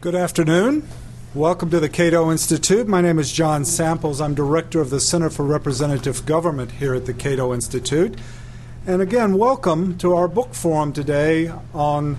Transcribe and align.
Good 0.00 0.14
afternoon. 0.14 0.86
Welcome 1.34 1.70
to 1.70 1.80
the 1.80 1.88
Cato 1.88 2.30
Institute. 2.30 2.86
My 2.86 3.00
name 3.00 3.18
is 3.18 3.32
John 3.32 3.64
Samples. 3.64 4.20
I'm 4.20 4.32
director 4.32 4.80
of 4.80 4.90
the 4.90 5.00
Center 5.00 5.28
for 5.28 5.44
Representative 5.44 6.24
Government 6.24 6.70
here 6.70 6.94
at 6.94 7.06
the 7.06 7.12
Cato 7.12 7.52
Institute. 7.52 8.16
And 8.86 9.02
again, 9.02 9.36
welcome 9.36 9.98
to 9.98 10.14
our 10.14 10.28
book 10.28 10.54
forum 10.54 10.92
today 10.92 11.50
on 11.74 12.16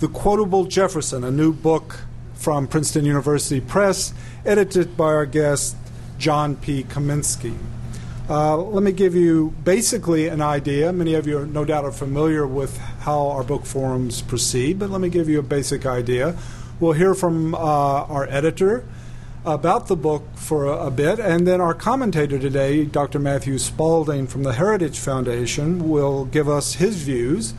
The 0.00 0.08
Quotable 0.08 0.64
Jefferson, 0.64 1.22
a 1.22 1.30
new 1.30 1.52
book 1.52 2.00
from 2.34 2.66
Princeton 2.66 3.04
University 3.04 3.60
Press, 3.60 4.12
edited 4.44 4.96
by 4.96 5.04
our 5.04 5.24
guest, 5.24 5.76
John 6.18 6.56
P. 6.56 6.82
Kaminski. 6.82 7.56
Uh, 8.28 8.56
let 8.56 8.82
me 8.82 8.90
give 8.90 9.14
you 9.14 9.54
basically 9.62 10.26
an 10.26 10.42
idea. 10.42 10.92
Many 10.92 11.14
of 11.14 11.28
you, 11.28 11.38
are, 11.38 11.46
no 11.46 11.64
doubt, 11.64 11.84
are 11.84 11.92
familiar 11.92 12.44
with 12.44 12.76
how 12.78 13.28
our 13.28 13.44
book 13.44 13.66
forums 13.66 14.20
proceed, 14.20 14.80
but 14.80 14.90
let 14.90 15.00
me 15.00 15.08
give 15.08 15.28
you 15.28 15.38
a 15.38 15.44
basic 15.44 15.86
idea. 15.86 16.36
We'll 16.80 16.92
hear 16.92 17.12
from 17.12 17.54
uh, 17.54 17.58
our 17.58 18.26
editor 18.30 18.86
about 19.44 19.88
the 19.88 19.96
book 19.96 20.22
for 20.34 20.64
a, 20.64 20.86
a, 20.86 20.90
bit, 20.90 21.18
and 21.18 21.46
then 21.46 21.60
our 21.60 21.74
commentator 21.74 22.38
today, 22.38 22.86
Dr. 22.86 23.18
Matthew 23.18 23.58
Spalding 23.58 24.26
from 24.26 24.44
the 24.44 24.54
Heritage 24.54 24.98
Foundation, 24.98 25.90
will 25.90 26.24
give 26.24 26.48
us 26.48 26.74
his 26.76 27.02
views. 27.02 27.52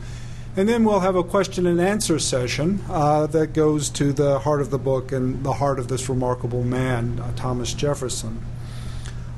And 0.56 0.68
then 0.68 0.82
we'll 0.82 1.00
have 1.00 1.14
a 1.14 1.22
question 1.22 1.68
and 1.68 1.80
answer 1.80 2.18
session 2.18 2.82
uh, 2.90 3.28
that 3.28 3.52
goes 3.52 3.90
to 3.90 4.12
the 4.12 4.40
heart 4.40 4.60
of 4.60 4.70
the 4.70 4.78
book 4.78 5.12
and 5.12 5.44
the 5.44 5.52
heart 5.52 5.78
of 5.78 5.86
this 5.86 6.08
remarkable 6.08 6.64
man, 6.64 7.20
uh, 7.20 7.32
Thomas 7.36 7.74
Jefferson. 7.74 8.44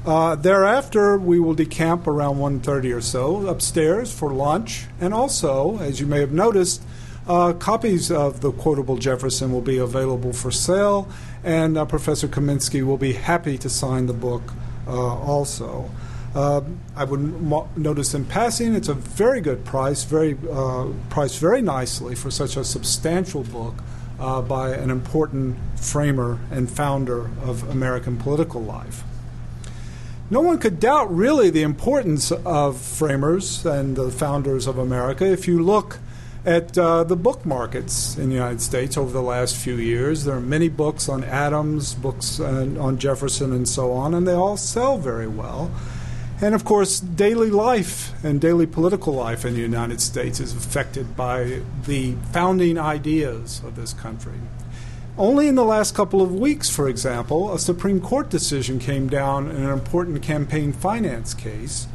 Uh, 0.06 0.34
thereafter, 0.34 1.18
we 1.18 1.38
will 1.38 1.54
decamp 1.54 2.06
around 2.06 2.36
1.30 2.36 2.96
or 2.96 3.02
so 3.02 3.46
upstairs 3.48 4.10
for 4.10 4.32
lunch. 4.32 4.86
And 4.98 5.12
also, 5.12 5.78
as 5.78 6.00
you 6.00 6.06
may 6.06 6.20
have 6.20 6.32
noticed, 6.32 6.82
uh, 7.26 7.52
copies 7.54 8.10
of 8.10 8.40
the 8.40 8.52
quotable 8.52 8.96
Jefferson 8.96 9.52
will 9.52 9.60
be 9.60 9.78
available 9.78 10.32
for 10.32 10.50
sale, 10.50 11.08
and 11.42 11.78
uh, 11.78 11.84
Professor 11.84 12.28
Kaminski 12.28 12.84
will 12.84 12.98
be 12.98 13.14
happy 13.14 13.56
to 13.58 13.70
sign 13.70 14.06
the 14.06 14.12
book 14.12 14.42
uh, 14.86 14.90
also. 14.90 15.90
Uh, 16.34 16.62
I 16.96 17.04
would 17.04 17.20
mo- 17.20 17.68
notice 17.76 18.12
in 18.12 18.24
passing, 18.24 18.74
it's 18.74 18.88
a 18.88 18.94
very 18.94 19.40
good 19.40 19.64
price, 19.64 20.04
very 20.04 20.36
uh, 20.50 20.88
priced 21.08 21.38
very 21.38 21.62
nicely 21.62 22.14
for 22.14 22.30
such 22.30 22.56
a 22.56 22.64
substantial 22.64 23.44
book 23.44 23.74
uh, 24.18 24.42
by 24.42 24.70
an 24.70 24.90
important 24.90 25.56
framer 25.76 26.38
and 26.50 26.68
founder 26.68 27.30
of 27.42 27.68
American 27.70 28.16
political 28.16 28.60
life. 28.60 29.04
No 30.30 30.40
one 30.40 30.58
could 30.58 30.80
doubt 30.80 31.14
really 31.14 31.50
the 31.50 31.62
importance 31.62 32.32
of 32.32 32.80
framers 32.80 33.64
and 33.64 33.94
the 33.94 34.10
founders 34.10 34.66
of 34.66 34.78
America 34.78 35.30
if 35.30 35.46
you 35.46 35.62
look 35.62 35.98
at 36.46 36.76
uh, 36.76 37.04
the 37.04 37.16
book 37.16 37.46
markets 37.46 38.18
in 38.18 38.28
the 38.28 38.34
United 38.34 38.60
States 38.60 38.96
over 38.96 39.10
the 39.10 39.22
last 39.22 39.56
few 39.56 39.76
years. 39.76 40.24
There 40.24 40.36
are 40.36 40.40
many 40.40 40.68
books 40.68 41.08
on 41.08 41.24
Adams, 41.24 41.94
books 41.94 42.38
on 42.38 42.98
Jefferson, 42.98 43.52
and 43.52 43.68
so 43.68 43.92
on, 43.92 44.14
and 44.14 44.28
they 44.28 44.34
all 44.34 44.56
sell 44.56 44.98
very 44.98 45.26
well. 45.26 45.70
And 46.40 46.54
of 46.54 46.64
course, 46.64 47.00
daily 47.00 47.48
life 47.48 48.12
and 48.24 48.40
daily 48.40 48.66
political 48.66 49.14
life 49.14 49.44
in 49.44 49.54
the 49.54 49.60
United 49.60 50.00
States 50.00 50.40
is 50.40 50.54
affected 50.54 51.16
by 51.16 51.62
the 51.86 52.16
founding 52.32 52.76
ideas 52.78 53.62
of 53.64 53.76
this 53.76 53.94
country. 53.94 54.40
Only 55.16 55.46
in 55.46 55.54
the 55.54 55.64
last 55.64 55.94
couple 55.94 56.20
of 56.20 56.34
weeks, 56.34 56.68
for 56.68 56.88
example, 56.88 57.54
a 57.54 57.58
Supreme 57.58 58.00
Court 58.00 58.28
decision 58.30 58.80
came 58.80 59.08
down 59.08 59.48
in 59.48 59.62
an 59.62 59.70
important 59.70 60.22
campaign 60.22 60.72
finance 60.72 61.34
case, 61.34 61.86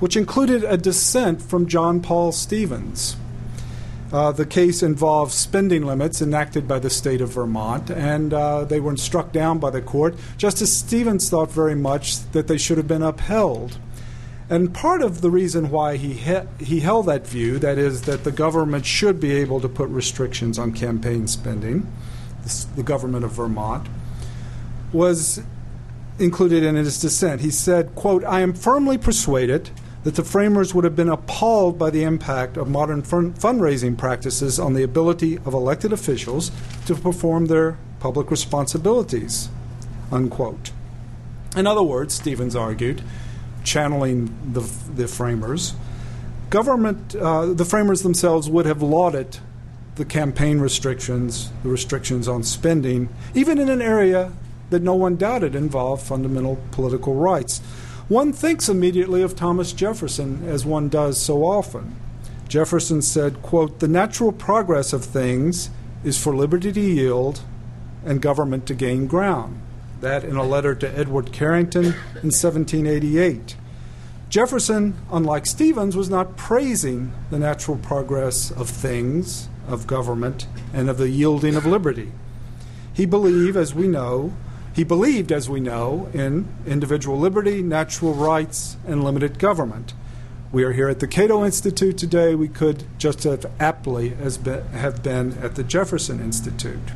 which 0.00 0.16
included 0.16 0.64
a 0.64 0.76
dissent 0.76 1.40
from 1.40 1.68
John 1.68 2.00
Paul 2.02 2.32
Stevens, 2.32 3.16
uh, 4.12 4.32
the 4.32 4.46
case 4.46 4.82
involved 4.82 5.32
spending 5.32 5.84
limits 5.84 6.22
enacted 6.22 6.66
by 6.66 6.78
the 6.78 6.90
state 6.90 7.20
of 7.20 7.30
Vermont, 7.30 7.90
and 7.90 8.32
uh, 8.32 8.64
they 8.64 8.80
were 8.80 8.96
struck 8.96 9.32
down 9.32 9.58
by 9.58 9.70
the 9.70 9.82
court. 9.82 10.14
Justice 10.36 10.74
Stevens 10.74 11.28
thought 11.28 11.50
very 11.50 11.74
much 11.74 12.18
that 12.32 12.48
they 12.48 12.58
should 12.58 12.78
have 12.78 12.88
been 12.88 13.02
upheld. 13.02 13.78
And 14.50 14.72
part 14.72 15.02
of 15.02 15.20
the 15.20 15.30
reason 15.30 15.70
why 15.70 15.96
he, 15.96 16.14
he, 16.14 16.38
he 16.58 16.80
held 16.80 17.06
that 17.06 17.26
view, 17.26 17.58
that 17.58 17.76
is, 17.76 18.02
that 18.02 18.24
the 18.24 18.32
government 18.32 18.86
should 18.86 19.20
be 19.20 19.32
able 19.32 19.60
to 19.60 19.68
put 19.68 19.90
restrictions 19.90 20.58
on 20.58 20.72
campaign 20.72 21.26
spending, 21.26 21.86
the 22.76 22.82
government 22.82 23.26
of 23.26 23.32
Vermont, 23.32 23.88
was 24.90 25.42
included 26.18 26.64
in 26.64 26.76
his 26.76 26.98
dissent. 26.98 27.42
He 27.42 27.50
said, 27.50 27.94
quote, 27.94 28.24
I 28.24 28.40
am 28.40 28.54
firmly 28.54 28.96
persuaded 28.96 29.70
that 30.04 30.14
the 30.14 30.24
framers 30.24 30.74
would 30.74 30.84
have 30.84 30.96
been 30.96 31.08
appalled 31.08 31.78
by 31.78 31.90
the 31.90 32.04
impact 32.04 32.56
of 32.56 32.68
modern 32.68 33.02
fun- 33.02 33.34
fundraising 33.34 33.96
practices 33.96 34.58
on 34.58 34.74
the 34.74 34.82
ability 34.82 35.36
of 35.38 35.54
elected 35.54 35.92
officials 35.92 36.50
to 36.86 36.94
perform 36.94 37.46
their 37.46 37.78
public 38.00 38.30
responsibilities. 38.30 39.48
Unquote. 40.12 40.70
In 41.56 41.66
other 41.66 41.82
words, 41.82 42.14
Stevens 42.14 42.54
argued, 42.54 43.02
channeling 43.64 44.34
the, 44.52 44.60
the 44.94 45.08
framers, 45.08 45.74
government, 46.50 47.14
uh, 47.16 47.46
the 47.46 47.64
framers 47.64 48.02
themselves 48.02 48.48
would 48.48 48.66
have 48.66 48.82
lauded 48.82 49.38
the 49.96 50.04
campaign 50.04 50.60
restrictions, 50.60 51.50
the 51.64 51.68
restrictions 51.68 52.28
on 52.28 52.44
spending, 52.44 53.08
even 53.34 53.58
in 53.58 53.68
an 53.68 53.82
area 53.82 54.32
that 54.70 54.82
no 54.82 54.94
one 54.94 55.16
doubted 55.16 55.54
involved 55.54 56.06
fundamental 56.06 56.58
political 56.70 57.14
rights. 57.14 57.60
One 58.08 58.32
thinks 58.32 58.70
immediately 58.70 59.20
of 59.20 59.36
Thomas 59.36 59.74
Jefferson, 59.74 60.48
as 60.48 60.64
one 60.64 60.88
does 60.88 61.20
so 61.20 61.44
often. 61.44 61.96
Jefferson 62.48 63.02
said, 63.02 63.42
quote, 63.42 63.80
The 63.80 63.88
natural 63.88 64.32
progress 64.32 64.94
of 64.94 65.04
things 65.04 65.68
is 66.02 66.16
for 66.16 66.34
liberty 66.34 66.72
to 66.72 66.80
yield 66.80 67.40
and 68.06 68.22
government 68.22 68.64
to 68.66 68.74
gain 68.74 69.06
ground. 69.06 69.60
That 70.00 70.24
in 70.24 70.36
a 70.36 70.42
letter 70.42 70.74
to 70.74 70.98
Edward 70.98 71.32
Carrington 71.32 71.84
in 71.84 72.30
1788. 72.32 73.56
Jefferson, 74.30 74.94
unlike 75.10 75.44
Stevens, 75.44 75.94
was 75.94 76.08
not 76.08 76.36
praising 76.36 77.12
the 77.28 77.38
natural 77.38 77.76
progress 77.76 78.50
of 78.50 78.70
things, 78.70 79.48
of 79.66 79.86
government, 79.86 80.46
and 80.72 80.88
of 80.88 80.96
the 80.96 81.10
yielding 81.10 81.56
of 81.56 81.66
liberty. 81.66 82.12
He 82.92 83.04
believed, 83.04 83.56
as 83.56 83.74
we 83.74 83.86
know, 83.86 84.32
he 84.78 84.84
believed, 84.84 85.32
as 85.32 85.50
we 85.50 85.58
know, 85.58 86.08
in 86.14 86.46
individual 86.64 87.18
liberty, 87.18 87.64
natural 87.64 88.14
rights, 88.14 88.76
and 88.86 89.02
limited 89.02 89.36
government. 89.40 89.92
We 90.52 90.62
are 90.62 90.70
here 90.70 90.88
at 90.88 91.00
the 91.00 91.08
Cato 91.08 91.44
Institute 91.44 91.98
today. 91.98 92.36
We 92.36 92.46
could 92.46 92.84
just 92.96 93.26
as 93.26 93.44
aptly 93.58 94.14
as 94.20 94.38
be, 94.38 94.52
have 94.52 95.02
been 95.02 95.36
at 95.38 95.56
the 95.56 95.64
Jefferson 95.64 96.20
Institute. 96.20 96.92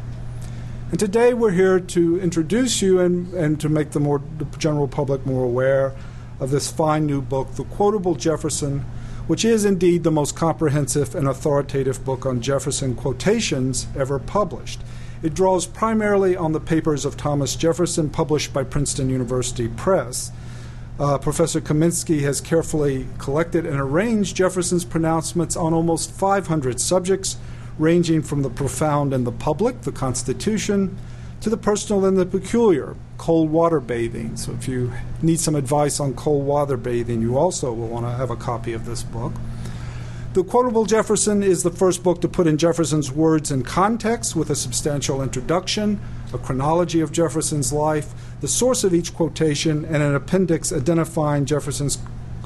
And 0.93 1.01
today 1.01 1.35
we're 1.35 1.51
here 1.51 1.81
to 1.81 2.21
introduce 2.21 2.83
you 2.83 3.01
and, 3.01 3.35
and 3.35 3.61
to 3.61 3.69
make 3.69 3.91
the, 3.91 3.99
more, 3.99 4.23
the 4.39 4.45
general 4.59 4.87
public 4.87 5.27
more 5.27 5.43
aware 5.43 5.93
of 6.39 6.53
this 6.53 6.71
fine 6.71 7.05
new 7.05 7.21
book, 7.21 7.57
The 7.57 7.65
Quotable 7.65 8.15
Jefferson, 8.15 8.85
which 9.27 9.45
is 9.45 9.65
indeed 9.65 10.05
the 10.05 10.13
most 10.13 10.37
comprehensive 10.37 11.17
and 11.17 11.27
authoritative 11.27 12.05
book 12.05 12.27
on 12.27 12.43
Jefferson 12.43 12.95
quotations 12.95 13.89
ever 13.97 14.21
published. 14.21 14.83
It 15.23 15.35
draws 15.35 15.67
primarily 15.67 16.37
on 16.37 16.51
the 16.51 16.59
papers 16.59 17.05
of 17.05 17.17
Thomas 17.17 17.55
Jefferson 17.55 18.11
published 18.11 18.53
by 18.53 18.65
Princeton 18.65 19.09
University 19.09 19.69
Press. 19.69 20.33
Uh, 20.99 21.17
Professor 21.17 21.61
Kaminski 21.61 22.23
has 22.23 22.41
carefully 22.41 23.07
collected 23.19 23.65
and 23.65 23.79
arranged 23.79 24.37
Jefferson's 24.37 24.85
pronouncements 24.85 25.57
on 25.57 25.73
almost 25.73 26.11
500 26.11 26.81
subjects, 26.81 27.37
ranging 27.79 28.21
from 28.21 28.43
the 28.43 28.51
profound 28.51 29.15
and 29.15 29.25
the 29.25 29.33
public, 29.33 29.83
the 29.83 29.93
Constitution, 29.93 30.99
to 31.41 31.49
the 31.49 31.57
personal 31.57 32.05
and 32.05 32.17
the 32.17 32.27
peculiar, 32.27 32.97
cold 33.17 33.49
water 33.49 33.79
bathing. 33.79 34.37
So, 34.37 34.53
if 34.53 34.67
you 34.67 34.93
need 35.23 35.39
some 35.39 35.55
advice 35.55 36.01
on 36.01 36.15
cold 36.15 36.45
water 36.45 36.77
bathing, 36.77 37.23
you 37.23 37.39
also 37.39 37.73
will 37.73 37.89
want 37.89 38.07
to 38.07 38.13
have 38.13 38.31
a 38.31 38.37
copy 38.37 38.73
of 38.73 38.87
this 38.87 39.05
book. 39.05 39.33
The 40.33 40.43
Quotable 40.43 40.87
Jefferson 40.87 41.43
is 41.43 41.63
the 41.63 41.71
first 41.71 42.03
book 42.03 42.23
to 42.23 42.29
put 42.29 42.47
in 42.47 42.57
Jefferson's 42.57 43.13
words 43.13 43.51
in 43.51 43.65
context 43.65 44.35
with 44.35 44.49
a 44.49 44.57
substantial 44.57 45.21
introduction, 45.21 46.01
a 46.33 46.39
chronology 46.39 47.01
of 47.01 47.13
Jefferson's 47.13 47.71
life, 47.71 48.15
the 48.41 48.49
source 48.49 48.83
of 48.83 48.95
each 48.95 49.13
quotation, 49.13 49.85
and 49.85 49.97
an 50.03 50.15
appendix 50.15 50.73
identifying 50.73 51.45
Jefferson's 51.45 51.99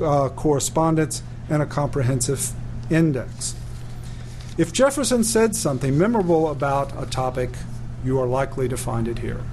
uh, 0.02 0.30
correspondence 0.30 1.22
and 1.48 1.62
a 1.62 1.66
comprehensive 1.66 2.50
index. 2.90 3.54
If 4.58 4.72
Jefferson 4.72 5.22
said 5.22 5.54
something 5.54 5.96
memorable 5.96 6.50
about 6.50 6.90
a 7.00 7.06
topic, 7.06 7.50
you 8.04 8.18
are 8.18 8.26
likely 8.26 8.68
to 8.68 8.76
find 8.76 9.06
it 9.06 9.20
here. 9.20 9.44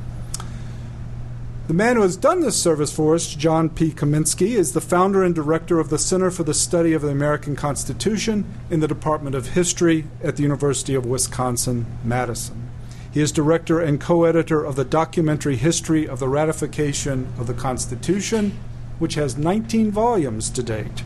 The 1.65 1.74
man 1.74 1.95
who 1.95 2.01
has 2.01 2.18
done 2.18 2.42
this 2.42 2.62
service 2.62 2.92
for 2.92 3.15
us, 3.15 3.33
John 3.33 3.69
P. 3.69 3.92
Kaminski, 3.92 4.50
is 4.50 4.74
the 4.74 4.81
founder 4.81 5.24
and 5.24 5.33
director 5.33 5.80
of 5.80 5.89
the 5.89 5.98
Center 5.98 6.30
for 6.30 6.44
the 6.44 6.54
Study 6.54 6.92
of 6.92 7.01
the 7.01 7.07
American 7.07 7.56
Constitution 7.56 8.44
in 8.69 8.81
the 8.81 8.88
Department 8.88 9.33
of 9.33 9.51
History 9.51 10.06
at 10.21 10.36
the 10.36 10.44
University 10.44 10.94
of 10.94 11.06
Wisconsin 11.06 11.86
Madison. 12.04 12.69
He 13.13 13.21
is 13.21 13.31
director 13.31 13.80
and 13.80 14.01
co 14.01 14.25
editor 14.25 14.62
of 14.62 14.75
the 14.75 14.83
documentary 14.83 15.56
History 15.56 16.06
of 16.06 16.19
the 16.19 16.27
Ratification 16.27 17.31
of 17.39 17.48
the 17.48 17.54
Constitution, 17.54 18.60
which 19.00 19.15
has 19.15 19.38
19 19.38 19.89
volumes 19.89 20.50
to 20.50 20.63
date. 20.63 21.04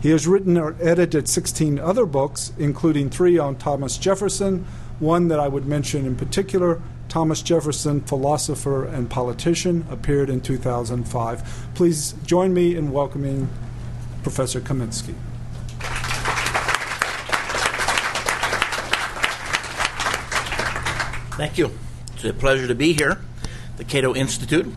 He 0.00 0.08
has 0.12 0.26
written 0.26 0.56
or 0.56 0.76
edited 0.80 1.28
16 1.28 1.78
other 1.78 2.06
books, 2.06 2.54
including 2.58 3.10
three 3.10 3.36
on 3.36 3.56
Thomas 3.56 3.98
Jefferson, 3.98 4.64
one 4.98 5.28
that 5.28 5.38
I 5.38 5.48
would 5.48 5.66
mention 5.66 6.06
in 6.06 6.16
particular 6.16 6.80
Thomas 7.10 7.42
Jefferson, 7.42 8.00
Philosopher 8.02 8.84
and 8.84 9.10
Politician, 9.10 9.84
appeared 9.90 10.30
in 10.30 10.40
2005. 10.40 11.68
Please 11.74 12.12
join 12.24 12.54
me 12.54 12.76
in 12.76 12.92
welcoming 12.92 13.48
Professor 14.22 14.60
Kaminski. 14.60 15.14
Thank 21.36 21.58
you. 21.58 21.76
It's 22.14 22.24
a 22.24 22.32
pleasure 22.32 22.68
to 22.68 22.76
be 22.76 22.92
here, 22.92 23.20
the 23.76 23.84
Cato 23.84 24.14
Institute. 24.14 24.72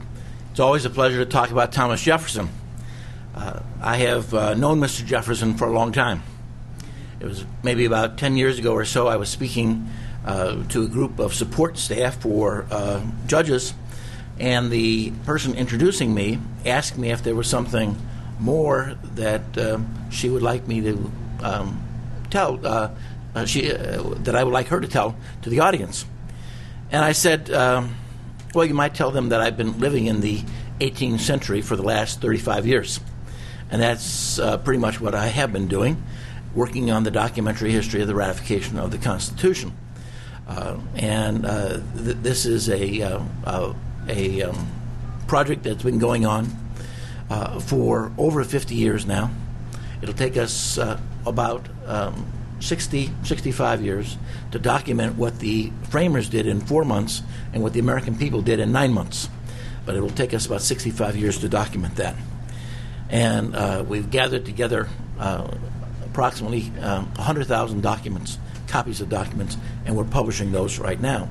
It's 0.50 0.60
always 0.60 0.86
a 0.86 0.90
pleasure 0.90 1.24
to 1.24 1.30
talk 1.30 1.52
about 1.52 1.72
Thomas 1.72 2.02
Jefferson. 2.02 2.50
Uh, 3.36 3.60
I 3.80 3.98
have 3.98 4.34
uh, 4.34 4.56
known 4.56 4.80
Mr. 4.80 5.06
Jefferson 5.06 5.56
for 5.56 5.68
a 5.68 5.72
long 5.72 5.92
time. 5.92 6.24
It 7.20 7.28
was 7.28 7.46
maybe 7.62 7.86
about 7.86 8.18
10 8.18 8.38
years 8.38 8.58
ago 8.58 8.74
or 8.74 8.86
so, 8.86 9.08
I 9.08 9.18
was 9.18 9.30
speaking 9.30 9.88
uh, 10.26 10.64
to 10.70 10.84
a 10.84 10.88
group 10.88 11.20
of 11.20 11.34
support 11.34 11.78
staff 11.78 12.22
for 12.22 12.66
uh, 12.72 13.02
judges, 13.28 13.74
and 14.40 14.72
the 14.72 15.12
person 15.26 15.54
introducing 15.56 16.14
me 16.14 16.40
asked 16.66 16.98
me 16.98 17.12
if 17.12 17.24
there 17.24 17.36
was 17.36 17.48
something 17.48 17.96
more 18.40 18.98
that 19.16 19.58
um, 19.58 20.10
she 20.12 20.30
would 20.30 20.42
like 20.42 20.68
me 20.68 20.82
to 20.82 21.12
um, 21.42 21.84
tell, 22.30 22.66
uh, 22.66 22.90
uh, 23.36 23.46
she, 23.46 23.70
that 23.70 24.36
I 24.36 24.44
would 24.44 24.54
like 24.54 24.68
her 24.68 24.80
to 24.80 24.88
tell 24.88 25.16
to 25.44 25.50
the 25.50 25.60
audience. 25.60 26.06
And 26.92 27.04
I 27.04 27.12
said, 27.12 27.52
um, 27.52 27.96
well, 28.54 28.66
you 28.66 28.74
might 28.74 28.94
tell 28.94 29.12
them 29.12 29.30
that 29.30 29.42
I've 29.42 29.58
been 29.58 29.80
living 29.80 30.08
in 30.08 30.22
the 30.22 30.42
18th 30.80 31.20
century 31.20 31.62
for 31.62 31.76
the 31.76 31.84
last 31.84 32.22
35 32.22 32.68
years. 32.68 33.00
And 33.72 33.82
that's 33.82 34.38
uh, 34.38 34.58
pretty 34.58 34.80
much 34.80 35.02
what 35.02 35.16
I 35.16 35.28
have 35.28 35.52
been 35.52 35.68
doing, 35.68 36.04
working 36.54 36.92
on 36.92 37.04
the 37.04 37.12
documentary 37.12 37.72
history 37.72 38.02
of 38.02 38.08
the 38.08 38.16
ratification 38.16 38.78
of 38.78 38.92
the 38.92 38.98
Constitution. 38.98 39.74
Uh, 40.48 40.78
and 40.96 41.46
uh, 41.46 41.80
th- 41.96 42.18
this 42.22 42.46
is 42.46 42.70
a, 42.70 43.02
uh, 43.02 43.74
a 44.08 44.42
um, 44.44 44.68
project 45.28 45.64
that's 45.64 45.84
been 45.84 46.00
going 46.00 46.26
on 46.26 46.48
uh, 47.30 47.60
for 47.60 48.12
over 48.18 48.44
50 48.44 48.76
years 48.76 49.06
now. 49.06 49.32
It'll 50.02 50.16
take 50.16 50.36
us 50.36 50.78
about 51.26 51.66
um, 51.86 52.26
60, 52.60 53.12
65 53.24 53.82
years 53.82 54.18
to 54.52 54.60
document 54.60 55.18
what 55.18 55.40
the 55.40 55.72
framers 55.90 56.30
did 56.30 56.48
in 56.48 56.62
four 56.62 56.86
months 56.86 57.22
and 57.52 57.62
what 57.62 57.74
the 57.74 57.80
American 57.80 58.18
people 58.18 58.42
did 58.42 58.60
in 58.60 58.72
nine 58.72 58.94
months. 58.94 59.30
But 59.86 59.96
it 59.96 60.02
will 60.02 60.10
take 60.10 60.34
us 60.34 60.46
about 60.46 60.62
65 60.62 61.18
years 61.18 61.40
to 61.40 61.50
document 61.50 61.98
that. 61.98 62.16
And 63.10 63.56
uh, 63.56 63.84
we've 63.88 64.10
gathered 64.10 64.46
together 64.46 64.88
uh, 65.20 65.48
approximately 66.06 66.72
uh, 66.82 67.04
100,000 67.04 67.82
documents, 67.82 68.38
copies 68.74 69.02
of 69.02 69.08
documents, 69.08 69.56
and 69.86 69.96
we're 69.96 70.04
publishing 70.04 70.52
those 70.52 70.80
right 70.80 71.00
now. 71.00 71.30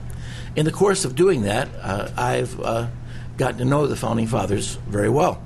In 0.54 0.64
the 0.64 0.70
course 0.70 1.04
of 1.04 1.16
doing 1.16 1.42
that, 1.42 1.68
uh, 1.80 2.08
I've 2.16 2.60
uh, 2.60 2.86
gotten 3.36 3.58
to 3.58 3.64
know 3.64 3.88
the 3.88 3.96
Founding 3.96 4.28
Fathers 4.28 4.76
very 4.86 5.08
well. 5.08 5.42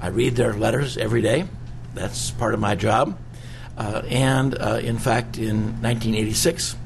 I 0.00 0.08
read 0.08 0.36
their 0.36 0.52
letters 0.52 0.96
every 0.96 1.22
day. 1.22 1.48
That's 1.92 2.30
part 2.30 2.54
of 2.54 2.60
my 2.60 2.76
job. 2.76 3.18
Uh, 3.76 4.02
and 4.08 4.56
uh, 4.56 4.78
in 4.80 4.96
fact, 4.96 5.36
in 5.36 5.82
1986, 5.82 6.76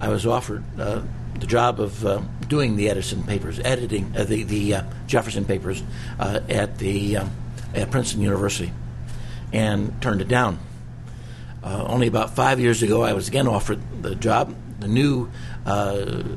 I 0.00 0.08
was 0.08 0.26
offered 0.26 0.64
uh, 0.80 1.02
the 1.38 1.46
job 1.46 1.78
of 1.78 2.04
uh, 2.04 2.22
doing 2.48 2.74
the 2.74 2.90
Edison 2.90 3.22
papers, 3.22 3.60
editing 3.60 4.10
the, 4.14 4.42
the 4.42 4.82
Jefferson 5.06 5.44
papers 5.44 5.80
at, 6.18 6.78
the, 6.78 7.18
at 7.72 7.92
Princeton 7.92 8.20
University, 8.20 8.72
and 9.52 10.02
turned 10.02 10.20
it 10.20 10.28
down. 10.28 10.58
Only 11.64 12.06
about 12.06 12.34
five 12.34 12.60
years 12.60 12.82
ago, 12.82 13.02
I 13.02 13.12
was 13.12 13.28
again 13.28 13.46
offered 13.46 13.80
the 14.02 14.14
job, 14.14 14.54
the 14.80 14.88
new 14.88 15.30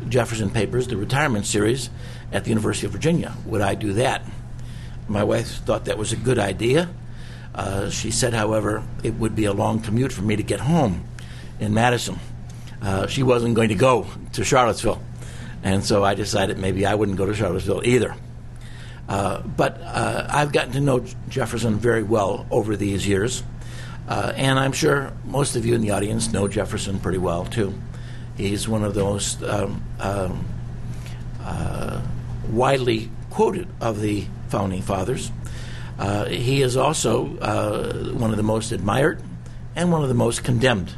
Jefferson 0.10 0.50
papers, 0.50 0.88
the 0.88 0.98
retirement 0.98 1.46
series 1.46 1.90
at 2.32 2.44
the 2.44 2.50
University 2.50 2.86
of 2.86 2.92
Virginia. 2.92 3.34
Would 3.46 3.62
I 3.62 3.76
do 3.76 3.94
that? 3.94 4.24
My 5.08 5.24
wife 5.24 5.48
thought 5.66 5.86
that 5.86 5.98
was 5.98 6.14
a 6.14 6.16
good 6.16 6.40
idea. 6.40 6.90
Uh, 7.54 7.90
she 7.90 8.12
said, 8.12 8.34
however, 8.34 8.84
it 9.04 9.14
would 9.16 9.36
be 9.36 9.46
a 9.46 9.54
long 9.54 9.80
commute 9.80 10.12
for 10.12 10.22
me 10.22 10.36
to 10.36 10.44
get 10.44 10.60
home 10.60 11.06
in 11.60 11.74
Madison. 11.74 12.20
Uh, 12.82 13.08
she 13.08 13.24
wasn't 13.24 13.56
going 13.56 13.70
to 13.70 13.76
go 13.76 14.06
to 14.34 14.44
Charlottesville. 14.44 15.02
And 15.64 15.84
so 15.84 16.04
I 16.04 16.16
decided 16.16 16.58
maybe 16.58 16.86
I 16.86 16.96
wouldn't 16.96 17.18
go 17.18 17.26
to 17.26 17.34
Charlottesville 17.34 17.82
either. 17.86 18.16
Uh, 19.08 19.42
but 19.42 19.80
uh, 19.82 20.28
I've 20.30 20.52
gotten 20.52 20.74
to 20.74 20.82
know 20.82 21.06
Jefferson 21.30 21.80
very 21.80 22.04
well 22.04 22.46
over 22.52 22.76
these 22.76 23.08
years. 23.08 23.42
Uh, 24.08 24.34
and 24.36 24.60
I'm 24.60 24.72
sure 24.72 25.12
most 25.26 25.56
of 25.56 25.66
you 25.66 25.74
in 25.74 25.82
the 25.82 25.92
audience 25.92 26.32
know 26.32 26.48
Jefferson 26.48 27.00
pretty 27.00 27.18
well, 27.18 27.46
too. 27.46 27.74
He's 28.38 28.68
one 28.68 28.84
of 28.84 28.94
the 28.94 29.04
most 29.04 29.42
um, 29.44 29.84
um, 30.00 30.46
widely 32.50 33.10
quoted 33.30 33.68
of 33.82 34.02
the 34.02 34.26
founding 34.50 34.82
fathers. 34.82 35.32
Uh, 35.98 36.26
he 36.26 36.62
is 36.62 36.76
also 36.78 37.38
uh, 37.38 38.12
one 38.14 38.32
of 38.32 38.38
the 38.38 38.44
most 38.44 38.72
admired 38.72 39.22
and 39.76 39.92
one 39.92 40.04
of 40.04 40.10
the 40.10 40.16
most 40.16 40.44
condemned. 40.44 40.94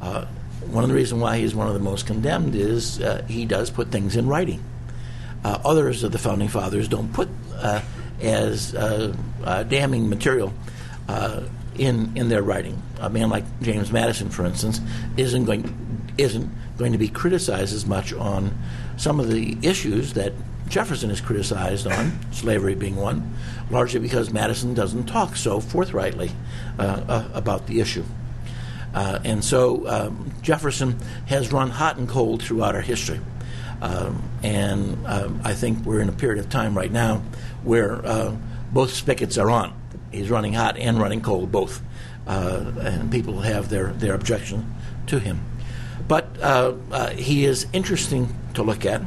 Uh, 0.00 0.26
one 0.66 0.84
of 0.84 0.90
the 0.90 0.96
reasons 0.96 1.20
why 1.20 1.38
he's 1.38 1.54
one 1.54 1.66
of 1.66 1.74
the 1.74 1.80
most 1.80 2.06
condemned 2.06 2.54
is 2.54 3.00
uh, 3.00 3.24
he 3.28 3.44
does 3.44 3.70
put 3.70 3.90
things 3.90 4.16
in 4.16 4.26
writing. 4.26 4.62
Uh, 5.44 5.58
others 5.64 6.02
of 6.02 6.12
the 6.12 6.18
founding 6.18 6.48
fathers 6.48 6.88
don't 6.88 7.12
put 7.12 7.28
uh, 7.56 7.80
as 8.20 8.72
damning 9.68 10.08
material 10.08 10.52
in 11.78 12.16
in 12.16 12.28
their 12.28 12.42
writing. 12.42 12.82
A 13.00 13.08
man 13.08 13.30
like 13.30 13.44
James 13.62 13.90
Madison, 13.92 14.30
for 14.30 14.44
instance, 14.44 14.80
isn't 15.16 15.44
going 15.44 15.74
isn't 16.18 16.50
going 16.76 16.92
to 16.92 16.98
be 16.98 17.08
criticized 17.08 17.74
as 17.74 17.86
much 17.86 18.12
on 18.12 18.56
some 18.96 19.20
of 19.20 19.30
the 19.30 19.56
issues 19.62 20.14
that 20.14 20.32
Jefferson 20.68 21.10
is 21.10 21.20
criticized 21.20 21.86
on, 21.86 22.18
slavery 22.32 22.74
being 22.74 22.96
one, 22.96 23.34
largely 23.70 24.00
because 24.00 24.30
Madison 24.30 24.74
doesn't 24.74 25.06
talk 25.06 25.36
so 25.36 25.60
forthrightly 25.60 26.30
uh, 26.78 26.82
uh, 27.08 27.28
about 27.32 27.66
the 27.66 27.80
issue. 27.80 28.04
Uh, 28.94 29.18
and 29.24 29.44
so 29.44 29.86
um, 29.88 30.32
Jefferson 30.42 30.98
has 31.26 31.52
run 31.52 31.70
hot 31.70 31.96
and 31.96 32.08
cold 32.08 32.42
throughout 32.42 32.74
our 32.74 32.80
history. 32.82 33.20
Um, 33.80 34.22
and 34.42 35.06
um, 35.06 35.40
I 35.44 35.54
think 35.54 35.84
we're 35.84 36.00
in 36.00 36.08
a 36.08 36.12
period 36.12 36.38
of 36.44 36.50
time 36.50 36.76
right 36.76 36.90
now 36.90 37.22
where 37.62 38.04
uh, 38.04 38.34
both 38.72 38.92
spigots 38.92 39.38
are 39.38 39.50
on. 39.50 39.72
He's 40.10 40.30
running 40.30 40.54
hot 40.54 40.76
and 40.76 40.98
running 40.98 41.20
cold, 41.20 41.52
both. 41.52 41.82
Uh, 42.26 42.72
and 42.80 43.10
people 43.10 43.40
have 43.40 43.68
their, 43.68 43.92
their 43.92 44.14
objection 44.14 44.74
to 45.06 45.18
him. 45.18 45.40
But 46.06 46.28
uh, 46.40 46.72
he 47.10 47.44
is 47.44 47.66
interesting 47.72 48.34
to 48.54 48.62
look 48.62 48.84
at. 48.84 49.02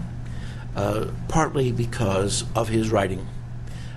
Uh, 0.76 1.08
partly 1.28 1.70
because 1.70 2.46
of 2.56 2.70
his 2.70 2.92
writing. 2.92 3.28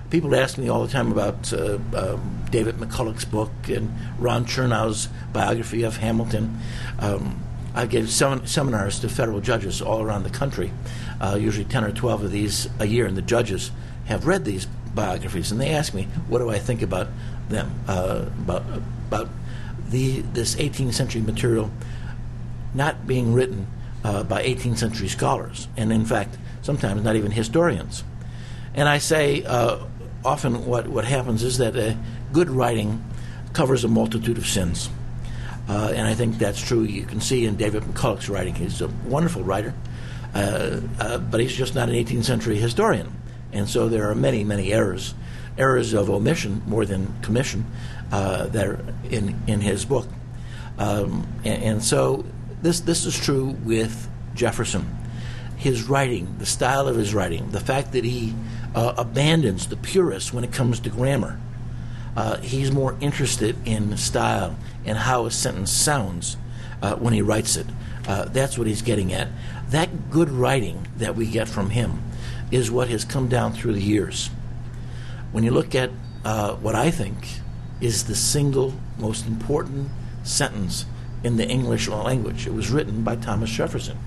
People 0.09 0.35
ask 0.35 0.57
me 0.57 0.67
all 0.67 0.85
the 0.85 0.91
time 0.91 1.09
about 1.09 1.53
uh, 1.53 1.79
um, 1.95 2.43
David 2.51 2.75
McCullough's 2.75 3.23
book 3.23 3.51
and 3.69 3.89
Ron 4.19 4.45
Chernow's 4.45 5.07
biography 5.31 5.83
of 5.83 5.97
Hamilton. 5.97 6.59
Um, 6.99 7.41
I 7.73 7.85
give 7.85 8.09
sem- 8.09 8.45
seminars 8.45 8.99
to 8.99 9.09
federal 9.09 9.39
judges 9.39 9.81
all 9.81 10.01
around 10.01 10.23
the 10.23 10.29
country, 10.29 10.73
uh, 11.21 11.37
usually 11.39 11.63
10 11.63 11.85
or 11.85 11.91
12 11.93 12.23
of 12.25 12.31
these 12.31 12.67
a 12.77 12.85
year, 12.85 13.05
and 13.05 13.15
the 13.15 13.21
judges 13.21 13.71
have 14.07 14.27
read 14.27 14.43
these 14.43 14.67
biographies, 14.95 15.51
and 15.51 15.61
they 15.61 15.69
ask 15.69 15.93
me, 15.93 16.03
what 16.27 16.39
do 16.39 16.49
I 16.49 16.57
think 16.57 16.81
about 16.81 17.07
them, 17.49 17.71
uh, 17.87 18.25
about, 18.39 18.63
about 19.07 19.29
the, 19.89 20.21
this 20.21 20.55
18th 20.55 20.93
century 20.93 21.21
material 21.21 21.69
not 22.73 23.05
being 23.05 23.33
written 23.33 23.67
uh, 24.03 24.23
by 24.23 24.43
18th 24.43 24.77
century 24.77 25.07
scholars. 25.07 25.67
And 25.77 25.91
in 25.91 26.05
fact, 26.05 26.37
sometimes 26.61 27.03
not 27.03 27.15
even 27.15 27.31
historians. 27.31 28.03
And 28.73 28.89
I 28.89 28.97
say 28.97 29.43
uh, 29.43 29.79
often 30.23 30.65
what, 30.65 30.87
what 30.87 31.05
happens 31.05 31.43
is 31.43 31.57
that 31.59 31.75
uh, 31.75 31.95
good 32.33 32.49
writing 32.49 33.03
covers 33.53 33.83
a 33.83 33.87
multitude 33.87 34.37
of 34.37 34.45
sins. 34.45 34.89
Uh, 35.67 35.91
and 35.95 36.07
I 36.07 36.13
think 36.13 36.37
that's 36.37 36.61
true. 36.61 36.83
You 36.83 37.05
can 37.05 37.21
see 37.21 37.45
in 37.45 37.55
David 37.55 37.83
McCullough's 37.83 38.29
writing. 38.29 38.53
He's 38.53 38.81
a 38.81 38.87
wonderful 39.05 39.43
writer, 39.43 39.73
uh, 40.35 40.81
uh, 40.99 41.17
but 41.17 41.39
he's 41.39 41.55
just 41.55 41.73
not 41.73 41.89
an 41.89 41.95
18th 41.95 42.25
century 42.25 42.57
historian. 42.57 43.11
And 43.55 43.67
so 43.67 43.89
there 43.89 44.09
are 44.09 44.15
many, 44.15 44.43
many 44.43 44.73
errors, 44.73 45.15
errors 45.57 45.93
of 45.93 46.09
omission 46.09 46.61
more 46.67 46.85
than 46.85 47.13
commission, 47.21 47.65
uh, 48.11 48.45
that 48.47 48.67
are 48.67 48.85
in, 49.09 49.41
in 49.47 49.61
his 49.61 49.85
book. 49.85 50.07
Um, 50.77 51.27
and, 51.43 51.63
and 51.63 51.83
so 51.83 52.25
this, 52.61 52.81
this 52.81 53.05
is 53.05 53.17
true 53.17 53.57
with 53.63 54.09
Jefferson 54.35 54.95
his 55.57 55.83
writing, 55.83 56.35
the 56.37 56.45
style 56.45 56.87
of 56.87 56.95
his 56.95 57.13
writing, 57.13 57.49
the 57.51 57.59
fact 57.59 57.93
that 57.93 58.03
he 58.03 58.33
uh, 58.73 58.93
abandons 58.97 59.67
the 59.67 59.77
purists 59.77 60.33
when 60.33 60.43
it 60.43 60.51
comes 60.51 60.79
to 60.81 60.89
grammar. 60.89 61.39
Uh, 62.15 62.37
he's 62.37 62.71
more 62.71 62.95
interested 63.01 63.55
in 63.65 63.95
style 63.97 64.55
and 64.85 64.97
how 64.97 65.25
a 65.25 65.31
sentence 65.31 65.71
sounds 65.71 66.37
uh, 66.81 66.95
when 66.95 67.13
he 67.13 67.21
writes 67.21 67.55
it. 67.55 67.65
Uh, 68.07 68.25
that's 68.25 68.57
what 68.57 68.67
he's 68.67 68.81
getting 68.81 69.11
at. 69.13 69.27
That 69.69 70.11
good 70.11 70.29
writing 70.29 70.87
that 70.97 71.15
we 71.15 71.25
get 71.25 71.47
from 71.47 71.71
him 71.71 72.03
is 72.55 72.71
what 72.71 72.87
has 72.87 73.03
come 73.03 73.27
down 73.27 73.51
through 73.51 73.73
the 73.73 73.81
years. 73.81 74.29
When 75.33 75.43
you 75.43 75.51
look 75.51 75.75
at 75.75 75.91
uh, 76.23 76.55
what 76.55 76.73
I 76.73 76.89
think 76.89 77.27
is 77.81 78.05
the 78.05 78.15
single 78.15 78.73
most 78.97 79.27
important 79.27 79.89
sentence 80.23 80.85
in 81.21 81.35
the 81.35 81.45
English 81.45 81.89
language, 81.89 82.47
it 82.47 82.53
was 82.53 82.71
written 82.71 83.03
by 83.03 83.17
Thomas 83.17 83.49
Jefferson. 83.49 83.97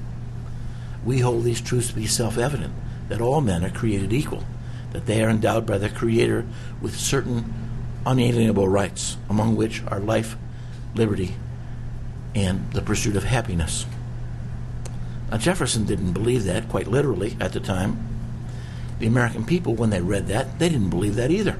we 1.04 1.20
hold 1.20 1.44
these 1.44 1.60
truths 1.60 1.88
to 1.88 1.94
be 1.94 2.06
self 2.06 2.38
evident 2.38 2.72
that 3.08 3.20
all 3.20 3.42
men 3.42 3.64
are 3.64 3.70
created 3.70 4.14
equal, 4.14 4.44
that 4.92 5.04
they 5.04 5.22
are 5.22 5.28
endowed 5.28 5.66
by 5.66 5.76
their 5.76 5.90
Creator 5.90 6.46
with 6.80 6.96
certain 6.96 7.52
unalienable 8.06 8.68
rights, 8.68 9.18
among 9.28 9.56
which 9.56 9.82
are 9.88 10.00
life, 10.00 10.36
liberty, 10.94 11.34
and 12.34 12.72
the 12.72 12.80
pursuit 12.82 13.14
of 13.14 13.24
happiness. 13.24 13.84
Now, 15.30 15.36
Jefferson 15.36 15.84
didn't 15.84 16.14
believe 16.14 16.44
that 16.44 16.70
quite 16.70 16.86
literally 16.86 17.36
at 17.38 17.52
the 17.52 17.60
time. 17.60 18.07
The 18.98 19.06
American 19.06 19.44
people, 19.44 19.74
when 19.74 19.90
they 19.90 20.00
read 20.00 20.26
that, 20.28 20.58
they 20.58 20.68
didn't 20.68 20.90
believe 20.90 21.14
that 21.16 21.30
either. 21.30 21.58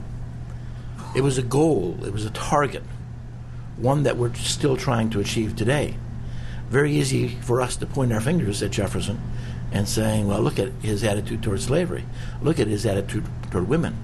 It 1.14 1.23
was 1.23 1.38
a 1.38 1.42
goal, 1.42 1.99
it 2.04 2.12
was 2.12 2.25
a 2.25 2.30
target, 2.30 2.83
one 3.76 4.02
that 4.02 4.16
we're 4.16 4.35
still 4.35 4.76
trying 4.76 5.11
to 5.11 5.21
achieve 5.21 5.57
today. 5.57 5.97
Very 6.68 6.92
easy 6.92 7.28
for 7.28 7.61
us 7.61 7.76
to 7.76 7.87
point 7.87 8.12
our 8.12 8.21
fingers 8.21 8.62
at 8.62 8.73
Jefferson 8.73 9.21
and 9.73 9.88
saying, 9.88 10.26
well, 10.26 10.40
look 10.40 10.59
at 10.59 10.73
his 10.83 11.04
attitude 11.04 11.42
toward 11.42 11.61
slavery, 11.61 12.04
look 12.42 12.59
at 12.59 12.66
his 12.66 12.85
attitude 12.85 13.25
toward 13.50 13.68
women. 13.68 13.97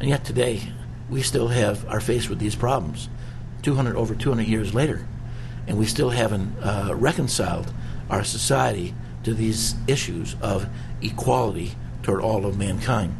And 0.00 0.08
yet 0.08 0.24
today, 0.24 0.72
we 1.08 1.22
still 1.22 1.48
have 1.48 1.88
are 1.88 2.00
faced 2.00 2.28
with 2.28 2.38
these 2.38 2.54
problems 2.54 3.08
200 3.62 3.96
over 3.96 4.14
200 4.14 4.46
years 4.46 4.74
later 4.74 5.06
and 5.66 5.78
we 5.78 5.86
still 5.86 6.10
haven't 6.10 6.56
uh, 6.58 6.92
reconciled 6.94 7.72
our 8.08 8.24
society 8.24 8.94
to 9.24 9.34
these 9.34 9.74
issues 9.88 10.36
of 10.40 10.68
equality 11.02 11.72
toward 12.06 12.22
all 12.22 12.46
of 12.46 12.56
mankind. 12.56 13.16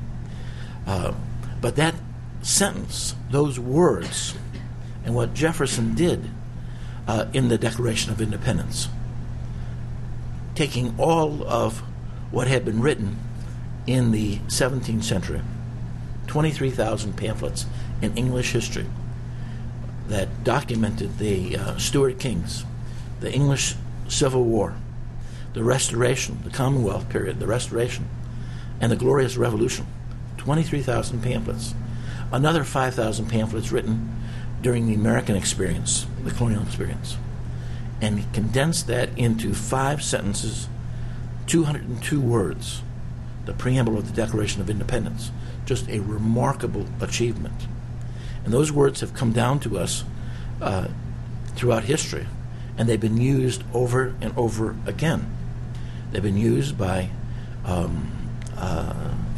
Uh, 0.87 1.13
but 1.61 1.75
that 1.75 1.97
sentence, 2.41 3.17
those 3.33 3.59
words, 3.59 4.35
and 5.05 5.13
what 5.13 5.35
Jefferson 5.35 5.95
did 5.95 6.31
uh, 7.09 7.27
in 7.33 7.49
the 7.49 7.59
Declaration 7.59 8.13
of 8.13 8.21
Independence, 8.21 8.89
taking 10.55 10.95
all 10.99 11.45
of 11.49 11.81
what 12.31 12.47
had 12.47 12.65
been 12.65 12.81
written 12.81 13.19
in 13.89 14.13
the 14.13 14.37
17th 14.47 15.03
century, 15.03 15.43
23,000 16.29 17.17
pamphlets 17.17 17.67
in 18.01 18.17
English 18.17 18.53
history 18.53 18.87
that 20.07 20.45
documented 20.45 21.19
the 21.19 21.57
uh, 21.57 21.77
Stuart 21.77 22.21
Kings, 22.21 22.65
the 23.19 23.33
English 23.33 23.75
Civil 24.07 24.45
War, 24.45 24.77
the 25.55 25.65
Restoration, 25.65 26.39
the 26.45 26.51
Commonwealth 26.51 27.09
period, 27.09 27.41
the 27.41 27.49
Restoration, 27.49 28.09
and 28.81 28.93
the 28.93 28.97
Glorious 28.97 29.37
Revolution. 29.37 29.87
23,000 30.39 31.23
pamphlets. 31.23 31.75
Another 32.33 32.65
5,000 32.65 33.27
pamphlets 33.27 33.73
written 33.73 34.17
during 34.63 34.87
the 34.87 34.95
American 34.95 35.37
experience, 35.37 36.07
the 36.25 36.31
colonial 36.31 36.63
experience. 36.63 37.17
And 38.01 38.19
he 38.19 38.27
condensed 38.33 38.87
that 38.89 39.17
into 39.17 39.55
five 39.55 40.03
sentences, 40.03 40.69
202 41.47 42.21
words, 42.21 42.83
the 43.45 43.53
preamble 43.53 43.97
of 43.97 44.07
the 44.07 44.13
Declaration 44.13 44.61
of 44.61 44.69
Independence. 44.69 45.31
Just 45.65 45.89
a 45.89 46.01
remarkable 46.01 46.87
achievement. 47.01 47.67
And 48.45 48.53
those 48.53 48.71
words 48.71 49.01
have 49.01 49.15
come 49.15 49.33
down 49.33 49.61
to 49.61 49.79
us 49.79 50.05
uh, 50.61 50.89
throughout 51.55 51.85
history, 51.85 52.27
and 52.79 52.89
they've 52.89 53.01
been 53.01 53.21
used 53.21 53.65
over 53.73 54.15
and 54.21 54.37
over 54.37 54.77
again. 54.87 55.33
They've 56.13 56.23
been 56.23 56.37
used 56.37 56.79
by 56.79 57.11
um, 57.65 58.16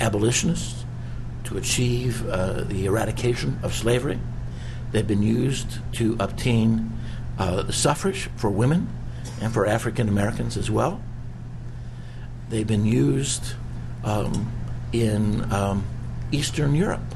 abolitionists 0.01 0.85
to 1.45 1.57
achieve 1.57 2.29
uh, 2.29 2.63
the 2.65 2.87
eradication 2.87 3.59
of 3.63 3.75
slavery. 3.75 4.19
They've 4.93 5.07
been 5.07 5.23
used 5.23 5.79
to 5.95 6.17
obtain 6.21 6.93
uh, 7.39 7.63
the 7.63 7.73
suffrage 7.73 8.29
for 8.37 8.51
women 8.51 8.89
and 9.41 9.53
for 9.53 9.67
African 9.67 10.09
Americans 10.09 10.57
as 10.57 10.71
well. 10.71 11.01
They've 12.49 12.67
been 12.67 12.85
used 12.85 13.55
um, 14.05 14.53
in 14.93 15.51
um, 15.53 15.85
Eastern 16.33 16.75
Europe 16.75 17.15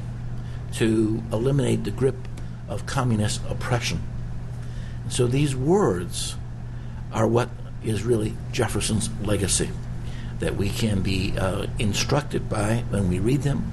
to 0.73 1.21
eliminate 1.31 1.83
the 1.83 1.91
grip 1.91 2.15
of 2.67 2.85
communist 2.85 3.41
oppression. 3.49 4.01
So 5.09 5.27
these 5.27 5.55
words 5.55 6.35
are 7.11 7.27
what 7.27 7.49
is 7.83 8.03
really 8.03 8.35
Jefferson's 8.51 9.09
legacy 9.21 9.69
that 10.39 10.55
we 10.55 10.69
can 10.69 11.01
be 11.01 11.33
uh, 11.37 11.67
instructed 11.79 12.49
by 12.49 12.83
when 12.89 13.09
we 13.09 13.19
read 13.19 13.41
them. 13.41 13.71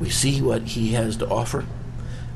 We 0.00 0.10
see 0.10 0.42
what 0.42 0.62
he 0.62 0.92
has 0.92 1.16
to 1.18 1.28
offer. 1.28 1.64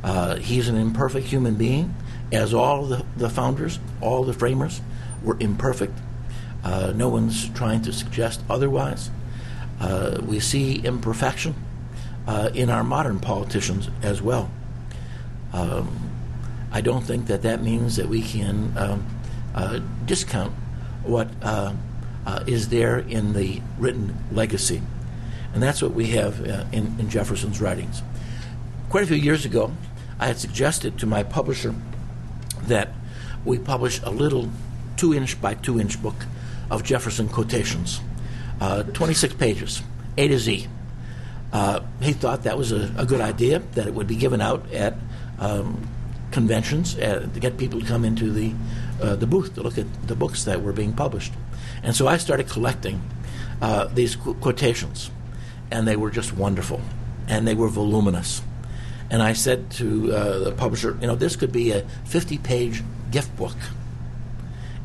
Uh, 0.03 0.37
he's 0.37 0.69
an 0.69 0.77
imperfect 0.77 1.27
human 1.27 1.57
being, 1.57 1.95
as 2.33 2.55
all 2.55 2.85
the, 2.85 3.05
the 3.17 3.29
founders, 3.29 3.79
all 4.01 4.25
the 4.25 4.33
framers 4.33 4.81
were 5.23 5.37
imperfect. 5.41 5.99
Uh, 6.63 6.93
no 6.95 7.09
one's 7.09 7.49
trying 7.51 7.83
to 7.83 7.93
suggest 7.93 8.43
otherwise. 8.49 9.11
Uh, 9.81 10.21
we 10.25 10.41
see 10.41 10.77
imperfection 10.85 11.55
uh, 12.27 12.51
in 12.55 12.71
our 12.71 12.85
modern 12.85 13.19
politicians 13.19 13.89
as 14.03 14.21
well. 14.21 14.51
Um, 15.53 16.11
I 16.71 16.81
don't 16.81 17.03
think 17.03 17.27
that 17.27 17.43
that 17.43 17.63
means 17.63 17.97
that 17.97 18.09
we 18.09 18.23
can 18.23 18.77
um, 18.77 19.07
uh, 19.55 19.81
discount 20.05 20.53
what 21.03 21.29
uh, 22.29 22.45
is 22.47 22.69
there 22.69 22.99
in 22.99 23.33
the 23.33 23.63
written 23.79 24.15
legacy. 24.31 24.83
And 25.55 25.63
that's 25.63 25.81
what 25.81 25.93
we 25.93 26.09
have 26.09 26.47
uh, 26.47 26.65
in, 26.73 26.95
in 27.01 27.09
Jefferson's 27.09 27.59
writings. 27.59 28.03
Quite 28.91 29.05
a 29.05 29.07
few 29.07 29.17
years 29.17 29.47
ago, 29.47 29.73
I 30.21 30.27
had 30.27 30.39
suggested 30.39 30.99
to 30.99 31.07
my 31.07 31.23
publisher 31.23 31.75
that 32.65 32.91
we 33.47 33.59
publish 33.59 34.03
a 34.03 34.11
little 34.11 34.51
two 34.99 35.15
inch 35.15 35.41
by 35.41 35.55
two 35.55 35.81
inch 35.81 36.03
book 36.03 36.17
of 36.71 36.83
Jefferson 36.83 37.29
quotations, 37.29 38.01
uh, 38.61 38.83
26 38.83 39.35
pages, 39.35 39.83
A 40.19 40.29
to 40.29 40.39
Z. 40.39 40.67
Uh, 41.51 41.81
he 42.03 42.13
thought 42.13 42.43
that 42.43 42.59
was 42.59 42.73
a, 42.73 42.93
a, 42.99 43.07
good 43.07 43.23
idea, 43.23 43.61
that 43.73 43.87
it 43.87 43.95
would 43.95 44.07
be 44.07 44.17
given 44.17 44.43
out 44.43 44.71
at 44.75 44.97
um, 45.39 45.89
conventions 46.31 46.99
uh, 46.99 47.27
to 47.33 47.41
get 47.41 47.57
people 47.57 47.81
to 47.81 47.87
come 47.87 48.05
into 48.05 48.31
the, 48.31 48.53
uh, 49.01 49.17
the 49.17 49.27
booth 49.27 49.55
to 49.55 49.63
look 49.63 49.79
at 49.79 49.87
the 50.07 50.15
books 50.15 50.45
that 50.45 50.61
were 50.61 50.75
being 50.75 50.93
published. 50.93 51.33
And 51.83 51.95
so 51.95 52.07
I 52.07 52.17
started 52.17 52.49
collecting 52.49 53.03
uh, 53.61 53.87
these 53.87 54.17
qu- 54.17 54.35
quotations, 54.35 55.11
and 55.71 55.87
they 55.87 55.97
were 55.97 56.11
just 56.11 56.33
wonderful, 56.33 56.81
and 57.27 57.47
they 57.47 57.55
were 57.55 57.69
voluminous. 57.69 58.43
And 59.11 59.23
I 59.23 59.33
said 59.33 59.71
to 59.73 60.13
uh, 60.13 60.39
the 60.41 60.53
publisher, 60.53 60.97
you 61.01 61.07
know, 61.07 61.15
this 61.15 61.37
could 61.37 61.53
be 61.53 61.71
a 61.71 61.83
50 62.05 62.39
page 62.39 62.83
gift 63.11 63.35
book. 63.37 63.57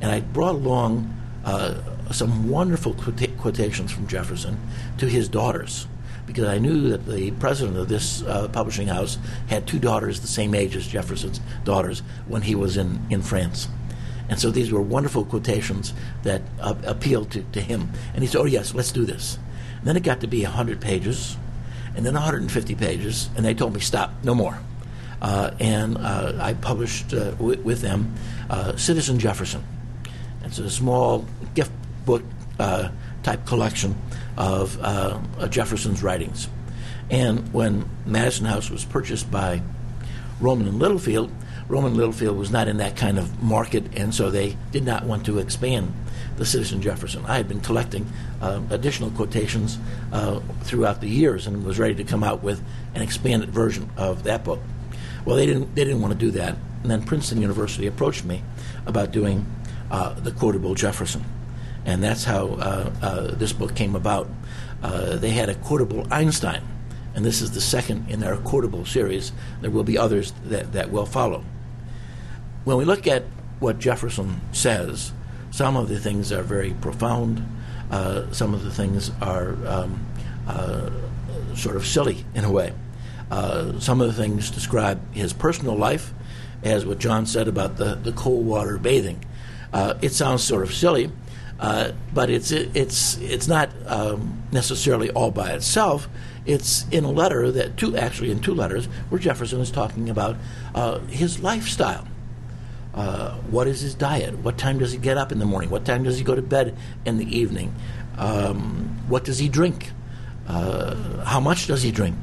And 0.01 0.12
I 0.12 0.21
brought 0.21 0.55
along 0.55 1.13
uh, 1.45 1.81
some 2.12 2.50
wonderful 2.50 2.93
quota- 2.93 3.31
quotations 3.38 3.91
from 3.91 4.07
Jefferson 4.07 4.57
to 4.97 5.07
his 5.07 5.27
daughters 5.27 5.88
because 6.25 6.45
I 6.45 6.57
knew 6.57 6.89
that 6.89 7.05
the 7.05 7.31
president 7.31 7.77
of 7.77 7.89
this 7.89 8.21
uh, 8.23 8.47
publishing 8.47 8.88
house 8.88 9.17
had 9.47 9.67
two 9.67 9.79
daughters 9.79 10.21
the 10.21 10.27
same 10.27 10.55
age 10.55 10.75
as 10.75 10.88
Jefferson's 10.88 11.41
daughters 11.63 12.01
when 12.27 12.43
he 12.43 12.55
was 12.55 12.77
in, 12.77 13.05
in 13.09 13.21
France. 13.21 13.67
And 14.30 14.39
so 14.39 14.51
these 14.51 14.72
were 14.72 14.82
wonderful 14.82 15.25
quotations 15.25 15.94
that 16.24 16.42
uh, 16.60 16.75
appealed 16.86 17.32
to, 17.32 17.44
to 17.51 17.62
him. 17.62 17.92
And 18.13 18.24
he 18.24 18.27
said, 18.27 18.39
Oh, 18.39 18.46
yes, 18.46 18.74
let's 18.74 18.92
do 18.92 19.06
this. 19.06 19.38
And 19.80 19.88
then 19.88 19.98
it 19.98 20.03
got 20.03 20.22
to 20.22 20.27
be 20.27 20.44
100 20.44 20.80
pages, 20.80 21.38
and 21.96 22.06
then 22.06 22.13
150 22.13 22.75
pages, 22.75 23.30
and 23.36 23.46
they 23.46 23.53
told 23.53 23.74
me, 23.74 23.80
Stop, 23.82 24.12
no 24.24 24.34
more. 24.34 24.58
Uh, 25.22 25.51
and 25.60 25.98
uh, 25.98 26.34
I 26.39 26.53
published 26.53 27.13
uh, 27.13 27.32
w- 27.32 27.62
with 27.62 27.82
them 27.82 28.13
uh, 28.50 28.75
Citizen 28.75 29.20
Jefferson. 29.20 29.63
It's 30.44 30.60
a 30.60 30.70
small 30.70 31.25
gift 31.56 31.72
book 32.06 32.24
type 32.58 33.46
collection 33.46 33.96
of 34.38 34.77
uh, 34.82 35.20
Jefferson's 35.48 36.03
writings. 36.03 36.50
And 37.10 37.53
when 37.53 37.89
Madison 38.06 38.46
House 38.46 38.70
was 38.70 38.84
purchased 38.84 39.32
by 39.32 39.62
Rowman 40.42 40.68
and 40.68 40.80
Littlefield, 40.80 41.32
Rowman 41.67 41.88
and 41.88 41.98
Littlefield 41.98 42.38
was 42.38 42.51
not 42.51 42.67
in 42.67 42.77
that 42.77 42.96
kind 42.96 43.17
of 43.17 43.41
market, 43.41 43.98
and 43.98 44.13
so 44.13 44.29
they 44.29 44.58
did 44.72 44.84
not 44.84 45.05
want 45.05 45.25
to 45.25 45.39
expand 45.39 45.93
the 46.38 46.46
Citizen 46.46 46.82
Jefferson. 46.82 47.25
I 47.25 47.38
had 47.38 47.48
been 47.48 47.62
collecting 47.62 48.08
uh, 48.41 48.62
additional 48.70 49.12
quotations 49.12 49.77
uh, 50.12 50.39
throughout 50.63 51.01
the 51.01 51.08
years 51.08 51.48
and 51.48 51.63
was 51.65 51.79
ready 51.79 51.96
to 51.96 52.03
come 52.03 52.24
out 52.24 52.43
with 52.43 52.62
an 52.96 53.01
expanded 53.01 53.50
version 53.50 53.89
of 53.98 54.24
that 54.24 54.43
book. 54.43 54.60
Well, 55.25 55.36
they 55.36 55.46
didn't. 55.46 55.74
They 55.75 55.84
didn't 55.84 56.01
want 56.01 56.13
to 56.13 56.20
do 56.20 56.32
that, 56.32 56.55
and 56.82 56.91
then 56.91 57.03
Princeton 57.03 57.41
University 57.41 57.88
approached 57.88 58.25
me 58.25 58.43
about 58.86 59.12
doing 59.12 59.46
uh, 59.89 60.13
the 60.13 60.32
quotable 60.32 60.75
Jefferson 60.75 61.24
and 61.86 62.03
that's 62.03 62.24
how 62.24 62.48
uh, 62.48 62.91
uh, 63.01 63.22
this 63.36 63.53
book 63.53 63.75
came 63.75 63.96
about. 63.96 64.29
Uh, 64.82 65.17
they 65.17 65.29
had 65.29 65.50
a 65.50 65.55
quotable 65.55 66.08
Einstein, 66.12 66.62
and 67.15 67.25
this 67.25 67.41
is 67.41 67.51
the 67.51 67.62
second 67.62 68.10
in 68.10 68.20
their 68.20 68.38
quotable 68.38 68.86
series. 68.86 69.32
There 69.62 69.72
will 69.72 69.84
be 69.84 69.98
others 69.98 70.34
that, 70.46 70.74
that 70.74 70.91
will 70.91 71.05
follow. 71.05 71.43
When 72.63 72.77
we 72.77 72.86
look 72.86 73.08
at 73.08 73.24
what 73.60 73.79
Jefferson 73.79 74.39
says, 74.51 75.12
some 75.51 75.75
of 75.75 75.89
the 75.89 76.00
things 76.00 76.32
are 76.32 76.43
very 76.43 76.74
profound, 76.74 77.46
uh, 77.91 78.32
some 78.32 78.53
of 78.53 78.63
the 78.63 78.72
things 78.72 79.12
are 79.22 79.55
um, 79.67 80.05
uh, 80.48 80.89
sort 81.55 81.75
of 81.75 81.86
silly 81.86 82.25
in 82.34 82.46
a 82.46 82.51
way. 82.51 82.74
Uh, 83.29 83.79
some 83.79 84.01
of 84.01 84.08
the 84.08 84.22
things 84.22 84.50
describe 84.50 85.00
his 85.13 85.34
personal 85.34 85.75
life, 85.75 86.13
as 86.63 86.86
what 86.86 87.00
John 87.00 87.25
said 87.25 87.48
about 87.48 87.77
the, 87.77 87.96
the 87.96 88.12
cold 88.13 88.46
water 88.46 88.77
bathing. 88.77 89.24
it 90.01 90.12
sounds 90.13 90.43
sort 90.43 90.63
of 90.63 90.74
silly, 90.74 91.12
Uh, 91.60 91.91
but 92.13 92.29
it's 92.29 92.51
it's 92.51 93.17
it's 93.22 93.48
not 93.48 93.70
um, 93.88 94.43
necessarily 94.51 95.10
all 95.12 95.32
by 95.32 95.51
itself. 95.53 96.10
It's 96.46 96.86
in 96.91 97.05
a 97.05 97.12
letter 97.12 97.51
that 97.51 97.77
two 97.77 97.96
actually 97.96 98.32
in 98.32 98.39
two 98.41 98.53
letters 98.53 98.88
where 99.10 99.20
Jefferson 99.20 99.62
is 99.62 99.72
talking 99.72 100.10
about 100.10 100.36
uh, 100.75 101.00
his 101.08 101.39
lifestyle. 101.39 102.05
Uh, 102.93 103.31
what 103.50 103.67
is 103.67 103.81
his 103.81 103.95
diet? 103.95 104.38
What 104.39 104.57
time 104.57 104.77
does 104.77 104.91
he 104.91 104.97
get 104.97 105.17
up 105.17 105.31
in 105.31 105.39
the 105.39 105.45
morning? 105.45 105.69
What 105.69 105.83
time 105.83 106.03
does 106.03 106.17
he 106.17 106.23
go 106.23 106.35
to 106.35 106.41
bed 106.41 106.77
in 107.05 107.17
the 107.17 107.38
evening? 107.38 107.73
Um, 108.17 109.00
what 109.07 109.23
does 109.23 109.39
he 109.39 109.50
drink? 109.50 109.91
Uh, 110.47 111.23
how 111.23 111.39
much 111.39 111.67
does 111.67 111.81
he 111.81 111.91
drink? 111.91 112.17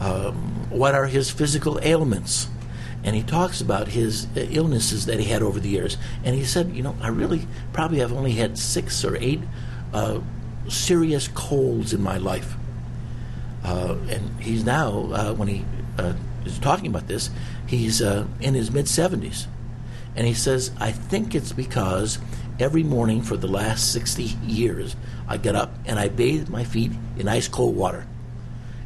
Um, 0.00 0.70
what 0.70 0.94
are 0.94 1.06
his 1.06 1.30
physical 1.30 1.78
ailments? 1.82 2.48
And 3.04 3.16
he 3.16 3.22
talks 3.22 3.60
about 3.60 3.88
his 3.88 4.28
illnesses 4.36 5.06
that 5.06 5.18
he 5.18 5.26
had 5.26 5.42
over 5.42 5.60
the 5.60 5.68
years. 5.68 5.96
And 6.24 6.36
he 6.36 6.44
said, 6.44 6.74
you 6.74 6.82
know, 6.82 6.96
I 7.00 7.08
really 7.08 7.46
probably 7.72 7.98
have 7.98 8.12
only 8.12 8.32
had 8.32 8.56
six 8.56 9.04
or 9.04 9.16
eight 9.16 9.40
uh, 9.92 10.20
serious 10.68 11.28
colds 11.28 11.92
in 11.92 12.00
my 12.00 12.16
life. 12.16 12.54
Uh, 13.64 13.96
and 14.08 14.40
he's 14.40 14.64
now, 14.64 15.10
uh, 15.12 15.34
when 15.34 15.48
he 15.48 15.64
uh, 15.98 16.14
is 16.44 16.58
talking 16.60 16.86
about 16.86 17.08
this, 17.08 17.30
he's 17.66 18.00
in 18.00 18.54
his 18.54 18.70
mid 18.70 18.86
70s. 18.86 19.46
And 20.16 20.26
he 20.26 20.34
says, 20.34 20.70
I 20.78 20.92
think 20.92 21.34
it's 21.34 21.52
because 21.52 22.18
every 22.60 22.82
morning 22.82 23.22
for 23.22 23.36
the 23.36 23.48
last 23.48 23.92
60 23.92 24.24
years, 24.46 24.94
I 25.26 25.36
get 25.36 25.56
up 25.56 25.72
and 25.86 25.98
I 25.98 26.08
bathe 26.08 26.48
my 26.48 26.64
feet 26.64 26.92
in 27.16 27.28
ice 27.28 27.48
cold 27.48 27.74
water. 27.74 28.06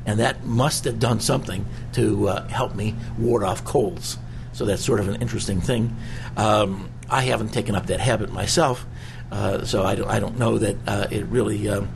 And 0.04 0.20
that 0.20 0.44
must 0.44 0.84
have 0.84 1.00
done 1.00 1.18
something 1.18 1.66
to 1.94 2.28
uh, 2.28 2.48
help 2.48 2.76
me 2.76 2.94
ward 3.18 3.42
off 3.42 3.64
colds. 3.64 4.18
So 4.52 4.64
that's 4.64 4.84
sort 4.84 5.00
of 5.00 5.08
an 5.08 5.20
interesting 5.20 5.60
thing. 5.60 5.96
Um, 6.36 6.88
I 7.10 7.22
haven't 7.22 7.48
taken 7.48 7.74
up 7.74 7.86
that 7.86 8.00
habit 8.00 8.32
myself, 8.32 8.86
uh, 9.30 9.64
so 9.64 9.84
I 9.84 9.96
don't, 9.96 10.08
I 10.08 10.20
don't 10.20 10.38
know 10.38 10.58
that 10.58 10.76
uh, 10.86 11.06
it 11.10 11.26
really 11.26 11.68
um, 11.68 11.88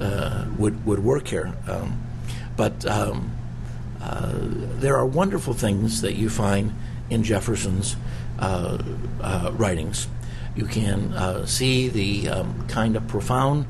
uh, 0.00 0.46
would, 0.58 0.84
would 0.86 0.98
work 0.98 1.28
here. 1.28 1.54
Um, 1.68 2.02
but 2.56 2.84
um, 2.86 3.36
uh, 4.00 4.32
there 4.32 4.96
are 4.96 5.06
wonderful 5.06 5.52
things 5.52 6.00
that 6.00 6.14
you 6.14 6.30
find 6.30 6.72
in 7.10 7.22
Jefferson's 7.22 7.96
writings. 8.38 10.08
You 10.56 10.66
can 10.66 11.12
uh, 11.12 11.46
see 11.46 11.88
the 11.88 12.28
um, 12.28 12.66
kind 12.68 12.96
of 12.96 13.06
profound 13.06 13.66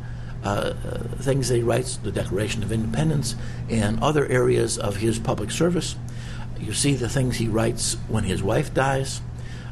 things 1.21 1.49
that 1.49 1.57
he 1.57 1.63
writes, 1.63 1.97
the 1.97 2.13
Declaration 2.13 2.63
of 2.63 2.73
Independence, 2.73 3.35
and 3.69 4.03
other 4.03 4.27
areas 4.27 4.79
of 4.79 4.97
his 4.97 5.19
public 5.19 5.51
service. 5.51 5.97
You 6.59 6.73
see 6.73 6.95
the 6.95 7.09
things 7.09 7.37
he 7.37 7.49
writes 7.49 7.97
when 8.09 8.25
his 8.25 8.43
wife 8.43 8.73
dies. 8.73 9.21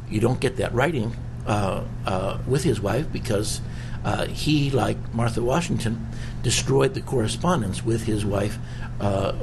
You 0.09 0.21
don't 0.21 0.41
get 0.41 0.57
that 0.57 0.73
writing 0.75 1.17
uh, 1.47 1.85
uh, 2.05 2.39
with 2.47 2.65
his 2.65 2.81
wife 2.81 3.11
because 3.13 3.61
uh, 4.05 4.27
he, 4.27 4.71
like 4.71 5.15
Martha 5.15 5.43
Washington, 5.43 6.09
destroyed 6.47 6.95
the 6.95 7.01
correspondence 7.01 7.85
with 7.85 8.05
his 8.05 8.25
wife 8.25 8.57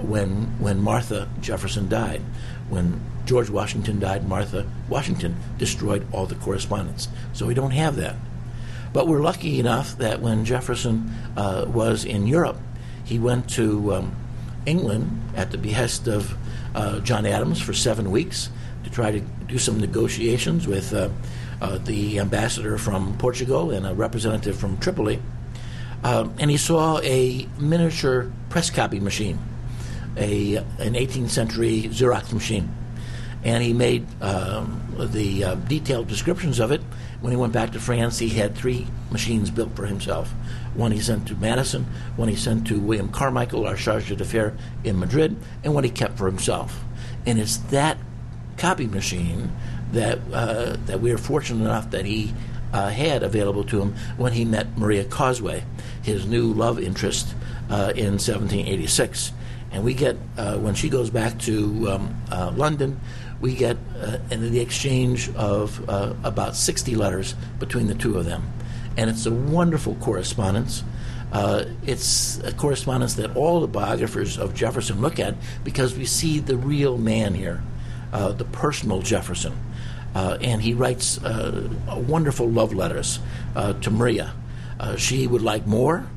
when 0.02 0.30
when 0.60 0.80
Martha 0.80 1.28
Jefferson 1.42 1.90
died. 1.90 2.22
When 2.70 3.02
George 3.26 3.50
Washington 3.50 4.00
died, 4.00 4.26
Martha 4.26 4.66
Washington 4.88 5.36
destroyed 5.58 6.08
all 6.14 6.26
the 6.26 6.36
correspondence. 6.36 7.10
So 7.34 7.46
we 7.46 7.54
don't 7.54 7.72
have 7.72 7.98
that. 7.98 8.16
But 8.94 9.10
we're 9.10 9.22
lucky 9.22 9.60
enough 9.60 9.98
that 9.98 10.22
when 10.22 10.46
Jefferson 10.46 11.12
uh, 11.36 11.66
was 11.68 12.06
in 12.06 12.26
Europe, 12.26 12.60
he 13.04 13.20
went 13.20 13.50
to 13.52 13.96
um, 13.96 14.16
England 14.66 15.22
at 15.36 15.52
the 15.52 15.58
behest 15.58 16.08
of 16.08 16.34
uh, 16.74 17.02
John 17.02 17.26
Adams 17.26 17.60
for 17.62 17.74
seven 17.74 18.12
weeks 18.12 18.50
to 18.86 18.90
try 18.90 19.12
to 19.12 19.20
do 19.20 19.58
some 19.58 19.78
negotiations 19.78 20.68
with 20.68 20.94
uh, 20.94 21.10
uh 21.62 21.80
the 21.80 22.20
ambassador 22.20 22.78
from 22.78 23.18
Portugal 23.18 23.72
and 23.72 23.86
a 23.86 23.94
representative 23.94 24.56
from 24.56 24.78
Tripoli. 24.78 25.20
Um, 26.04 26.34
and 26.40 26.52
he 26.52 26.58
saw 26.58 27.00
a 27.00 27.48
miniature 27.58 28.32
press 28.50 28.70
copy 28.70 29.00
machine, 29.00 29.40
a, 30.18 30.58
an 30.58 30.94
18th 30.94 31.30
century 31.30 31.84
Xerox 31.84 32.34
machine 32.34 32.70
and 33.44 33.62
he 33.62 33.74
made 33.74 34.06
um, 34.22 34.82
the 34.98 35.44
uh, 35.44 35.56
detailed 35.56 36.08
descriptions 36.08 36.60
of 36.60 36.72
it. 36.72 36.82
When 37.22 37.32
he 37.32 37.38
went 37.38 37.54
back 37.54 37.72
to 37.72 37.80
France, 37.80 38.20
he 38.20 38.30
had 38.30 38.56
three 38.56 38.88
machines 39.12 39.50
built 39.50 39.76
for 39.76 39.86
himself. 39.86 40.30
One 40.76 40.92
he 40.92 41.00
sent 41.00 41.28
to 41.28 41.36
Madison, 41.36 41.86
one 42.16 42.30
he 42.30 42.36
sent 42.36 42.68
to 42.68 42.80
William 42.80 43.10
Carmichael, 43.10 43.68
our 43.68 43.76
charge 43.76 44.16
d'affaires 44.16 44.58
in 44.84 45.00
Madrid, 45.00 45.38
and 45.64 45.74
one 45.74 45.84
he 45.84 45.90
kept 45.90 46.18
for 46.18 46.26
himself. 46.26 46.84
And 47.26 47.40
it's 47.40 47.58
that 47.58 47.98
copy 48.58 48.88
machine 48.88 49.52
that 49.92 50.20
uh, 50.32 50.78
that 50.86 51.02
we 51.02 51.12
are 51.12 51.18
fortunate 51.18 51.64
enough 51.64 51.92
that 51.92 52.06
he 52.06 52.34
uh, 52.72 52.90
had 52.90 53.24
available 53.24 53.64
to 53.66 53.82
him 53.82 53.96
when 54.18 54.34
he 54.34 54.46
met 54.46 54.78
Maria 54.78 55.04
Cosway, 55.04 55.64
his 56.04 56.28
new 56.28 56.54
love 56.54 56.80
interest 56.80 57.34
uh, 57.70 57.94
in 57.96 58.20
1786. 58.20 59.32
And 59.72 59.84
we 59.84 59.96
get, 59.96 60.18
uh, 60.38 60.58
when 60.58 60.76
she 60.76 60.88
goes 60.88 61.10
back 61.10 61.40
to 61.40 61.90
um, 61.90 62.16
uh, 62.32 62.52
London, 62.56 63.00
we 63.42 63.56
get 63.56 63.78
uh, 64.00 64.20
in 64.30 64.52
the 64.52 64.60
exchange 64.60 65.34
of 65.36 65.90
uh, 65.90 66.14
about 66.24 66.56
60 66.56 66.96
letters 66.96 67.34
between 67.60 67.88
the 67.88 67.96
two 67.96 68.18
of 68.18 68.26
them. 68.26 68.54
And 68.96 69.10
it's 69.10 69.26
a 69.26 69.32
wonderful 69.32 69.96
correspondence. 69.96 70.84
Uh, 71.32 71.66
it's 71.86 72.38
a 72.44 72.54
correspondence 72.54 73.16
that 73.16 73.36
all 73.36 73.60
the 73.60 73.68
biographers 73.68 74.38
of 74.38 74.54
Jefferson 74.54 75.02
look 75.02 75.20
at 75.20 75.34
because 75.64 75.98
we 75.98 76.06
see 76.06 76.40
the 76.40 76.56
real 76.56 76.98
man 76.98 77.34
here, 77.34 77.64
uh, 78.12 78.32
the 78.34 78.46
personal 78.46 79.02
Jefferson. 79.02 79.58
Uh, 80.14 80.38
and 80.42 80.62
he 80.62 80.76
writes 80.76 81.22
uh, 81.24 81.68
wonderful 82.08 82.48
love 82.48 82.74
letters 82.74 83.20
to 83.82 83.90
Maria. 83.90 84.34
She 84.98 85.28
would 85.28 85.42
like 85.42 85.66
more, 85.68 86.08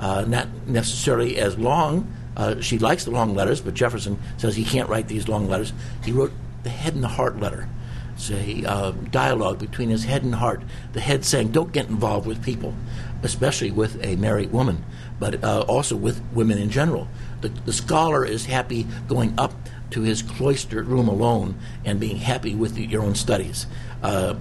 not 0.00 0.48
necessarily 0.66 1.38
as 1.38 1.58
long. 1.58 2.12
she 2.60 2.78
likes 2.78 3.04
the 3.04 3.10
long 3.10 3.34
letters, 3.34 3.60
but 3.60 3.74
Jefferson 3.74 4.18
says 4.36 4.56
he 4.56 4.64
can't 4.64 4.88
write 4.88 5.08
these 5.08 5.28
long 5.28 5.48
letters. 5.48 5.72
He 6.04 6.12
wrote 6.12 6.32
the 6.62 6.70
head 6.70 6.94
and 6.94 7.04
the 7.04 7.08
heart 7.08 7.38
letter. 7.38 7.68
It's 8.14 8.30
a 8.30 8.64
uh, 8.64 8.90
dialogue 9.10 9.58
between 9.58 9.90
his 9.90 10.04
head 10.04 10.22
and 10.22 10.34
heart. 10.36 10.62
The 10.92 11.00
head 11.00 11.24
saying, 11.24 11.50
"Don't 11.50 11.72
get 11.72 11.88
involved 11.88 12.26
with 12.26 12.42
people, 12.42 12.74
especially 13.22 13.70
with 13.70 14.02
a 14.04 14.16
married 14.16 14.52
woman, 14.52 14.84
but 15.18 15.42
uh, 15.42 15.62
also 15.62 15.96
with 15.96 16.22
women 16.32 16.58
in 16.58 16.70
general." 16.70 17.08
The, 17.40 17.48
the 17.48 17.72
scholar 17.72 18.24
is 18.24 18.46
happy 18.46 18.86
going 19.08 19.34
up 19.36 19.52
to 19.90 20.02
his 20.02 20.22
cloistered 20.22 20.86
room 20.86 21.08
alone 21.08 21.56
and 21.84 22.00
being 22.00 22.16
happy 22.16 22.54
with 22.54 22.78
your 22.78 23.02
own 23.02 23.14
studies. 23.14 23.66
Uh, 24.02 24.34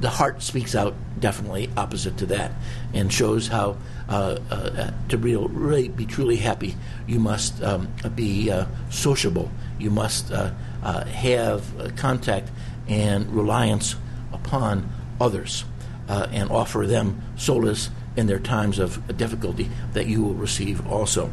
the 0.00 0.08
heart 0.08 0.42
speaks 0.42 0.74
out 0.74 0.94
definitely 1.18 1.68
opposite 1.76 2.16
to 2.18 2.26
that 2.26 2.52
and 2.94 3.12
shows 3.12 3.48
how 3.48 3.76
uh, 4.08 4.38
uh, 4.50 4.90
to 5.08 5.18
be, 5.18 5.36
really 5.36 5.88
be 5.88 6.06
truly 6.06 6.36
happy, 6.36 6.74
you 7.06 7.20
must 7.20 7.62
um, 7.62 7.88
be 8.14 8.50
uh, 8.50 8.66
sociable. 8.90 9.50
You 9.78 9.90
must 9.90 10.32
uh, 10.32 10.50
uh, 10.82 11.04
have 11.04 11.96
contact 11.96 12.50
and 12.88 13.30
reliance 13.34 13.96
upon 14.32 14.90
others 15.20 15.64
uh, 16.08 16.26
and 16.32 16.50
offer 16.50 16.86
them 16.86 17.22
solace 17.36 17.90
in 18.16 18.26
their 18.26 18.40
times 18.40 18.78
of 18.78 19.16
difficulty 19.16 19.70
that 19.92 20.06
you 20.06 20.22
will 20.22 20.34
receive 20.34 20.86
also. 20.90 21.30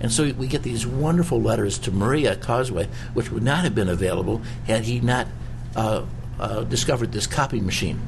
And 0.00 0.12
so 0.12 0.32
we 0.32 0.46
get 0.46 0.62
these 0.62 0.86
wonderful 0.86 1.40
letters 1.40 1.78
to 1.80 1.90
Maria 1.90 2.36
Cosway, 2.36 2.86
which 3.12 3.30
would 3.32 3.42
not 3.42 3.64
have 3.64 3.74
been 3.74 3.88
available 3.88 4.40
had 4.66 4.84
he 4.84 5.00
not 5.00 5.26
uh, 5.74 6.04
uh, 6.40 6.64
discovered 6.64 7.12
this 7.12 7.26
copy 7.26 7.60
machine, 7.60 8.00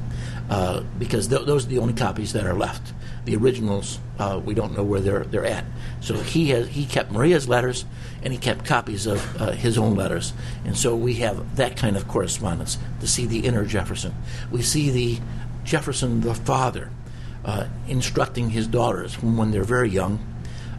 uh, 0.49 0.81
because 0.99 1.27
th- 1.27 1.45
those 1.45 1.65
are 1.65 1.69
the 1.69 1.79
only 1.79 1.93
copies 1.93 2.33
that 2.33 2.45
are 2.45 2.55
left. 2.55 2.93
The 3.25 3.37
originals, 3.37 3.99
uh, 4.19 4.41
we 4.43 4.53
don't 4.53 4.75
know 4.75 4.83
where 4.83 4.99
they're 4.99 5.23
they're 5.23 5.45
at. 5.45 5.63
So 6.01 6.15
he 6.15 6.49
has 6.49 6.67
he 6.67 6.85
kept 6.85 7.11
Maria's 7.11 7.47
letters, 7.47 7.85
and 8.23 8.33
he 8.33 8.39
kept 8.39 8.65
copies 8.65 9.05
of 9.05 9.41
uh, 9.41 9.51
his 9.51 9.77
own 9.77 9.95
letters, 9.95 10.33
and 10.65 10.75
so 10.77 10.95
we 10.95 11.15
have 11.15 11.55
that 11.55 11.77
kind 11.77 11.95
of 11.95 12.07
correspondence 12.07 12.77
to 12.99 13.07
see 13.07 13.25
the 13.25 13.39
inner 13.39 13.65
Jefferson. 13.65 14.13
We 14.51 14.61
see 14.61 14.89
the 14.89 15.19
Jefferson 15.63 16.21
the 16.21 16.35
father 16.35 16.89
uh, 17.45 17.67
instructing 17.87 18.49
his 18.49 18.67
daughters 18.67 19.15
when 19.21 19.51
they're 19.51 19.63
very 19.63 19.89
young, 19.89 20.19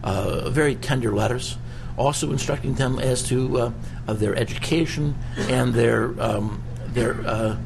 uh, 0.03 0.51
very 0.51 0.75
tender 0.75 1.15
letters, 1.15 1.57
also 1.97 2.33
instructing 2.33 2.75
them 2.75 2.99
as 2.99 3.23
to 3.29 3.59
uh, 4.07 4.13
their 4.13 4.35
education 4.35 5.15
and 5.49 5.73
their 5.73 6.21
um, 6.21 6.63
their 6.95 7.21
uh, 7.27 7.57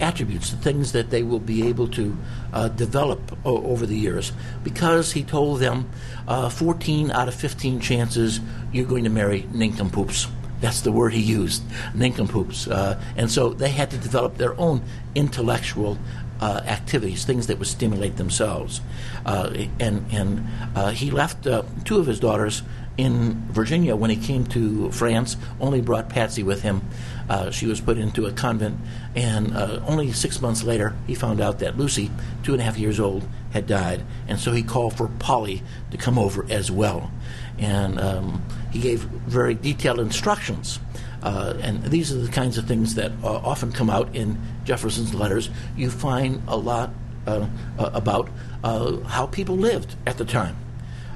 attributes, 0.00 0.50
the 0.50 0.56
things 0.56 0.92
that 0.92 1.10
they 1.10 1.22
will 1.22 1.40
be 1.40 1.66
able 1.66 1.88
to 1.88 2.16
uh, 2.52 2.68
develop 2.68 3.36
o- 3.44 3.62
over 3.64 3.86
the 3.86 3.96
years. 3.96 4.32
Because 4.62 5.12
he 5.12 5.22
told 5.22 5.60
them 5.60 5.90
uh, 6.26 6.48
14 6.48 7.10
out 7.10 7.28
of 7.28 7.34
15 7.34 7.80
chances 7.80 8.40
you're 8.72 8.86
going 8.86 9.04
to 9.04 9.10
marry 9.10 9.46
nincompoops. 9.52 10.28
That's 10.60 10.80
the 10.80 10.92
word 10.92 11.12
he 11.12 11.20
used, 11.20 11.62
nincompoops. 11.94 12.66
Uh, 12.66 13.00
and 13.16 13.30
so 13.30 13.50
they 13.50 13.70
had 13.70 13.90
to 13.92 13.96
develop 13.96 14.36
their 14.36 14.58
own 14.58 14.82
intellectual 15.14 15.98
uh, 16.40 16.62
activities, 16.66 17.24
things 17.24 17.46
that 17.46 17.58
would 17.58 17.68
stimulate 17.68 18.16
themselves. 18.16 18.80
Uh, 19.24 19.66
and 19.80 20.04
and 20.12 20.46
uh, 20.74 20.90
he 20.90 21.10
left 21.10 21.46
uh, 21.46 21.62
two 21.84 21.98
of 21.98 22.06
his 22.06 22.18
daughters 22.20 22.62
in 22.98 23.46
Virginia, 23.52 23.94
when 23.94 24.10
he 24.10 24.16
came 24.16 24.44
to 24.44 24.90
France, 24.90 25.36
only 25.60 25.80
brought 25.80 26.08
Patsy 26.08 26.42
with 26.42 26.62
him. 26.62 26.82
Uh, 27.28 27.50
she 27.50 27.66
was 27.66 27.80
put 27.80 27.98
into 27.98 28.26
a 28.26 28.32
convent, 28.32 28.78
and 29.14 29.54
uh, 29.54 29.80
only 29.86 30.12
six 30.12 30.40
months 30.40 30.62
later, 30.62 30.96
he 31.06 31.14
found 31.14 31.40
out 31.40 31.58
that 31.58 31.76
Lucy, 31.76 32.10
two 32.42 32.52
and 32.52 32.60
a 32.60 32.64
half 32.64 32.78
years 32.78 32.98
old, 32.98 33.28
had 33.50 33.66
died, 33.66 34.02
and 34.26 34.38
so 34.38 34.52
he 34.52 34.62
called 34.62 34.96
for 34.96 35.08
Polly 35.18 35.62
to 35.90 35.96
come 35.96 36.18
over 36.18 36.46
as 36.48 36.70
well. 36.70 37.10
And 37.58 38.00
um, 38.00 38.42
he 38.70 38.78
gave 38.80 39.02
very 39.02 39.54
detailed 39.54 40.00
instructions. 40.00 40.78
Uh, 41.22 41.54
and 41.60 41.82
these 41.84 42.12
are 42.12 42.18
the 42.18 42.30
kinds 42.30 42.58
of 42.58 42.66
things 42.66 42.94
that 42.94 43.10
uh, 43.22 43.26
often 43.26 43.72
come 43.72 43.90
out 43.90 44.14
in 44.14 44.40
Jefferson's 44.64 45.14
letters. 45.14 45.50
You 45.76 45.90
find 45.90 46.42
a 46.46 46.56
lot 46.56 46.90
uh, 47.26 47.46
uh, 47.78 47.90
about 47.92 48.30
how 48.62 49.26
people 49.30 49.56
lived 49.56 49.94
at 50.06 50.16
the 50.18 50.24
time. 50.24 50.56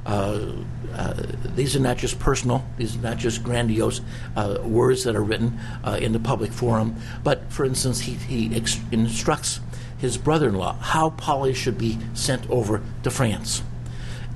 Uh, 0.04 0.52
uh, 0.92 1.14
these 1.54 1.76
are 1.76 1.80
not 1.80 1.96
just 1.96 2.18
personal, 2.18 2.64
these 2.76 2.96
are 2.96 3.00
not 3.00 3.18
just 3.18 3.42
grandiose 3.42 4.00
uh, 4.36 4.58
words 4.62 5.04
that 5.04 5.14
are 5.14 5.22
written 5.22 5.58
in 5.98 6.12
the 6.12 6.18
public 6.18 6.52
forum, 6.52 6.96
but 7.22 7.50
for 7.52 7.64
instance, 7.64 8.00
he, 8.00 8.14
he 8.14 8.54
ex- 8.54 8.80
instructs 8.90 9.60
his 9.98 10.18
brother 10.18 10.48
in 10.48 10.56
law 10.56 10.76
how 10.80 11.10
Polly 11.10 11.54
should 11.54 11.78
be 11.78 11.96
sent 12.12 12.50
over 12.50 12.82
to 13.04 13.10
France. 13.10 13.62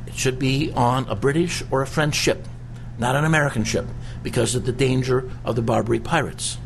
It 0.07 0.15
should 0.15 0.39
be 0.39 0.73
on 0.73 1.09
a 1.09 1.17
British 1.17 1.65
or 1.73 1.83
a 1.83 1.87
French 1.87 2.15
ship, 2.15 2.47
not 2.99 3.17
an 3.17 3.25
American 3.25 3.65
ship, 3.65 3.87
because 4.23 4.55
of 4.55 4.65
the 4.65 4.73
danger 4.73 5.29
of 5.45 5.57
the 5.57 5.63
Barbary 5.63 5.99
pirates. 5.99 6.59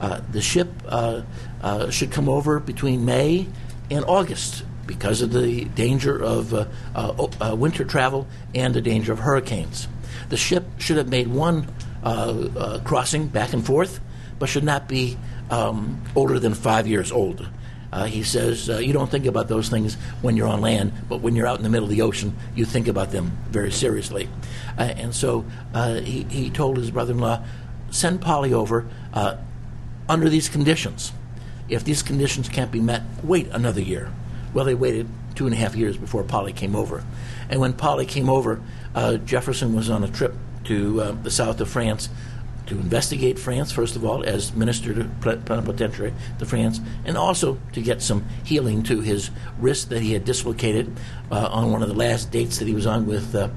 Uh, 0.00 0.20
the 0.32 0.40
ship 0.40 0.68
uh, 0.88 1.22
uh, 1.62 1.90
should 1.90 2.10
come 2.10 2.28
over 2.28 2.58
between 2.58 3.04
May 3.04 3.46
and 3.90 4.04
August 4.06 4.64
because 4.90 5.22
of 5.22 5.30
the 5.30 5.66
danger 5.66 6.20
of 6.20 6.52
uh, 6.52 6.66
uh, 6.96 7.28
uh, 7.40 7.54
winter 7.54 7.84
travel 7.84 8.26
and 8.56 8.74
the 8.74 8.80
danger 8.80 9.12
of 9.12 9.20
hurricanes. 9.20 9.86
The 10.30 10.36
ship 10.36 10.64
should 10.78 10.96
have 10.96 11.08
made 11.08 11.28
one 11.28 11.68
uh, 12.02 12.48
uh, 12.56 12.80
crossing 12.80 13.28
back 13.28 13.52
and 13.52 13.64
forth, 13.64 14.00
but 14.40 14.48
should 14.48 14.64
not 14.64 14.88
be 14.88 15.16
um, 15.48 16.02
older 16.16 16.40
than 16.40 16.54
five 16.54 16.88
years 16.88 17.12
old. 17.12 17.48
Uh, 17.92 18.06
he 18.06 18.24
says 18.24 18.66
you 18.66 18.92
don't 18.92 19.08
think 19.08 19.26
about 19.26 19.46
those 19.46 19.68
things 19.68 19.94
when 20.22 20.36
you're 20.36 20.48
on 20.48 20.60
land, 20.60 20.92
but 21.08 21.20
when 21.20 21.36
you're 21.36 21.46
out 21.46 21.58
in 21.58 21.62
the 21.62 21.70
middle 21.70 21.84
of 21.84 21.90
the 21.94 22.02
ocean, 22.02 22.36
you 22.56 22.64
think 22.64 22.88
about 22.88 23.12
them 23.12 23.38
very 23.48 23.70
seriously. 23.70 24.28
and 24.76 25.14
so 25.14 25.44
he, 26.02 26.24
he 26.24 26.50
told 26.50 26.78
his 26.78 26.90
brother 26.90 27.12
in 27.12 27.18
law, 27.20 27.44
send 27.90 28.20
Polly 28.20 28.52
over 28.52 28.88
under 30.08 30.28
these 30.28 30.48
conditions. 30.48 31.12
If 31.68 31.84
these 31.84 32.02
conditions 32.02 32.48
can't 32.48 32.72
be 32.72 32.80
met, 32.80 33.02
wait 33.22 33.46
another 33.52 33.80
year. 33.80 34.10
Well, 34.52 34.64
they 34.64 34.74
waited 34.74 35.08
two 35.34 35.46
and 35.46 35.54
a 35.54 35.58
half 35.58 35.76
years 35.76 35.96
before 35.96 36.24
Polly 36.24 36.52
came 36.52 36.74
over. 36.74 37.04
And 37.48 37.60
when 37.60 37.72
Polly 37.72 38.06
came 38.06 38.28
over, 38.28 38.60
uh, 38.94 39.16
Jefferson 39.18 39.74
was 39.74 39.90
on 39.90 40.04
a 40.04 40.08
trip 40.08 40.34
to 40.64 41.00
uh, 41.00 41.12
the 41.22 41.30
south 41.30 41.60
of 41.60 41.68
France 41.68 42.08
to 42.70 42.78
investigate 42.78 43.36
France, 43.36 43.72
first 43.72 43.96
of 43.96 44.04
all, 44.04 44.22
as 44.22 44.54
minister 44.54 44.94
to 44.94 45.04
plenipotentiary 45.20 46.14
to 46.38 46.46
France, 46.46 46.80
and 47.04 47.16
also 47.16 47.58
to 47.72 47.82
get 47.82 48.00
some 48.00 48.24
healing 48.44 48.84
to 48.84 49.00
his 49.00 49.30
wrist 49.58 49.90
that 49.90 50.00
he 50.02 50.12
had 50.12 50.24
dislocated 50.24 50.96
uh, 51.32 51.48
on 51.50 51.72
one 51.72 51.82
of 51.82 51.88
the 51.88 51.94
last 51.94 52.30
dates 52.30 52.58
that 52.58 52.68
he 52.68 52.74
was 52.74 52.86
on 52.86 53.06
with 53.06 53.34
uh, 53.34 53.48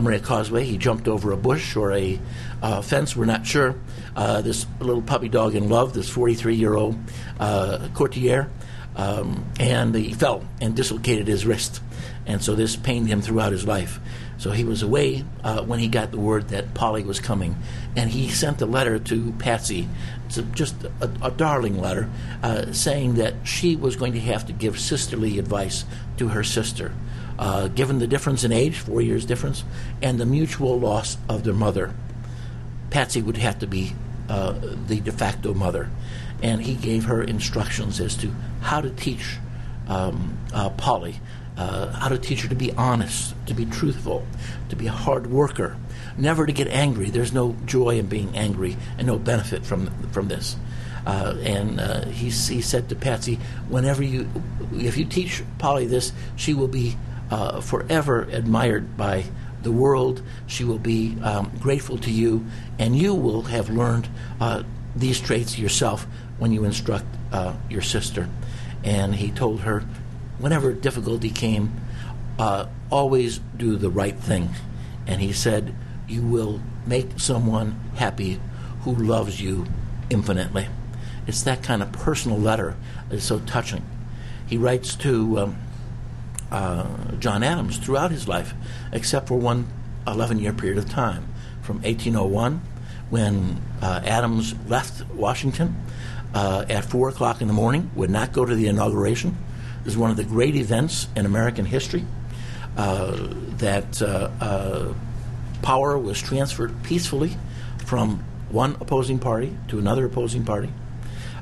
Maria 0.00 0.20
Cosway. 0.20 0.64
He 0.64 0.78
jumped 0.78 1.06
over 1.06 1.32
a 1.32 1.36
bush 1.36 1.76
or 1.76 1.92
a 1.92 2.18
uh, 2.62 2.80
fence, 2.80 3.14
we're 3.14 3.26
not 3.26 3.46
sure. 3.46 3.74
Uh, 4.16 4.40
this 4.40 4.64
little 4.80 5.02
puppy 5.02 5.28
dog 5.28 5.54
in 5.54 5.68
love, 5.68 5.92
this 5.92 6.08
43 6.08 6.54
year 6.54 6.74
old 6.74 6.96
uh, 7.40 7.88
courtier, 7.92 8.48
um, 8.96 9.44
and 9.58 9.94
he 9.94 10.12
fell 10.12 10.46
and 10.60 10.74
dislocated 10.74 11.26
his 11.26 11.46
wrist. 11.46 11.80
And 12.26 12.42
so 12.42 12.54
this 12.54 12.76
pained 12.76 13.08
him 13.08 13.20
throughout 13.20 13.52
his 13.52 13.66
life. 13.66 14.00
So 14.38 14.50
he 14.50 14.64
was 14.64 14.82
away 14.82 15.24
uh, 15.44 15.62
when 15.64 15.78
he 15.78 15.88
got 15.88 16.10
the 16.10 16.18
word 16.18 16.48
that 16.48 16.74
Polly 16.74 17.04
was 17.04 17.20
coming. 17.20 17.56
And 17.96 18.10
he 18.10 18.28
sent 18.28 18.60
a 18.60 18.66
letter 18.66 18.98
to 18.98 19.32
Patsy. 19.38 19.88
Just 20.52 20.82
a, 20.84 21.10
a, 21.22 21.30
darling 21.30 21.78
letter 21.80 22.08
uh, 22.42 22.72
saying 22.72 23.14
that 23.14 23.34
she 23.44 23.76
was 23.76 23.96
going 23.96 24.14
to 24.14 24.20
have 24.20 24.46
to 24.46 24.52
give 24.52 24.80
sisterly 24.80 25.38
advice 25.38 25.84
to 26.16 26.28
her 26.28 26.42
sister. 26.42 26.92
Uh, 27.38 27.68
given 27.68 27.98
the 27.98 28.06
difference 28.06 28.42
in 28.42 28.50
age, 28.50 28.78
four 28.78 29.02
years 29.02 29.26
difference, 29.26 29.62
and 30.00 30.18
the 30.18 30.24
mutual 30.24 30.78
loss 30.78 31.18
of 31.28 31.44
their 31.44 31.52
mother, 31.52 31.94
Patsy 32.88 33.20
would 33.20 33.36
have 33.36 33.58
to 33.58 33.66
be 33.66 33.94
uh, 34.28 34.54
the 34.86 35.00
de 35.00 35.12
facto 35.12 35.52
mother 35.52 35.90
and 36.42 36.60
he 36.60 36.74
gave 36.74 37.04
her 37.04 37.22
instructions 37.22 38.00
as 38.00 38.16
to 38.16 38.34
how 38.62 38.80
to 38.80 38.90
teach 38.90 39.38
um, 39.88 40.38
uh, 40.54 40.70
Polly, 40.70 41.20
uh, 41.56 41.92
how 41.92 42.08
to 42.08 42.18
teach 42.18 42.42
her 42.42 42.48
to 42.48 42.54
be 42.54 42.72
honest, 42.72 43.34
to 43.46 43.54
be 43.54 43.66
truthful, 43.66 44.26
to 44.70 44.76
be 44.76 44.86
a 44.86 44.92
hard 44.92 45.26
worker, 45.26 45.76
never 46.16 46.46
to 46.46 46.52
get 46.52 46.68
angry. 46.68 47.10
There's 47.10 47.32
no 47.32 47.56
joy 47.66 47.98
in 47.98 48.06
being 48.06 48.34
angry 48.36 48.76
and 48.96 49.06
no 49.06 49.18
benefit 49.18 49.66
from 49.66 49.90
from 50.12 50.28
this. 50.28 50.56
Uh, 51.04 51.36
and 51.42 51.80
uh, 51.80 52.04
he, 52.06 52.26
he 52.26 52.60
said 52.60 52.88
to 52.88 52.94
Patsy, 52.94 53.34
whenever 53.68 54.04
you, 54.04 54.30
if 54.72 54.96
you 54.96 55.04
teach 55.04 55.42
Polly 55.58 55.86
this, 55.86 56.12
she 56.36 56.54
will 56.54 56.68
be 56.68 56.96
uh, 57.30 57.60
forever 57.60 58.22
admired 58.30 58.96
by 58.96 59.24
the 59.62 59.72
world. 59.72 60.22
She 60.46 60.64
will 60.64 60.78
be 60.78 61.16
um, 61.22 61.50
grateful 61.60 61.98
to 61.98 62.10
you, 62.10 62.46
and 62.78 62.96
you 62.96 63.14
will 63.14 63.42
have 63.42 63.68
learned 63.68 64.08
uh, 64.40 64.62
these 64.94 65.20
traits 65.20 65.58
yourself 65.58 66.06
when 66.38 66.52
you 66.52 66.64
instruct 66.64 67.06
uh, 67.32 67.54
your 67.68 67.82
sister. 67.82 68.28
And 68.84 69.16
he 69.16 69.30
told 69.30 69.60
her, 69.60 69.80
whenever 70.38 70.72
difficulty 70.72 71.30
came, 71.30 71.72
uh, 72.38 72.66
always 72.90 73.38
do 73.56 73.76
the 73.76 73.90
right 73.90 74.16
thing. 74.16 74.50
And 75.06 75.20
he 75.20 75.32
said, 75.32 75.74
You 76.08 76.22
will 76.22 76.60
make 76.86 77.18
someone 77.18 77.78
happy 77.96 78.40
who 78.82 78.94
loves 78.94 79.40
you 79.40 79.66
infinitely. 80.10 80.68
It's 81.26 81.42
that 81.42 81.62
kind 81.62 81.82
of 81.82 81.92
personal 81.92 82.38
letter 82.38 82.76
that's 83.08 83.24
so 83.24 83.38
touching. 83.40 83.84
He 84.46 84.56
writes 84.56 84.96
to 84.96 85.38
um, 85.38 85.56
uh, 86.50 87.12
John 87.18 87.42
Adams 87.42 87.78
throughout 87.78 88.10
his 88.10 88.28
life, 88.28 88.54
except 88.92 89.28
for 89.28 89.36
one 89.36 89.68
11 90.06 90.40
year 90.40 90.52
period 90.52 90.78
of 90.78 90.90
time, 90.90 91.28
from 91.62 91.76
1801, 91.82 92.60
when 93.08 93.60
uh, 93.80 94.00
Adams 94.04 94.54
left 94.66 95.08
Washington, 95.10 95.76
uh, 96.34 96.64
at 96.68 96.84
4 96.84 97.10
o'clock 97.10 97.40
in 97.40 97.48
the 97.48 97.54
morning, 97.54 97.90
would 97.94 98.10
not 98.10 98.32
go 98.32 98.44
to 98.44 98.54
the 98.54 98.66
inauguration. 98.66 99.36
This 99.84 99.94
is 99.94 99.98
one 99.98 100.10
of 100.10 100.16
the 100.16 100.24
great 100.24 100.54
events 100.54 101.08
in 101.16 101.26
American 101.26 101.64
history 101.64 102.04
uh, 102.76 103.16
that 103.58 104.00
uh, 104.00 104.30
uh, 104.40 104.94
power 105.62 105.98
was 105.98 106.20
transferred 106.20 106.82
peacefully 106.82 107.36
from 107.84 108.24
one 108.50 108.76
opposing 108.80 109.18
party 109.18 109.56
to 109.68 109.78
another 109.78 110.06
opposing 110.06 110.44
party. 110.44 110.70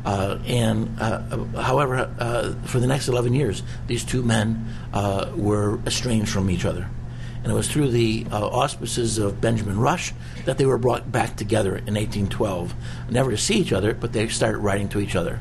Uh, 0.05 0.38
and 0.46 0.98
uh, 0.98 1.20
however, 1.61 2.11
uh, 2.18 2.55
for 2.64 2.81
the 2.81 2.87
next 2.87 3.09
11 3.09 3.35
years, 3.35 3.62
these 3.87 4.05
two 4.05 4.22
men 4.22 4.66
were 5.37 5.79
estranged 5.87 6.31
from 6.31 6.50
each 6.50 6.64
other. 6.64 6.88
And 7.42 7.53
it 7.53 7.55
was 7.55 7.68
through 7.68 7.90
the 7.90 8.26
uh, 8.31 8.46
auspices 8.46 9.16
of 9.18 9.40
Benjamin 9.40 9.79
Rush 9.79 10.12
that 10.44 10.59
they 10.59 10.66
were 10.66 10.79
brought 10.79 11.11
back 11.11 11.37
together 11.37 11.70
in 11.70 11.94
1812, 11.94 12.74
never 13.09 13.31
to 13.31 13.38
see 13.38 13.55
each 13.55 13.72
other, 13.72 13.94
but 13.94 14.12
they 14.12 14.29
started 14.29 14.59
writing 14.59 14.88
to 14.90 15.00
each 15.00 15.16
other. 15.16 15.40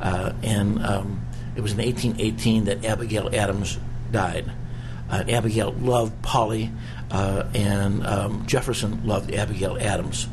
Uh, 0.00 0.32
and 0.42 0.84
um, 0.84 1.26
it 1.56 1.62
was 1.62 1.72
in 1.72 1.78
1818 1.78 2.64
that 2.64 2.84
Abigail 2.84 3.34
Adams 3.34 3.78
died. 4.12 4.50
Uh, 5.10 5.24
Abigail 5.28 5.72
loved 5.72 6.20
Polly, 6.22 6.70
uh, 7.10 7.44
and 7.54 8.06
um, 8.06 8.46
Jefferson 8.46 9.06
loved 9.06 9.32
Abigail 9.32 9.78
Adams. 9.80 10.28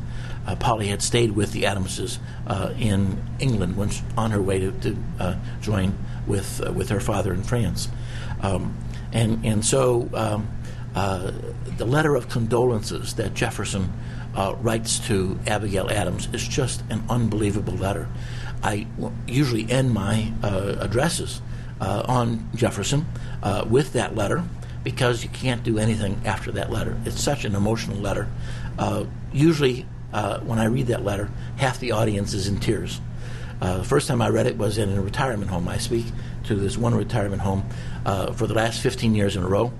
Uh, 0.46 0.54
Polly 0.54 0.88
had 0.88 1.02
stayed 1.02 1.32
with 1.32 1.52
the 1.52 1.66
Adamses 1.66 2.18
uh, 2.46 2.72
in 2.78 3.20
England 3.40 3.76
when 3.76 3.90
on 4.16 4.30
her 4.30 4.40
way 4.40 4.60
to, 4.60 4.70
to 4.72 5.38
join 5.60 5.96
with 6.26 6.60
with 6.74 6.88
her 6.90 7.00
father 7.00 7.32
in 7.32 7.42
France, 7.42 7.88
um, 8.42 8.76
and 9.12 9.44
and 9.44 9.64
so 9.64 10.08
um, 10.14 10.46
uh, 10.96 11.30
the 11.76 11.84
letter 11.84 12.14
of 12.16 12.28
condolences 12.30 13.14
that 13.14 13.34
Jefferson 13.34 13.92
uh, 14.34 14.56
writes 14.60 14.98
to 15.06 15.38
Abigail 15.46 15.90
Adams 15.90 16.28
is 16.32 16.46
just 16.46 16.82
an 16.90 17.04
unbelievable 17.10 17.74
letter. 17.74 18.08
I 18.62 18.86
usually 19.26 19.70
end 19.70 19.92
my 19.92 20.32
uh, 20.42 20.76
addresses 20.80 21.42
uh, 21.80 22.02
on 22.08 22.48
Jefferson 22.54 23.06
uh, 23.42 23.66
with 23.68 23.92
that 23.92 24.16
letter 24.16 24.42
because 24.82 25.22
you 25.22 25.28
can't 25.28 25.62
do 25.62 25.78
anything 25.78 26.18
after 26.24 26.50
that 26.52 26.72
letter. 26.72 26.98
It's 27.04 27.20
such 27.20 27.44
an 27.44 27.54
emotional 27.54 27.98
letter. 27.98 28.28
usually, 29.32 29.86
when 30.12 30.58
I 30.58 30.64
read 30.64 30.86
that 30.86 31.04
letter, 31.04 31.30
half 31.56 31.78
the 31.78 31.92
audience 31.92 32.32
is 32.32 32.48
in 32.48 32.58
tears. 32.58 33.00
Uh, 33.60 33.78
the 33.78 33.84
first 33.84 34.06
time 34.06 34.20
I 34.20 34.28
read 34.28 34.46
it 34.46 34.58
was 34.58 34.78
in 34.78 34.92
a 34.96 35.00
retirement 35.00 35.50
home. 35.50 35.66
I 35.68 35.78
speak 35.78 36.06
to 36.44 36.54
this 36.54 36.76
one 36.76 36.94
retirement 36.94 37.42
home 37.42 37.64
uh, 38.04 38.32
for 38.32 38.46
the 38.46 38.54
last 38.54 38.80
15 38.80 39.14
years 39.14 39.36
in 39.36 39.42
a 39.42 39.48
row 39.48 39.72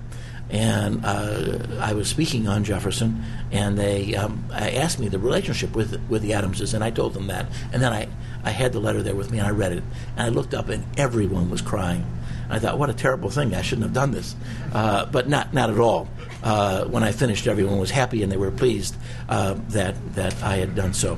and 0.49 1.03
uh, 1.03 1.59
I 1.79 1.93
was 1.93 2.07
speaking 2.07 2.47
on 2.47 2.63
Jefferson, 2.63 3.23
and 3.51 3.77
they 3.77 4.15
um, 4.15 4.45
asked 4.51 4.99
me 4.99 5.09
the 5.09 5.19
relationship 5.19 5.75
with 5.75 5.99
with 6.09 6.21
the 6.21 6.33
Adamses, 6.33 6.73
and 6.73 6.83
I 6.83 6.91
told 6.91 7.13
them 7.13 7.27
that, 7.27 7.47
and 7.73 7.81
then 7.81 7.91
I 7.93 8.07
I 8.43 8.51
had 8.51 8.71
the 8.71 8.79
letter 8.79 9.03
there 9.03 9.15
with 9.15 9.31
me, 9.31 9.39
and 9.39 9.47
I 9.47 9.51
read 9.51 9.73
it, 9.73 9.83
and 10.15 10.25
I 10.25 10.29
looked 10.29 10.53
up, 10.53 10.69
and 10.69 10.85
everyone 10.97 11.49
was 11.49 11.61
crying. 11.61 12.05
I 12.49 12.59
thought, 12.59 12.79
what 12.79 12.89
a 12.89 12.93
terrible 12.93 13.29
thing! 13.29 13.53
I 13.53 13.61
shouldn't 13.61 13.83
have 13.83 13.93
done 13.93 14.11
this, 14.11 14.35
uh, 14.73 15.05
but 15.07 15.27
not 15.27 15.53
not 15.53 15.69
at 15.69 15.79
all. 15.79 16.07
Uh, 16.43 16.85
when 16.85 17.03
I 17.03 17.11
finished, 17.11 17.47
everyone 17.47 17.79
was 17.79 17.91
happy 17.91 18.23
and 18.23 18.31
they 18.31 18.37
were 18.37 18.51
pleased 18.51 18.95
uh, 19.27 19.55
that 19.69 19.95
that 20.15 20.41
I 20.43 20.57
had 20.57 20.75
done 20.75 20.93
so. 20.93 21.17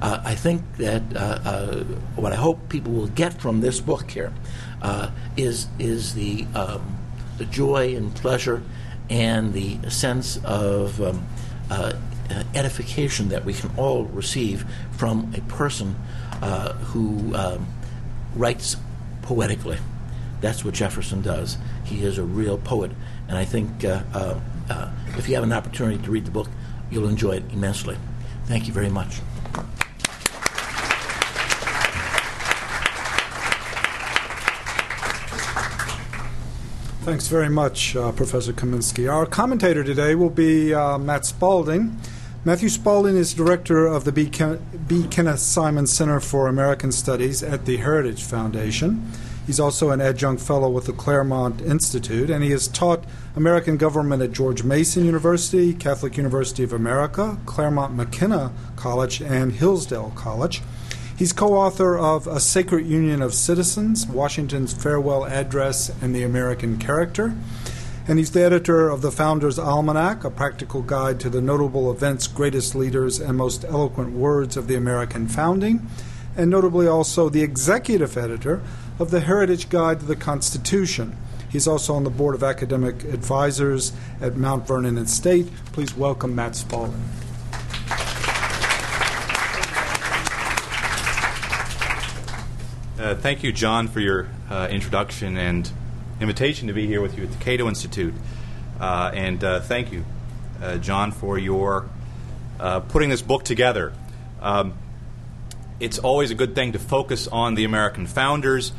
Uh, 0.00 0.22
I 0.24 0.34
think 0.34 0.62
that 0.78 1.02
uh, 1.14 1.84
what 2.16 2.32
I 2.32 2.36
hope 2.36 2.68
people 2.70 2.92
will 2.92 3.08
get 3.08 3.34
from 3.34 3.60
this 3.60 3.80
book 3.80 4.10
here 4.10 4.32
is 5.36 5.66
is 5.78 6.14
the 6.14 6.46
um, 6.54 6.99
the 7.40 7.46
joy 7.46 7.96
and 7.96 8.14
pleasure 8.14 8.62
and 9.08 9.54
the 9.54 9.78
sense 9.90 10.38
of 10.44 11.00
um, 11.00 11.26
edification 12.54 13.30
that 13.30 13.44
we 13.46 13.54
can 13.54 13.70
all 13.78 14.04
receive 14.04 14.64
from 14.92 15.32
a 15.34 15.40
person 15.52 15.96
who 16.92 17.34
um, 17.34 17.66
writes 18.36 18.76
poetically. 19.22 19.78
That's 20.42 20.64
what 20.64 20.74
Jefferson 20.74 21.22
does. 21.22 21.56
He 21.84 22.02
is 22.02 22.18
a 22.18 22.22
real 22.22 22.58
poet, 22.58 22.90
and 23.26 23.38
I 23.38 23.44
think 23.44 23.84
uh, 23.84 24.02
uh, 24.12 24.40
uh, 24.68 24.90
if 25.16 25.28
you 25.28 25.34
have 25.34 25.44
an 25.44 25.52
opportunity 25.52 26.02
to 26.02 26.10
read 26.10 26.26
the 26.26 26.30
book, 26.30 26.48
you'll 26.90 27.08
enjoy 27.08 27.36
it 27.36 27.44
immensely. 27.52 27.96
Thank 28.44 28.66
you 28.66 28.72
very 28.72 28.90
much. 28.90 29.20
Thanks 37.02 37.28
very 37.28 37.48
much, 37.48 37.96
uh, 37.96 38.12
Professor 38.12 38.52
Kaminski. 38.52 39.10
Our 39.10 39.24
commentator 39.24 39.82
today 39.82 40.14
will 40.14 40.28
be 40.28 40.74
uh, 40.74 40.98
Matt 40.98 41.24
Spalding. 41.24 41.98
Matthew 42.44 42.68
Spalding 42.68 43.16
is 43.16 43.32
director 43.32 43.86
of 43.86 44.04
the 44.04 44.12
B. 44.12 44.28
Ken- 44.28 44.60
B. 44.86 45.06
Kenneth 45.08 45.38
Simon 45.38 45.86
Center 45.86 46.20
for 46.20 46.46
American 46.46 46.92
Studies 46.92 47.42
at 47.42 47.64
the 47.64 47.78
Heritage 47.78 48.22
Foundation. 48.22 49.10
He's 49.46 49.58
also 49.58 49.90
an 49.90 50.02
adjunct 50.02 50.42
fellow 50.42 50.68
with 50.68 50.84
the 50.84 50.92
Claremont 50.92 51.62
Institute, 51.62 52.28
and 52.28 52.44
he 52.44 52.50
has 52.50 52.68
taught 52.68 53.04
American 53.34 53.78
government 53.78 54.22
at 54.22 54.32
George 54.32 54.62
Mason 54.62 55.06
University, 55.06 55.72
Catholic 55.72 56.18
University 56.18 56.62
of 56.62 56.74
America, 56.74 57.38
Claremont 57.46 57.94
McKenna 57.94 58.52
College, 58.76 59.22
and 59.22 59.52
Hillsdale 59.52 60.12
College. 60.14 60.60
He's 61.20 61.34
co 61.34 61.52
author 61.52 61.98
of 61.98 62.26
A 62.26 62.40
Sacred 62.40 62.86
Union 62.86 63.20
of 63.20 63.34
Citizens, 63.34 64.06
Washington's 64.06 64.72
Farewell 64.72 65.26
Address, 65.26 65.90
and 66.00 66.14
the 66.14 66.22
American 66.22 66.78
Character. 66.78 67.34
And 68.08 68.18
he's 68.18 68.30
the 68.30 68.42
editor 68.42 68.88
of 68.88 69.02
the 69.02 69.10
Founders 69.10 69.58
Almanac, 69.58 70.24
a 70.24 70.30
practical 70.30 70.80
guide 70.80 71.20
to 71.20 71.28
the 71.28 71.42
notable 71.42 71.92
events, 71.92 72.26
greatest 72.26 72.74
leaders, 72.74 73.20
and 73.20 73.36
most 73.36 73.66
eloquent 73.66 74.12
words 74.14 74.56
of 74.56 74.66
the 74.66 74.76
American 74.76 75.28
founding. 75.28 75.86
And 76.38 76.50
notably 76.50 76.86
also 76.86 77.28
the 77.28 77.42
executive 77.42 78.16
editor 78.16 78.62
of 78.98 79.10
the 79.10 79.20
Heritage 79.20 79.68
Guide 79.68 80.00
to 80.00 80.06
the 80.06 80.16
Constitution. 80.16 81.18
He's 81.50 81.68
also 81.68 81.92
on 81.92 82.04
the 82.04 82.08
Board 82.08 82.34
of 82.34 82.42
Academic 82.42 83.04
Advisors 83.04 83.92
at 84.22 84.38
Mount 84.38 84.66
Vernon 84.66 84.96
Estate. 84.96 85.50
Please 85.72 85.94
welcome 85.94 86.34
Matt 86.34 86.56
Spalding. 86.56 87.19
Uh, 93.00 93.14
thank 93.14 93.42
you, 93.42 93.50
John, 93.50 93.88
for 93.88 94.00
your 94.00 94.28
uh, 94.50 94.68
introduction 94.70 95.38
and 95.38 95.70
invitation 96.20 96.68
to 96.68 96.74
be 96.74 96.86
here 96.86 97.00
with 97.00 97.16
you 97.16 97.24
at 97.24 97.32
the 97.32 97.38
Cato 97.38 97.66
Institute. 97.66 98.12
Uh, 98.78 99.10
and 99.14 99.42
uh, 99.42 99.60
thank 99.60 99.90
you, 99.90 100.04
uh, 100.62 100.76
John, 100.76 101.10
for 101.10 101.38
your 101.38 101.88
uh, 102.58 102.80
putting 102.80 103.08
this 103.08 103.22
book 103.22 103.42
together. 103.42 103.94
Um, 104.42 104.74
it's 105.80 105.98
always 105.98 106.30
a 106.30 106.34
good 106.34 106.54
thing 106.54 106.72
to 106.72 106.78
focus 106.78 107.26
on 107.26 107.54
the 107.54 107.64
American 107.64 108.06
founders 108.06 108.72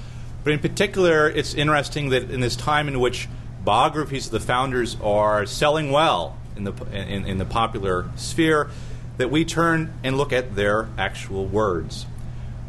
but 0.44 0.54
in 0.54 0.60
particular, 0.60 1.30
it's 1.30 1.54
interesting 1.54 2.10
that 2.10 2.32
in 2.32 2.40
this 2.40 2.56
time 2.56 2.88
in 2.88 3.00
which 3.00 3.28
biographies 3.64 4.28
of 4.28 4.32
the 4.32 4.40
founders 4.40 4.98
are 5.04 5.46
selling 5.46 5.92
well 5.92 6.38
in 6.56 6.64
the, 6.64 6.74
in, 6.92 7.26
in 7.26 7.38
the 7.38 7.46
popular 7.46 8.10
sphere, 8.16 8.70
that 9.18 9.30
we 9.30 9.46
turn 9.46 9.94
and 10.04 10.18
look 10.18 10.34
at 10.34 10.56
their 10.56 10.90
actual 10.98 11.46
words. 11.46 12.08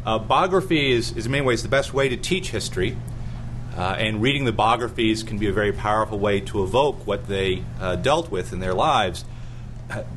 Uh, 0.05 0.19
biography 0.19 0.91
is, 0.91 1.15
is, 1.15 1.25
in 1.25 1.31
many 1.31 1.45
ways, 1.45 1.63
the 1.63 1.69
best 1.69 1.93
way 1.93 2.09
to 2.09 2.17
teach 2.17 2.51
history, 2.51 2.97
uh, 3.77 3.95
and 3.97 4.21
reading 4.21 4.43
the 4.43 4.51
biographies 4.51 5.23
can 5.23 5.37
be 5.37 5.47
a 5.47 5.53
very 5.53 5.71
powerful 5.71 6.19
way 6.19 6.41
to 6.41 6.61
evoke 6.61 7.07
what 7.07 7.27
they 7.27 7.63
uh, 7.79 7.95
dealt 7.95 8.29
with 8.29 8.51
in 8.51 8.59
their 8.59 8.73
lives. 8.73 9.23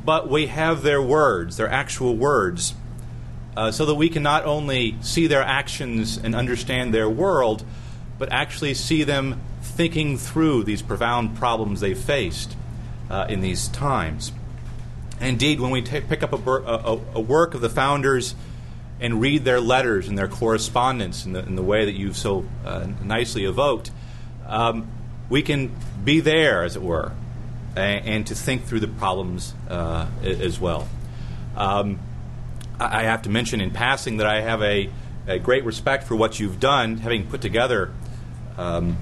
But 0.03 0.29
we 0.29 0.47
have 0.47 0.83
their 0.83 1.01
words, 1.01 1.57
their 1.57 1.69
actual 1.69 2.15
words, 2.15 2.73
uh, 3.55 3.71
so 3.71 3.85
that 3.85 3.95
we 3.95 4.09
can 4.09 4.23
not 4.23 4.45
only 4.45 4.95
see 5.01 5.25
their 5.27 5.41
actions 5.41 6.17
and 6.17 6.35
understand 6.35 6.93
their 6.93 7.09
world, 7.09 7.63
but 8.19 8.31
actually 8.31 8.73
see 8.73 9.03
them 9.03 9.41
thinking 9.61 10.17
through 10.17 10.63
these 10.63 10.81
profound 10.81 11.37
problems 11.37 11.79
they 11.79 11.93
faced 11.93 12.55
uh, 13.09 13.25
in 13.29 13.41
these 13.41 13.67
times. 13.69 14.31
Indeed, 15.19 15.59
when 15.59 15.71
we 15.71 15.81
t- 15.81 16.01
pick 16.01 16.23
up 16.23 16.33
a, 16.33 16.51
a, 16.51 16.99
a, 17.15 17.19
work 17.19 17.53
of 17.53 17.61
the 17.61 17.69
founders 17.69 18.35
and 18.99 19.21
read 19.21 19.45
their 19.45 19.59
letters 19.59 20.07
and 20.07 20.17
their 20.17 20.27
correspondence 20.27 21.25
in 21.25 21.33
the, 21.33 21.39
in 21.39 21.55
the 21.55 21.63
way 21.63 21.85
that 21.85 21.93
you've 21.93 22.17
so 22.17 22.45
uh, 22.65 22.87
nicely 23.03 23.45
evoked, 23.45 23.91
um, 24.47 24.87
we 25.29 25.41
can 25.41 25.75
be 26.03 26.19
there, 26.19 26.63
as 26.63 26.75
it 26.75 26.81
were, 26.81 27.11
and, 27.75 28.05
and 28.05 28.27
to 28.27 28.35
think 28.35 28.63
through 28.65 28.79
the 28.79 28.87
problems 28.87 29.53
uh, 29.69 30.07
as 30.23 30.59
well. 30.59 30.87
Um, 31.55 31.99
I 32.79 33.03
have 33.03 33.23
to 33.23 33.29
mention 33.29 33.59
in 33.59 33.71
passing 33.71 34.17
that 34.17 34.27
I 34.27 34.41
have 34.41 34.61
a, 34.61 34.89
a 35.25 35.39
great 35.39 35.63
respect 35.65 36.03
for 36.05 36.15
what 36.15 36.39
you've 36.39 36.59
done, 36.59 36.97
having 36.97 37.25
put 37.27 37.41
together 37.41 37.91
um, 38.57 38.97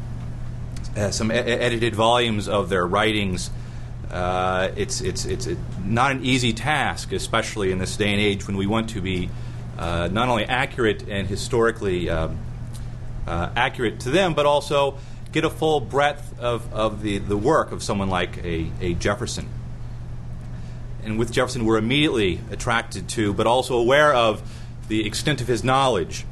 uh, 0.95 1.11
some 1.11 1.31
e- 1.31 1.35
edited 1.35 1.93
volumes 1.93 2.47
of 2.47 2.69
their 2.69 2.85
writings. 2.87 3.49
Uh, 4.09 4.69
it's 4.77 5.01
it's 5.01 5.25
it's 5.25 5.49
not 5.83 6.11
an 6.11 6.23
easy 6.23 6.53
task, 6.53 7.11
especially 7.11 7.71
in 7.71 7.79
this 7.79 7.97
day 7.97 8.11
and 8.11 8.21
age 8.21 8.47
when 8.47 8.55
we 8.55 8.65
want 8.65 8.89
to 8.91 9.01
be 9.01 9.29
uh, 9.77 10.09
not 10.11 10.29
only 10.29 10.45
accurate 10.45 11.07
and 11.07 11.27
historically 11.27 12.09
um, 12.09 12.37
uh, 13.27 13.49
accurate 13.55 13.99
to 14.01 14.09
them, 14.09 14.33
but 14.33 14.45
also 14.45 14.97
get 15.31 15.43
a 15.43 15.49
full 15.49 15.79
breadth 15.79 16.39
of, 16.39 16.73
of 16.73 17.01
the, 17.01 17.17
the 17.17 17.37
work 17.37 17.71
of 17.71 17.83
someone 17.83 18.09
like 18.09 18.37
a, 18.43 18.71
a 18.81 18.93
Jefferson 18.93 19.49
and 21.05 21.19
with 21.19 21.31
Jefferson 21.31 21.65
we're 21.65 21.77
immediately 21.77 22.41
attracted 22.51 23.07
to, 23.09 23.33
but 23.33 23.47
also 23.47 23.77
aware 23.77 24.13
of 24.13 24.41
the 24.87 25.05
extent 25.05 25.39
of 25.39 25.47
his 25.47 25.63
knowledge 25.63 26.25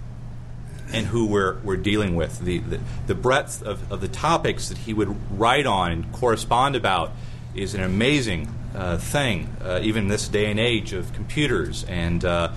and 0.92 1.08
who 1.08 1.26
we're, 1.26 1.60
we're 1.60 1.78
dealing 1.78 2.16
with. 2.16 2.40
The, 2.40 2.60
the, 2.60 2.80
the 3.08 3.16
breadth 3.16 3.64
of, 3.64 3.92
of 3.92 4.02
the 4.02 4.08
topics 4.08 4.70
that 4.70 4.80
he 4.80 4.94
would 4.94 5.16
write 5.40 5.66
on 5.66 5.92
and 5.92 6.12
correspond 6.12 6.76
about 6.76 7.12
is 7.56 7.76
an 7.76 7.82
amazing 7.82 8.54
uh, 8.76 8.98
thing, 8.98 9.56
uh, 9.62 9.80
even 9.84 10.04
in 10.04 10.10
this 10.10 10.28
day 10.28 10.50
and 10.50 10.60
age 10.60 10.94
of 10.94 11.14
computers 11.14 11.84
and 11.86 12.26
uh 12.26 12.52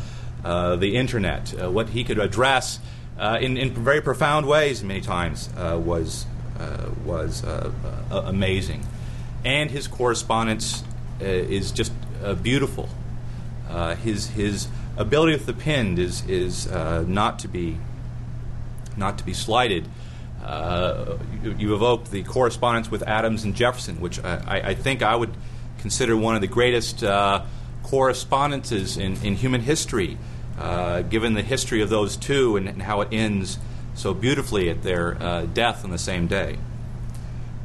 the 0.77 0.97
internet. 0.97 1.55
Uh, 1.61 1.71
what 1.71 1.91
he 1.91 2.05
could 2.05 2.19
address 2.19 2.79
uh, 3.19 3.39
in, 3.41 3.57
in 3.57 3.71
very 3.71 4.01
profound 4.01 4.47
ways, 4.47 4.83
many 4.83 5.01
times, 5.01 5.49
was, 5.57 6.27
was 7.05 7.45
amazing. 8.11 8.87
And 9.45 9.71
his 9.71 9.87
correspondence 9.87 10.83
is 11.21 11.73
just 11.73 11.93
uh, 12.23 12.35
beautiful. 12.35 12.89
Uh, 13.69 13.95
his 13.97 14.29
his 14.29 14.69
ability 14.97 15.33
with 15.33 15.47
the 15.47 15.53
pen 15.53 15.99
is 15.99 16.27
is 16.29 16.67
uh, 16.69 17.05
not 17.07 17.39
to 17.41 17.49
be 17.49 17.79
not 18.97 19.19
to 19.19 19.25
be 19.25 19.35
slighted. 19.35 19.89
Uh, 20.45 21.19
you, 21.43 21.57
you, 21.59 21.75
evoked 21.75 22.13
the 22.13 22.23
correspondence 22.23 22.89
with 22.89 23.03
Adams 23.03 23.43
and 23.43 23.57
Jefferson, 23.57 24.01
which 24.01 24.23
I, 24.23 24.63
I 24.67 24.75
think 24.75 25.03
I 25.03 25.17
would 25.17 25.35
consider 25.81 26.17
one 26.17 26.37
of 26.37 26.41
the 26.41 26.47
greatest 26.47 27.03
uh, 27.03 27.43
correspondences 27.83 28.97
in, 28.97 29.17
in 29.25 29.35
human 29.35 29.61
history, 29.61 30.17
uh, 30.59 31.03
given 31.03 31.35
the 31.35 31.43
history 31.43 31.83
of 31.83 31.89
those 31.89 32.17
two 32.17 32.57
and, 32.57 32.69
and, 32.69 32.83
how 32.83 33.01
it 33.01 33.09
ends 33.13 33.59
so 33.95 34.15
beautifully 34.15 34.69
at 34.71 34.83
their 34.83 35.15
death 35.55 35.85
on 35.85 35.91
the 35.91 35.99
same 35.99 36.27
day. 36.27 36.59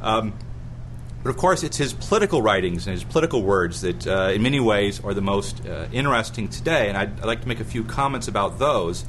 Um, 0.00 0.34
but 1.22 1.30
of 1.30 1.36
course, 1.36 1.62
it's 1.62 1.76
his 1.76 1.92
political 1.92 2.42
writings 2.42 2.86
and 2.86 2.94
his 2.94 3.04
political 3.04 3.42
words 3.42 3.82
that, 3.82 4.06
uh, 4.06 4.32
in 4.34 4.42
many 4.42 4.58
ways, 4.58 5.00
are 5.04 5.14
the 5.14 5.20
most 5.20 5.64
uh, 5.64 5.86
interesting 5.92 6.48
today. 6.48 6.88
And 6.88 6.98
I'd, 6.98 7.20
I'd, 7.20 7.26
like 7.26 7.42
to 7.42 7.48
make 7.48 7.60
a 7.60 7.64
few 7.64 7.84
comments 7.84 8.26
about 8.26 8.58
those 8.58 9.04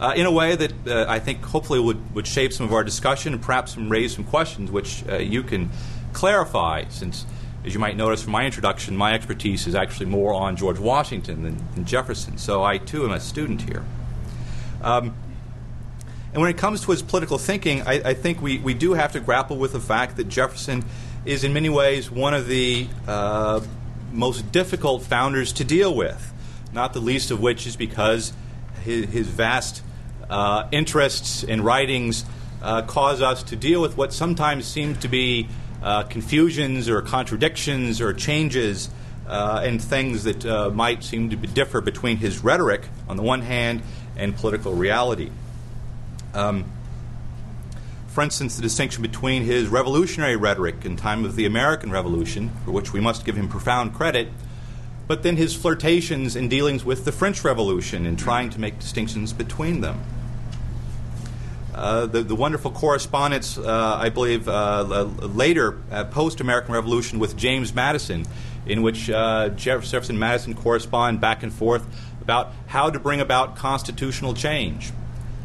uh, 0.00 0.14
in 0.16 0.24
a 0.24 0.30
way 0.30 0.56
that 0.56 0.72
uh, 0.86 1.04
I 1.06 1.18
think 1.18 1.44
hopefully 1.44 1.78
would, 1.78 2.14
would 2.14 2.26
shape 2.26 2.54
some 2.54 2.64
of 2.64 2.72
our 2.72 2.82
discussion 2.82 3.34
and 3.34 3.42
perhaps 3.42 3.76
raise 3.76 4.14
some 4.14 4.24
questions 4.24 4.70
which 4.70 5.04
uh, 5.06 5.18
you 5.18 5.42
can 5.42 5.68
clarify, 6.14 6.84
since, 6.88 7.26
as 7.64 7.74
you 7.74 7.80
might 7.80 7.96
notice 7.96 8.22
from 8.22 8.32
my 8.32 8.46
introduction, 8.46 8.96
my 8.96 9.12
expertise 9.12 9.66
is 9.66 9.74
actually 9.74 10.06
more 10.06 10.32
on 10.32 10.56
George 10.56 10.78
Washington 10.78 11.42
than, 11.42 11.56
than 11.74 11.84
Jefferson. 11.84 12.38
So 12.38 12.62
I, 12.62 12.78
too, 12.78 13.04
am 13.04 13.12
a 13.12 13.20
student 13.20 13.62
here. 13.62 13.84
Um, 14.82 15.14
and 16.32 16.40
when 16.40 16.50
it 16.50 16.56
comes 16.56 16.80
to 16.82 16.90
his 16.92 17.02
political 17.02 17.38
thinking, 17.38 17.82
I, 17.82 18.10
I 18.10 18.14
think 18.14 18.40
we, 18.40 18.58
we 18.58 18.72
do 18.72 18.94
have 18.94 19.12
to 19.12 19.20
grapple 19.20 19.56
with 19.56 19.72
the 19.72 19.80
fact 19.80 20.16
that 20.16 20.28
Jefferson 20.28 20.84
is 21.24 21.44
in 21.44 21.52
many 21.52 21.68
ways 21.68 22.10
one 22.10 22.32
of 22.32 22.46
the 22.46 22.86
uh, 23.06 23.60
most 24.12 24.50
difficult 24.52 25.02
founders 25.02 25.52
to 25.54 25.64
deal 25.64 25.94
with, 25.94 26.32
not 26.72 26.92
the 26.94 27.00
least 27.00 27.30
of 27.30 27.40
which 27.40 27.66
is 27.66 27.76
because 27.76 28.32
his, 28.84 29.06
his 29.06 29.26
vast 29.26 29.82
uh, 30.30 30.66
interests 30.72 31.44
and 31.44 31.62
writings 31.62 32.24
uh, 32.62 32.82
cause 32.82 33.20
us 33.20 33.42
to 33.42 33.56
deal 33.56 33.82
with 33.82 33.96
what 33.96 34.12
sometimes 34.12 34.66
seems 34.66 34.98
to 34.98 35.08
be 35.08 35.48
uh, 35.82 36.02
confusions 36.04 36.88
or 36.88 37.02
contradictions 37.02 38.00
or 38.00 38.12
changes 38.12 38.90
uh, 39.26 39.62
and 39.64 39.82
things 39.82 40.24
that 40.24 40.44
uh, 40.44 40.70
might 40.70 41.04
seem 41.04 41.30
to 41.30 41.36
differ 41.36 41.80
between 41.80 42.16
his 42.16 42.42
rhetoric 42.42 42.88
on 43.08 43.16
the 43.16 43.22
one 43.22 43.42
hand 43.42 43.82
and 44.16 44.36
political 44.36 44.74
reality. 44.74 45.30
Um, 46.34 46.64
for 48.08 48.22
instance, 48.22 48.56
the 48.56 48.62
distinction 48.62 49.02
between 49.02 49.44
his 49.44 49.68
revolutionary 49.68 50.36
rhetoric 50.36 50.84
in 50.84 50.96
time 50.96 51.24
of 51.24 51.36
the 51.36 51.46
American 51.46 51.92
Revolution, 51.92 52.50
for 52.64 52.72
which 52.72 52.92
we 52.92 53.00
must 53.00 53.24
give 53.24 53.36
him 53.36 53.48
profound 53.48 53.94
credit, 53.94 54.28
but 55.06 55.22
then 55.22 55.36
his 55.36 55.54
flirtations 55.54 56.34
in 56.34 56.48
dealings 56.48 56.84
with 56.84 57.04
the 57.04 57.12
French 57.12 57.44
Revolution 57.44 58.06
and 58.06 58.18
trying 58.18 58.50
to 58.50 58.60
make 58.60 58.78
distinctions 58.80 59.32
between 59.32 59.80
them. 59.80 60.00
Uh, 61.74 62.06
the, 62.06 62.22
the, 62.22 62.34
wonderful 62.34 62.70
correspondence, 62.72 63.56
uh, 63.56 63.96
I 64.00 64.08
believe, 64.08 64.48
uh, 64.48 64.82
later, 64.82 65.72
post 66.10 66.40
American 66.40 66.74
Revolution, 66.74 67.18
with 67.20 67.36
James 67.36 67.72
Madison, 67.72 68.26
in 68.66 68.82
which 68.82 69.08
uh, 69.08 69.50
Jefferson 69.50 70.10
and 70.10 70.20
Madison 70.20 70.54
correspond 70.54 71.20
back 71.20 71.42
and 71.42 71.52
forth 71.52 71.86
about 72.20 72.52
how 72.66 72.90
to 72.90 72.98
bring 72.98 73.20
about 73.20 73.56
constitutional 73.56 74.34
change. 74.34 74.90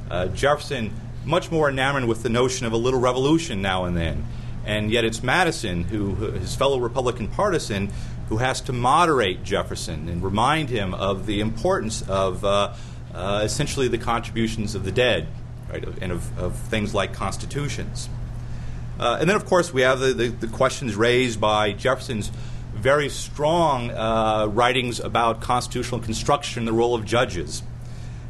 Uh, 0.10 0.28
Jefferson, 0.28 0.94
much 1.26 1.52
more 1.52 1.70
enamored 1.70 2.06
with 2.06 2.24
the 2.24 2.30
notion 2.30 2.66
of 2.66 2.74
a 2.74 2.78
little 2.78 3.00
revolution 3.00 3.62
now 3.62 3.86
and 3.86 3.96
then, 3.96 4.26
and 4.66 4.90
yet 4.90 5.06
it's 5.06 5.22
Madison, 5.22 5.84
who, 5.84 6.16
his 6.16 6.56
fellow 6.56 6.80
Republican 6.80 7.28
partisan, 7.28 7.92
who 8.30 8.38
has 8.38 8.62
to 8.62 8.74
moderate 8.74 9.44
Jefferson 9.44 10.10
and 10.10 10.24
remind 10.24 10.70
him 10.70 10.96
of 10.96 11.28
the 11.28 11.40
importance 11.40 12.02
of 12.10 12.44
essentially 13.14 13.88
the 13.88 14.00
contributions 14.00 14.74
of 14.74 14.84
the 14.84 14.92
dead 14.92 15.28
right, 15.76 15.98
and 16.02 16.12
of, 16.12 16.40
of 16.40 16.56
things 16.56 16.94
like 16.94 17.14
constitutions. 17.14 18.10
Uh, 19.00 19.18
and 19.20 19.30
then, 19.30 19.36
of 19.36 19.46
course, 19.46 19.74
we 19.74 19.82
have 19.82 20.00
the, 20.00 20.14
the, 20.14 20.28
the, 20.28 20.48
questions 20.48 20.96
raised 20.96 21.40
by 21.42 21.74
Jefferson's 21.74 22.32
very 22.74 23.10
strong 23.10 23.92
uh, 23.92 24.46
writings 24.48 25.00
about 25.00 25.42
constitutional 25.42 26.00
construction, 26.00 26.66
the 26.66 26.74
role 26.74 26.96
of 26.96 27.04
judges. 27.06 27.62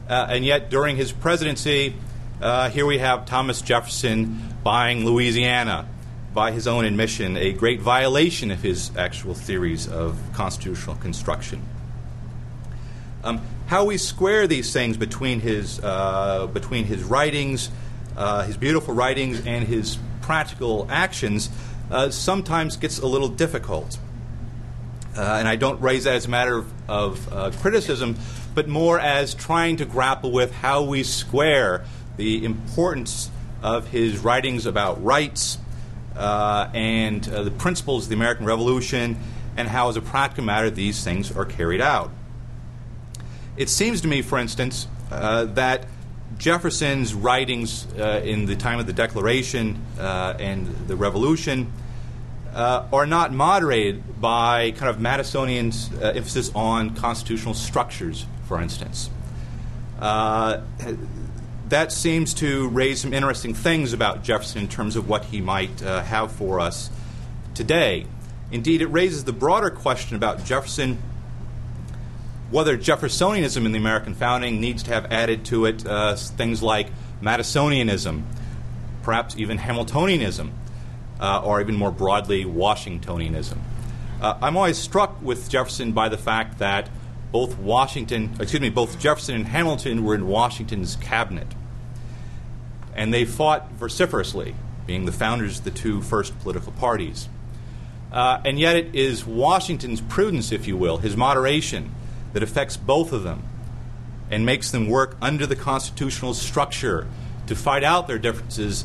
Uh, 0.10 0.28
and 0.30 0.44
yet, 0.44 0.70
during 0.70 0.98
his 0.98 1.12
presidency, 1.12 1.96
uh, 2.42 2.70
here 2.70 2.86
we 2.86 2.98
have 2.98 3.26
Thomas 3.26 3.62
Jefferson 3.62 4.56
buying 4.64 5.06
Louisiana 5.06 5.88
by 6.34 6.52
his 6.52 6.68
own 6.68 6.84
admission, 6.84 7.38
a 7.38 7.54
great 7.54 7.80
violation 7.80 8.52
of 8.52 8.62
his 8.62 8.96
actual 8.98 9.36
theories 9.36 9.88
of 9.88 10.20
constitutional 10.34 10.96
construction. 10.98 11.62
Um, 13.24 13.42
how 13.68 13.86
we 13.86 13.98
square 13.98 14.48
these 14.48 14.72
things 14.72 14.98
between 14.98 15.40
his, 15.40 15.80
uh, 15.84 16.48
between 16.48 16.86
his 16.86 17.04
writings, 17.04 17.70
uh, 18.16 18.44
his 18.44 18.58
beautiful 18.58 18.94
writings, 18.94 19.46
and 19.46 19.68
his 19.68 19.98
practical 20.22 20.88
actions 20.90 21.50
uh, 21.92 22.10
sometimes 22.10 22.78
gets 22.78 23.00
a 23.00 23.08
little 23.08 23.28
difficult. 23.28 23.98
Uh, 25.18 25.22
and 25.22 25.48
I 25.48 25.56
don't 25.56 25.82
raise 25.82 26.04
that 26.04 26.16
as 26.16 26.26
a 26.26 26.30
matter 26.30 26.58
of, 26.58 26.90
of 26.90 27.34
uh, 27.34 27.52
criticism, 27.62 28.18
but 28.54 28.68
more 28.68 29.00
as 29.00 29.34
trying 29.34 29.78
to 29.78 29.86
grapple 29.86 30.32
with 30.32 30.52
how 30.52 30.84
we 30.84 31.04
square 31.04 31.86
the 32.18 32.46
importance 32.46 33.30
of 33.64 33.88
his 33.88 34.20
writings 34.20 34.66
about 34.66 35.04
rights 35.04 35.58
uh, 36.16 36.70
and 36.74 37.24
the 37.24 37.52
principles 37.52 38.04
of 38.04 38.10
the 38.10 38.16
American 38.16 38.46
Revolution, 38.46 39.18
and 39.58 39.68
how, 39.68 39.90
as 39.90 39.98
a 39.98 40.02
practical 40.02 40.44
matter, 40.44 40.70
these 40.70 41.04
things 41.04 41.36
are 41.36 41.46
carried 41.46 41.82
out. 41.82 42.12
It 43.58 43.70
seems 43.70 44.02
to 44.02 44.08
me, 44.08 44.22
for 44.22 44.38
instance, 44.38 44.88
uh, 45.12 45.46
that 45.46 45.88
Jefferson's 46.38 47.14
writings 47.14 47.88
uh, 47.98 48.22
in 48.24 48.46
the 48.46 48.56
time 48.56 48.80
of 48.80 48.88
the 48.88 48.94
Declaration 48.94 49.82
uh, 49.98 50.36
and 50.38 50.68
the 50.88 50.96
Revolution 50.98 51.72
uh, 52.54 52.86
are 52.92 53.06
not 53.06 53.32
moderated 53.32 54.20
by 54.20 54.72
kind 54.72 54.90
of 54.90 54.98
Madisonian's 54.98 55.90
uh, 55.94 56.12
emphasis 56.16 56.52
on 56.54 56.96
constitutional 56.96 57.54
structures, 57.54 58.26
for 58.46 58.62
instance. 58.62 59.10
Uh, 60.00 60.62
that 61.70 61.94
seems 61.94 62.34
to 62.34 62.68
raise 62.70 63.00
some 63.00 63.14
interesting 63.14 63.54
things 63.54 63.94
about 63.94 64.24
Jefferson 64.24 64.62
in 64.62 64.68
terms 64.68 64.98
of 64.98 65.08
what 65.08 65.26
he 65.26 65.40
might 65.40 65.80
have 65.80 66.32
for 66.32 66.60
us 66.60 66.90
today. 67.54 68.06
Indeed, 68.52 68.82
it 68.82 68.88
raises 68.88 69.24
the 69.24 69.34
broader 69.34 69.70
question 69.70 70.16
about 70.16 70.44
Jefferson 70.44 70.98
whether 72.52 72.78
Jeffersonianism 72.78 73.66
in 73.66 73.72
the 73.72 73.78
American 73.78 74.14
founding 74.14 74.60
needs 74.60 74.84
to 74.84 74.92
have 74.92 75.12
added 75.12 75.46
to 75.46 75.66
it 75.66 75.86
uh, 75.86 76.16
things 76.16 76.62
like 76.62 76.88
Madisonianism, 77.22 78.24
perhaps 79.04 79.36
even 79.38 79.58
Hamiltonianism, 79.58 80.52
uh, 81.20 81.42
or 81.44 81.62
even 81.62 81.76
more 81.76 81.92
broadly, 81.92 82.46
Washingtonianism. 82.46 83.58
Uh, 84.22 84.38
I'm 84.42 84.56
always 84.58 84.78
struck 84.78 85.22
with 85.22 85.50
Jefferson 85.50 85.92
by 85.92 86.10
the 86.10 86.18
fact 86.18 86.60
that 86.60 86.90
both 87.32 87.58
Washington, 87.58 88.36
excuse 88.40 88.62
me, 88.62 88.70
both 88.70 89.00
Jefferson 89.00 89.36
and 89.36 89.48
Hamilton 89.48 90.04
were 90.04 90.16
in 90.16 90.28
Washington's 90.28 90.96
cabinet, 90.96 91.48
and 92.96 93.14
they 93.14 93.26
fought 93.26 93.72
vociferously, 93.74 94.56
being 94.88 95.06
the 95.06 95.12
founders 95.12 95.60
of 95.60 95.66
the 95.66 95.72
two 95.72 96.02
first 96.02 96.38
political 96.40 96.72
parties. 96.74 97.28
Uh, 98.12 98.40
and 98.46 98.60
yet, 98.60 98.78
it 98.78 98.96
is 98.96 99.26
Washington's 99.26 100.00
prudence, 100.00 100.52
if 100.52 100.68
you 100.68 100.78
will, 100.78 101.00
his 101.00 101.18
moderation, 101.18 101.94
that 102.36 102.44
affects 102.44 102.76
both 102.76 103.14
of 103.14 103.24
them 103.24 103.42
and 104.30 104.46
makes 104.46 104.70
them 104.72 104.90
work 104.90 105.16
under 105.22 105.48
the 105.48 105.56
constitutional 105.56 106.34
structure 106.34 107.08
to 107.48 107.56
fight 107.56 107.82
out 107.82 108.10
their 108.10 108.20
differences, 108.20 108.84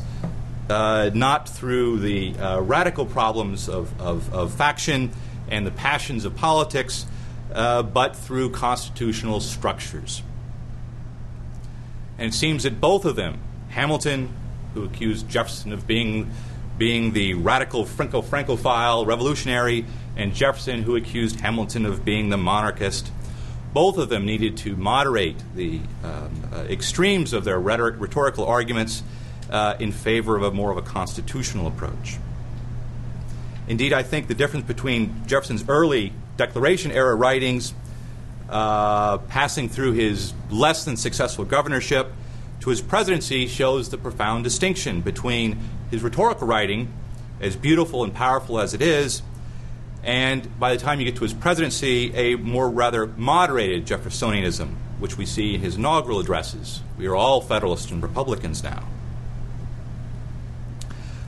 uh, 0.69 1.11
not 1.13 1.49
through 1.49 1.99
the 1.99 2.33
uh, 2.37 2.61
radical 2.61 3.05
problems 3.05 3.67
of, 3.67 3.99
of, 3.99 4.33
of, 4.33 4.53
faction 4.53 5.11
and 5.49 5.67
the 5.67 5.71
passions 5.71 6.23
of 6.23 6.33
politics, 6.33 7.05
uh, 7.53 7.83
but 7.83 8.15
through 8.15 8.49
constitutional 8.51 9.41
structures. 9.41 10.23
And 12.17 12.29
it 12.29 12.33
seems 12.33 12.63
that 12.63 12.79
both 12.79 13.03
of 13.03 13.17
them, 13.17 13.37
Hamilton, 13.67 14.33
who 14.73 14.85
accused 14.85 15.27
Jefferson 15.27 15.73
of 15.73 15.85
being, 15.85 16.31
being 16.77 17.11
the 17.11 17.33
radical 17.33 17.85
Franco 17.85 18.21
Francophile 18.21 19.05
revolutionary, 19.05 19.85
and 20.15 20.33
Jefferson, 20.33 20.83
who 20.83 20.95
accused 20.95 21.41
Hamilton 21.41 21.85
of 21.85 22.05
being 22.05 22.29
the 22.29 22.37
monarchist, 22.37 23.11
both 23.73 23.97
of 23.97 24.09
them 24.09 24.25
needed 24.25 24.57
to 24.57 24.75
moderate 24.75 25.37
the 25.55 25.79
um, 26.03 26.43
uh, 26.53 26.57
extremes 26.69 27.33
of 27.33 27.43
their 27.43 27.59
rhetoric, 27.59 27.95
rhetorical 27.99 28.45
arguments 28.45 29.03
uh, 29.49 29.75
in 29.79 29.91
favor 29.91 30.35
of 30.35 30.43
a 30.43 30.51
more 30.51 30.71
of 30.71 30.77
a 30.77 30.81
constitutional 30.81 31.67
approach. 31.67 32.17
Indeed, 33.67 33.93
I 33.93 34.03
think 34.03 34.27
the 34.27 34.35
difference 34.35 34.65
between 34.65 35.25
Jefferson's 35.27 35.67
early 35.69 36.13
Declaration 36.37 36.91
era 36.91 37.15
writings, 37.15 37.73
uh, 38.49 39.19
passing 39.19 39.69
through 39.69 39.93
his 39.93 40.33
less 40.49 40.85
than 40.85 40.97
successful 40.97 41.45
governorship, 41.45 42.11
to 42.61 42.69
his 42.69 42.81
presidency 42.81 43.47
shows 43.47 43.89
the 43.89 43.97
profound 43.97 44.43
distinction 44.43 45.01
between 45.01 45.59
his 45.89 46.03
rhetorical 46.03 46.47
writing, 46.47 46.91
as 47.39 47.55
beautiful 47.55 48.03
and 48.03 48.13
powerful 48.13 48.59
as 48.59 48.73
it 48.73 48.81
is, 48.81 49.21
and 50.03 50.59
by 50.59 50.73
the 50.75 50.79
time 50.79 50.99
you 50.99 51.05
get 51.05 51.15
to 51.17 51.23
his 51.23 51.33
presidency, 51.33 52.13
a 52.15 52.35
more 52.35 52.69
rather 52.69 53.05
moderated 53.05 53.85
Jeffersonianism, 53.85 54.73
which 54.99 55.17
we 55.17 55.25
see 55.25 55.55
in 55.55 55.61
his 55.61 55.75
inaugural 55.75 56.19
addresses. 56.19 56.81
We 56.97 57.07
are 57.07 57.15
all 57.15 57.41
Federalists 57.41 57.91
and 57.91 58.01
Republicans 58.01 58.63
now. 58.63 58.83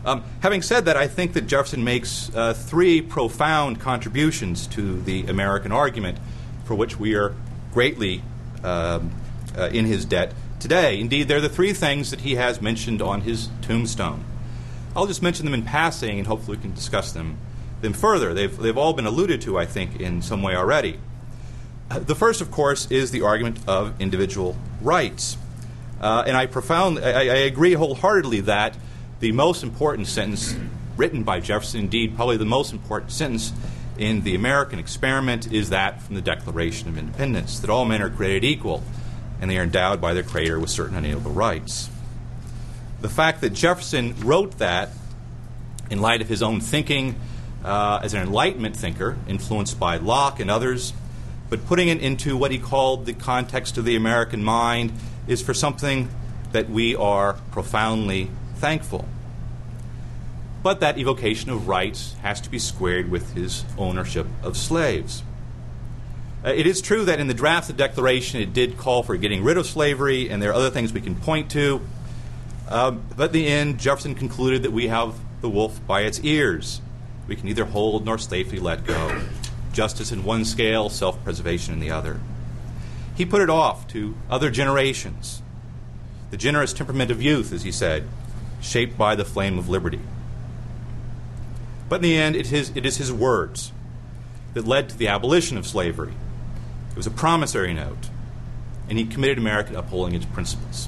Um, 0.06 0.24
having 0.42 0.62
said 0.62 0.86
that, 0.86 0.98
I 0.98 1.08
think 1.08 1.34
that 1.34 1.48
Jefferson 1.48 1.84
makes 1.84 2.30
uh, 2.36 2.54
three 2.54 3.02
profound 3.02 3.80
contributions 3.80 4.68
to 4.68 5.02
the 5.02 5.28
American 5.28 5.72
argument, 5.72 6.18
for 6.66 6.76
which 6.76 7.00
we 7.00 7.16
are 7.16 7.34
greatly 7.74 8.22
um, 8.64 9.12
uh, 9.58 9.70
in 9.72 9.86
his 9.86 10.04
debt 10.04 10.34
today. 10.60 11.00
Indeed, 11.00 11.28
they're 11.28 11.42
the 11.42 11.48
three 11.48 11.74
things 11.74 12.12
that 12.12 12.22
he 12.22 12.36
has 12.36 12.62
mentioned 12.62 13.02
on 13.02 13.22
his 13.22 13.50
tombstone. 13.62 14.26
I'll 14.96 15.08
just 15.08 15.22
mention 15.22 15.46
them 15.46 15.54
in 15.54 15.64
passing, 15.64 16.18
and 16.18 16.28
hopefully 16.28 16.58
we 16.58 16.64
can 16.64 16.74
discuss 16.74 17.14
them 17.14 17.38
them 17.84 17.94
further. 17.94 18.34
They've, 18.34 18.56
they've 18.56 18.78
all 18.78 18.94
been 18.94 19.06
alluded 19.06 19.42
to, 19.42 19.58
I 19.60 19.66
think, 19.66 20.00
in 20.00 20.22
some 20.22 20.42
way 20.42 20.56
already. 20.56 21.00
Uh, 21.92 22.00
the 22.00 22.16
first, 22.16 22.42
of 22.42 22.50
course, 22.50 22.90
is 22.90 23.12
the 23.12 23.22
argument 23.22 23.60
of 23.68 24.02
individual 24.02 24.58
rights. 24.82 25.38
Uh, 26.02 26.24
and 26.26 26.36
I 26.36 26.48
profound, 26.48 27.00
I, 27.00 27.12
I, 27.12 27.46
agree 27.46 27.74
wholeheartedly 27.74 28.42
that 28.42 28.76
the 29.20 29.32
most 29.32 29.64
important 29.64 30.08
sentence 30.08 30.56
written 30.98 31.24
by 31.24 31.40
Jefferson, 31.40 31.82
indeed, 31.82 32.16
probably 32.16 32.38
the 32.38 32.46
most 32.46 32.74
important 32.74 33.12
sentence 33.12 33.54
in 33.98 34.22
the 34.24 34.36
American 34.36 34.80
experiment, 34.80 35.52
is 35.52 35.70
that 35.70 36.02
from 36.02 36.16
the 36.16 36.22
Declaration 36.22 36.90
of 36.90 36.98
Independence 36.98 37.60
that 37.60 37.70
all 37.70 37.86
men 37.86 38.02
are 38.02 38.10
created 38.10 38.44
equal 38.44 38.84
and 39.40 39.50
they 39.50 39.58
are 39.58 39.64
endowed 39.64 40.02
by 40.02 40.14
their 40.14 40.24
Creator 40.24 40.60
with 40.60 40.70
certain 40.70 40.96
unalienable 40.96 41.32
rights. 41.32 41.90
The 43.02 43.10
fact 43.10 43.42
that 43.42 43.52
Jefferson 43.52 44.16
wrote 44.22 44.58
that 44.58 44.90
in 45.90 46.02
light 46.02 46.22
of 46.22 46.30
his 46.30 46.42
own 46.42 46.60
thinking 46.60 47.16
uh, 47.64 48.00
as 48.04 48.14
an 48.14 48.22
Enlightenment 48.22 48.76
thinker, 48.76 49.18
influenced 49.28 49.80
by 49.80 49.98
Locke 49.98 50.40
and 50.40 50.52
others, 50.52 50.94
but 51.50 51.66
putting 51.66 51.88
it 51.88 52.02
into 52.02 52.36
what 52.36 52.52
he 52.52 52.58
called 52.58 53.06
the 53.06 53.14
context 53.14 53.78
of 53.78 53.86
the 53.86 53.96
American 53.96 54.44
mind 54.44 54.92
is 55.28 55.42
for 55.42 55.54
something 55.54 56.10
that 56.52 56.70
we 56.70 56.96
are 56.96 57.34
profoundly 57.52 58.30
thankful. 58.56 59.08
But 60.62 60.80
that 60.80 60.98
evocation 60.98 61.52
of 61.52 61.68
rights 61.68 62.16
has 62.22 62.40
to 62.42 62.50
be 62.50 62.60
squared 62.60 63.12
with 63.12 63.34
his 63.34 63.66
ownership 63.78 64.28
of 64.42 64.56
slaves. 64.56 65.24
Uh, 66.46 66.50
it 66.50 66.66
is 66.68 66.82
true 66.82 67.06
that 67.06 67.20
in 67.20 67.28
the 67.28 67.34
draft 67.34 67.70
of 67.70 67.78
the 67.78 67.84
Declaration 67.84 68.42
it 68.42 68.54
did 68.54 68.78
call 68.78 69.04
for 69.04 69.16
getting 69.16 69.44
rid 69.44 69.58
of 69.58 69.66
slavery, 69.66 70.30
and 70.30 70.42
there 70.42 70.52
are 70.52 70.54
other 70.54 70.70
things 70.70 70.92
we 70.92 71.02
can 71.02 71.16
point 71.16 71.52
to. 71.52 71.82
Um, 72.70 73.04
but 73.16 73.28
in 73.28 73.34
the 73.34 73.48
end, 73.48 73.80
Jefferson 73.80 74.16
concluded 74.16 74.64
that 74.64 74.72
we 74.72 74.88
have 74.88 75.16
the 75.42 75.50
wolf 75.50 75.86
by 75.86 76.02
its 76.02 76.20
ears. 76.22 76.82
We 77.28 77.36
can 77.36 77.46
neither 77.46 77.66
hold 77.66 78.06
nor 78.06 78.18
safely 78.18 78.60
let 78.60 78.86
go. 78.86 79.22
Justice 79.72 80.12
in 80.12 80.24
one 80.24 80.46
scale, 80.46 80.90
self 80.90 81.24
preservation 81.24 81.74
in 81.74 81.80
the 81.80 81.92
other. 81.92 82.20
He 83.16 83.26
put 83.26 83.42
it 83.42 83.50
off 83.50 83.88
to 83.90 84.16
other 84.30 84.50
generations. 84.50 85.42
The 86.32 86.38
generous 86.38 86.74
temperament 86.74 87.12
of 87.12 87.22
youth, 87.22 87.54
as 87.54 87.64
he 87.64 87.72
said, 87.72 88.08
shaped 88.62 88.98
by 88.98 89.16
the 89.16 89.26
flame 89.26 89.58
of 89.58 89.70
liberty. 89.70 90.00
But 91.90 91.98
in 91.98 92.02
the 92.02 92.18
end, 92.18 92.36
it 92.36 92.52
is, 92.52 92.72
it 92.76 92.86
is 92.86 92.98
his 92.98 93.14
words 93.14 93.72
that 94.54 94.68
led 94.68 94.90
to 94.90 94.98
the 94.98 95.08
abolition 95.08 95.58
of 95.58 95.68
slavery. 95.68 96.14
It 96.92 96.98
was 96.98 97.08
a 97.08 97.12
promissory 97.12 97.74
note, 97.74 98.10
and 98.90 98.98
he 98.98 99.06
committed 99.06 99.38
America 99.38 99.74
to 99.74 99.80
upholding 99.80 100.16
its 100.16 100.26
principles. 100.26 100.88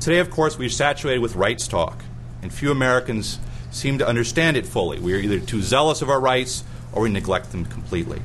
Today, 0.00 0.18
of 0.18 0.30
course, 0.30 0.58
we 0.58 0.66
are 0.66 0.70
saturated 0.70 1.20
with 1.20 1.36
rights 1.36 1.68
talk, 1.68 2.02
and 2.42 2.52
few 2.52 2.70
Americans 2.70 3.38
seem 3.70 3.98
to 3.98 4.06
understand 4.06 4.56
it 4.56 4.66
fully. 4.66 4.98
We 4.98 5.14
are 5.14 5.18
either 5.18 5.40
too 5.40 5.62
zealous 5.62 6.02
of 6.02 6.08
our 6.08 6.20
rights 6.20 6.64
or 6.92 7.02
we 7.02 7.10
neglect 7.10 7.52
them 7.52 7.64
completely. 7.64 8.22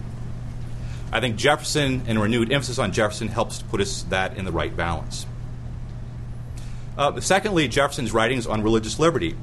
I 1.11 1.19
think 1.19 1.35
Jefferson 1.35 2.03
and 2.07 2.19
renewed 2.19 2.51
emphasis 2.51 2.79
on 2.79 2.91
Jefferson 2.91 3.27
helps 3.27 3.59
to 3.59 3.65
put 3.65 3.81
us 3.81 4.03
that 4.03 4.37
in 4.37 4.45
the 4.45 4.51
right 4.51 4.75
balance. 4.75 5.27
Uh, 6.97 7.19
secondly, 7.19 7.67
Jefferson's 7.67 8.11
writings 8.11 8.47
on 8.47 8.63
religious 8.63 8.99
liberty, 8.99 9.35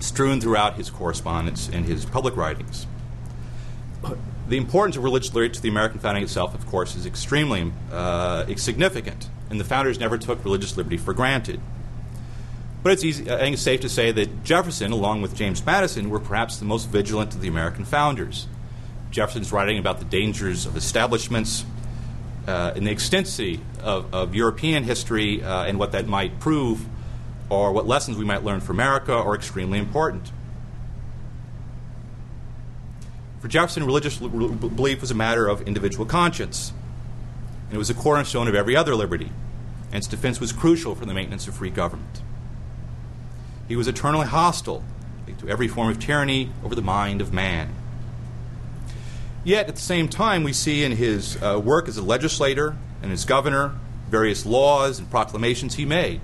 strewn 0.00 0.40
throughout 0.40 0.74
his 0.74 0.90
correspondence 0.90 1.68
and 1.68 1.86
his 1.86 2.04
public 2.04 2.36
writings. 2.36 2.86
The 4.46 4.58
importance 4.58 4.96
of 4.96 5.04
religious 5.04 5.32
liberty 5.32 5.54
to 5.54 5.62
the 5.62 5.70
American 5.70 6.00
founding 6.00 6.22
itself, 6.22 6.54
of 6.54 6.66
course, 6.66 6.94
is 6.96 7.06
extremely 7.06 7.72
uh, 7.90 8.44
significant, 8.56 9.30
and 9.48 9.58
the 9.58 9.64
founders 9.64 9.98
never 9.98 10.18
took 10.18 10.44
religious 10.44 10.76
liberty 10.76 10.98
for 10.98 11.14
granted. 11.14 11.60
But 12.84 12.92
it's 12.92 13.02
easy, 13.02 13.30
I 13.30 13.38
think 13.38 13.54
it's 13.54 13.62
safe 13.62 13.80
to 13.80 13.88
say 13.88 14.12
that 14.12 14.44
Jefferson, 14.44 14.92
along 14.92 15.22
with 15.22 15.34
James 15.34 15.64
Madison, 15.64 16.10
were 16.10 16.20
perhaps 16.20 16.58
the 16.58 16.66
most 16.66 16.90
vigilant 16.90 17.34
of 17.34 17.40
the 17.40 17.48
American 17.48 17.86
founders. 17.86 18.46
Jefferson's 19.10 19.50
writing 19.52 19.78
about 19.78 20.00
the 20.00 20.04
dangers 20.04 20.66
of 20.66 20.76
establishments 20.76 21.64
uh, 22.46 22.74
and 22.76 22.86
the 22.86 22.90
extensity 22.90 23.62
of, 23.80 24.14
of 24.14 24.34
European 24.34 24.84
history 24.84 25.42
uh, 25.42 25.64
and 25.64 25.78
what 25.78 25.92
that 25.92 26.06
might 26.06 26.38
prove, 26.40 26.84
or 27.48 27.72
what 27.72 27.86
lessons 27.86 28.18
we 28.18 28.24
might 28.26 28.44
learn 28.44 28.60
from 28.60 28.76
America, 28.76 29.14
are 29.14 29.34
extremely 29.34 29.78
important. 29.78 30.30
For 33.40 33.48
Jefferson, 33.48 33.86
religious 33.86 34.18
belief 34.18 35.00
was 35.00 35.10
a 35.10 35.14
matter 35.14 35.48
of 35.48 35.62
individual 35.62 36.04
conscience, 36.04 36.74
and 37.68 37.76
it 37.76 37.78
was 37.78 37.88
a 37.88 37.94
cornerstone 37.94 38.46
of 38.46 38.54
every 38.54 38.76
other 38.76 38.94
liberty, 38.94 39.32
and 39.86 39.94
its 39.94 40.06
defense 40.06 40.38
was 40.38 40.52
crucial 40.52 40.94
for 40.94 41.06
the 41.06 41.14
maintenance 41.14 41.48
of 41.48 41.54
free 41.54 41.70
government. 41.70 42.20
He 43.68 43.76
was 43.76 43.88
eternally 43.88 44.26
hostile 44.26 44.82
to 45.38 45.48
every 45.48 45.68
form 45.68 45.88
of 45.88 45.98
tyranny 45.98 46.50
over 46.64 46.74
the 46.74 46.82
mind 46.82 47.20
of 47.20 47.32
man. 47.32 47.74
Yet, 49.42 49.68
at 49.68 49.74
the 49.74 49.80
same 49.80 50.08
time, 50.08 50.42
we 50.42 50.52
see 50.52 50.84
in 50.84 50.92
his 50.92 51.40
uh, 51.42 51.60
work 51.62 51.88
as 51.88 51.98
a 51.98 52.02
legislator 52.02 52.76
and 53.02 53.12
as 53.12 53.24
governor 53.24 53.74
various 54.08 54.46
laws 54.46 54.98
and 54.98 55.10
proclamations 55.10 55.74
he 55.74 55.84
made. 55.84 56.20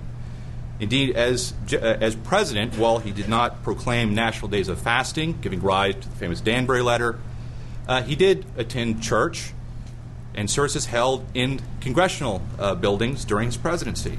Indeed, 0.79 1.15
as, 1.15 1.53
uh, 1.73 1.77
as 1.77 2.15
president, 2.15 2.75
while 2.77 2.97
he 2.97 3.11
did 3.11 3.29
not 3.29 3.63
proclaim 3.63 4.15
national 4.15 4.47
days 4.47 4.67
of 4.67 4.79
fasting, 4.79 5.39
giving 5.41 5.61
rise 5.61 5.95
to 5.95 6.09
the 6.09 6.15
famous 6.15 6.41
Danbury 6.41 6.81
letter, 6.81 7.19
uh, 7.87 8.01
he 8.01 8.15
did 8.15 8.45
attend 8.57 9.03
church 9.03 9.53
and 10.33 10.49
services 10.49 10.85
held 10.85 11.25
in 11.33 11.59
congressional 11.81 12.41
uh, 12.57 12.73
buildings 12.73 13.25
during 13.25 13.47
his 13.47 13.57
presidency. 13.57 14.17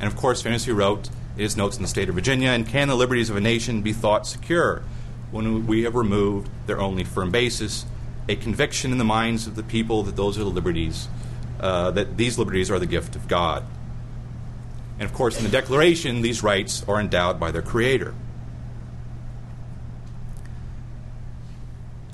And 0.00 0.08
of 0.08 0.16
course, 0.16 0.42
famously 0.42 0.72
wrote 0.72 1.10
his 1.40 1.56
notes 1.56 1.76
in 1.76 1.82
the 1.82 1.88
state 1.88 2.08
of 2.08 2.14
Virginia, 2.14 2.50
and 2.50 2.66
can 2.66 2.88
the 2.88 2.94
liberties 2.94 3.30
of 3.30 3.36
a 3.36 3.40
nation 3.40 3.82
be 3.82 3.92
thought 3.92 4.26
secure 4.26 4.82
when 5.30 5.66
we 5.66 5.84
have 5.84 5.94
removed 5.94 6.48
their 6.66 6.80
only 6.80 7.04
firm 7.04 7.30
basis 7.30 7.86
a 8.28 8.36
conviction 8.36 8.92
in 8.92 8.98
the 8.98 9.04
minds 9.04 9.46
of 9.46 9.56
the 9.56 9.62
people 9.62 10.02
that 10.02 10.16
those 10.16 10.38
are 10.38 10.44
the 10.44 10.50
liberties, 10.50 11.08
uh, 11.60 11.90
that 11.90 12.16
these 12.16 12.38
liberties 12.38 12.70
are 12.70 12.78
the 12.78 12.86
gift 12.86 13.16
of 13.16 13.26
God. 13.26 13.64
And 14.98 15.08
of 15.08 15.14
course, 15.14 15.38
in 15.38 15.44
the 15.44 15.50
Declaration, 15.50 16.20
these 16.20 16.42
rights 16.42 16.84
are 16.86 17.00
endowed 17.00 17.40
by 17.40 17.50
their 17.50 17.62
Creator. 17.62 18.14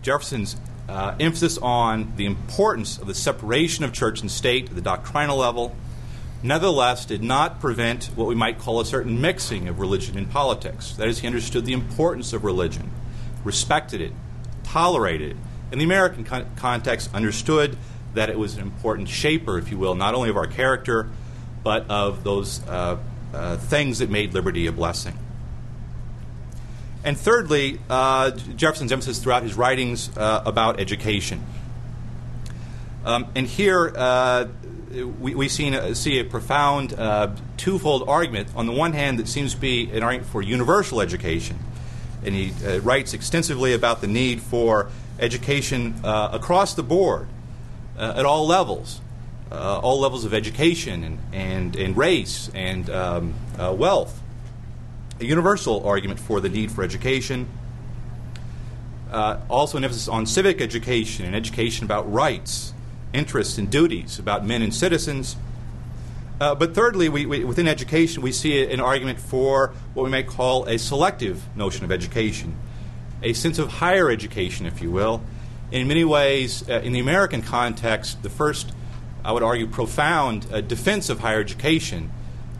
Jefferson's 0.02 0.56
uh, 0.88 1.16
emphasis 1.18 1.58
on 1.58 2.12
the 2.16 2.26
importance 2.26 2.96
of 2.96 3.08
the 3.08 3.14
separation 3.14 3.84
of 3.84 3.92
church 3.92 4.20
and 4.20 4.30
state 4.30 4.68
at 4.68 4.76
the 4.76 4.80
doctrinal 4.80 5.36
level, 5.36 5.74
nevertheless, 6.46 7.04
did 7.04 7.22
not 7.22 7.60
prevent 7.60 8.04
what 8.14 8.26
we 8.26 8.34
might 8.34 8.58
call 8.58 8.80
a 8.80 8.86
certain 8.86 9.20
mixing 9.20 9.68
of 9.68 9.78
religion 9.78 10.16
and 10.16 10.30
politics. 10.30 10.92
That 10.92 11.08
is, 11.08 11.20
he 11.20 11.26
understood 11.26 11.66
the 11.66 11.72
importance 11.72 12.32
of 12.32 12.44
religion, 12.44 12.90
respected 13.44 14.00
it, 14.00 14.12
tolerated 14.62 15.32
it, 15.32 15.36
in 15.72 15.78
the 15.78 15.84
American 15.84 16.24
con- 16.24 16.50
context, 16.56 17.10
understood 17.14 17.76
that 18.14 18.30
it 18.30 18.38
was 18.38 18.54
an 18.54 18.62
important 18.62 19.08
shaper, 19.08 19.58
if 19.58 19.70
you 19.70 19.78
will, 19.78 19.94
not 19.94 20.14
only 20.14 20.30
of 20.30 20.36
our 20.36 20.46
character, 20.46 21.08
but 21.62 21.90
of 21.90 22.24
those 22.24 22.66
uh, 22.66 22.98
uh, 23.34 23.56
things 23.56 23.98
that 23.98 24.08
made 24.08 24.32
liberty 24.32 24.66
a 24.66 24.72
blessing. 24.72 25.18
And 27.04 27.16
thirdly, 27.16 27.78
uh, 27.90 28.30
Jefferson's 28.30 28.92
emphasis 28.92 29.18
throughout 29.18 29.42
his 29.42 29.54
writings 29.54 30.16
uh, 30.16 30.42
about 30.44 30.80
education. 30.80 31.44
Um, 33.04 33.26
and 33.36 33.46
here 33.46 33.92
uh, 33.94 34.46
we, 34.90 35.34
we 35.34 35.46
a, 35.46 35.94
see 35.94 36.18
a 36.18 36.24
profound 36.24 36.92
uh, 36.92 37.34
twofold 37.56 38.08
argument. 38.08 38.48
On 38.54 38.66
the 38.66 38.72
one 38.72 38.92
hand, 38.92 39.18
that 39.18 39.28
seems 39.28 39.54
to 39.54 39.60
be 39.60 39.90
an 39.90 40.02
argument 40.02 40.30
for 40.30 40.42
universal 40.42 41.00
education. 41.00 41.58
And 42.24 42.34
he 42.34 42.52
writes 42.78 43.14
extensively 43.14 43.72
about 43.72 44.00
the 44.00 44.06
need 44.06 44.40
for 44.42 44.90
education 45.18 45.94
uh, 46.04 46.30
across 46.32 46.74
the 46.74 46.82
board 46.82 47.28
uh, 47.98 48.14
at 48.16 48.26
all 48.26 48.46
levels, 48.46 49.00
uh, 49.50 49.78
all 49.78 50.00
levels 50.00 50.24
of 50.24 50.34
education 50.34 51.04
and, 51.04 51.18
and, 51.32 51.76
and 51.76 51.96
race 51.96 52.50
and 52.54 52.90
um, 52.90 53.34
uh, 53.58 53.74
wealth. 53.76 54.20
A 55.20 55.24
universal 55.24 55.86
argument 55.86 56.20
for 56.20 56.40
the 56.40 56.48
need 56.48 56.70
for 56.70 56.82
education. 56.82 57.48
Uh, 59.10 59.38
also, 59.48 59.78
an 59.78 59.84
emphasis 59.84 60.08
on 60.08 60.26
civic 60.26 60.60
education 60.60 61.24
and 61.24 61.34
education 61.34 61.84
about 61.84 62.12
rights, 62.12 62.74
interests, 63.16 63.58
and 63.58 63.70
duties 63.70 64.18
about 64.18 64.44
men 64.44 64.62
and 64.62 64.74
citizens. 64.74 65.36
Uh, 66.40 66.54
but 66.54 66.74
thirdly, 66.74 67.08
we, 67.08 67.26
we, 67.26 67.44
within 67.44 67.66
education, 67.66 68.22
we 68.22 68.30
see 68.30 68.62
an 68.70 68.80
argument 68.80 69.18
for 69.18 69.72
what 69.94 70.04
we 70.04 70.10
might 70.10 70.26
call 70.26 70.66
a 70.66 70.78
selective 70.78 71.42
notion 71.56 71.84
of 71.84 71.90
education 71.90 72.54
a 73.22 73.32
sense 73.32 73.58
of 73.58 73.68
higher 73.68 74.10
education, 74.10 74.66
if 74.66 74.82
you 74.82 74.90
will. 74.90 75.22
In 75.72 75.88
many 75.88 76.04
ways, 76.04 76.68
uh, 76.68 76.80
in 76.84 76.92
the 76.92 77.00
American 77.00 77.42
context, 77.42 78.22
the 78.22 78.30
first, 78.30 78.72
I 79.24 79.32
would 79.32 79.42
argue, 79.42 79.66
profound 79.66 80.46
uh, 80.52 80.60
defense 80.60 81.08
of 81.08 81.20
higher 81.20 81.40
education 81.40 82.10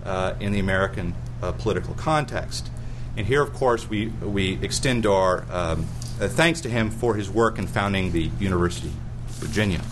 uh, 0.04 0.34
in 0.40 0.52
the 0.52 0.58
American 0.58 1.14
uh, 1.42 1.52
political 1.52 1.94
context. 1.94 2.70
And 3.16 3.26
here, 3.26 3.42
of 3.42 3.52
course, 3.52 3.88
we, 3.88 4.06
we 4.06 4.58
extend 4.62 5.06
our 5.06 5.46
um, 5.50 5.86
uh, 6.20 6.28
thanks 6.28 6.60
to 6.62 6.68
him 6.68 6.90
for 6.90 7.14
his 7.14 7.30
work 7.30 7.58
in 7.58 7.66
founding 7.66 8.12
the 8.12 8.30
University 8.40 8.88
of 8.88 9.30
Virginia. 9.36 9.82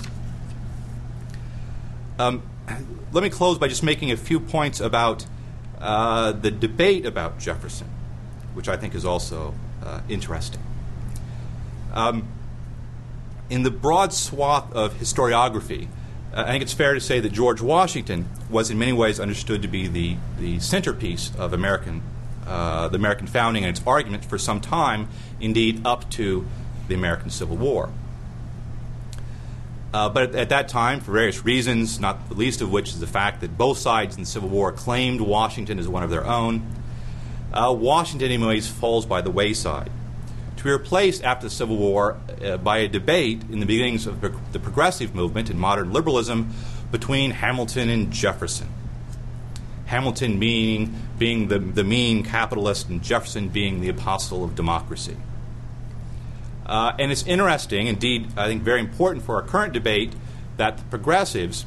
Um, 2.18 2.42
let 3.12 3.22
me 3.22 3.30
close 3.30 3.58
by 3.58 3.68
just 3.68 3.82
making 3.82 4.12
a 4.12 4.16
few 4.16 4.38
points 4.38 4.80
about 4.80 5.26
uh, 5.80 6.32
the 6.32 6.50
debate 6.50 7.06
about 7.06 7.38
Jefferson, 7.38 7.88
which 8.54 8.68
I 8.68 8.76
think 8.76 8.94
is 8.94 9.04
also 9.04 9.54
uh, 9.82 10.00
interesting. 10.08 10.62
Um, 11.92 12.28
in 13.50 13.62
the 13.62 13.70
broad 13.70 14.12
swath 14.12 14.72
of 14.72 14.94
historiography, 14.94 15.88
uh, 16.32 16.44
I 16.46 16.52
think 16.52 16.62
it's 16.62 16.72
fair 16.72 16.94
to 16.94 17.00
say 17.00 17.20
that 17.20 17.32
George 17.32 17.60
Washington 17.60 18.28
was 18.48 18.70
in 18.70 18.78
many 18.78 18.92
ways 18.92 19.20
understood 19.20 19.62
to 19.62 19.68
be 19.68 19.88
the, 19.88 20.16
the 20.38 20.60
centerpiece 20.60 21.32
of 21.36 21.52
American, 21.52 22.02
uh, 22.46 22.88
the 22.88 22.96
American 22.96 23.26
founding 23.26 23.64
and 23.64 23.76
its 23.76 23.86
argument 23.86 24.24
for 24.24 24.38
some 24.38 24.60
time, 24.60 25.08
indeed 25.40 25.84
up 25.84 26.08
to 26.12 26.46
the 26.88 26.94
American 26.94 27.30
Civil 27.30 27.56
War. 27.56 27.90
Uh, 29.94 30.08
but 30.08 30.30
at, 30.30 30.34
at, 30.34 30.48
that 30.48 30.68
time, 30.68 30.98
for 30.98 31.12
various 31.12 31.44
reasons, 31.44 32.00
not 32.00 32.28
the 32.28 32.34
least 32.34 32.60
of 32.60 32.68
which 32.72 32.88
is 32.88 32.98
the 32.98 33.06
fact 33.06 33.42
that 33.42 33.56
both 33.56 33.78
sides 33.78 34.16
in 34.16 34.22
the 34.22 34.28
Civil 34.28 34.48
War 34.48 34.72
claimed 34.72 35.20
Washington 35.20 35.78
as 35.78 35.86
one 35.86 36.02
of 36.02 36.10
their 36.10 36.26
own, 36.26 36.66
uh, 37.52 37.72
Washington, 37.72 38.32
in 38.32 38.44
ways, 38.44 38.66
falls 38.66 39.06
by 39.06 39.20
the 39.20 39.30
wayside. 39.30 39.92
To 40.56 40.64
be 40.64 40.70
replaced 40.70 41.22
after 41.22 41.46
the 41.46 41.54
Civil 41.54 41.76
War 41.76 42.18
uh, 42.44 42.56
by 42.56 42.78
a 42.78 42.88
debate 42.88 43.42
in 43.52 43.60
the 43.60 43.66
beginnings 43.66 44.08
of 44.08 44.20
the 44.20 44.58
progressive 44.58 45.14
movement 45.14 45.48
in 45.48 45.60
modern 45.60 45.92
liberalism 45.92 46.52
between 46.90 47.30
Hamilton 47.30 47.88
and 47.88 48.12
Jefferson. 48.12 48.66
Hamilton 49.86 50.40
being, 50.40 50.92
being 51.20 51.46
the, 51.46 51.60
the 51.60 51.84
mean 51.84 52.24
capitalist 52.24 52.88
and 52.88 53.00
Jefferson 53.00 53.48
being 53.48 53.80
the 53.80 53.90
apostle 53.90 54.42
of 54.42 54.56
democracy. 54.56 55.16
Uh, 56.66 56.92
and 56.98 57.12
it's 57.12 57.24
interesting, 57.24 57.86
indeed, 57.86 58.28
I 58.36 58.46
think 58.46 58.62
very 58.62 58.80
important 58.80 59.24
for 59.24 59.36
our 59.36 59.42
current 59.42 59.72
debate, 59.72 60.14
that 60.56 60.78
the 60.78 60.84
progressives, 60.84 61.66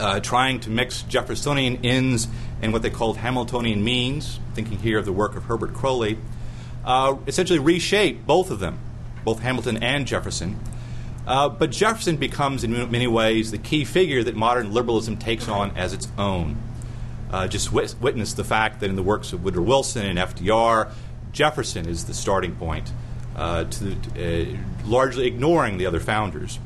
uh, 0.00 0.20
trying 0.20 0.60
to 0.60 0.70
mix 0.70 1.02
Jeffersonian 1.02 1.84
ends 1.84 2.28
and 2.60 2.72
what 2.72 2.82
they 2.82 2.90
called 2.90 3.18
Hamiltonian 3.18 3.82
means, 3.82 4.40
thinking 4.54 4.78
here 4.78 4.98
of 4.98 5.04
the 5.04 5.12
work 5.12 5.36
of 5.36 5.44
Herbert 5.44 5.74
Croly, 5.74 6.18
uh, 6.84 7.16
essentially 7.26 7.58
reshape 7.58 8.26
both 8.26 8.50
of 8.50 8.60
them, 8.60 8.78
both 9.24 9.40
Hamilton 9.40 9.82
and 9.82 10.06
Jefferson. 10.06 10.58
Uh, 11.26 11.48
but 11.48 11.70
Jefferson 11.70 12.16
becomes, 12.16 12.64
in 12.64 12.90
many 12.90 13.06
ways, 13.06 13.50
the 13.50 13.58
key 13.58 13.84
figure 13.84 14.24
that 14.24 14.34
modern 14.34 14.72
liberalism 14.72 15.16
takes 15.18 15.46
on 15.46 15.76
as 15.76 15.92
its 15.92 16.08
own. 16.16 16.56
Uh, 17.30 17.46
just 17.46 17.70
wit- 17.70 17.94
witness 18.00 18.32
the 18.32 18.44
fact 18.44 18.80
that 18.80 18.88
in 18.88 18.96
the 18.96 19.02
works 19.02 19.34
of 19.34 19.44
Woodrow 19.44 19.62
Wilson 19.62 20.06
and 20.06 20.18
FDR, 20.18 20.90
Jefferson 21.32 21.86
is 21.86 22.06
the 22.06 22.14
starting 22.14 22.56
point, 22.56 22.90
uh, 23.38 23.64
to, 23.64 23.96
uh, 24.18 24.56
largely 24.84 25.26
ignoring 25.26 25.78
the 25.78 25.86
other 25.86 26.00
founders. 26.00 26.58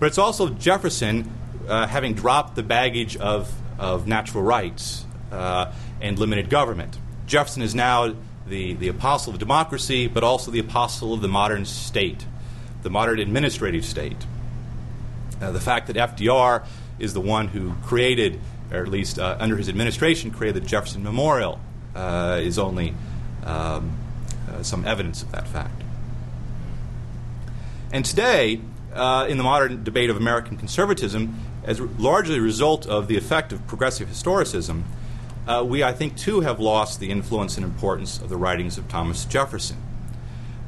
But 0.00 0.06
it's 0.06 0.18
also 0.18 0.48
Jefferson 0.48 1.30
uh, 1.68 1.86
having 1.86 2.14
dropped 2.14 2.56
the 2.56 2.62
baggage 2.62 3.16
of, 3.16 3.52
of 3.78 4.06
natural 4.06 4.42
rights 4.42 5.04
uh, 5.30 5.72
and 6.00 6.18
limited 6.18 6.50
government. 6.50 6.98
Jefferson 7.26 7.62
is 7.62 7.74
now 7.74 8.14
the, 8.46 8.74
the 8.74 8.88
apostle 8.88 9.32
of 9.32 9.38
democracy, 9.38 10.08
but 10.08 10.24
also 10.24 10.50
the 10.50 10.58
apostle 10.58 11.14
of 11.14 11.20
the 11.20 11.28
modern 11.28 11.64
state, 11.64 12.26
the 12.82 12.90
modern 12.90 13.20
administrative 13.20 13.84
state. 13.84 14.26
Uh, 15.40 15.52
the 15.52 15.60
fact 15.60 15.86
that 15.86 15.96
FDR 15.96 16.66
is 16.98 17.14
the 17.14 17.20
one 17.20 17.48
who 17.48 17.74
created, 17.84 18.40
or 18.72 18.78
at 18.78 18.88
least 18.88 19.18
uh, 19.18 19.36
under 19.38 19.56
his 19.56 19.68
administration, 19.68 20.30
created 20.30 20.62
the 20.62 20.66
Jefferson 20.66 21.04
Memorial 21.04 21.60
uh, 21.94 22.40
is 22.42 22.58
only 22.58 22.94
um, 23.44 23.96
uh, 24.50 24.62
some 24.62 24.84
evidence 24.84 25.22
of 25.22 25.30
that 25.32 25.46
fact. 25.46 25.77
And 27.92 28.04
today, 28.04 28.60
uh, 28.94 29.26
in 29.28 29.38
the 29.38 29.44
modern 29.44 29.82
debate 29.82 30.10
of 30.10 30.16
American 30.16 30.56
conservatism, 30.56 31.38
as 31.64 31.80
largely 31.80 32.36
a 32.36 32.40
result 32.40 32.86
of 32.86 33.08
the 33.08 33.16
effect 33.16 33.52
of 33.52 33.66
progressive 33.66 34.08
historicism, 34.08 34.82
uh, 35.46 35.64
we, 35.66 35.82
I 35.82 35.92
think, 35.92 36.16
too 36.16 36.40
have 36.40 36.60
lost 36.60 37.00
the 37.00 37.10
influence 37.10 37.56
and 37.56 37.64
importance 37.64 38.20
of 38.20 38.28
the 38.28 38.36
writings 38.36 38.76
of 38.76 38.88
Thomas 38.88 39.24
Jefferson. 39.24 39.78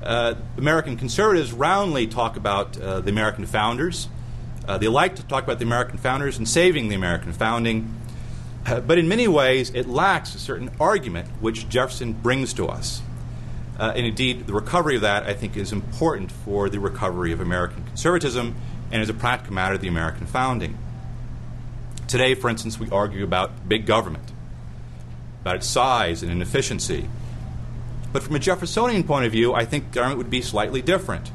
Uh, 0.02 0.34
American 0.56 0.96
conservatives 0.96 1.52
roundly 1.52 2.06
talk 2.06 2.36
about 2.36 2.80
uh, 2.80 3.00
the 3.00 3.10
American 3.10 3.44
founders. 3.44 4.08
Uh, 4.66 4.78
they 4.78 4.88
like 4.88 5.16
to 5.16 5.22
talk 5.22 5.44
about 5.44 5.58
the 5.58 5.64
American 5.64 5.98
founders 5.98 6.38
and 6.38 6.48
saving 6.48 6.88
the 6.88 6.94
American 6.94 7.34
founding. 7.34 7.94
Uh, 8.64 8.80
but 8.80 8.98
in 8.98 9.08
many 9.08 9.28
ways, 9.28 9.70
it 9.70 9.86
lacks 9.86 10.34
a 10.34 10.38
certain 10.38 10.70
argument 10.80 11.28
which 11.40 11.68
Jefferson 11.68 12.14
brings 12.14 12.54
to 12.54 12.66
us. 12.66 13.02
Uh, 13.80 13.94
and 13.96 14.06
indeed, 14.06 14.46
the 14.46 14.52
recovery 14.52 14.94
of 14.94 15.00
that, 15.00 15.24
I 15.24 15.34
think, 15.34 15.56
is 15.56 15.72
important 15.72 16.30
for 16.30 16.68
the 16.68 16.78
recovery 16.78 17.32
of 17.32 17.40
American 17.40 17.82
conservatism 17.84 18.54
and, 18.92 19.00
as 19.00 19.08
a 19.08 19.14
practical 19.14 19.54
matter, 19.54 19.74
of 19.74 19.80
the 19.80 19.88
American 19.88 20.26
founding. 20.26 20.78
Today, 22.06 22.34
for 22.34 22.50
instance, 22.50 22.78
we 22.78 22.90
argue 22.90 23.24
about 23.24 23.68
big 23.68 23.86
government 23.86 24.30
about 25.40 25.56
its 25.56 25.66
size 25.66 26.22
and 26.22 26.30
inefficiency. 26.30 27.08
But 28.12 28.22
from 28.22 28.34
a 28.34 28.38
Jeffersonian 28.38 29.04
point 29.04 29.24
of 29.24 29.32
view, 29.32 29.54
I 29.54 29.64
think 29.64 29.92
government 29.92 30.18
would 30.18 30.30
be 30.30 30.42
slightly 30.42 30.82
different. 30.82 31.30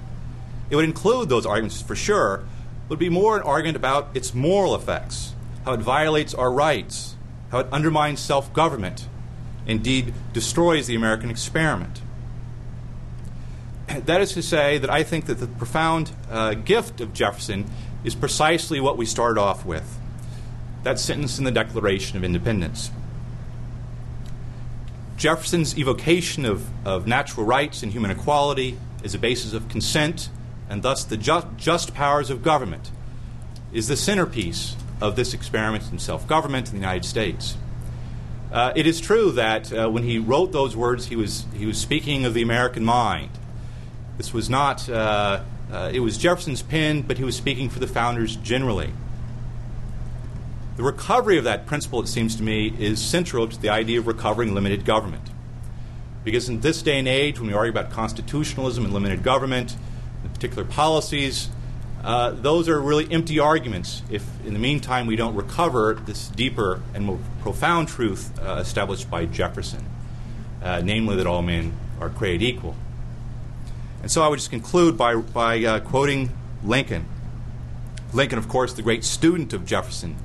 It 0.69 0.75
would 0.75 0.85
include 0.85 1.29
those 1.29 1.45
arguments 1.45 1.81
for 1.81 1.95
sure, 1.95 2.43
but 2.83 2.91
would 2.91 2.99
be 2.99 3.09
more 3.09 3.37
an 3.37 3.43
argument 3.43 3.77
about 3.77 4.15
its 4.15 4.33
moral 4.33 4.75
effects, 4.75 5.33
how 5.63 5.73
it 5.73 5.79
violates 5.79 6.33
our 6.33 6.51
rights, 6.51 7.15
how 7.51 7.59
it 7.59 7.67
undermines 7.71 8.19
self 8.19 8.53
government, 8.53 9.07
indeed 9.65 10.13
destroys 10.33 10.87
the 10.87 10.95
American 10.95 11.29
experiment. 11.29 12.01
That 13.87 14.21
is 14.21 14.33
to 14.33 14.41
say, 14.41 14.77
that 14.77 14.89
I 14.89 15.03
think 15.03 15.25
that 15.25 15.35
the 15.35 15.47
profound 15.47 16.11
uh, 16.29 16.53
gift 16.53 17.01
of 17.01 17.13
Jefferson 17.13 17.69
is 18.03 18.15
precisely 18.15 18.79
what 18.79 18.97
we 18.97 19.05
start 19.05 19.37
off 19.37 19.65
with 19.65 19.99
that 20.83 20.99
sentence 20.99 21.39
in 21.39 21.45
the 21.45 21.51
Declaration 21.51 22.15
of 22.15 22.23
Independence. 22.23 22.91
Jefferson's 25.17 25.77
evocation 25.77 26.45
of, 26.45 26.67
of 26.85 27.07
natural 27.07 27.45
rights 27.45 27.81
and 27.81 27.91
human 27.91 28.11
equality 28.11 28.77
as 29.03 29.15
a 29.15 29.17
basis 29.17 29.53
of 29.53 29.67
consent, 29.67 30.29
and 30.69 30.83
thus 30.83 31.03
the 31.03 31.17
just, 31.17 31.47
just 31.57 31.95
powers 31.95 32.29
of 32.29 32.43
government 32.43 32.91
is 33.73 33.87
the 33.87 33.97
centerpiece 33.97 34.75
of 35.01 35.15
this 35.15 35.33
experiment 35.33 35.91
in 35.91 35.97
self 35.97 36.27
government 36.27 36.67
in 36.67 36.73
the 36.73 36.79
United 36.79 37.05
States. 37.05 37.57
Uh, 38.51 38.71
it 38.75 38.85
is 38.85 39.01
true 39.01 39.31
that 39.31 39.73
uh, 39.73 39.89
when 39.89 40.03
he 40.03 40.19
wrote 40.19 40.51
those 40.51 40.75
words, 40.75 41.07
he 41.07 41.15
was, 41.15 41.45
he 41.55 41.65
was 41.65 41.79
speaking 41.79 42.25
of 42.25 42.33
the 42.33 42.41
American 42.41 42.85
mind. 42.85 43.31
This 44.17 44.33
was 44.33 44.49
not, 44.49 44.89
uh, 44.89 45.43
uh 45.71 45.91
it 45.93 45.99
was 45.99 46.17
Jefferson's 46.17 46.61
pen, 46.61 47.01
but 47.01 47.17
he 47.17 47.23
was 47.23 47.35
speaking 47.35 47.69
for 47.69 47.79
the 47.79 47.87
founders 47.87 48.35
generally. 48.37 48.93
The 50.77 50.83
recovery 50.83 51.37
of 51.37 51.45
that 51.45 51.65
principle, 51.65 52.01
it 52.01 52.07
seems 52.07 52.35
to 52.35 52.43
me, 52.43 52.73
is 52.77 53.01
central 53.01 53.47
to 53.47 53.61
the 53.61 53.69
idea 53.69 53.99
of 53.99 54.07
recovering 54.07 54.53
limited 54.53 54.83
government. 54.83 55.29
Because 56.25 56.49
in 56.49 56.59
this 56.61 56.81
day 56.81 56.99
and 56.99 57.07
age, 57.07 57.39
when 57.39 57.47
we 57.47 57.53
argue 57.53 57.71
about 57.71 57.91
constitutionalism 57.91 58.83
and 58.83 58.93
limited 58.93 59.23
government, 59.23 59.77
and 60.23 60.33
particular 60.33 60.65
policies, 60.65 61.49
uh, 62.03 62.31
those 62.31 62.67
are 62.67 62.79
really 62.79 63.11
empty 63.11 63.39
arguments 63.39 64.03
if, 64.11 64.23
in 64.45 64.53
the 64.53 64.59
meantime, 64.59 65.07
we 65.07 65.15
don't 65.15 65.35
recover 65.35 65.93
this 66.05 66.27
deeper 66.29 66.81
and 66.93 67.05
more 67.05 67.19
profound 67.41 67.87
truth 67.87 68.37
uh, 68.39 68.57
established 68.59 69.09
by 69.09 69.25
Jefferson, 69.25 69.85
uh, 70.61 70.81
namely 70.83 71.15
that 71.15 71.25
all 71.25 71.41
men 71.41 71.73
are 71.99 72.09
created 72.09 72.43
equal. 72.43 72.75
And 74.05 74.11
so 74.11 74.21
I 74.21 74.27
would 74.27 74.37
just 74.37 74.51
conclude 74.51 74.99
by, 74.99 75.15
by 75.15 75.63
uh, 75.63 75.79
quoting 75.79 76.29
Lincoln. 76.63 77.07
Lincoln, 78.13 78.37
of 78.37 78.47
course, 78.47 78.71
the 78.71 78.83
great 78.83 79.03
student 79.03 79.51
of 79.51 79.65
Jefferson, 79.65 80.15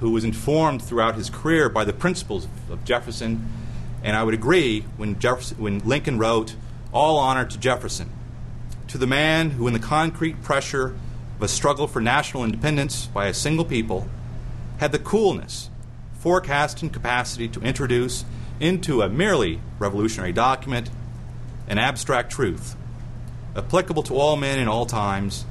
who 0.00 0.10
was 0.10 0.24
informed 0.24 0.82
throughout 0.82 1.14
his 1.14 1.30
career 1.30 1.70
by 1.70 1.86
the 1.86 1.94
principles 1.94 2.46
of 2.68 2.84
Jefferson. 2.84 3.50
And 4.02 4.14
I 4.14 4.24
would 4.24 4.34
agree 4.34 4.82
when, 4.98 5.14
when 5.14 5.78
Lincoln 5.78 6.18
wrote, 6.18 6.54
All 6.92 7.16
honor 7.16 7.46
to 7.46 7.56
Jefferson, 7.56 8.10
to 8.88 8.98
the 8.98 9.06
man 9.06 9.52
who, 9.52 9.66
in 9.66 9.72
the 9.72 9.78
concrete 9.78 10.42
pressure 10.42 10.94
of 11.36 11.42
a 11.44 11.48
struggle 11.48 11.86
for 11.86 12.02
national 12.02 12.44
independence 12.44 13.06
by 13.06 13.28
a 13.28 13.32
single 13.32 13.64
people, 13.64 14.06
had 14.80 14.92
the 14.92 14.98
coolness, 14.98 15.70
forecast, 16.18 16.82
and 16.82 16.92
capacity 16.92 17.48
to 17.48 17.60
introduce 17.62 18.26
into 18.60 19.00
a 19.00 19.08
merely 19.08 19.60
revolutionary 19.78 20.34
document 20.34 20.90
an 21.66 21.78
abstract 21.78 22.30
truth, 22.30 22.76
applicable 23.56 24.02
to 24.04 24.14
all 24.14 24.36
men 24.36 24.58
in 24.58 24.68
all 24.68 24.86
times, 24.86 25.44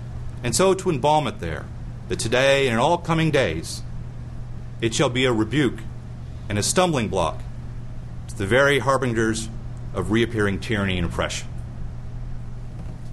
and 0.44 0.56
so 0.56 0.74
to 0.74 0.90
embalm 0.90 1.28
it 1.28 1.40
there, 1.40 1.66
that 2.10 2.20
today 2.20 2.68
and 2.68 2.74
in 2.74 2.80
all 2.80 2.98
coming 2.98 3.32
days 3.32 3.82
it 4.82 4.94
shall 4.94 5.10
be 5.10 5.26
a 5.26 5.32
rebuke 5.32 5.80
and 6.50 6.60
a 6.60 6.64
stumbling 6.64 7.08
block 7.08 7.42
to 8.28 8.38
the 8.38 8.46
very 8.46 8.80
harbingers 8.80 9.48
of 9.94 10.12
reappearing 10.12 10.60
tyranny 10.60 10.98
and 10.98 11.06
oppression. 11.08 11.48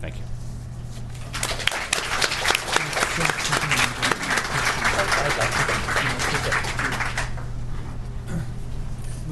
Thank 0.00 0.16
you. 0.16 0.22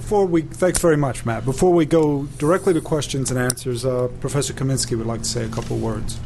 Before 0.09 0.25
we, 0.25 0.41
thanks 0.41 0.79
very 0.79 0.97
much, 0.97 1.27
Matt. 1.27 1.45
Before 1.45 1.71
we 1.71 1.85
go 1.85 2.23
directly 2.39 2.73
to 2.73 2.81
questions 2.81 3.31
and 3.31 3.39
answers, 3.39 3.85
uh, 3.85 4.09
Professor 4.23 4.55
Kaminski 4.55 4.97
would 4.97 5.07
like 5.07 5.21
to 5.21 5.29
say 5.29 5.45
a 5.45 5.51
couple 5.51 5.77
words. 5.77 6.19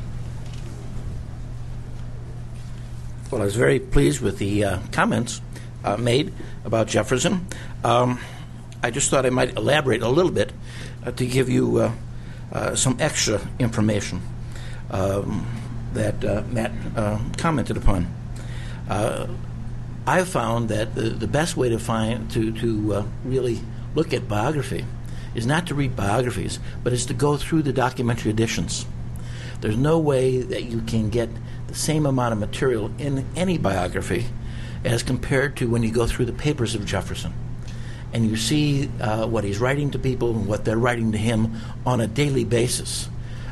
Well, 3.29 3.43
I 3.43 3.45
was 3.45 3.57
very 3.57 3.81
pleased 3.81 4.21
with 4.21 4.39
the 4.39 4.65
uh, 4.65 4.79
comments 4.93 5.41
uh, 5.83 5.97
made 5.97 6.33
about 6.65 6.87
Jefferson. 6.87 7.45
Um, 7.83 8.21
I 8.85 8.93
just 8.93 9.11
thought 9.11 9.27
I 9.27 9.31
might 9.31 9.57
elaborate 9.57 10.03
a 10.03 10.09
little 10.09 10.31
bit 10.31 10.53
uh, 11.05 11.11
to 11.11 11.27
give 11.27 11.49
you 11.49 11.79
uh, 11.79 11.93
uh 12.53 12.77
some 12.77 12.97
extra 13.01 13.41
information 13.59 14.23
um, 14.93 15.45
that 15.93 16.25
uh, 16.25 16.45
Matt 16.53 16.71
uh, 16.95 17.19
commented 17.37 17.77
upon. 17.77 18.07
I 20.05 20.25
found 20.25 20.69
that 20.69 20.95
the, 20.95 21.11
the 21.11 21.29
best 21.29 21.57
way 21.57 21.69
to 21.69 21.81
find 21.81 22.31
to 22.31 22.53
to 22.53 23.05
really 23.25 23.61
look 23.95 24.13
at 24.13 24.29
biography 24.29 24.85
is 25.35 25.47
not 25.47 25.67
to 25.67 25.75
read 25.75 25.97
biographies, 25.97 26.59
but 26.83 26.93
is 26.93 27.07
to 27.07 27.15
go 27.15 27.37
through 27.37 27.63
the 27.63 27.73
documentary 27.73 28.31
editions. 28.31 28.87
There's 29.61 29.77
no 29.77 29.99
way 29.99 30.43
that 30.43 30.65
you 30.65 30.81
can 30.83 31.09
get 31.09 31.29
the 31.69 31.75
same 31.75 32.05
amount 32.05 32.33
of 32.33 32.39
material 32.39 32.91
in 32.99 33.27
any 33.37 33.59
biography 33.59 34.27
as 34.85 35.03
compared 35.03 35.57
to 35.57 35.71
when 35.71 35.83
you 35.83 35.91
go 35.91 36.07
through 36.07 36.27
the 36.27 36.33
papers 36.33 36.75
of 36.75 36.85
Jefferson 36.85 37.33
and 38.13 38.29
you 38.29 38.37
see 38.37 38.91
uh, 39.01 39.27
what 39.27 39.45
he's 39.45 39.59
writing 39.59 39.91
to 39.93 39.99
people 39.99 40.31
and 40.31 40.47
what 40.47 40.65
they're 40.65 40.77
writing 40.77 41.13
to 41.13 41.19
him 41.19 41.57
on 41.87 42.01
a 42.01 42.07
daily 42.07 42.45
basis. 42.45 43.09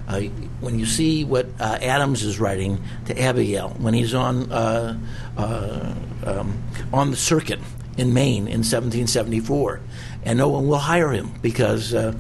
Uh, 0.07 0.22
when 0.61 0.78
you 0.78 0.86
see 0.86 1.24
what 1.24 1.47
uh, 1.61 1.78
Adams 1.80 2.24
is 2.24 2.41
writing 2.41 2.82
to 3.07 3.18
Abigail 3.18 3.70
when 3.78 3.95
he's 3.95 4.12
on 4.12 4.51
uh, 4.51 4.99
uh, 5.36 5.95
um, 6.26 6.62
on 6.93 7.11
the 7.12 7.16
circuit 7.16 7.61
in 7.97 8.12
Maine 8.12 8.49
in 8.49 8.64
1774, 8.64 9.80
and 10.25 10.39
no 10.39 10.49
one 10.49 10.66
will 10.66 10.79
hire 10.79 11.11
him 11.11 11.33
because 11.43 11.95
uh, 11.95 12.14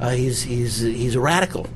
uh, 0.00 0.10
he's, 0.10 0.42
he's, 0.42 0.80
he's 0.80 1.14
a 1.14 1.20
radical, 1.20 1.66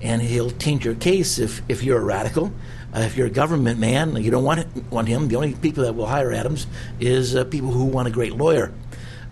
and 0.00 0.22
he'll 0.22 0.50
taint 0.50 0.84
your 0.84 0.94
case 0.94 1.38
if, 1.38 1.62
if 1.68 1.82
you're 1.82 2.00
a 2.00 2.04
radical. 2.04 2.52
Uh, 2.94 3.00
if 3.00 3.16
you're 3.16 3.26
a 3.26 3.30
government 3.30 3.78
man, 3.78 4.16
you 4.16 4.30
don't 4.30 4.44
want, 4.44 4.66
want 4.90 5.08
him. 5.08 5.28
The 5.28 5.36
only 5.36 5.54
people 5.54 5.84
that 5.84 5.94
will 5.94 6.06
hire 6.06 6.32
Adams 6.32 6.66
is 6.98 7.36
uh, 7.36 7.44
people 7.44 7.70
who 7.70 7.84
want 7.84 8.08
a 8.08 8.10
great 8.10 8.32
lawyer, 8.32 8.72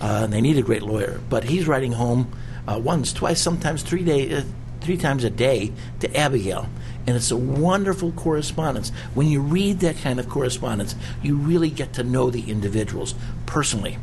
uh, 0.00 0.22
and 0.24 0.32
they 0.32 0.40
need 0.40 0.58
a 0.58 0.62
great 0.62 0.82
lawyer. 0.82 1.20
But 1.30 1.44
he's 1.44 1.66
writing 1.66 1.92
home 1.92 2.32
uh, 2.68 2.80
once, 2.82 3.12
twice, 3.12 3.40
sometimes 3.40 3.82
three, 3.82 4.04
day, 4.04 4.44
three 4.80 4.96
times 4.96 5.24
a 5.24 5.30
day 5.30 5.72
to 6.00 6.16
Abigail 6.16 6.68
and 7.06 7.16
it's 7.16 7.30
a 7.30 7.36
wonderful 7.36 8.12
correspondence. 8.12 8.90
When 9.14 9.26
you 9.28 9.40
read 9.40 9.80
that 9.80 9.98
kind 9.98 10.18
of 10.18 10.28
correspondence, 10.28 10.94
you 11.22 11.36
really 11.36 11.70
get 11.70 11.92
to 11.94 12.02
know 12.02 12.30
the 12.30 12.50
individuals 12.50 13.14
personally, 13.46 13.98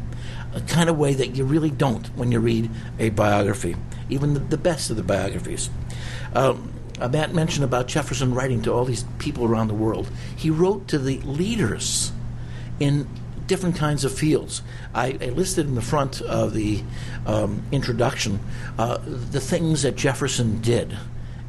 a 0.53 0.61
kind 0.61 0.89
of 0.89 0.97
way 0.97 1.13
that 1.13 1.35
you 1.35 1.45
really 1.45 1.69
don't 1.69 2.07
when 2.15 2.31
you 2.31 2.39
read 2.39 2.69
a 2.99 3.09
biography, 3.09 3.75
even 4.09 4.33
the, 4.33 4.39
the 4.39 4.57
best 4.57 4.89
of 4.89 4.97
the 4.97 5.03
biographies. 5.03 5.69
Um, 6.33 6.73
Matt 6.99 7.33
mentioned 7.33 7.63
about 7.63 7.87
Jefferson 7.87 8.33
writing 8.33 8.61
to 8.63 8.71
all 8.71 8.85
these 8.85 9.05
people 9.17 9.45
around 9.45 9.67
the 9.67 9.73
world. 9.73 10.09
He 10.35 10.49
wrote 10.49 10.87
to 10.89 10.99
the 10.99 11.19
leaders 11.21 12.11
in 12.79 13.07
different 13.47 13.75
kinds 13.75 14.05
of 14.05 14.13
fields. 14.13 14.61
I, 14.93 15.17
I 15.19 15.29
listed 15.29 15.67
in 15.67 15.75
the 15.75 15.81
front 15.81 16.21
of 16.21 16.53
the 16.53 16.83
um, 17.25 17.63
introduction 17.71 18.39
uh, 18.77 18.99
the 19.03 19.41
things 19.41 19.81
that 19.81 19.95
Jefferson 19.95 20.61
did 20.61 20.95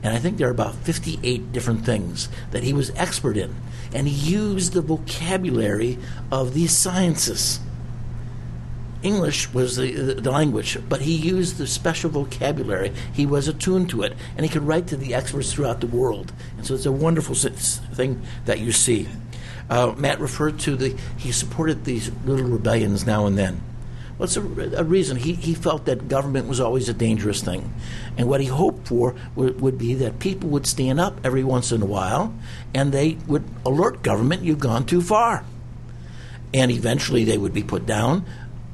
and 0.02 0.12
I 0.12 0.18
think 0.18 0.36
there 0.36 0.48
are 0.48 0.52
about 0.52 0.74
58 0.74 1.52
different 1.52 1.86
things 1.86 2.28
that 2.50 2.64
he 2.64 2.72
was 2.72 2.90
expert 2.96 3.36
in. 3.36 3.54
And 3.94 4.08
he 4.08 4.32
used 4.32 4.72
the 4.72 4.80
vocabulary 4.80 5.98
of 6.30 6.54
these 6.54 6.76
sciences. 6.76 7.60
English 9.02 9.52
was 9.52 9.76
the, 9.76 10.14
the, 10.14 10.30
language, 10.30 10.78
but 10.88 11.00
he 11.02 11.14
used 11.14 11.58
the 11.58 11.66
special 11.66 12.10
vocabulary. 12.10 12.92
He 13.12 13.26
was 13.26 13.48
attuned 13.48 13.90
to 13.90 14.02
it, 14.02 14.14
and 14.36 14.46
he 14.46 14.52
could 14.52 14.62
write 14.62 14.86
to 14.88 14.96
the 14.96 15.14
experts 15.14 15.52
throughout 15.52 15.80
the 15.80 15.86
world. 15.86 16.32
And 16.56 16.66
so 16.66 16.74
it's 16.74 16.86
a 16.86 16.92
wonderful 16.92 17.34
thing 17.34 18.22
that 18.44 18.60
you 18.60 18.72
see. 18.72 19.08
Uh, 19.68 19.94
Matt 19.96 20.20
referred 20.20 20.58
to 20.60 20.76
the, 20.76 20.96
he 21.16 21.32
supported 21.32 21.84
these 21.84 22.10
little 22.24 22.46
rebellions 22.46 23.06
now 23.06 23.26
and 23.26 23.38
then. 23.38 23.60
What's 24.18 24.36
a, 24.36 24.40
a, 24.40 24.84
reason? 24.84 25.16
He, 25.16 25.32
he 25.32 25.54
felt 25.54 25.86
that 25.86 26.08
government 26.08 26.46
was 26.46 26.60
always 26.60 26.88
a 26.88 26.94
dangerous 26.94 27.42
thing. 27.42 27.74
And 28.16 28.28
what 28.28 28.40
he 28.40 28.46
hoped 28.46 28.86
for 28.86 29.16
would 29.34 29.78
be 29.78 29.94
that 29.94 30.18
people 30.18 30.50
would 30.50 30.66
stand 30.66 31.00
up 31.00 31.18
every 31.24 31.42
once 31.42 31.72
in 31.72 31.82
a 31.82 31.86
while 31.86 32.32
and 32.74 32.92
they 32.92 33.16
would 33.26 33.44
alert 33.64 34.02
government 34.02 34.42
you've 34.42 34.58
gone 34.58 34.86
too 34.86 35.00
far. 35.00 35.44
And 36.54 36.70
eventually 36.70 37.24
they 37.24 37.38
would 37.38 37.54
be 37.54 37.62
put 37.62 37.86
down. 37.86 38.26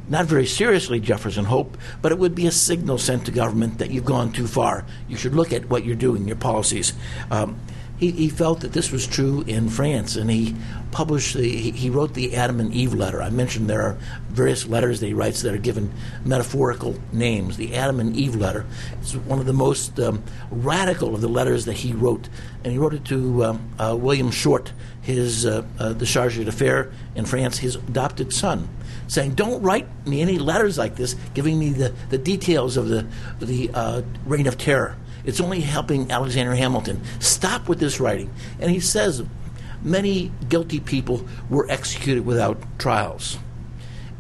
Not 0.09 0.25
very 0.25 0.47
seriously, 0.47 1.01
Jefferson 1.01 1.45
hoped, 1.45 1.79
but 2.01 2.13
it 2.13 2.19
would 2.19 2.35
be 2.35 2.47
a 2.47 2.51
signal 2.51 2.97
sent 2.99 3.27
to 3.27 3.31
government 3.31 3.79
that 3.79 3.91
you've 3.91 4.07
gone 4.07 4.33
too 4.33 4.47
far. 4.47 4.87
You 5.07 5.17
should 5.17 5.35
look 5.35 5.53
at 5.53 5.69
what 5.69 5.85
you're 5.85 5.97
doing, 5.97 6.27
your 6.27 6.37
policies. 6.37 6.95
Um, 7.31 7.59
he, 7.99 8.13
he 8.13 8.29
felt 8.29 8.61
that 8.61 8.73
this 8.73 8.93
was 8.93 9.07
true 9.07 9.43
in 9.47 9.69
France, 9.69 10.17
and 10.17 10.31
he 10.31 10.55
published 10.93 11.35
the, 11.35 11.49
he, 11.49 11.73
he 11.73 11.91
wrote 11.91 12.15
the 12.15 12.37
Adam 12.37 12.61
and 12.61 12.73
Eve 12.73 12.95
letter. 12.95 13.21
I 13.21 13.29
mentioned 13.29 13.69
there 13.69 13.83
are 13.83 13.99
various 14.31 14.67
letters 14.67 15.01
that 15.01 15.07
he 15.09 15.15
writes 15.15 15.43
that 15.43 15.53
are 15.53 15.59
given 15.59 15.93
metaphorical 16.25 16.97
names. 17.13 17.57
The 17.57 17.75
Adam 17.75 18.01
and 18.01 18.17
Eve 18.17 18.37
letter 18.37 18.65
is 19.03 19.17
one 19.17 19.41
of 19.41 19.47
the 19.47 19.53
most 19.53 19.99
um, 19.99 20.23
radical 20.51 21.15
of 21.15 21.21
the 21.21 21.29
letters 21.29 21.65
that 21.65 21.75
he 21.75 21.93
wrote, 21.93 22.29
and 22.63 22.73
he 22.73 22.79
wrote 22.79 22.95
it 22.95 23.05
to 23.07 23.45
um, 23.45 23.69
uh, 23.79 23.97
William 23.99 24.31
Short, 24.31 24.73
his 25.03 25.45
uh, 25.45 25.67
uh, 25.79 25.93
the 25.93 26.07
charge 26.07 26.37
d'affaires 26.43 26.95
in 27.17 27.27
France, 27.27 27.59
his 27.59 27.75
adopted 27.75 28.33
son 28.33 28.69
saying, 29.09 29.35
"Don't 29.35 29.61
write 29.63 29.89
me 30.07 30.23
any 30.23 30.39
letters 30.39 30.79
like 30.79 30.95
this, 30.95 31.17
giving 31.35 31.59
me 31.59 31.71
the, 31.71 31.93
the 32.11 32.19
details 32.19 32.77
of 32.77 32.89
the 32.89 33.07
the 33.41 33.71
uh, 33.75 34.03
reign 34.25 34.47
of 34.47 34.57
terror. 34.57 34.97
It's 35.25 35.41
only 35.41 35.61
helping 35.61 36.11
Alexander 36.11 36.55
Hamilton. 36.55 37.03
Stop 37.19 37.69
with 37.69 37.81
this 37.81 38.01
writing. 38.01 38.33
And 38.61 38.71
he 38.71 38.81
says 38.81 39.23
many 39.83 40.33
guilty 40.49 40.81
people 40.81 41.27
were 41.51 41.71
executed 41.71 42.25
without 42.25 42.63
trials, 42.79 43.39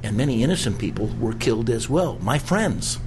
and 0.03 0.17
many 0.17 0.43
innocent 0.43 0.79
people 0.79 1.07
were 1.19 1.35
killed 1.35 1.71
as 1.71 1.89
well. 1.89 2.19
My 2.21 2.39
friends, 2.39 2.99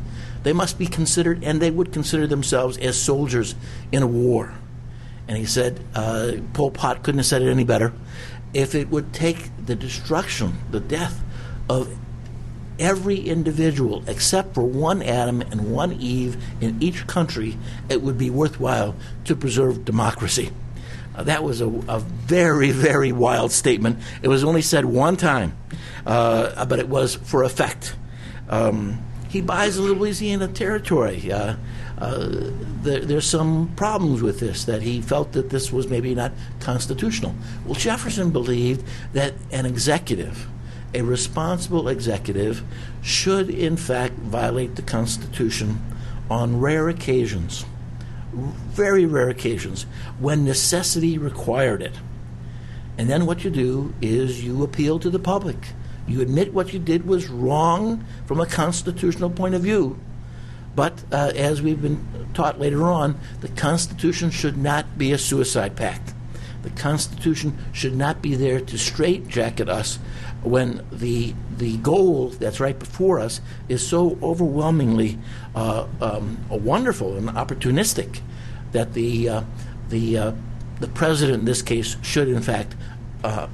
they 0.43 0.53
must 0.53 0.79
be 0.79 0.87
considered, 0.87 1.43
and 1.43 1.61
they 1.61 1.71
would 1.71 1.93
consider 1.93 2.27
themselves 2.27 2.77
as 2.77 2.99
soldiers 2.99 3.55
in 3.91 4.01
a 4.01 4.07
war. 4.07 4.53
And 5.27 5.37
he 5.37 5.45
said, 5.45 5.79
uh, 5.93 6.33
Pol 6.53 6.71
Pot 6.71 7.03
couldn't 7.03 7.19
have 7.19 7.27
said 7.27 7.41
it 7.41 7.51
any 7.51 7.63
better. 7.63 7.93
If 8.53 8.75
it 8.75 8.89
would 8.89 9.13
take 9.13 9.51
the 9.63 9.75
destruction, 9.75 10.57
the 10.71 10.79
death 10.79 11.23
of 11.71 11.97
every 12.79 13.19
individual 13.19 14.03
except 14.07 14.55
for 14.55 14.63
one 14.63 15.01
Adam 15.01 15.41
and 15.41 15.71
one 15.71 15.93
Eve 15.93 16.35
in 16.59 16.81
each 16.81 17.07
country, 17.07 17.57
it 17.89 18.01
would 18.01 18.17
be 18.17 18.29
worthwhile 18.29 18.95
to 19.25 19.35
preserve 19.35 19.85
democracy. 19.85 20.51
Uh, 21.13 21.23
that 21.23 21.43
was 21.43 21.61
a, 21.61 21.67
a, 21.67 21.99
very, 21.99 22.71
very 22.71 23.11
wild 23.11 23.51
statement. 23.51 23.99
It 24.21 24.27
was 24.27 24.43
only 24.43 24.61
said 24.61 24.85
one 24.85 25.17
time, 25.17 25.55
uh, 26.05 26.65
but 26.65 26.79
it 26.79 26.87
was 26.87 27.15
for 27.15 27.43
effect. 27.43 27.95
Um, 28.49 29.03
he 29.29 29.41
buys 29.41 29.79
Louisiana 29.79 30.47
Territory. 30.47 31.31
Uh, 31.31 31.55
uh, 31.97 32.27
there, 32.81 33.01
there's 33.01 33.27
some 33.27 33.71
problems 33.75 34.21
with 34.21 34.39
this, 34.39 34.65
that 34.65 34.81
he 34.81 35.01
felt 35.01 35.33
that 35.33 35.49
this 35.51 35.71
was 35.71 35.87
maybe 35.87 36.15
not 36.15 36.31
constitutional. 36.59 37.35
Well, 37.65 37.75
Jefferson 37.75 38.31
believed 38.31 38.83
that 39.13 39.35
an 39.51 39.65
executive, 39.65 40.47
a 40.93 41.01
responsible 41.01 41.87
executive 41.87 42.63
should, 43.01 43.49
in 43.49 43.77
fact, 43.77 44.13
violate 44.15 44.75
the 44.75 44.81
Constitution 44.81 45.79
on 46.29 46.59
rare 46.59 46.89
occasions, 46.89 47.65
very 48.33 49.05
rare 49.05 49.29
occasions, 49.29 49.85
when 50.19 50.43
necessity 50.43 51.17
required 51.17 51.81
it. 51.81 51.95
And 52.97 53.09
then 53.09 53.25
what 53.25 53.43
you 53.43 53.49
do 53.49 53.93
is 54.01 54.43
you 54.43 54.63
appeal 54.63 54.99
to 54.99 55.09
the 55.09 55.19
public. 55.19 55.57
You 56.07 56.21
admit 56.21 56.53
what 56.53 56.73
you 56.73 56.79
did 56.79 57.05
was 57.05 57.29
wrong 57.29 58.05
from 58.25 58.39
a 58.39 58.45
constitutional 58.45 59.29
point 59.29 59.55
of 59.55 59.61
view. 59.61 59.99
But 60.75 61.03
uh, 61.11 61.31
as 61.35 61.61
we've 61.61 61.81
been 61.81 62.29
taught 62.33 62.59
later 62.59 62.83
on, 62.83 63.19
the 63.41 63.49
Constitution 63.49 64.29
should 64.29 64.57
not 64.57 64.97
be 64.97 65.11
a 65.11 65.17
suicide 65.17 65.75
pact. 65.75 66.13
The 66.63 66.69
Constitution 66.69 67.57
should 67.73 67.95
not 67.95 68.21
be 68.21 68.35
there 68.35 68.61
to 68.61 68.77
straitjacket 68.77 69.67
us 69.67 69.99
when 70.43 70.85
the 70.91 71.33
the 71.57 71.77
goal 71.77 72.29
that's 72.29 72.59
right 72.59 72.77
before 72.77 73.19
us 73.19 73.41
is 73.69 73.85
so 73.85 74.17
overwhelmingly 74.21 75.17
uh, 75.55 75.85
um, 76.01 76.37
wonderful 76.49 77.15
and 77.15 77.29
opportunistic 77.29 78.21
that 78.71 78.93
the 78.93 79.29
uh, 79.29 79.43
the 79.89 80.17
uh, 80.17 80.31
the 80.79 80.87
president 80.87 81.39
in 81.39 81.45
this 81.45 81.61
case 81.61 81.95
should 82.01 82.27
in 82.27 82.41
fact 82.41 82.75
uh, 83.23 83.47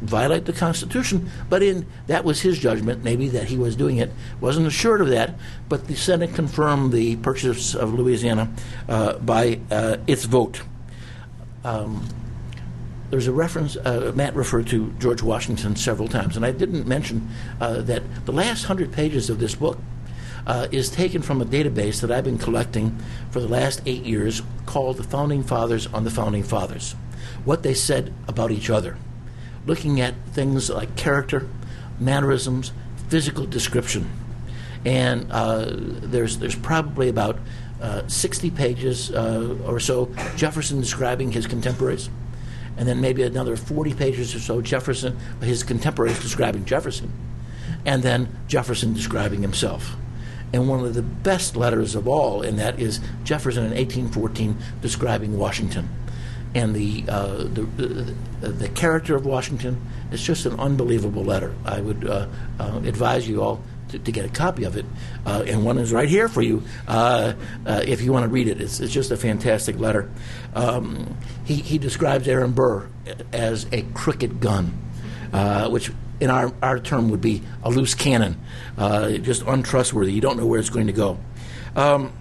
violate 0.00 0.44
the 0.46 0.52
Constitution. 0.52 1.30
But 1.48 1.62
in 1.62 1.86
that 2.06 2.24
was 2.24 2.40
his 2.40 2.58
judgment, 2.58 3.04
maybe 3.04 3.28
that 3.28 3.48
he 3.48 3.56
was 3.56 3.76
doing 3.76 3.98
it. 3.98 4.10
wasn't 4.40 4.66
assured 4.66 5.00
of 5.00 5.08
that. 5.08 5.34
But 5.68 5.86
the 5.86 5.96
Senate 5.96 6.34
confirmed 6.34 6.92
the 6.92 7.16
purchase 7.16 7.74
of 7.74 7.94
Louisiana 7.94 8.50
uh, 8.88 9.18
by 9.18 9.60
uh, 9.70 9.98
its 10.06 10.24
vote. 10.24 10.62
Um, 11.64 12.06
there's 13.10 13.26
a 13.26 13.32
reference, 13.32 13.76
uh, 13.76 14.12
Matt 14.14 14.36
referred 14.36 14.68
to 14.68 14.92
George 14.98 15.22
Washington 15.22 15.74
several 15.74 16.08
times, 16.08 16.36
and 16.36 16.46
I 16.46 16.52
didn't 16.52 16.86
mention 16.86 17.28
uh, 17.60 17.82
that 17.82 18.02
the 18.24 18.32
last 18.32 18.64
hundred 18.64 18.92
pages 18.92 19.28
of 19.28 19.40
this 19.40 19.56
book 19.56 19.78
uh, 20.46 20.68
is 20.70 20.88
taken 20.90 21.20
from 21.20 21.42
a 21.42 21.44
database 21.44 22.00
that 22.00 22.10
I've 22.10 22.24
been 22.24 22.38
collecting 22.38 22.98
for 23.30 23.40
the 23.40 23.48
last 23.48 23.82
eight 23.84 24.04
years 24.04 24.42
called 24.64 24.96
The 24.96 25.02
Founding 25.02 25.42
Fathers 25.42 25.88
on 25.88 26.04
the 26.04 26.10
Founding 26.10 26.44
Fathers. 26.44 26.94
What 27.44 27.62
they 27.62 27.74
said 27.74 28.14
about 28.28 28.52
each 28.52 28.70
other, 28.70 28.96
looking 29.66 30.00
at 30.00 30.14
things 30.32 30.70
like 30.70 30.96
character, 30.96 31.48
mannerisms, 31.98 32.72
physical 33.08 33.44
description. 33.44 34.08
And 34.84 35.30
uh, 35.30 35.66
there's, 35.68 36.38
there's 36.38 36.54
probably 36.54 37.08
about 37.08 37.38
uh, 37.82 38.06
60 38.06 38.50
pages 38.50 39.10
uh, 39.10 39.56
or 39.66 39.80
so 39.80 40.10
Jefferson 40.36 40.80
describing 40.80 41.32
his 41.32 41.46
contemporaries 41.46 42.08
and 42.80 42.88
then 42.88 42.98
maybe 42.98 43.22
another 43.22 43.56
40 43.56 43.92
pages 43.92 44.34
or 44.34 44.40
so 44.40 44.62
Jefferson, 44.62 45.14
his 45.42 45.62
contemporaries 45.62 46.18
describing 46.18 46.64
Jefferson, 46.64 47.12
and 47.84 48.02
then 48.02 48.34
Jefferson 48.48 48.94
describing 48.94 49.42
himself. 49.42 49.96
And 50.54 50.66
one 50.66 50.82
of 50.82 50.94
the 50.94 51.02
best 51.02 51.56
letters 51.56 51.94
of 51.94 52.08
all 52.08 52.40
in 52.40 52.56
that 52.56 52.80
is 52.80 53.00
Jefferson 53.22 53.64
in 53.64 53.72
1814 53.72 54.56
describing 54.80 55.36
Washington. 55.38 55.90
And 56.54 56.74
the, 56.74 57.04
uh, 57.06 57.44
the, 57.44 58.14
the, 58.40 58.48
the, 58.48 58.68
character 58.70 59.14
of 59.14 59.26
Washington 59.26 59.78
is 60.10 60.22
just 60.22 60.46
an 60.46 60.58
unbelievable 60.58 61.22
letter. 61.22 61.54
I 61.66 61.82
would 61.82 62.08
uh, 62.08 62.28
uh, 62.58 62.80
advise 62.86 63.28
you 63.28 63.42
all 63.42 63.62
to, 63.98 64.12
get 64.12 64.24
a 64.24 64.28
copy 64.28 64.64
of 64.64 64.76
it. 64.76 64.84
Uh, 65.26 65.44
and 65.46 65.64
one 65.64 65.78
is 65.78 65.92
right 65.92 66.08
here 66.08 66.28
for 66.28 66.42
you 66.42 66.62
uh, 66.88 67.34
uh, 67.66 67.82
if 67.84 68.02
you 68.02 68.12
want 68.12 68.24
to 68.24 68.28
read 68.28 68.48
it. 68.48 68.60
It's, 68.60 68.80
it's 68.80 68.92
just 68.92 69.10
a 69.10 69.16
fantastic 69.16 69.78
letter. 69.78 70.10
Um, 70.54 71.16
he, 71.44 71.56
he 71.56 71.78
describes 71.78 72.26
Aaron 72.28 72.52
Burr 72.52 72.88
as 73.32 73.66
a 73.72 73.82
crooked 73.94 74.40
gun, 74.40 74.76
uh, 75.32 75.68
which 75.68 75.90
in 76.20 76.30
our, 76.30 76.52
our 76.62 76.78
term, 76.78 77.10
would 77.10 77.20
be 77.20 77.42
a 77.62 77.70
loose 77.70 77.94
cannon, 77.94 78.38
uh, 78.76 79.10
just 79.12 79.42
untrustworthy. 79.42 80.12
You 80.12 80.20
don't 80.20 80.36
know 80.36 80.46
where 80.46 80.60
it's 80.60 80.68
going 80.68 80.86
to 80.88 80.92
go. 80.92 81.18
Um, 81.74 82.12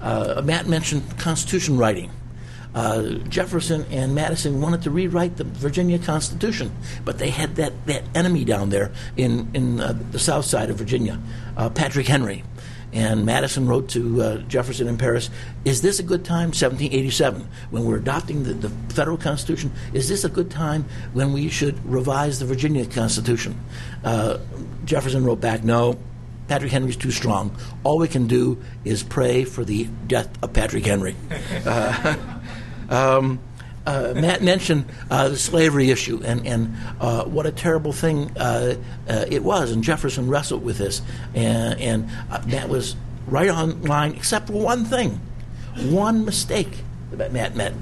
Matt 0.00 0.66
mentioned 0.66 1.18
Constitution 1.18 1.76
writing. 1.76 2.10
Uh, 2.74 3.02
Jefferson 3.28 3.86
and 3.90 4.14
Madison 4.14 4.60
wanted 4.60 4.82
to 4.82 4.90
rewrite 4.90 5.36
the 5.36 5.44
Virginia 5.44 5.98
Constitution, 5.98 6.72
but 7.04 7.18
they 7.18 7.30
had 7.30 7.56
that, 7.56 7.86
that 7.86 8.02
enemy 8.14 8.44
down 8.44 8.70
there 8.70 8.92
in, 9.16 9.48
in 9.54 9.80
uh, 9.80 9.96
the 10.10 10.18
south 10.18 10.44
side 10.44 10.70
of 10.70 10.76
Virginia, 10.76 11.20
uh, 11.56 11.70
Patrick 11.70 12.06
Henry. 12.06 12.42
And 12.92 13.26
Madison 13.26 13.66
wrote 13.66 13.88
to 13.90 14.22
uh, 14.22 14.36
Jefferson 14.42 14.86
in 14.86 14.96
Paris, 14.96 15.28
Is 15.64 15.82
this 15.82 15.98
a 15.98 16.02
good 16.04 16.24
time, 16.24 16.48
1787, 16.50 17.48
when 17.70 17.84
we're 17.84 17.96
adopting 17.96 18.44
the, 18.44 18.54
the 18.54 18.68
federal 18.94 19.16
Constitution? 19.16 19.72
Is 19.92 20.08
this 20.08 20.22
a 20.22 20.28
good 20.28 20.48
time 20.48 20.84
when 21.12 21.32
we 21.32 21.48
should 21.48 21.84
revise 21.84 22.38
the 22.38 22.44
Virginia 22.44 22.86
Constitution? 22.86 23.58
Uh, 24.04 24.38
Jefferson 24.84 25.24
wrote 25.24 25.40
back, 25.40 25.64
No, 25.64 25.98
Patrick 26.46 26.70
Henry's 26.70 26.96
too 26.96 27.10
strong. 27.10 27.56
All 27.82 27.98
we 27.98 28.06
can 28.06 28.26
do 28.26 28.62
is 28.84 29.02
pray 29.02 29.44
for 29.44 29.64
the 29.64 29.84
death 30.06 30.28
of 30.42 30.52
Patrick 30.52 30.86
Henry. 30.86 31.16
Uh, 31.66 32.16
um, 32.94 33.40
uh, 33.86 34.14
Matt 34.16 34.42
mentioned 34.42 34.86
uh, 35.10 35.28
the 35.28 35.36
slavery 35.36 35.90
issue 35.90 36.22
and, 36.24 36.46
and 36.46 36.76
uh, 37.00 37.24
what 37.24 37.46
a 37.46 37.52
terrible 37.52 37.92
thing 37.92 38.30
uh, 38.36 38.76
uh, 39.08 39.24
it 39.28 39.42
was, 39.42 39.72
and 39.72 39.84
Jefferson 39.84 40.28
wrestled 40.28 40.64
with 40.64 40.78
this. 40.78 41.02
And, 41.34 41.80
and 41.80 42.10
uh, 42.30 42.42
Matt 42.46 42.68
was 42.68 42.96
right 43.26 43.50
on 43.50 43.82
line, 43.82 44.14
except 44.14 44.46
for 44.46 44.54
one 44.54 44.84
thing, 44.84 45.20
one 45.76 46.24
mistake 46.24 46.78
that 47.12 47.32
Matt 47.32 47.54
met, 47.54 47.74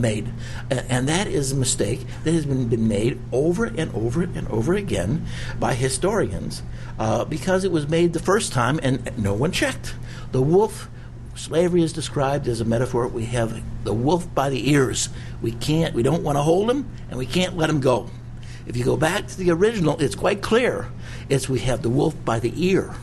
made. 0.00 0.32
And 0.70 1.08
that 1.08 1.28
is 1.28 1.52
a 1.52 1.56
mistake 1.56 2.00
that 2.24 2.32
has 2.32 2.46
been, 2.46 2.68
been 2.68 2.88
made 2.88 3.20
over 3.30 3.66
and 3.66 3.94
over 3.94 4.22
and 4.22 4.48
over 4.48 4.74
again 4.74 5.26
by 5.60 5.74
historians 5.74 6.62
because 7.28 7.62
it 7.62 7.70
was 7.70 7.88
made 7.88 8.12
the 8.12 8.18
first 8.18 8.52
time 8.52 8.80
and 8.82 9.16
no 9.16 9.34
one 9.34 9.52
checked. 9.52 9.94
The 10.32 10.42
wolf 10.42 10.88
slavery 11.34 11.82
is 11.82 11.92
described 11.92 12.48
as 12.48 12.60
a 12.60 12.64
metaphor. 12.64 13.08
We 13.08 13.24
have 13.26 13.62
the 13.84 13.92
wolf 13.92 14.32
by 14.34 14.50
the 14.50 14.70
ears. 14.70 15.08
We 15.40 15.52
can't, 15.52 15.94
we 15.94 16.02
don't 16.02 16.22
want 16.22 16.36
to 16.36 16.42
hold 16.42 16.70
him, 16.70 16.88
and 17.08 17.18
we 17.18 17.26
can't 17.26 17.56
let 17.56 17.70
him 17.70 17.80
go. 17.80 18.08
If 18.66 18.76
you 18.76 18.84
go 18.84 18.96
back 18.96 19.26
to 19.26 19.36
the 19.36 19.50
original, 19.50 20.00
it's 20.00 20.14
quite 20.14 20.40
clear. 20.40 20.88
It's 21.28 21.48
we 21.48 21.60
have 21.60 21.82
the 21.82 21.90
wolf 21.90 22.14
by 22.24 22.38
the 22.38 22.52
ear. 22.56 22.94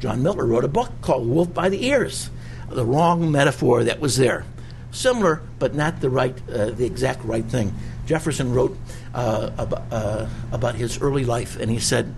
John 0.00 0.22
Miller 0.22 0.46
wrote 0.46 0.64
a 0.64 0.68
book 0.68 0.92
called 1.00 1.26
Wolf 1.26 1.52
by 1.52 1.68
the 1.68 1.86
Ears. 1.86 2.30
The 2.68 2.84
wrong 2.84 3.32
metaphor 3.32 3.84
that 3.84 3.98
was 3.98 4.16
there. 4.16 4.44
Similar, 4.90 5.42
but 5.58 5.74
not 5.74 6.00
the 6.00 6.10
right, 6.10 6.36
uh, 6.50 6.70
the 6.70 6.84
exact 6.84 7.24
right 7.24 7.44
thing. 7.44 7.74
Jefferson 8.06 8.52
wrote 8.52 8.76
uh, 9.14 9.50
about, 9.58 9.82
uh, 9.90 10.26
about 10.52 10.74
his 10.74 11.00
early 11.00 11.24
life, 11.24 11.58
and 11.58 11.70
he 11.70 11.78
said, 11.78 12.14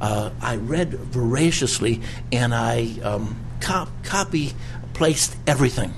uh, 0.00 0.30
I 0.40 0.56
read 0.56 0.94
voraciously 0.94 2.02
and 2.32 2.52
I 2.52 2.98
um, 3.04 3.36
cop- 3.62 4.04
copy 4.04 4.52
placed 4.92 5.36
everything. 5.46 5.94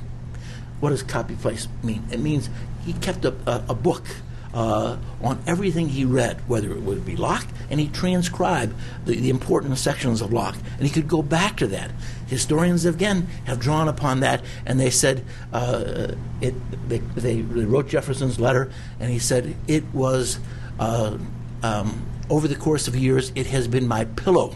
What 0.81 0.91
does 0.91 1.03
copy 1.03 1.35
paste 1.35 1.69
mean? 1.83 2.05
It 2.13 2.21
means 2.21 2.49
he 2.85 2.93
kept 2.93 3.25
a, 3.25 3.35
a, 3.47 3.65
a 3.71 3.75
book 3.75 4.05
uh, 4.53 4.97
on 5.21 5.43
everything 5.49 5.89
he 5.89 6.05
read, 6.05 6.41
whether 6.49 6.71
it 6.71 6.83
would 6.83 7.05
be 7.05 7.17
Locke, 7.17 7.47
and 7.71 7.81
he 7.81 7.89
transcribed 7.89 8.73
the, 9.05 9.17
the, 9.17 9.29
important 9.29 9.77
sections 9.79 10.21
of 10.21 10.33
Locke. 10.33 10.55
And 10.77 10.87
he 10.87 10.91
could 10.91 11.09
go 11.09 11.23
back 11.23 11.57
to 11.57 11.67
that. 11.69 11.91
Historians, 12.29 12.85
again, 12.85 13.27
have 13.47 13.59
drawn 13.59 13.89
upon 13.89 14.21
that, 14.21 14.45
and 14.65 14.79
they 14.79 14.91
said 14.91 15.25
uh, 15.53 16.15
it, 16.41 16.55
they, 16.89 16.99
they, 16.99 17.43
wrote 17.43 17.89
Jefferson's 17.89 18.39
letter, 18.39 18.71
and 19.01 19.11
he 19.11 19.19
said 19.19 19.57
it 19.67 19.85
was, 19.93 20.39
uh, 20.79 21.19
um, 21.65 22.07
over 22.31 22.47
the 22.47 22.55
course 22.55 22.87
of 22.87 22.95
years, 22.95 23.33
it 23.35 23.49
has 23.49 23.67
been 23.67 23.89
my 23.89 24.05
pillow 24.05 24.55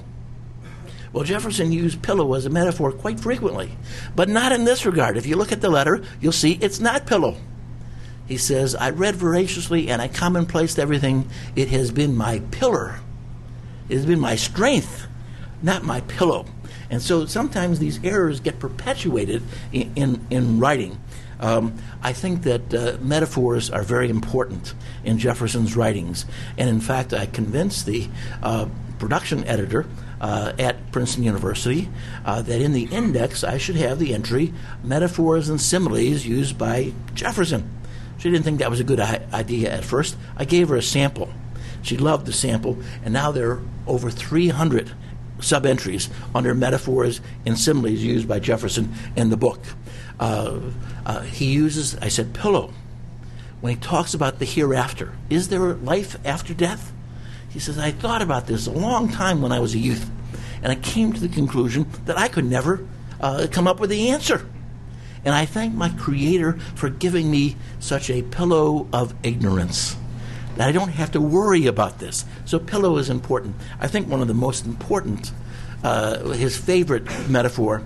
well, 1.13 1.25
Jefferson 1.25 1.73
used 1.73 2.03
pillow 2.03 2.35
as 2.35 2.47
a 2.47 2.51
metaphor 2.51 2.93
quite 2.93 3.19
frequently, 3.19 3.73
but 4.15 4.29
not 4.29 4.53
in 4.53 4.65
this 4.65 4.85
regard. 4.85 5.17
If 5.17 5.27
you 5.27 5.37
look 5.37 5.53
at 5.53 5.61
the 5.61 5.71
letter, 5.71 6.03
you'll 6.21 6.33
see 6.33 6.59
it's 6.61 6.81
not 6.81 7.07
pillow. 7.07 7.37
He 8.27 8.37
says, 8.37 8.75
I 8.75 8.91
read 8.91 9.17
voraciously 9.17 9.89
and 9.89 10.03
I 10.03 10.09
commonplaced 10.09 10.79
everything. 10.79 11.31
It 11.57 11.69
has 11.69 11.91
been 11.91 12.15
my 12.15 12.41
pillar, 12.51 13.01
it 13.89 13.95
has 13.95 14.07
been 14.07 14.21
my 14.21 14.37
strength, 14.37 15.07
not 15.63 15.83
my 15.83 16.03
pillow. 16.03 16.47
And 16.91 17.03
so 17.03 17.27
sometimes 17.27 17.79
these 17.79 18.03
errors 18.03 18.41
get 18.41 18.59
perpetuated 18.59 19.43
in, 19.73 19.93
in, 19.95 20.27
in 20.31 20.61
writing. 20.61 20.99
Um, 21.41 21.75
I 22.03 22.13
think 22.13 22.43
that 22.43 22.75
uh, 22.75 22.97
metaphors 23.01 23.71
are 23.71 23.83
very 23.83 24.11
important 24.11 24.75
in 25.05 25.19
Jefferson's 25.19 25.77
writings. 25.77 26.25
And 26.57 26.69
in 26.69 26.81
fact, 26.81 27.13
I 27.13 27.27
convinced 27.27 27.87
the 27.87 28.09
uh, 28.43 28.69
production 28.99 29.45
editor 29.45 29.87
uh, 30.21 30.53
at 30.59 30.91
Princeton 30.93 31.25
University 31.25 31.89
uh, 32.25 32.43
that 32.43 32.61
in 32.61 32.73
the 32.73 32.85
index 32.85 33.45
I 33.45 33.59
should 33.59 33.77
have 33.77 33.99
the 33.99 34.15
entry 34.15 34.53
metaphors 34.83 35.49
and 35.49 35.61
similes 35.61 36.25
used 36.25 36.59
by 36.59 36.93
Jefferson. 37.15 37.71
She 38.19 38.31
didn't 38.31 38.45
think 38.45 38.59
that 38.59 38.71
was 38.71 38.81
a 38.81 38.85
good 38.85 39.01
idea 39.01 39.73
at 39.73 39.85
first. 39.85 40.17
I 40.37 40.45
gave 40.45 40.69
her 40.71 40.77
a 40.77 40.83
sample. 40.83 41.33
She 41.83 41.97
loved 41.97 42.27
the 42.27 42.33
sample, 42.33 42.79
and 43.05 43.15
now 43.15 43.31
there 43.31 43.51
are 43.53 43.63
over 43.87 44.11
300 44.11 44.93
sub 45.41 45.65
entries 45.65 46.11
under 46.35 46.55
metaphors 46.55 47.21
and 47.47 47.57
similes 47.57 48.01
used 48.01 48.27
by 48.27 48.41
Jefferson 48.41 48.93
in 49.17 49.31
the 49.31 49.37
book. 49.37 49.61
Uh, 50.19 50.59
uh, 51.07 51.21
he 51.21 51.47
uses, 51.47 51.97
I 51.97 52.09
said, 52.09 52.35
pillow. 52.35 52.73
When 53.61 53.75
he 53.75 53.81
talks 53.81 54.15
about 54.15 54.39
the 54.39 54.45
hereafter, 54.45 55.13
is 55.31 55.49
there 55.49 55.75
life 55.75 56.17
after 56.25 56.55
death? 56.55 56.93
He 57.51 57.59
says, 57.59 57.79
I 57.79 57.91
thought 57.91 58.23
about 58.23 58.47
this 58.47 58.67
a 58.67 58.73
long 58.73 59.09
time 59.09 59.43
when 59.43 59.53
I 59.53 59.61
was 59.61 59.75
a 59.75 59.79
youth, 59.79 60.11
and 60.63 60.71
I 60.71 60.75
came 60.75 61.13
to 61.13 61.21
the 61.21 61.29
conclusion 61.29 61.87
that 62.05 62.19
I 62.19 62.29
could 62.29 62.45
never 62.45 62.87
uh, 63.21 63.47
come 63.51 63.67
up 63.67 63.81
with 63.81 63.91
the 63.91 64.11
answer. 64.11 64.47
And 65.25 65.35
I 65.35 65.47
thank 65.47 65.75
my 65.75 65.89
Creator 65.89 66.59
for 66.75 66.89
giving 66.89 67.31
me 67.31 67.57
such 67.81 68.11
a 68.11 68.23
pillow 68.23 68.87
of 68.93 69.15
ignorance 69.23 69.97
that 70.57 70.69
I 70.69 70.73
don't 70.73 70.91
have 70.91 71.13
to 71.13 71.21
worry 71.21 71.67
about 71.67 71.99
this. 71.99 72.25
So, 72.45 72.59
pillow 72.59 72.99
is 72.99 73.11
important. 73.11 73.57
I 73.81 73.89
think 73.89 74.09
one 74.09 74.21
of 74.21 74.29
the 74.29 74.35
most 74.35 74.67
important, 74.67 75.33
uh, 75.83 76.31
his 76.31 76.57
favorite 76.57 77.05
metaphor 77.29 77.83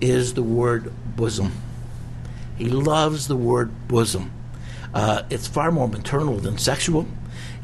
is 0.00 0.34
the 0.34 0.42
word 0.42 0.92
bosom. 1.16 1.52
He 2.56 2.68
loves 2.68 3.28
the 3.28 3.36
word 3.36 3.88
bosom. 3.88 4.30
Uh, 4.92 5.24
it's 5.28 5.46
far 5.46 5.72
more 5.72 5.88
maternal 5.88 6.36
than 6.36 6.56
sexual. 6.56 7.06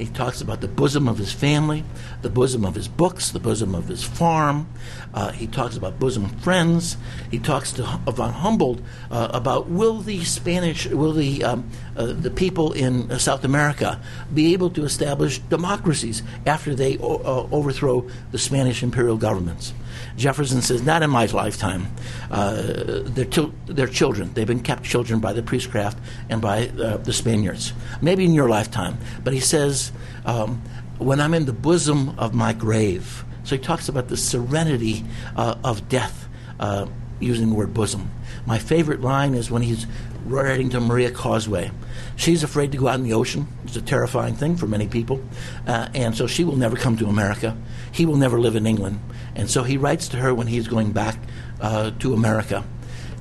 He 0.01 0.07
talks 0.07 0.41
about 0.41 0.63
the 0.63 0.69
bosom 0.69 1.09
of 1.09 1.19
his 1.19 1.31
family, 1.31 1.85
the 2.23 2.31
bosom 2.31 2.65
of 2.65 2.75
his 2.75 2.89
books, 2.89 3.33
the 3.33 3.39
bosom 3.39 3.75
of 3.75 3.87
his 3.87 4.03
farm. 4.03 4.67
Uh, 5.13 5.31
he 5.31 5.47
talks 5.47 5.77
about 5.77 5.99
bosom 5.99 6.31
friends. 6.39 6.97
He 7.31 7.39
talks 7.39 7.71
to 7.73 7.83
von 7.83 8.33
Humboldt 8.33 8.81
uh, 9.11 9.29
about 9.35 9.69
will 9.69 10.01
the 10.01 10.25
Spanish, 10.25 10.87
will 10.87 11.13
the 11.13 11.45
um, 11.45 11.71
uh, 11.97 12.07
the 12.07 12.31
people 12.31 12.73
in 12.73 13.19
South 13.19 13.45
America 13.45 14.01
be 14.33 14.55
able 14.55 14.71
to 14.71 14.85
establish 14.85 15.39
democracies 15.39 16.23
after 16.47 16.75
they 16.75 16.97
o- 16.97 17.17
uh, 17.17 17.49
overthrow 17.55 18.09
the 18.33 18.39
Spanish 18.39 18.83
imperial 18.83 19.19
governments? 19.19 19.75
Jefferson 20.21 20.61
says, 20.61 20.83
not 20.83 21.03
in 21.03 21.11
my 21.11 21.27
lifetime. 21.27 21.89
Uh, 22.31 22.63
they're, 23.05 23.25
til- 23.25 23.55
they're 23.67 23.87
children. 23.87 24.33
They've 24.35 24.47
been 24.47 24.63
kept 24.63 24.85
children 24.85 25.19
by 25.19 25.33
the 25.33 25.43
priestcraft 25.43 25.99
and 26.29 26.43
by 26.43 26.69
uh, 26.69 26.99
the 26.99 27.13
Spaniards. 27.13 27.73
Maybe 28.03 28.25
in 28.25 28.35
your 28.35 28.49
lifetime. 28.49 28.99
But 29.25 29.33
he 29.33 29.41
says, 29.41 29.93
um, 30.27 30.63
when 30.99 31.21
I'm 31.21 31.33
in 31.33 31.47
the 31.47 31.55
bosom 31.55 32.19
of 32.19 32.35
my 32.35 32.53
grave. 32.53 33.25
So 33.45 33.57
he 33.57 33.63
talks 33.63 33.89
about 33.89 34.09
the 34.09 34.17
serenity 34.19 35.05
uh, 35.35 35.57
of 35.65 35.89
death 35.89 36.29
uh, 36.61 36.87
using 37.21 37.51
the 37.51 37.55
word 37.55 37.75
bosom. 37.75 38.11
My 38.47 38.59
favorite 38.59 39.01
line 39.01 39.35
is 39.35 39.51
when 39.51 39.63
he's 39.63 39.87
writing 40.25 40.71
to 40.71 40.81
Maria 40.81 41.11
Cosway. 41.11 41.71
She's 42.17 42.43
afraid 42.43 42.73
to 42.73 42.79
go 42.79 42.89
out 42.89 42.99
in 42.99 43.05
the 43.05 43.13
ocean. 43.13 43.49
It's 43.65 43.77
a 43.77 43.83
terrifying 43.83 44.35
thing 44.35 44.57
for 44.57 44.67
many 44.67 44.87
people. 44.87 45.23
Uh, 45.67 45.89
and 45.95 46.17
so 46.17 46.27
she 46.27 46.45
will 46.45 46.57
never 46.57 46.77
come 46.77 46.97
to 46.99 47.07
America. 47.07 47.57
He 47.93 48.07
will 48.07 48.17
never 48.17 48.39
live 48.39 48.57
in 48.57 48.67
England. 48.67 49.01
And 49.35 49.51
so 49.51 49.63
he 49.63 49.77
writes 49.77 50.09
to 50.09 50.17
her 50.19 50.35
when 50.35 50.47
he's 50.47 50.69
going 50.69 50.93
back 50.93 51.17
uh, 51.61 51.93
to 52.01 52.13
America. 52.13 52.65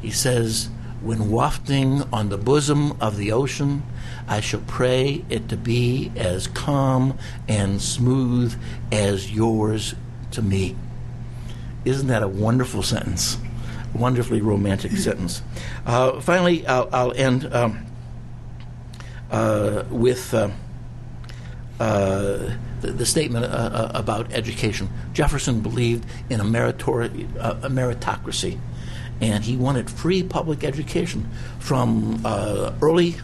He 0.02 0.12
says, 0.12 0.70
When 1.02 1.32
wafting 1.32 2.04
on 2.12 2.30
the 2.30 2.38
bosom 2.38 3.00
of 3.02 3.18
the 3.18 3.32
ocean, 3.32 3.84
I 4.28 4.42
shall 4.42 4.62
pray 4.62 5.24
it 5.30 5.50
to 5.50 5.58
be 5.58 6.12
as 6.16 6.48
calm 6.48 7.18
and 7.48 7.82
smooth 7.82 8.60
as 8.92 9.32
yours 9.32 9.96
to 10.32 10.42
me. 10.42 10.76
Isn't 11.86 12.08
that 12.08 12.24
a 12.24 12.28
wonderful 12.28 12.84
sentence? 12.84 13.38
Wonderfully 13.94 14.42
romantic 14.42 14.92
sentence. 14.94 15.42
Uh, 15.86 16.20
finally, 16.22 16.66
I'll, 16.68 16.90
I'll 16.92 17.14
end 17.14 17.52
um, 17.54 17.86
uh, 19.32 19.84
with. 19.90 20.34
Uh, 20.34 20.50
uh 21.80 22.56
the, 22.82 22.92
the 22.92 23.06
statement 23.06 23.46
uh, 23.46 23.48
uh, 23.50 23.92
about 23.94 24.32
education. 24.32 24.90
Jefferson 25.12 25.60
believed 25.60 26.06
in 26.30 26.40
a, 26.40 26.44
meritori- 26.46 27.28
a 27.38 27.70
meritocracy, 27.70 28.58
and 29.20 29.44
he 29.44 29.58
wanted 29.58 29.90
free 29.90 30.24
public 30.24 30.64
education 30.64 31.30
from 31.60 32.22
early 32.82 33.16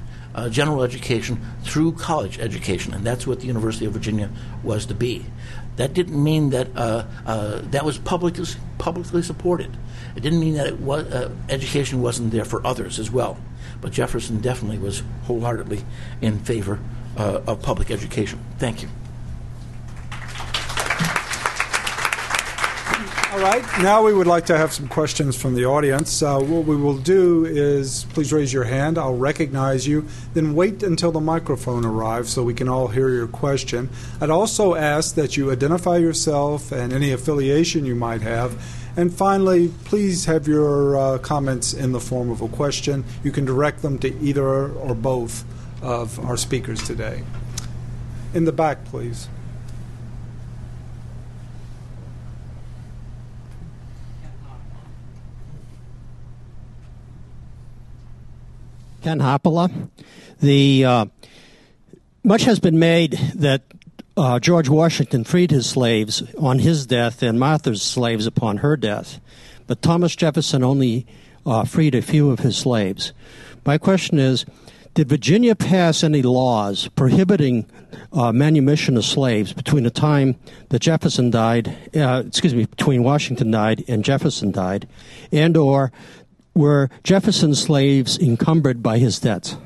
general 0.49 0.83
education 0.83 1.39
through 1.63 1.93
college 1.93 2.37
education, 2.39 2.93
and 2.93 3.05
that's 3.05 3.25
what 3.25 3.39
the 3.39 3.47
University 3.47 3.85
of 3.85 3.93
Virginia 3.93 4.29
was 4.61 4.85
to 4.87 4.93
be. 4.93 5.25
That 5.77 5.93
didn't 5.93 6.21
mean 6.21 6.51
that 6.51 6.69
uh, 6.75 7.05
uh, 7.25 7.61
that 7.71 7.83
was 7.83 7.97
publicly 7.97 8.45
publicly 8.77 9.21
supported. 9.21 9.75
It 10.15 10.21
didn't 10.21 10.39
mean 10.39 10.53
that 10.55 10.79
was, 10.79 11.05
uh, 11.07 11.31
education 11.49 12.01
wasn't 12.01 12.31
there 12.31 12.45
for 12.45 12.65
others 12.65 12.99
as 12.99 13.11
well. 13.11 13.37
But 13.81 13.91
Jefferson 13.91 14.39
definitely 14.41 14.77
was 14.77 15.03
wholeheartedly 15.23 15.83
in 16.21 16.39
favor 16.39 16.79
uh, 17.17 17.41
of 17.45 17.61
public 17.61 17.91
education. 17.91 18.39
Thank 18.57 18.81
you. 18.81 18.89
All 23.35 23.41
right, 23.41 23.65
now 23.81 24.01
we 24.01 24.13
would 24.13 24.27
like 24.27 24.45
to 24.45 24.57
have 24.57 24.71
some 24.71 24.87
questions 24.87 25.35
from 25.35 25.55
the 25.55 25.65
audience. 25.65 26.21
Uh, 26.21 26.39
what 26.39 26.63
we 26.63 26.77
will 26.77 26.97
do 26.97 27.43
is 27.43 28.05
please 28.13 28.31
raise 28.31 28.53
your 28.53 28.63
hand. 28.63 28.97
I'll 28.97 29.17
recognize 29.17 29.85
you. 29.85 30.07
Then 30.33 30.55
wait 30.55 30.81
until 30.83 31.11
the 31.11 31.19
microphone 31.19 31.83
arrives 31.83 32.31
so 32.31 32.43
we 32.43 32.53
can 32.53 32.69
all 32.69 32.87
hear 32.87 33.09
your 33.09 33.27
question. 33.27 33.89
I'd 34.21 34.29
also 34.29 34.75
ask 34.75 35.15
that 35.15 35.35
you 35.35 35.51
identify 35.51 35.97
yourself 35.97 36.71
and 36.71 36.93
any 36.93 37.11
affiliation 37.11 37.85
you 37.85 37.93
might 37.93 38.21
have. 38.21 38.57
And 38.95 39.13
finally, 39.13 39.67
please 39.83 40.23
have 40.23 40.47
your 40.47 40.97
uh, 40.97 41.17
comments 41.17 41.73
in 41.73 41.91
the 41.91 41.99
form 41.99 42.31
of 42.31 42.39
a 42.39 42.47
question. 42.47 43.03
You 43.21 43.33
can 43.33 43.43
direct 43.43 43.81
them 43.81 43.99
to 43.99 44.17
either 44.21 44.69
or 44.69 44.95
both 44.95 45.43
of 45.81 46.25
our 46.25 46.37
speakers 46.37 46.81
today. 46.87 47.23
In 48.33 48.45
the 48.45 48.53
back, 48.53 48.85
please. 48.85 49.27
Hoppola. 59.05 59.89
The 60.39 60.85
uh, 60.85 61.05
much 62.23 62.43
has 62.43 62.59
been 62.59 62.79
made 62.79 63.13
that 63.35 63.61
uh, 64.17 64.39
George 64.39 64.69
Washington 64.69 65.23
freed 65.23 65.51
his 65.51 65.69
slaves 65.69 66.23
on 66.37 66.59
his 66.59 66.85
death 66.85 67.21
and 67.21 67.39
Martha's 67.39 67.81
slaves 67.81 68.25
upon 68.25 68.57
her 68.57 68.75
death, 68.75 69.19
but 69.67 69.81
Thomas 69.81 70.15
Jefferson 70.15 70.63
only 70.63 71.05
uh, 71.45 71.65
freed 71.65 71.95
a 71.95 72.01
few 72.01 72.31
of 72.31 72.39
his 72.39 72.57
slaves. 72.57 73.13
My 73.65 73.77
question 73.77 74.19
is. 74.19 74.45
Did 74.95 75.09
Virginia 75.09 75.55
pass 75.55 76.05
any 76.05 76.21
laws 76.21 76.87
prohibiting 76.95 77.65
uh, 78.13 78.31
manumission 78.31 78.95
of 78.95 79.03
slaves 79.03 79.51
between 79.51 79.83
the 79.83 79.89
time 79.89 80.37
that 80.69 80.79
Jefferson 80.79 81.29
died, 81.29 81.75
uh, 81.93 82.23
excuse 82.25 82.55
me, 82.55 82.63
between 82.63 83.03
Washington 83.03 83.51
died 83.51 83.83
and 83.89 84.05
Jefferson 84.05 84.51
died, 84.51 84.87
and 85.33 85.57
or 85.57 85.91
were 86.55 86.89
Jefferson's 87.03 87.61
slaves 87.61 88.17
encumbered 88.17 88.81
by 88.81 88.97
his 88.97 89.19
debts? 89.19 89.57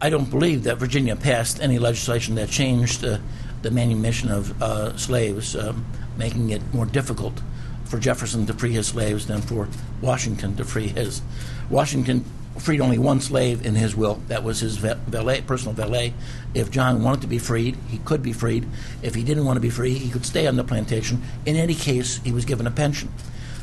I 0.00 0.10
don't 0.10 0.30
believe 0.30 0.64
that 0.64 0.78
Virginia 0.78 1.16
passed 1.16 1.60
any 1.60 1.78
legislation 1.78 2.34
that 2.34 2.48
changed 2.48 3.04
uh, 3.04 3.18
the 3.62 3.70
manumission 3.70 4.30
of 4.30 4.62
uh, 4.62 4.96
slaves, 4.96 5.54
um, 5.54 5.86
making 6.16 6.50
it 6.50 6.62
more 6.74 6.86
difficult 6.86 7.40
for 7.84 7.98
Jefferson 7.98 8.46
to 8.46 8.52
free 8.52 8.72
his 8.72 8.88
slaves 8.88 9.26
than 9.26 9.40
for 9.40 9.68
Washington 10.00 10.56
to 10.56 10.64
free 10.64 10.88
his. 10.88 11.22
Washington 11.70 12.24
freed 12.58 12.80
only 12.80 12.98
one 12.98 13.20
slave 13.20 13.64
in 13.64 13.74
his 13.74 13.94
will. 13.94 14.20
That 14.28 14.42
was 14.42 14.60
his 14.60 14.76
valet, 14.76 15.42
personal 15.42 15.74
valet. 15.74 16.14
If 16.54 16.70
John 16.70 17.02
wanted 17.02 17.22
to 17.22 17.26
be 17.26 17.38
freed, 17.38 17.76
he 17.88 17.98
could 17.98 18.22
be 18.22 18.32
freed. 18.32 18.66
If 19.02 19.14
he 19.14 19.22
didn't 19.22 19.44
want 19.44 19.56
to 19.56 19.60
be 19.60 19.70
free, 19.70 19.94
he 19.94 20.10
could 20.10 20.24
stay 20.24 20.46
on 20.46 20.56
the 20.56 20.64
plantation. 20.64 21.22
In 21.44 21.56
any 21.56 21.74
case, 21.74 22.18
he 22.18 22.32
was 22.32 22.44
given 22.44 22.66
a 22.66 22.70
pension 22.70 23.12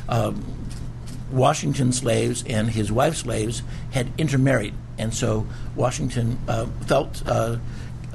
um, 0.08 0.44
Washington 1.30 1.92
slaves 1.92 2.44
and 2.46 2.70
his 2.70 2.92
wife's 2.92 3.18
slaves 3.18 3.62
had 3.92 4.10
intermarried, 4.18 4.74
and 4.98 5.12
so 5.12 5.46
Washington 5.74 6.38
uh, 6.46 6.66
felt 6.86 7.22
uh, 7.26 7.56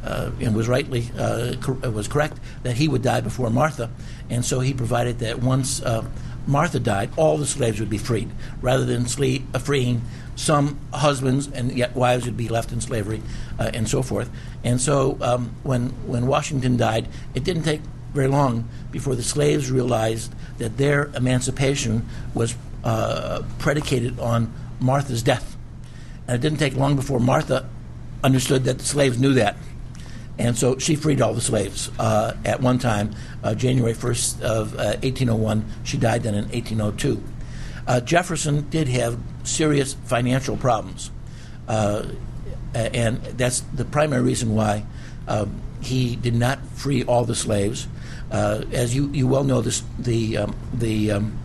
uh, 0.03 0.31
and 0.39 0.55
was 0.55 0.67
rightly 0.67 1.09
uh, 1.17 1.53
cor- 1.61 1.75
was 1.89 2.07
correct 2.07 2.39
that 2.63 2.77
he 2.77 2.87
would 2.87 3.01
die 3.01 3.21
before 3.21 3.49
Martha, 3.49 3.89
and 4.29 4.45
so 4.45 4.59
he 4.59 4.73
provided 4.73 5.19
that 5.19 5.41
once 5.41 5.81
uh, 5.81 6.05
Martha 6.47 6.79
died, 6.79 7.09
all 7.17 7.37
the 7.37 7.45
slaves 7.45 7.79
would 7.79 7.89
be 7.89 7.97
freed, 7.97 8.29
rather 8.61 8.85
than 8.85 9.03
sle- 9.03 9.43
uh, 9.53 9.59
freeing 9.59 10.01
some 10.35 10.79
husbands 10.93 11.49
and 11.51 11.73
yet 11.73 11.93
wives 11.95 12.23
would 12.23 12.37
be 12.37 12.47
left 12.47 12.71
in 12.71 12.79
slavery, 12.79 13.21
and 13.59 13.89
so 13.89 14.01
forth. 14.01 14.29
And 14.63 14.79
so 14.79 15.17
um, 15.19 15.53
when 15.63 15.89
when 16.07 16.27
Washington 16.27 16.77
died, 16.77 17.09
it 17.35 17.43
didn't 17.43 17.63
take 17.63 17.81
very 18.13 18.27
long 18.27 18.67
before 18.91 19.15
the 19.15 19.23
slaves 19.23 19.71
realized 19.71 20.33
that 20.57 20.77
their 20.77 21.05
emancipation 21.15 22.07
was 22.33 22.55
uh, 22.83 23.43
predicated 23.57 24.19
on 24.19 24.53
Martha's 24.79 25.23
death. 25.23 25.57
And 26.27 26.35
it 26.35 26.41
didn't 26.41 26.59
take 26.59 26.75
long 26.75 26.95
before 26.95 27.19
Martha 27.19 27.69
understood 28.23 28.65
that 28.65 28.79
the 28.79 28.85
slaves 28.85 29.19
knew 29.19 29.33
that. 29.35 29.57
And 30.37 30.57
so 30.57 30.77
she 30.77 30.95
freed 30.95 31.21
all 31.21 31.33
the 31.33 31.41
slaves 31.41 31.91
uh, 31.99 32.33
at 32.45 32.61
one 32.61 32.79
time, 32.79 33.13
uh, 33.43 33.55
January 33.55 33.93
1st 33.93 34.41
of 34.41 34.75
1801. 34.75 35.59
Uh, 35.59 35.63
she 35.83 35.97
died 35.97 36.23
then 36.23 36.33
in 36.33 36.45
1802. 36.45 37.21
Uh, 37.85 37.99
Jefferson 37.99 38.69
did 38.69 38.87
have 38.87 39.19
serious 39.43 39.95
financial 40.05 40.55
problems. 40.55 41.11
Uh, 41.67 42.05
and 42.73 43.21
that's 43.23 43.61
the 43.61 43.83
primary 43.83 44.21
reason 44.21 44.55
why 44.55 44.85
um, 45.27 45.61
he 45.81 46.15
did 46.15 46.35
not 46.35 46.65
free 46.67 47.03
all 47.03 47.25
the 47.25 47.35
slaves. 47.35 47.87
Uh, 48.31 48.63
as 48.71 48.95
you, 48.95 49.09
you 49.09 49.27
well 49.27 49.43
know, 49.43 49.61
this, 49.61 49.83
the, 49.97 50.37
um, 50.37 50.55
the 50.73 51.11
um, 51.11 51.37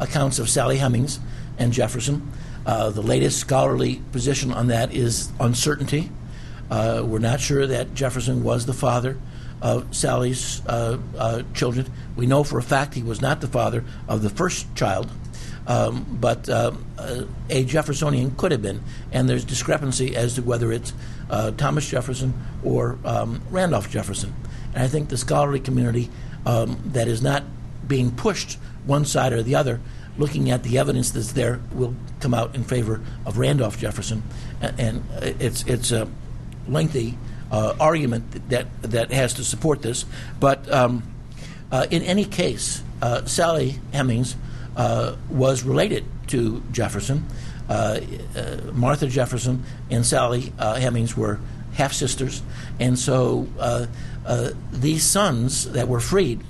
accounts 0.00 0.38
of 0.38 0.48
Sally 0.48 0.78
Hemings 0.78 1.20
and 1.58 1.72
Jefferson. 1.72 2.32
Uh, 2.66 2.90
the 2.90 3.02
latest 3.02 3.38
scholarly 3.38 4.02
position 4.12 4.52
on 4.52 4.68
that 4.68 4.92
is 4.94 5.30
uncertainty. 5.40 6.10
Uh, 6.70 7.02
we're 7.04 7.18
not 7.18 7.40
sure 7.40 7.66
that 7.66 7.94
Jefferson 7.94 8.42
was 8.42 8.66
the 8.66 8.72
father 8.72 9.18
of 9.60 9.94
Sally's 9.94 10.64
uh, 10.66 10.98
uh, 11.18 11.42
children. 11.54 11.90
We 12.16 12.26
know 12.26 12.44
for 12.44 12.58
a 12.58 12.62
fact 12.62 12.94
he 12.94 13.02
was 13.02 13.20
not 13.20 13.40
the 13.40 13.48
father 13.48 13.84
of 14.08 14.22
the 14.22 14.30
first 14.30 14.74
child, 14.74 15.10
um, 15.66 16.18
but 16.20 16.48
uh, 16.48 16.72
a 17.50 17.64
Jeffersonian 17.64 18.36
could 18.36 18.52
have 18.52 18.62
been. 18.62 18.82
And 19.12 19.28
there's 19.28 19.44
discrepancy 19.44 20.16
as 20.16 20.34
to 20.34 20.42
whether 20.42 20.72
it's 20.72 20.92
Thomas 21.56 21.88
Jefferson 21.88 22.34
or 22.64 22.98
um, 23.04 23.42
Randolph 23.50 23.90
Jefferson. 23.90 24.34
And 24.74 24.82
I 24.82 24.88
think 24.88 25.08
the 25.08 25.18
scholarly 25.18 25.60
community 25.60 26.08
um, 26.46 26.80
that 26.86 27.08
is 27.08 27.22
not 27.22 27.44
being 27.86 28.10
pushed 28.10 28.58
one 28.86 29.04
side 29.04 29.32
or 29.32 29.42
the 29.42 29.54
other, 29.54 29.80
looking 30.16 30.50
at 30.50 30.62
the 30.62 30.78
evidence 30.78 31.10
that's 31.10 31.32
there, 31.32 31.60
will 31.72 31.94
come 32.20 32.34
out 32.34 32.54
in 32.54 32.64
favor 32.64 33.00
of 33.26 33.38
Randolph 33.38 33.78
Jefferson. 33.78 34.22
And, 34.60 35.04
it's, 35.20 35.64
it's 35.64 35.92
a 35.92 36.08
lengthy 36.68 37.18
uh, 37.50 37.74
argument 37.80 38.48
that, 38.48 38.66
that 38.82 39.10
has 39.12 39.34
to 39.34 39.44
support 39.44 39.82
this. 39.82 40.04
But 40.38 40.70
um, 40.70 41.02
uh, 41.72 41.86
in 41.90 42.02
any 42.02 42.24
case, 42.24 42.82
uh, 43.02 43.24
Sally 43.24 43.78
Hemings 43.92 44.36
uh, 44.76 45.16
was 45.28 45.62
related 45.62 46.04
to 46.28 46.62
Jefferson. 46.72 47.26
Uh, 47.68 48.00
uh, 48.36 48.56
Martha 48.72 49.06
Jefferson 49.06 49.64
and 49.90 50.04
Sally 50.04 50.52
Hemings 50.58 51.16
were 51.16 51.38
half 51.74 51.92
sisters, 51.92 52.42
and 52.80 52.98
so 52.98 53.46
uh, 54.26 54.50
these 54.72 55.04
sons 55.04 55.70
that 55.72 55.88
were 55.88 56.00
freed, 56.00 56.42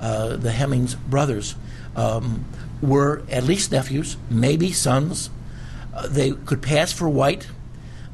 uh, 0.00 0.36
the 0.36 0.52
Hemings 0.52 0.94
brothers, 0.94 1.54
um, 1.94 2.44
were 2.82 3.22
at 3.30 3.44
least 3.44 3.72
nephews, 3.72 4.16
maybe 4.30 4.72
sons. 4.72 5.30
Uh, 5.94 6.06
they 6.08 6.32
could 6.32 6.62
pass 6.62 6.92
for 6.92 7.08
white, 7.08 7.48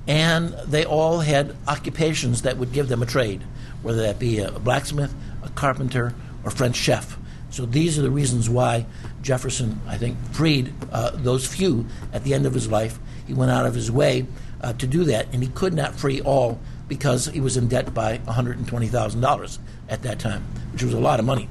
and 0.06 0.54
they 0.66 0.84
all 0.84 1.20
had 1.20 1.56
occupations 1.66 2.42
that 2.42 2.56
would 2.56 2.72
give 2.72 2.88
them 2.88 3.02
a 3.02 3.06
trade, 3.06 3.42
whether 3.82 4.02
that 4.02 4.18
be 4.18 4.38
a 4.38 4.50
blacksmith, 4.50 5.14
a 5.42 5.48
carpenter, 5.50 6.14
or 6.44 6.50
French 6.50 6.76
chef. 6.76 7.18
So 7.50 7.66
these 7.66 7.98
are 7.98 8.02
the 8.02 8.10
reasons 8.10 8.48
why 8.48 8.86
Jefferson, 9.20 9.80
I 9.86 9.98
think, 9.98 10.16
freed 10.32 10.72
uh, 10.90 11.10
those 11.14 11.46
few 11.46 11.86
at 12.12 12.24
the 12.24 12.34
end 12.34 12.46
of 12.46 12.54
his 12.54 12.68
life. 12.68 12.98
He 13.26 13.34
went 13.34 13.50
out 13.50 13.66
of 13.66 13.74
his 13.74 13.90
way 13.90 14.26
uh, 14.62 14.72
to 14.74 14.86
do 14.86 15.04
that, 15.04 15.26
and 15.32 15.42
he 15.42 15.48
could 15.48 15.74
not 15.74 15.94
free 15.94 16.20
all 16.22 16.58
because 16.88 17.26
he 17.26 17.40
was 17.40 17.56
in 17.56 17.68
debt 17.68 17.94
by 17.94 18.18
$120,000 18.18 19.58
at 19.88 20.02
that 20.02 20.18
time, 20.18 20.44
which 20.72 20.82
was 20.82 20.94
a 20.94 21.00
lot 21.00 21.18
of 21.18 21.26
money. 21.26 21.48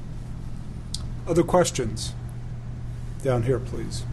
Other 1.26 1.42
questions? 1.42 2.12
Down 3.22 3.42
here, 3.44 3.58
please. 3.58 4.04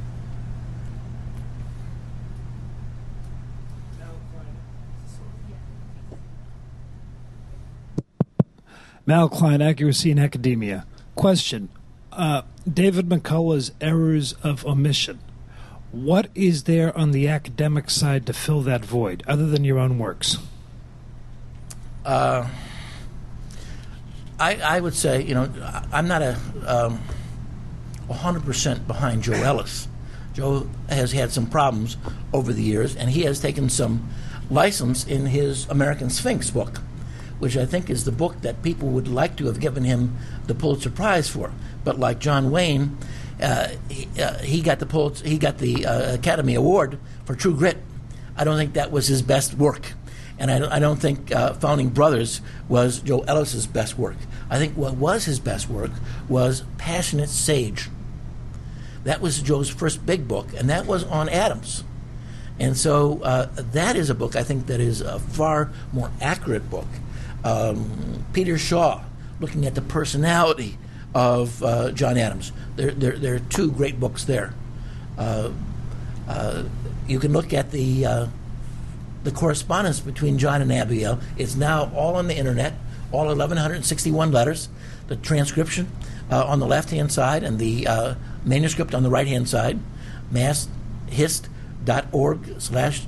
Mal 9.05 9.27
Kline, 9.27 9.59
Accuracy 9.59 10.11
in 10.11 10.19
Academia. 10.19 10.85
Question 11.15 11.69
uh, 12.11 12.43
David 12.71 13.07
McCullough's 13.07 13.71
errors 13.81 14.33
of 14.43 14.65
omission. 14.65 15.19
What 15.91 16.27
is 16.35 16.65
there 16.65 16.95
on 16.95 17.11
the 17.11 17.27
academic 17.27 17.89
side 17.89 18.27
to 18.27 18.33
fill 18.33 18.61
that 18.63 18.85
void, 18.85 19.23
other 19.27 19.47
than 19.47 19.63
your 19.63 19.79
own 19.79 19.97
works? 19.97 20.37
Uh, 22.09 22.47
I, 24.39 24.55
I 24.55 24.79
would 24.79 24.95
say, 24.95 25.21
you 25.21 25.35
know, 25.35 25.47
I'm 25.91 26.07
not 26.07 26.21
a 26.21 26.39
um, 26.65 26.99
100% 28.09 28.87
behind 28.87 29.21
Joe 29.21 29.33
Ellis 29.33 29.87
Joe 30.33 30.69
has 30.87 31.11
had 31.11 31.31
some 31.31 31.47
problems 31.47 31.97
over 32.31 32.53
the 32.53 32.63
years, 32.63 32.95
and 32.95 33.09
he 33.09 33.23
has 33.23 33.41
taken 33.41 33.67
some 33.67 34.09
license 34.49 35.05
in 35.05 35.25
his 35.25 35.67
American 35.67 36.09
Sphinx 36.09 36.49
book, 36.49 36.77
which 37.39 37.57
I 37.57 37.65
think 37.65 37.89
is 37.89 38.05
the 38.05 38.13
book 38.13 38.41
that 38.41 38.63
people 38.63 38.87
would 38.87 39.09
like 39.09 39.35
to 39.35 39.47
have 39.47 39.59
given 39.59 39.83
him 39.83 40.17
the 40.47 40.55
Pulitzer 40.55 40.91
Prize 40.91 41.27
for. 41.27 41.51
But 41.83 41.99
like 41.99 42.19
John 42.19 42.51
Wayne, 42.51 42.97
uh, 43.41 43.67
he, 43.89 44.07
uh, 44.21 44.37
he, 44.39 44.61
got 44.61 44.79
the 44.79 44.85
Pulitzer, 44.85 45.27
he 45.27 45.37
got 45.37 45.57
the 45.57 45.85
uh, 45.85 46.13
Academy 46.13 46.55
Award 46.55 46.97
for 47.25 47.35
True 47.35 47.53
Grit. 47.53 47.77
I 48.37 48.45
don't 48.45 48.57
think 48.57 48.73
that 48.73 48.91
was 48.91 49.07
his 49.07 49.21
best 49.21 49.55
work. 49.55 49.91
And 50.39 50.49
I 50.49 50.57
don't, 50.57 50.71
I 50.71 50.79
don't 50.79 50.99
think 50.99 51.31
uh, 51.33 51.53
Founding 51.55 51.89
Brothers 51.89 52.39
was 52.69 52.99
Joe 52.99 53.19
Ellis's 53.27 53.67
best 53.67 53.97
work. 53.97 54.15
I 54.49 54.57
think 54.57 54.75
what 54.75 54.95
was 54.95 55.25
his 55.25 55.39
best 55.39 55.69
work 55.69 55.91
was 56.29 56.63
Passionate 56.77 57.29
Sage. 57.29 57.89
That 59.03 59.21
was 59.21 59.41
Joe's 59.41 59.69
first 59.69 60.05
big 60.05 60.27
book, 60.27 60.47
and 60.57 60.69
that 60.69 60.85
was 60.85 61.03
on 61.03 61.29
Adams. 61.29 61.83
And 62.59 62.77
so 62.77 63.21
uh, 63.21 63.47
that 63.55 63.95
is 63.95 64.09
a 64.09 64.15
book 64.15 64.35
I 64.35 64.43
think 64.43 64.67
that 64.67 64.79
is 64.79 65.01
a 65.01 65.19
far 65.19 65.71
more 65.93 66.11
accurate 66.21 66.69
book. 66.69 66.87
Um, 67.43 68.25
Peter 68.33 68.57
Shaw, 68.57 69.03
looking 69.39 69.65
at 69.65 69.75
the 69.75 69.81
personality 69.81 70.77
of 71.15 71.63
uh, 71.63 71.91
John 71.91 72.17
Adams. 72.17 72.51
There, 72.75 72.91
there, 72.91 73.17
there, 73.17 73.35
are 73.35 73.39
two 73.39 73.71
great 73.71 73.99
books 73.99 74.25
there. 74.25 74.53
Uh, 75.17 75.51
uh 76.27 76.63
you 77.07 77.19
can 77.19 77.33
look 77.33 77.53
at 77.53 77.71
the 77.71 78.05
uh, 78.05 78.27
the 79.23 79.31
correspondence 79.31 79.99
between 79.99 80.37
John 80.37 80.61
and 80.61 80.71
Abigail. 80.71 81.19
It's 81.37 81.55
now 81.55 81.91
all 81.95 82.15
on 82.15 82.27
the 82.27 82.35
internet, 82.35 82.73
all 83.11 83.25
1,161 83.27 84.31
letters, 84.31 84.69
the 85.07 85.15
transcription 85.15 85.91
uh, 86.31 86.45
on 86.45 86.59
the 86.59 86.67
left 86.67 86.91
hand 86.91 87.11
side 87.11 87.43
and 87.43 87.59
the 87.59 87.87
uh, 87.87 88.15
manuscript 88.45 88.93
on 88.95 89.03
the 89.03 89.09
right 89.09 89.27
hand 89.27 89.49
side, 89.49 89.79
masshist.org 90.31 91.41
slash 92.61 93.01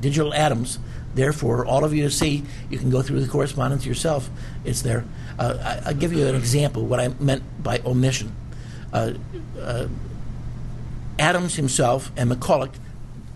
digital 0.00 0.32
Adams. 0.34 0.78
Therefore, 1.14 1.66
all 1.66 1.84
of 1.84 1.92
you 1.92 2.04
to 2.04 2.10
see, 2.10 2.44
you 2.70 2.78
can 2.78 2.88
go 2.88 3.02
through 3.02 3.20
the 3.20 3.28
correspondence 3.28 3.84
yourself. 3.84 4.30
It's 4.64 4.82
there. 4.82 5.04
Uh, 5.38 5.80
I, 5.84 5.90
will 5.90 5.98
give 5.98 6.12
you 6.12 6.26
an 6.26 6.36
example 6.36 6.86
what 6.86 7.00
I 7.00 7.08
meant 7.18 7.42
by 7.62 7.80
omission. 7.84 8.32
Uh, 8.92 9.14
uh, 9.58 9.88
Adams 11.18 11.56
himself 11.56 12.12
and 12.16 12.30
McCullough 12.30 12.72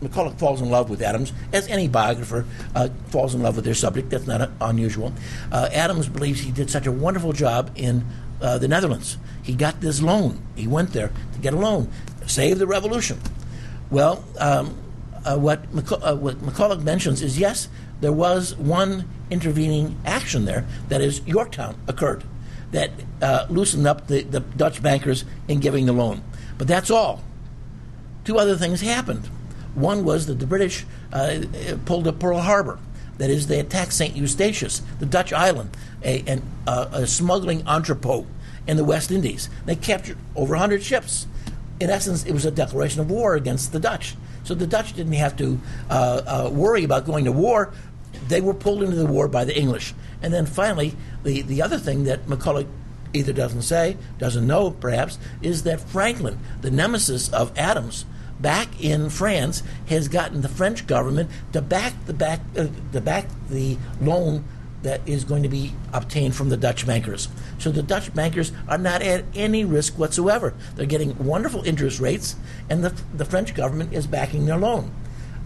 McCullough 0.05 0.39
falls 0.39 0.61
in 0.61 0.71
love 0.71 0.91
with 0.91 1.03
Adams, 1.03 1.33
as 1.53 1.67
any 1.69 1.89
biographer 1.89 2.47
uh, 2.75 2.89
falls 3.09 3.35
in 3.35 3.43
love 3.43 3.57
with 3.57 3.65
their 3.65 3.75
subject. 3.75 4.11
That's 4.11 4.27
not 4.27 4.51
unusual. 4.61 5.13
Uh, 5.51 5.69
Adams 5.73 6.09
believes 6.09 6.41
he 6.41 6.51
did 6.51 6.71
such 6.71 6.87
a 6.87 6.93
wonderful 6.93 7.33
job 7.33 7.71
in 7.77 8.05
uh, 8.41 8.59
the 8.59 8.69
Netherlands. 8.69 9.17
He 9.43 9.55
got 9.55 9.81
this 9.81 10.03
loan. 10.03 10.43
He 10.57 10.67
went 10.67 10.93
there 10.93 11.11
to 11.33 11.39
get 11.41 11.55
a 11.55 11.59
loan, 11.59 11.91
save 12.27 12.59
the 12.59 12.67
revolution. 12.67 13.19
Well, 13.91 14.25
um, 14.39 14.77
uh, 15.25 15.39
what, 15.39 15.71
McC- 15.73 16.01
uh, 16.03 16.17
what 16.17 16.39
McCullough 16.39 16.83
mentions 16.83 17.23
is 17.23 17.39
yes, 17.39 17.69
there 18.01 18.13
was 18.13 18.55
one 18.57 19.09
intervening 19.31 19.97
action 20.05 20.45
there, 20.45 20.67
that 20.89 21.01
is, 21.01 21.21
Yorktown 21.27 21.77
occurred, 21.89 22.25
that 22.73 22.91
uh, 23.23 23.47
loosened 23.49 23.87
up 23.87 24.07
the, 24.09 24.23
the 24.23 24.41
Dutch 24.41 24.83
bankers 24.83 25.25
in 25.49 25.61
giving 25.61 25.87
the 25.87 25.93
loan. 25.93 26.23
But 26.59 26.69
that's 26.69 26.91
all. 26.91 27.23
Two 28.25 28.39
other 28.39 28.57
things 28.57 28.81
happened. 28.81 29.29
One 29.75 30.05
was 30.05 30.27
that 30.27 30.39
the 30.39 30.47
British 30.47 30.85
uh, 31.13 31.43
pulled 31.85 32.07
up 32.07 32.19
Pearl 32.19 32.39
Harbor. 32.39 32.79
That 33.19 33.31
is, 33.31 33.47
they 33.47 33.61
attacked 33.61 33.93
St. 33.93 34.17
Eustatius, 34.17 34.83
the 34.99 35.07
Dutch 35.07 35.33
island, 35.33 35.71
a, 36.05 36.41
uh, 36.67 36.89
a 36.93 37.07
smuggling 37.07 37.67
entrepot 37.67 38.27
in 38.67 38.77
the 38.77 38.85
West 38.85 39.11
Indies. 39.11 39.49
They 39.67 39.77
captured 39.77 40.19
over 40.35 40.55
100 40.55 40.83
ships. 40.83 41.27
In 41.81 41.91
essence, 41.91 42.25
it 42.25 42.33
was 42.33 42.45
a 42.45 42.51
declaration 42.51 43.01
of 43.01 43.11
war 43.11 43.35
against 43.35 43.73
the 43.73 43.81
Dutch. 43.81 44.17
So 44.43 44.55
the 44.55 44.67
Dutch 44.67 44.95
didn't 44.95 45.13
have 45.15 45.37
to 45.37 45.61
uh, 45.91 46.23
uh, 46.27 46.51
worry 46.53 46.85
about 46.85 47.07
going 47.07 47.25
to 47.25 47.33
war. 47.33 47.73
They 48.29 48.41
were 48.41 48.55
pulled 48.55 48.83
into 48.83 48.97
the 48.97 49.07
war 49.07 49.29
by 49.29 49.45
the 49.45 49.57
English. 49.57 49.95
And 50.23 50.33
then 50.33 50.47
finally, 50.47 50.95
the, 51.23 51.43
the 51.43 51.63
other 51.63 51.79
thing 51.79 52.05
that 52.05 52.27
McCullough 52.27 52.67
either 53.13 53.33
doesn't 53.33 53.63
say, 53.63 53.97
doesn't 54.19 54.47
know 54.47 54.71
perhaps, 54.71 55.19
is 55.41 55.63
that 55.63 55.81
Franklin, 55.81 56.39
the 56.61 56.71
nemesis 56.71 57.33
of 57.33 57.57
Adams, 57.57 58.05
back 58.45 58.79
in 58.79 59.09
France 59.09 59.63
has 59.89 60.07
gotten 60.07 60.43
the 60.43 60.51
French 60.51 60.87
government 60.87 61.31
to 61.55 61.63
back 61.63 61.95
the 62.05 62.13
back 62.13 62.41
uh, 62.59 62.67
to 62.93 63.01
back 63.01 63.27
the 63.49 63.79
loan 64.03 64.45
that 64.83 65.01
is 65.09 65.25
going 65.25 65.43
to 65.43 65.49
be 65.49 65.73
obtained 65.95 66.37
from 66.37 66.51
the 66.51 66.57
Dutch 66.59 66.87
bankers. 66.87 67.29
So 67.59 67.71
the 67.71 67.83
Dutch 67.83 68.15
bankers 68.15 68.53
are 68.69 68.77
not 68.77 69.01
at 69.01 69.25
any 69.35 69.65
risk 69.65 69.99
whatsoever. 69.99 70.53
They're 70.77 70.85
getting 70.85 71.17
wonderful 71.25 71.65
interest 71.65 72.01
rates, 72.01 72.37
and 72.69 72.85
the, 72.85 72.91
the 73.15 73.25
French 73.25 73.55
government 73.55 73.95
is 73.95 74.07
backing 74.07 74.45
their 74.45 74.59
loan. 74.59 74.95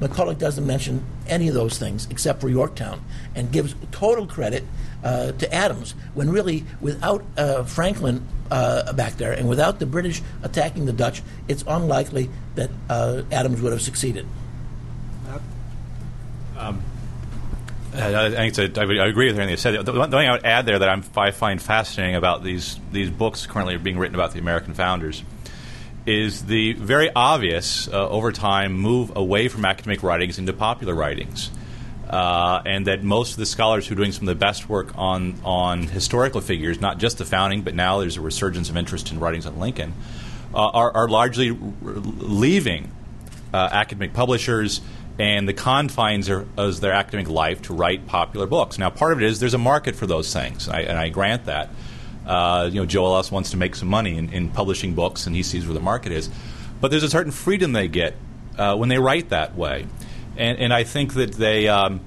McCullough 0.01 0.39
doesn't 0.39 0.67
mention 0.67 1.05
any 1.29 1.47
of 1.47 1.55
those 1.55 1.79
things 1.79 2.09
except 2.11 2.41
for 2.41 2.49
Yorktown 2.49 3.05
and 3.37 3.53
gives 3.53 3.77
total 3.93 4.27
credit 4.27 4.65
uh, 5.03 5.33
to 5.33 5.55
Adams 5.55 5.95
when 6.15 6.31
really, 6.31 6.65
without 6.81 7.25
uh, 7.37 7.65
Franklin 7.65 8.27
uh, 8.51 8.93
back 8.93 9.15
there 9.15 9.33
and 9.33 9.49
without 9.49 9.79
the 9.79 9.87
British 9.87 10.23
attacking 10.43 10.87
the 10.87 10.93
Dutch, 10.93 11.23
it's 11.47 11.65
unlikely 11.67 12.31
that 12.55 12.71
uh, 12.89 13.23
Adams 13.31 13.61
would 13.61 13.73
have 13.73 13.83
succeeded. 13.83 14.27
Um, 16.57 16.83
I, 17.95 18.51
think 18.51 18.77
a, 18.77 18.81
I 18.81 19.07
agree 19.07 19.27
with 19.27 19.35
everything 19.35 19.51
you 19.51 19.57
said. 19.57 19.87
The, 19.87 19.93
one 19.93 20.11
thing 20.11 20.29
I 20.29 20.33
would 20.33 20.45
add 20.45 20.67
there 20.67 20.79
that 20.79 20.89
I'm, 20.89 21.05
i 21.17 21.31
find 21.31 21.61
fascinating 21.61 22.17
about 22.17 22.43
these 22.43 22.79
these 22.93 23.11
books 23.11 23.47
currently 23.47 23.77
being 23.79 23.99
written 23.99 24.15
about 24.15 24.33
the 24.33 24.41
American 24.41 24.75
founders 24.75 25.23
is 26.05 26.47
the 26.47 26.73
very 26.75 27.11
obvious 27.15 27.89
uh, 27.89 28.09
over 28.09 28.33
time 28.33 28.73
move 28.73 29.17
away 29.17 29.49
from 29.49 29.65
academic 29.65 30.03
writings 30.03 30.39
into 30.39 30.53
popular 30.53 30.95
writings 30.95 31.51
uh, 32.09 32.63
and 32.65 32.87
that 32.87 33.03
most 33.03 33.33
of 33.33 33.37
the 33.39 33.47
scholars 33.47 33.87
who 33.87 33.95
are 33.95 33.97
doing 33.97 34.13
some 34.13 34.27
of 34.27 34.35
the 34.35 34.39
best 34.39 34.69
work 34.69 34.97
on 34.97 35.39
on 35.45 35.83
historical 35.83 36.41
figures, 36.41 36.81
not 36.81 36.99
just 36.99 37.19
the 37.19 37.25
founding, 37.25 37.63
but 37.63 37.75
now 37.75 38.01
there's 38.01 38.17
a 38.17 38.21
resurgence 38.21 38.71
of 38.71 38.77
interest 38.77 39.13
in 39.13 39.21
writings 39.21 39.47
on 39.47 39.59
Lincoln, 39.59 39.93
uh, 40.55 40.69
are, 40.69 40.91
are, 40.95 41.09
largely 41.09 41.51
leaving 41.83 42.91
uh, 43.53 43.69
academic 43.71 44.15
publishers 44.15 44.81
and 45.19 45.49
the 45.49 45.53
confines 45.53 46.29
of 46.29 46.81
their 46.81 46.93
academic 46.93 47.29
life 47.29 47.61
to 47.63 47.75
write 47.75 48.07
popular 48.07 48.47
books. 48.47 48.79
Now, 48.79 48.89
part 48.89 49.13
of 49.13 49.21
it 49.21 49.27
is 49.27 49.41
there's 49.41 49.55
a 49.55 49.59
market 49.59 49.97
for 49.97 50.07
those 50.07 50.33
things, 50.33 50.69
I, 50.69 50.83
and 50.83 50.97
I 50.97 51.09
grant 51.09 51.47
that. 51.47 51.71
Uh, 52.25 52.69
you 52.71 52.81
know, 52.81 52.87
Joe 52.87 53.07
Ellis 53.07 53.33
wants 53.33 53.51
to 53.51 53.57
make 53.57 53.75
some 53.75 53.89
money 53.89 54.17
in, 54.17 54.33
in, 54.33 54.51
publishing 54.51 54.95
books, 54.95 55.27
and 55.27 55.35
he 55.35 55.43
sees 55.43 55.67
where 55.67 55.75
the 55.75 55.81
market 55.81 56.13
is. 56.13 56.31
But 56.81 56.91
there's 56.91 57.03
a 57.03 57.11
certain 57.11 57.33
freedom 57.33 57.73
they 57.73 57.89
get 57.89 58.15
uh, 58.57 58.77
when 58.77 58.89
they 58.89 58.99
write 58.99 59.31
that 59.31 59.57
way 59.57 59.87
and, 60.39 60.59
and 60.59 60.72
I 60.72 60.84
think 60.84 61.14
that 61.14 61.32
they, 61.32 61.68
um, 61.68 62.01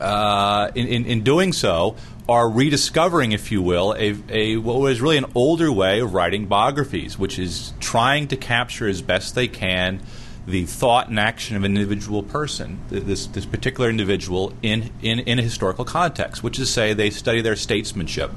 uh, 0.00 0.70
in, 0.74 0.86
in, 0.86 1.04
in, 1.06 1.22
doing 1.22 1.52
so, 1.52 1.96
are 2.28 2.50
rediscovering, 2.50 3.32
if 3.32 3.52
you 3.52 3.62
will, 3.62 3.94
a, 3.96 4.16
a 4.28 4.56
what 4.56 4.78
was 4.80 5.00
really 5.00 5.16
an 5.16 5.26
older 5.34 5.70
way 5.72 6.00
of 6.00 6.12
writing 6.12 6.46
biographies, 6.46 7.18
which 7.18 7.38
is 7.38 7.72
trying 7.80 8.28
to 8.28 8.36
capture 8.36 8.88
as 8.88 9.00
best 9.00 9.34
they 9.34 9.48
can 9.48 10.00
the 10.46 10.64
thought 10.64 11.08
and 11.08 11.18
action 11.18 11.56
of 11.56 11.64
an 11.64 11.76
individual 11.76 12.22
person, 12.22 12.80
this, 12.88 13.26
this 13.26 13.44
particular 13.44 13.90
individual 13.90 14.52
in, 14.62 14.90
in, 15.02 15.18
in 15.20 15.38
a 15.40 15.42
historical 15.42 15.84
context, 15.84 16.42
which 16.42 16.58
is 16.58 16.70
say 16.70 16.92
they 16.92 17.10
study 17.10 17.40
their 17.40 17.56
statesmanship. 17.56 18.30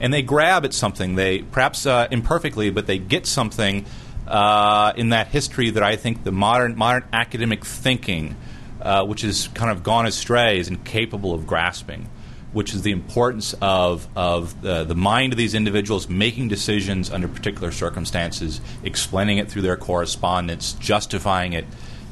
And 0.00 0.12
they 0.12 0.22
grab 0.22 0.64
at 0.64 0.74
something, 0.74 1.14
they 1.14 1.42
perhaps 1.42 1.86
uh, 1.86 2.08
imperfectly, 2.10 2.70
but 2.70 2.86
they 2.86 2.98
get 2.98 3.26
something 3.26 3.86
uh, 4.30 4.92
in 4.96 5.10
that 5.10 5.28
history 5.28 5.70
that 5.70 5.82
I 5.82 5.96
think 5.96 6.24
the 6.24 6.32
modern 6.32 6.76
modern 6.76 7.04
academic 7.12 7.64
thinking, 7.64 8.36
uh, 8.80 9.04
which 9.04 9.22
has 9.22 9.48
kind 9.48 9.70
of 9.70 9.82
gone 9.82 10.06
astray, 10.06 10.58
is 10.58 10.68
incapable 10.68 11.34
of 11.34 11.46
grasping. 11.46 12.08
Which 12.52 12.74
is 12.74 12.82
the 12.82 12.90
importance 12.90 13.54
of 13.60 14.08
of 14.16 14.60
the, 14.60 14.82
the 14.82 14.96
mind 14.96 15.32
of 15.32 15.36
these 15.36 15.54
individuals 15.54 16.08
making 16.08 16.48
decisions 16.48 17.08
under 17.08 17.28
particular 17.28 17.70
circumstances, 17.70 18.60
explaining 18.82 19.38
it 19.38 19.48
through 19.48 19.62
their 19.62 19.76
correspondence, 19.76 20.72
justifying 20.72 21.52
it 21.52 21.64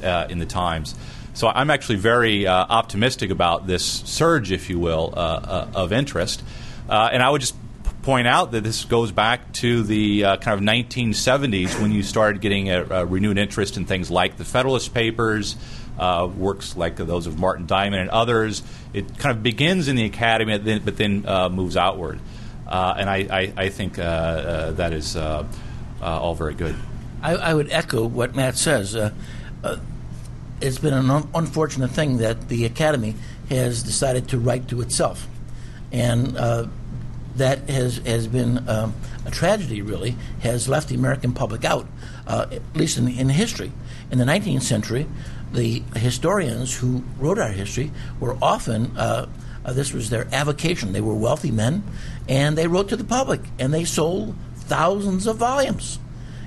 uh, 0.03 0.27
in 0.29 0.39
the 0.39 0.47
Times. 0.47 0.95
So 1.35 1.49
I'm 1.49 1.71
actually 1.71 1.97
very 1.97 2.47
uh, 2.47 2.53
optimistic 2.69 3.31
about 3.31 3.67
this 3.67 3.85
surge, 3.85 4.53
if 4.53 4.71
you 4.71 4.79
will, 4.79 5.13
uh, 5.17 5.19
uh, 5.19 5.69
of 5.75 5.93
interest. 5.93 6.43
and 6.89 7.23
I 7.23 7.31
would 7.31 7.41
just 7.41 7.55
point 8.09 8.27
out 8.27 8.53
that 8.53 8.65
this 8.65 8.87
goes 8.87 9.13
back 9.13 9.53
to 9.53 9.83
the 9.83 10.25
uh, 10.25 10.37
kind 10.39 10.59
of 10.59 10.67
1970s 10.67 11.79
when 11.79 11.93
you 11.93 12.03
started 12.03 12.41
getting 12.41 12.71
a, 12.71 12.83
a, 12.83 13.05
renewed 13.05 13.37
interest 13.37 13.77
in 13.77 13.85
things 13.85 14.11
like 14.11 14.39
the 14.39 14.47
Federalist 14.47 14.95
Papers, 14.95 15.57
uh, 15.99 16.27
works 16.35 16.75
like 16.75 16.97
those 16.97 17.27
of 17.27 17.39
Martin 17.39 17.67
Diamond 17.67 18.01
and 18.01 18.09
others. 18.09 18.63
It 18.95 19.19
kind 19.19 19.37
of 19.37 19.43
begins 19.43 19.89
in 19.89 19.97
the 19.97 20.07
academy, 20.07 20.57
but 20.79 20.97
then 20.97 21.27
uh, 21.29 21.51
moves 21.51 21.77
outward. 21.77 22.19
Uh, 22.67 22.95
and 22.97 23.11
I, 23.11 23.17
I, 23.31 23.53
I 23.65 23.69
think 23.69 23.99
uh, 23.99 24.03
uh, 24.03 24.71
that 24.71 24.95
is 24.95 25.15
all 25.15 26.35
very 26.35 26.55
good. 26.55 26.77
I, 27.21 27.35
I, 27.35 27.53
would 27.53 27.71
echo 27.71 28.07
what 28.07 28.35
Matt 28.35 28.57
says. 28.57 28.95
it's 28.95 30.79
been 30.79 30.95
an 30.95 31.11
un- 31.11 31.29
unfortunate 31.35 31.91
thing 31.91 32.17
that 32.17 32.49
the 32.49 32.65
academy 32.65 33.17
has 33.51 33.83
decided 33.83 34.29
to 34.29 34.39
write 34.39 34.67
to 34.69 34.81
itself. 34.81 35.29
And 35.93 36.39
that 37.39 37.69
has 37.71 37.99
has 37.99 38.27
been 38.27 38.69
um, 38.69 38.95
a 39.25 39.31
tragedy. 39.31 39.83
Really, 39.83 40.17
has 40.41 40.69
left 40.69 40.89
the 40.89 40.95
American 40.95 41.33
public 41.33 41.65
out. 41.65 41.87
uh, 42.29 42.47
at 42.53 42.77
least 42.77 42.99
in, 42.99 43.09
in 43.09 43.29
history. 43.31 43.73
In 44.11 44.19
the 44.19 44.25
19th 44.25 44.63
century, 44.63 45.07
the 45.53 45.83
historians 45.97 46.77
who 46.77 47.03
wrote 47.19 47.39
our 47.39 47.49
history 47.49 47.91
were 48.21 48.37
often, 48.41 48.97
uh, 48.97 49.27
uh, 49.65 49.73
this 49.73 49.93
was 49.93 50.11
their 50.11 50.29
avocation. 50.33 50.93
They 50.93 51.01
were 51.01 51.15
wealthy 51.15 51.51
men, 51.51 51.83
and 52.29 52.57
they 52.57 52.67
wrote 52.67 52.91
to 52.91 52.97
the 52.97 53.05
public, 53.05 53.41
and 53.59 53.73
they 53.73 53.85
sold 53.85 54.37
thousands 54.55 55.27
of 55.27 55.37
volumes. 55.37 55.99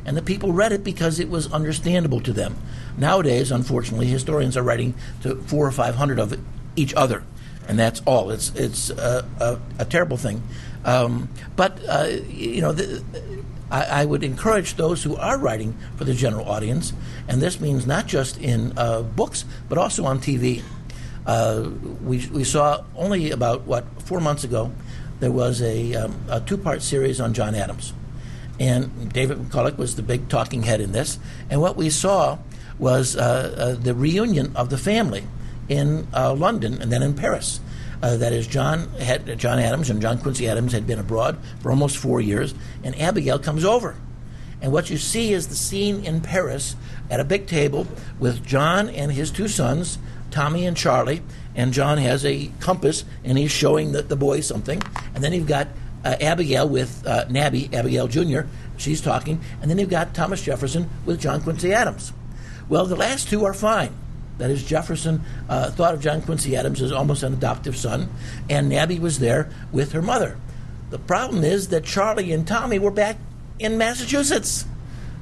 And 0.06 0.16
the 0.16 0.22
people 0.22 0.54
read 0.54 0.72
it 0.72 0.84
because 0.84 1.20
it 1.20 1.30
was 1.30 1.52
understandable 1.52 2.22
to 2.22 2.34
them. 2.34 2.56
Nowadays, 2.98 3.52
unfortunately, 3.52 4.08
historians 4.08 4.56
are 4.58 4.64
writing 4.64 4.94
to 5.24 5.36
four 5.36 5.66
or 5.66 5.72
five 5.72 5.96
hundred 5.96 6.20
of 6.20 6.40
each 6.76 6.94
other, 6.96 7.24
and 7.68 7.78
that's 7.78 8.02
all. 8.06 8.32
It's 8.32 8.52
it's 8.56 8.90
a, 8.90 9.28
a, 9.40 9.60
a 9.80 9.86
terrible 9.86 10.18
thing. 10.18 10.42
Um, 10.84 11.30
but 11.56 11.80
uh, 11.88 12.08
you 12.28 12.62
know, 12.62 12.72
the, 12.72 13.04
I, 13.70 14.02
I, 14.02 14.06
would 14.06 14.24
encourage 14.24 14.76
those 14.76 15.04
who 15.04 15.16
are 15.16 15.38
writing 15.38 15.78
for 15.96 16.06
the 16.06 16.14
general 16.14 16.50
audience, 16.50 16.92
and 17.28 17.42
this 17.42 17.60
means 17.60 17.86
not 17.86 18.08
just 18.08 18.40
in 18.40 18.74
uh, 18.78 19.04
books 19.04 19.46
but 19.70 19.78
also 19.78 20.06
on 20.06 20.20
TV. 20.20 20.64
Uh, 21.26 21.70
we 22.04 22.28
we 22.30 22.44
saw 22.44 22.84
only 22.96 23.30
about 23.30 23.62
what 23.62 23.86
four 24.02 24.20
months 24.20 24.44
ago, 24.44 24.72
there 25.20 25.32
was 25.32 25.62
a, 25.62 25.94
um, 25.96 26.20
a 26.30 26.42
two 26.42 26.58
part 26.58 26.82
series 26.82 27.22
on 27.22 27.34
John 27.34 27.54
Adams, 27.54 27.94
and 28.60 29.14
David 29.14 29.38
McCullough 29.38 29.78
was 29.78 29.96
the 29.96 30.04
big 30.04 30.30
talking 30.30 30.64
head 30.64 30.82
in 30.82 30.92
this. 30.92 31.20
And 31.50 31.62
what 31.62 31.76
we 31.76 31.90
saw 31.92 32.40
was 32.80 33.16
uh, 33.16 33.22
uh, 33.22 33.82
the 33.82 33.94
reunion 33.94 34.56
of 34.56 34.70
the 34.72 34.78
family 34.78 35.24
in 35.70 36.08
uh, 36.14 36.34
London 36.34 36.82
and 36.82 36.92
then 36.92 37.04
in 37.04 37.14
Paris. 37.14 37.60
Uh, 38.02 38.18
that 38.18 38.34
is, 38.34 38.48
John 38.48 38.88
had 39.00 39.38
John 39.38 39.60
Adams 39.60 39.90
and 39.90 40.02
John 40.02 40.18
Quincy 40.18 40.50
Adams 40.50 40.74
had 40.74 40.88
been 40.88 41.00
abroad 41.00 41.38
for 41.60 41.70
almost 41.70 41.98
four 41.98 42.20
years, 42.20 42.56
and 42.84 43.00
Abigail 43.00 43.38
comes 43.38 43.64
over, 43.64 43.96
and 44.62 44.72
what 44.72 44.90
you 44.90 44.98
see 44.98 45.34
is 45.34 45.48
the 45.48 45.56
scene 45.56 46.04
in 46.04 46.22
Paris 46.22 46.76
at 47.10 47.20
a 47.20 47.24
big 47.24 47.48
table 47.48 47.88
with 48.20 48.46
John 48.46 48.90
and 48.90 49.12
his 49.12 49.30
two 49.30 49.48
sons, 49.48 50.00
Tommy 50.32 50.66
and 50.66 50.78
Charlie, 50.78 51.22
and 51.56 51.74
John 51.74 51.98
has 51.98 52.26
a 52.26 52.52
compass 52.60 53.04
and 53.24 53.38
he's 53.38 53.52
showing 53.52 53.92
the, 53.92 54.02
the 54.02 54.16
boy 54.16 54.42
something, 54.42 54.82
and 55.14 55.24
then 55.24 55.34
you've 55.34 55.48
got 55.48 55.68
uh, 56.04 56.16
Abigail 56.22 56.68
with 56.68 57.06
uh, 57.06 57.26
Nabby, 57.26 57.74
Abigail 57.74 58.08
Jr. 58.08 58.42
She's 58.78 59.02
talking, 59.02 59.40
and 59.62 59.70
then 59.70 59.78
you've 59.78 59.90
got 59.90 60.14
Thomas 60.14 60.42
Jefferson 60.42 60.90
with 61.06 61.22
John 61.22 61.42
Quincy 61.42 61.74
Adams. 61.74 62.14
Well, 62.70 62.86
the 62.86 62.96
last 62.96 63.30
two 63.30 63.46
are 63.46 63.54
fine. 63.54 63.94
That 64.38 64.50
is, 64.50 64.64
Jefferson 64.64 65.22
uh, 65.50 65.72
thought 65.72 65.94
of 65.94 66.02
John 66.02 66.22
Quincy 66.22 66.56
Adams 66.56 66.82
as 66.82 66.92
almost 66.92 67.24
an 67.24 67.34
adoptive 67.34 67.78
son, 67.78 68.10
and 68.50 68.70
Nabby 68.70 69.00
was 69.00 69.20
there 69.20 69.50
with 69.72 69.92
her 69.92 70.02
mother. 70.02 70.38
The 70.90 71.00
problem 71.00 71.44
is 71.44 71.70
that 71.70 71.86
Charlie 71.86 72.32
and 72.32 72.48
Tommy 72.48 72.80
were 72.80 72.92
back 72.92 73.18
in 73.60 73.78
Massachusetts. 73.78 74.66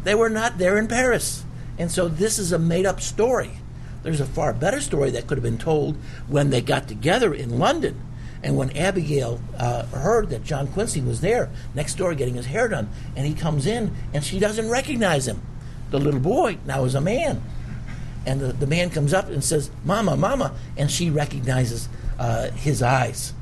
They 0.03 0.15
were 0.15 0.29
not 0.29 0.57
there 0.57 0.77
in 0.77 0.87
Paris. 0.87 1.43
And 1.77 1.91
so 1.91 2.07
this 2.07 2.39
is 2.39 2.51
a 2.51 2.59
made 2.59 2.85
up 2.85 3.01
story. 3.01 3.51
There's 4.03 4.21
a 4.21 4.25
far 4.25 4.53
better 4.53 4.81
story 4.81 5.11
that 5.11 5.27
could 5.27 5.37
have 5.37 5.43
been 5.43 5.57
told 5.57 5.97
when 6.27 6.49
they 6.49 6.61
got 6.61 6.87
together 6.87 7.33
in 7.33 7.59
London. 7.59 8.01
And 8.41 8.55
when 8.55 8.75
Abigail 8.75 9.41
uh, 9.57 9.85
heard 9.87 10.29
that 10.29 10.45
John 10.45 10.67
Quincy 10.67 11.01
was 11.01 11.19
there 11.19 11.49
next 11.75 11.95
door 11.95 12.15
getting 12.15 12.35
his 12.35 12.45
hair 12.45 12.69
done, 12.69 12.89
and 13.15 13.27
he 13.27 13.33
comes 13.33 13.65
in 13.65 13.93
and 14.13 14.23
she 14.23 14.39
doesn't 14.39 14.69
recognize 14.69 15.27
him 15.27 15.41
the 15.91 15.99
little 15.99 16.19
boy 16.19 16.57
now 16.65 16.83
is 16.85 16.95
a 16.95 17.01
man. 17.01 17.41
And 18.29 18.39
the, 18.39 18.53
the 18.53 18.67
man 18.67 18.91
comes 18.91 19.11
up 19.11 19.27
and 19.29 19.43
says, 19.43 19.71
Mama, 19.83 20.15
Mama. 20.15 20.53
And 20.77 20.91
she 20.91 21.09
recognizes 21.09 21.89
uh, 22.19 22.51
his 22.51 22.83
eyes. 22.83 23.33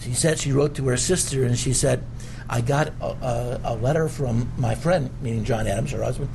She 0.00 0.12
said 0.12 0.40
she 0.40 0.50
wrote 0.50 0.74
to 0.74 0.88
her 0.88 0.96
sister 0.96 1.44
and 1.44 1.56
she 1.56 1.72
said, 1.72 2.04
I 2.48 2.60
got 2.60 2.88
a, 3.00 3.04
a, 3.04 3.60
a, 3.62 3.74
letter 3.76 4.08
from 4.08 4.50
my 4.56 4.74
friend, 4.74 5.10
meaning 5.22 5.44
John 5.44 5.68
Adams, 5.68 5.92
her 5.92 6.02
husband. 6.02 6.30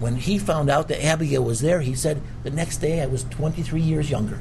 When 0.00 0.16
he 0.16 0.40
found 0.40 0.70
out 0.70 0.88
that 0.88 1.04
Abigail 1.04 1.44
was 1.44 1.60
there, 1.60 1.80
he 1.80 1.94
said, 1.94 2.20
The 2.42 2.50
next 2.50 2.78
day 2.78 3.00
I 3.00 3.06
was 3.06 3.22
23 3.22 3.80
years 3.80 4.10
younger. 4.10 4.40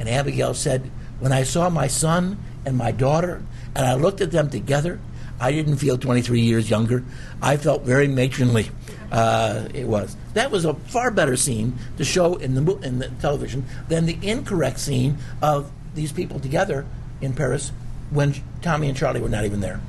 And 0.00 0.08
Abigail 0.08 0.54
said, 0.54 0.90
When 1.20 1.30
I 1.30 1.44
saw 1.44 1.70
my 1.70 1.86
son 1.86 2.36
and 2.66 2.76
my 2.76 2.90
daughter, 2.90 3.44
and 3.76 3.86
I 3.86 3.94
looked 3.94 4.20
at 4.20 4.32
them 4.32 4.50
together, 4.50 4.98
I 5.38 5.52
didn't 5.52 5.76
feel 5.76 5.96
23 5.96 6.40
years 6.40 6.68
younger. 6.68 7.04
I 7.40 7.56
felt 7.58 7.82
very 7.82 8.08
matronly. 8.08 8.70
Uh, 9.12 9.68
it 9.74 9.86
was. 9.86 10.16
That 10.32 10.50
was 10.50 10.64
a 10.64 10.72
far 10.72 11.10
better 11.10 11.36
scene 11.36 11.74
to 11.98 12.04
show 12.04 12.36
in 12.36 12.54
the 12.54 12.76
in 12.78 12.98
the 12.98 13.08
television 13.20 13.66
than 13.88 14.06
the 14.06 14.18
incorrect 14.22 14.80
scene 14.80 15.18
of 15.42 15.70
these 15.94 16.12
people 16.12 16.40
together 16.40 16.86
in 17.20 17.34
Paris 17.34 17.72
when 18.10 18.34
Tommy 18.62 18.88
and 18.88 18.96
Charlie 18.96 19.20
were 19.20 19.28
not 19.28 19.44
even 19.44 19.60
there. 19.60 19.82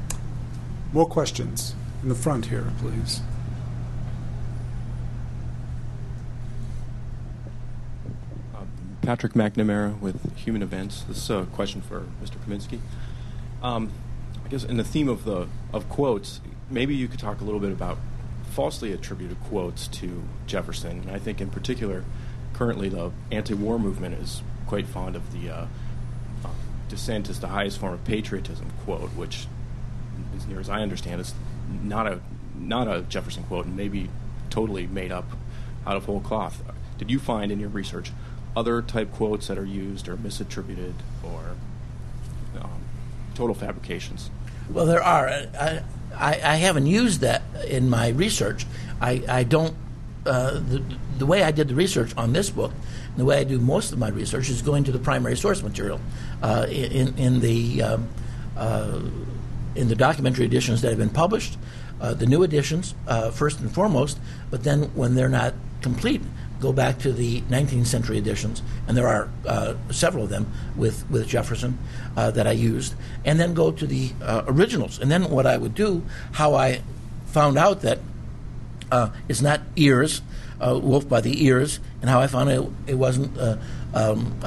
More 0.92 1.06
questions 1.06 1.74
in 2.02 2.10
the 2.10 2.16
front 2.16 2.48
here, 2.48 2.66
please. 2.80 3.22
Uh, 8.54 8.66
Patrick 9.02 9.34
McNamara 9.34 9.98
with 10.02 10.36
Human 10.36 10.62
Events. 10.62 11.04
This 11.04 11.18
is 11.18 11.30
a 11.30 11.48
question 11.54 11.82
for 11.82 12.06
Mr. 12.22 12.36
Kaminski. 12.46 12.80
Um, 13.62 13.90
I 14.46 14.50
guess 14.50 14.66
in 14.66 14.76
the 14.76 14.84
theme 14.84 15.08
of 15.08 15.24
the 15.24 15.48
of 15.72 15.88
quotes, 15.88 16.42
maybe 16.70 16.94
you 16.94 17.08
could 17.08 17.20
talk 17.20 17.40
a 17.40 17.46
little 17.46 17.62
bit 17.62 17.72
about 17.72 17.98
falsely 18.54 18.94
attributed 18.94 19.40
quotes 19.42 19.88
to 19.88 20.24
Jefferson. 20.46 21.02
And 21.02 21.12
I 21.12 21.20
think, 21.20 21.42
in 21.42 21.50
particular, 21.50 22.06
currently 22.54 22.90
the 22.90 23.12
anti-war 23.32 23.80
movement 23.80 24.16
is 24.16 24.42
quite 24.68 24.88
fond 24.88 25.16
of 25.16 25.34
the 25.34 25.50
uh, 25.50 25.66
uh, 26.46 26.50
"dissent 26.88 27.30
is 27.30 27.40
the 27.40 27.48
highest 27.48 27.80
form 27.80 27.94
of 27.94 28.04
patriotism" 28.06 28.72
quote, 28.86 29.10
which, 29.12 29.48
as 30.36 30.46
near 30.48 30.60
as 30.60 30.70
I 30.70 30.82
understand, 30.82 31.20
is 31.20 31.34
not 31.84 32.08
a 32.08 32.22
not 32.56 32.88
a 32.88 33.02
Jefferson 33.02 33.44
quote, 33.44 33.66
and 33.66 33.76
maybe 33.76 34.10
totally 34.50 34.86
made 34.86 35.12
up 35.12 35.26
out 35.86 35.98
of 35.98 36.06
whole 36.06 36.22
cloth. 36.22 36.64
Did 36.98 37.10
you 37.10 37.20
find 37.20 37.52
in 37.52 37.60
your 37.60 37.70
research 37.70 38.12
other 38.56 38.82
type 38.82 39.12
quotes 39.12 39.48
that 39.48 39.58
are 39.58 39.66
used 39.66 40.08
or 40.08 40.16
misattributed 40.16 40.94
or 41.24 41.56
um, 42.62 42.84
total 43.34 43.56
fabrications? 43.56 44.30
Well, 44.74 44.88
there 44.88 45.04
are. 45.04 45.28
I, 45.30 45.84
I, 46.16 46.32
I 46.44 46.56
haven't 46.56 46.88
used 46.88 47.22
that 47.22 47.44
in 47.68 47.90
my 47.90 48.10
research. 48.10 48.66
I, 49.00 49.24
I 49.28 49.44
don't. 49.44 49.76
Uh, 50.26 50.54
the, 50.54 50.84
the 51.18 51.26
way 51.26 51.44
I 51.44 51.52
did 51.52 51.68
the 51.68 51.76
research 51.76 52.16
on 52.18 52.34
this 52.34 52.50
book, 52.50 52.72
the 53.18 53.26
way 53.26 53.40
I 53.40 53.44
do 53.44 53.60
most 53.60 53.92
of 53.92 54.00
my 54.00 54.10
research 54.10 54.50
is 54.50 54.62
going 54.62 54.86
to 54.86 54.92
the 54.92 55.00
primary 55.00 55.38
source 55.38 55.62
material 55.62 56.00
uh, 56.42 56.66
in 56.70 57.16
in 57.18 57.40
the 57.40 57.84
um, 57.84 58.10
uh, 58.58 59.00
in 59.76 59.90
the 59.90 59.96
documentary 59.96 60.46
editions 60.46 60.82
that 60.82 60.90
have 60.90 60.98
been 60.98 61.10
published, 61.10 61.58
uh, 62.02 62.14
the 62.14 62.26
new 62.26 62.42
editions 62.44 62.96
uh, 63.08 63.30
first 63.30 63.60
and 63.60 63.72
foremost. 63.72 64.18
But 64.50 64.64
then 64.64 64.84
when 64.96 65.14
they're 65.14 65.30
not 65.30 65.54
complete, 65.82 66.22
go 66.64 66.72
back 66.72 66.98
to 66.98 67.12
the 67.12 67.42
19th 67.42 67.86
century 67.86 68.18
editions, 68.18 68.64
and 68.88 68.96
there 68.96 69.08
are 69.08 69.30
uh, 69.46 69.74
several 69.92 70.24
of 70.24 70.30
them 70.30 70.50
with, 70.78 71.08
with 71.12 71.28
Jefferson 71.28 71.78
uh, 72.16 72.32
that 72.32 72.48
I 72.48 72.54
used, 72.54 72.96
and 73.26 73.38
then 73.38 73.54
go 73.54 73.70
to 73.70 73.86
the 73.86 74.14
uh, 74.22 74.44
originals. 74.48 74.98
And 74.98 75.12
then 75.12 75.30
what 75.30 75.46
I 75.46 75.58
would 75.58 75.76
do, 75.76 76.04
how 76.32 76.56
I 76.56 76.82
found 77.26 77.58
out 77.58 77.82
that 77.82 78.00
uh, 78.92 79.10
it's 79.28 79.42
not 79.42 79.60
ears, 79.76 80.22
uh, 80.62 80.80
wolf 80.82 81.08
by 81.08 81.20
the 81.20 81.46
ears, 81.46 81.82
and 82.00 82.10
how 82.10 82.22
I 82.22 82.28
found 82.28 82.50
it, 82.50 82.64
it 82.88 82.96
wasn't, 82.96 83.38
uh, 83.38 83.58
um, 83.94 84.40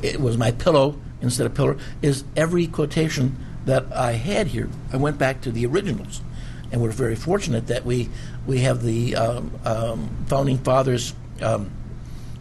it 0.00 0.20
was 0.20 0.38
my 0.38 0.52
pillow 0.52 0.96
instead 1.20 1.44
of 1.44 1.54
pillar, 1.54 1.76
is 2.02 2.22
every 2.36 2.68
quotation 2.68 3.36
that 3.64 3.84
I 3.92 4.12
had 4.12 4.46
here, 4.46 4.70
I 4.92 4.96
went 4.96 5.18
back 5.18 5.40
to 5.42 5.50
the 5.50 5.66
originals. 5.66 6.22
And 6.70 6.82
we're 6.82 6.90
very 6.90 7.16
fortunate 7.16 7.66
that 7.68 7.84
we, 7.84 8.10
we 8.46 8.58
have 8.58 8.82
the 8.82 9.16
um, 9.16 9.50
um, 9.64 10.24
founding 10.28 10.58
fathers 10.58 11.14
um, 11.42 11.70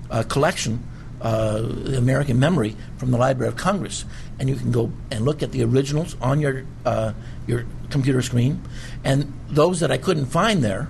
uh, 0.10 0.24
collection, 0.24 0.84
uh, 1.22 1.64
American 1.96 2.40
Memory, 2.40 2.76
from 2.98 3.12
the 3.12 3.18
Library 3.18 3.50
of 3.50 3.58
Congress, 3.58 4.06
and 4.40 4.50
you 4.50 4.56
can 4.56 4.72
go 4.72 4.92
and 5.12 5.26
look 5.26 5.42
at 5.44 5.52
the 5.52 5.64
originals 5.64 6.16
on 6.22 6.40
your 6.40 6.64
uh, 6.86 7.14
your 7.48 7.66
computer 7.90 8.22
screen, 8.22 8.62
and 9.04 9.34
those 9.50 9.80
that 9.80 9.92
I 9.92 9.98
couldn't 9.98 10.28
find 10.28 10.64
there, 10.64 10.90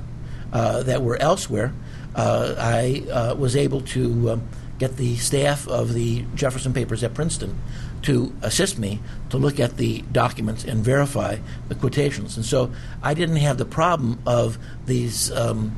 uh, 0.53 0.84
that 0.84 1.01
were 1.01 1.17
elsewhere, 1.21 1.73
uh, 2.15 2.55
I 2.57 3.03
uh, 3.11 3.35
was 3.35 3.55
able 3.55 3.81
to 3.81 4.31
um, 4.31 4.47
get 4.79 4.97
the 4.97 5.15
staff 5.17 5.67
of 5.67 5.93
the 5.93 6.23
Jefferson 6.35 6.73
Papers 6.73 7.03
at 7.03 7.13
Princeton 7.13 7.59
to 8.03 8.34
assist 8.41 8.77
me 8.77 8.99
to 9.29 9.38
look 9.38 9.59
at 9.59 9.77
the 9.77 10.03
documents 10.11 10.63
and 10.63 10.84
verify 10.84 11.38
the 11.67 11.75
quotations. 11.75 12.38
And 12.38 12.45
so 12.45 12.71
I 13.01 13.13
didn't 13.13 13.38
have 13.38 13.57
the 13.57 13.65
problem 13.65 14.19
of 14.25 14.57
these 14.85 15.31
um, 15.31 15.75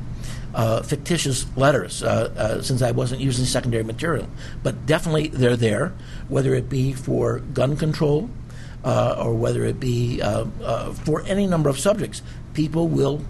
uh, 0.54 0.82
fictitious 0.82 1.46
letters 1.56 2.02
uh, 2.02 2.32
uh, 2.36 2.62
since 2.62 2.82
I 2.82 2.90
wasn't 2.90 3.20
using 3.20 3.44
secondary 3.44 3.84
material. 3.84 4.28
But 4.62 4.86
definitely 4.86 5.28
they're 5.28 5.56
there, 5.56 5.92
whether 6.28 6.54
it 6.54 6.68
be 6.68 6.92
for 6.92 7.40
gun 7.40 7.76
control 7.76 8.30
uh, 8.84 9.16
or 9.18 9.34
whether 9.34 9.64
it 9.64 9.78
be 9.78 10.20
uh, 10.22 10.44
for 10.92 11.22
any 11.26 11.46
number 11.46 11.68
of 11.68 11.78
subjects. 11.78 12.22
People 12.54 12.88
will 12.88 13.24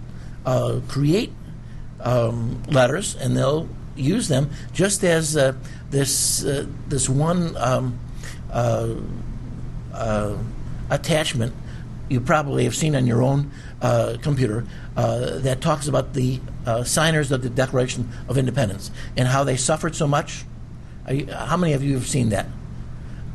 create 0.87 1.31
um, 1.99 2.63
letters 2.67 3.15
and 3.15 3.37
they'll 3.37 3.69
use 3.95 4.27
them 4.27 4.49
just 4.73 5.03
as 5.03 5.33
this, 5.91 6.39
this 6.87 7.07
one 7.07 7.55
um, 7.57 7.99
attachment 10.89 11.53
you 12.11 12.19
probably 12.19 12.65
have 12.65 12.75
seen 12.75 12.95
on 12.95 13.07
your 13.07 13.23
own 13.23 13.51
uh, 13.81 14.17
computer 14.21 14.65
uh, 14.97 15.39
that 15.39 15.61
talks 15.61 15.87
about 15.87 16.13
the 16.13 16.41
uh, 16.65 16.83
signers 16.83 17.31
of 17.31 17.41
the 17.41 17.49
Declaration 17.49 18.09
of 18.27 18.37
Independence 18.37 18.91
and 19.17 19.27
how 19.27 19.43
they 19.43 19.57
suffered 19.57 19.95
so 19.95 20.07
much. 20.07 20.45
You, 21.09 21.27
how 21.27 21.57
many 21.57 21.73
of 21.73 21.83
you 21.83 21.95
have 21.95 22.07
seen 22.07 22.29
that? 22.29 22.47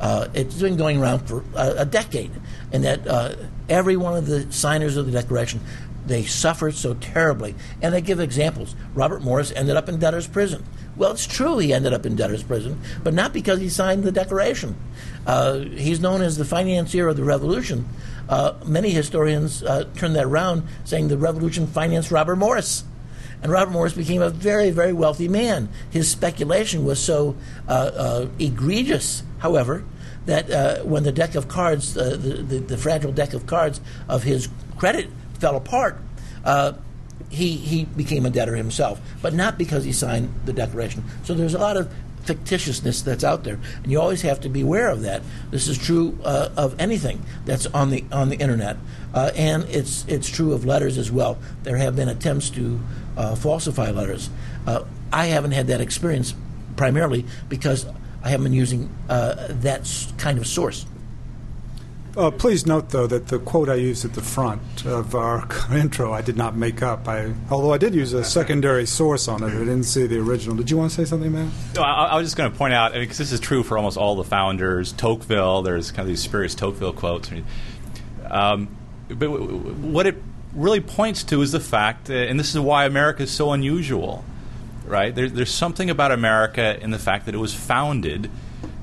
Uh, 0.00 0.28
it's 0.34 0.60
been 0.60 0.76
going 0.76 1.00
around 1.00 1.20
for 1.20 1.42
a, 1.54 1.74
a 1.78 1.84
decade, 1.84 2.30
and 2.70 2.84
that 2.84 3.06
uh, 3.06 3.34
every 3.68 3.96
one 3.96 4.14
of 4.14 4.26
the 4.26 4.50
signers 4.52 4.96
of 4.96 5.06
the 5.06 5.12
Declaration 5.12 5.60
they 6.06 6.24
suffered 6.24 6.74
so 6.74 6.94
terribly. 6.94 7.54
And 7.82 7.92
they 7.92 8.00
give 8.00 8.20
examples. 8.20 8.74
Robert 8.94 9.22
Morris 9.22 9.52
ended 9.52 9.76
up 9.76 9.88
in 9.88 9.98
debtor's 9.98 10.26
prison. 10.26 10.64
Well, 10.96 11.12
it's 11.12 11.26
true 11.26 11.58
he 11.58 11.74
ended 11.74 11.92
up 11.92 12.06
in 12.06 12.16
debtor's 12.16 12.42
prison, 12.42 12.80
but 13.02 13.12
not 13.12 13.32
because 13.32 13.60
he 13.60 13.68
signed 13.68 14.04
the 14.04 14.12
Declaration. 14.12 14.76
Uh, 15.26 15.58
he's 15.58 16.00
known 16.00 16.22
as 16.22 16.38
the 16.38 16.44
financier 16.44 17.08
of 17.08 17.16
the 17.16 17.24
Revolution. 17.24 17.86
Uh, 18.28 18.54
many 18.64 18.90
historians 18.90 19.62
uh, 19.62 19.84
turn 19.96 20.14
that 20.14 20.24
around, 20.24 20.66
saying 20.84 21.08
the 21.08 21.18
Revolution 21.18 21.66
financed 21.66 22.10
Robert 22.10 22.36
Morris. 22.36 22.84
And 23.42 23.52
Robert 23.52 23.70
Morris 23.70 23.92
became 23.92 24.22
a 24.22 24.30
very, 24.30 24.70
very 24.70 24.92
wealthy 24.92 25.28
man. 25.28 25.68
His 25.90 26.10
speculation 26.10 26.84
was 26.84 26.98
so 26.98 27.36
uh, 27.68 27.72
uh, 27.72 28.28
egregious, 28.38 29.22
however, 29.38 29.84
that 30.26 30.50
uh, 30.50 30.78
when 30.82 31.04
the 31.04 31.12
deck 31.12 31.34
of 31.34 31.48
cards, 31.48 31.94
the, 31.94 32.16
the, 32.16 32.58
the, 32.58 32.76
fragile 32.76 33.12
deck 33.12 33.32
of 33.32 33.46
cards 33.46 33.80
of 34.08 34.24
his 34.24 34.48
credit 34.76 35.08
fell 35.38 35.56
apart, 35.56 35.98
uh, 36.44 36.72
he, 37.28 37.56
he 37.56 37.84
became 37.84 38.26
a 38.26 38.30
debtor 38.30 38.56
himself, 38.56 39.00
but 39.22 39.34
not 39.34 39.58
because 39.58 39.84
he 39.84 39.92
signed 39.92 40.32
the 40.44 40.52
declaration. 40.52 41.04
So 41.24 41.34
there's 41.34 41.54
a 41.54 41.58
lot 41.58 41.76
of 41.76 41.92
fictitiousness 42.26 43.02
that's 43.04 43.24
out 43.24 43.44
there, 43.44 43.58
and 43.82 43.90
you 43.90 44.00
always 44.00 44.22
have 44.22 44.40
to 44.40 44.48
be 44.48 44.62
aware 44.62 44.88
of 44.88 45.02
that. 45.02 45.22
This 45.50 45.68
is 45.68 45.78
true 45.78 46.18
uh, 46.24 46.50
of 46.56 46.78
anything 46.78 47.22
that's 47.44 47.66
on 47.66 47.90
the 47.90 48.04
on 48.12 48.28
the 48.28 48.36
internet, 48.36 48.76
uh, 49.14 49.30
and 49.34 49.64
it's 49.64 50.04
it's 50.08 50.28
true 50.28 50.52
of 50.52 50.64
letters 50.64 50.98
as 50.98 51.10
well. 51.10 51.38
There 51.62 51.76
have 51.76 51.96
been 51.96 52.08
attempts 52.08 52.50
to 52.50 52.80
uh, 53.16 53.34
falsify 53.36 53.90
letters. 53.90 54.28
Uh, 54.66 54.84
I 55.12 55.26
haven't 55.26 55.52
had 55.52 55.68
that 55.68 55.80
experience 55.80 56.34
primarily 56.76 57.24
because 57.48 57.86
I 58.22 58.30
haven't 58.30 58.44
been 58.44 58.52
using 58.52 58.90
uh, 59.08 59.46
that 59.48 59.88
kind 60.18 60.38
of 60.38 60.46
source. 60.46 60.84
Uh, 62.16 62.30
please 62.30 62.64
note, 62.64 62.88
though, 62.90 63.06
that 63.06 63.28
the 63.28 63.38
quote 63.38 63.68
I 63.68 63.74
used 63.74 64.04
at 64.06 64.14
the 64.14 64.22
front 64.22 64.86
of 64.86 65.14
our 65.14 65.46
intro 65.72 66.14
I 66.14 66.22
did 66.22 66.36
not 66.36 66.56
make 66.56 66.80
up. 66.82 67.06
I, 67.06 67.34
although 67.50 67.74
I 67.74 67.78
did 67.78 67.94
use 67.94 68.14
a 68.14 68.24
secondary 68.24 68.86
source 68.86 69.28
on 69.28 69.42
it, 69.42 69.48
I 69.48 69.58
didn't 69.58 69.84
see 69.84 70.06
the 70.06 70.18
original. 70.18 70.56
Did 70.56 70.70
you 70.70 70.78
want 70.78 70.90
to 70.92 70.96
say 70.96 71.04
something, 71.04 71.30
Matt? 71.30 71.52
No, 71.74 71.82
I, 71.82 72.06
I 72.06 72.16
was 72.16 72.24
just 72.26 72.36
going 72.36 72.50
to 72.50 72.56
point 72.56 72.72
out 72.72 72.94
because 72.94 73.18
this 73.18 73.32
is 73.32 73.40
true 73.40 73.62
for 73.62 73.76
almost 73.76 73.98
all 73.98 74.16
the 74.16 74.24
founders. 74.24 74.92
Tocqueville, 74.92 75.60
there's 75.60 75.90
kind 75.90 76.00
of 76.00 76.06
these 76.06 76.22
spurious 76.22 76.54
Tocqueville 76.54 76.94
quotes. 76.94 77.30
Um, 78.30 78.74
but 79.08 79.28
what 79.28 80.06
it 80.06 80.16
really 80.54 80.80
points 80.80 81.22
to 81.24 81.42
is 81.42 81.52
the 81.52 81.60
fact, 81.60 82.08
and 82.08 82.40
this 82.40 82.54
is 82.54 82.60
why 82.60 82.86
America 82.86 83.24
is 83.24 83.30
so 83.30 83.52
unusual, 83.52 84.24
right? 84.86 85.14
There, 85.14 85.28
there's 85.28 85.52
something 85.52 85.90
about 85.90 86.12
America 86.12 86.82
in 86.82 86.92
the 86.92 86.98
fact 86.98 87.26
that 87.26 87.34
it 87.34 87.38
was 87.38 87.52
founded 87.52 88.30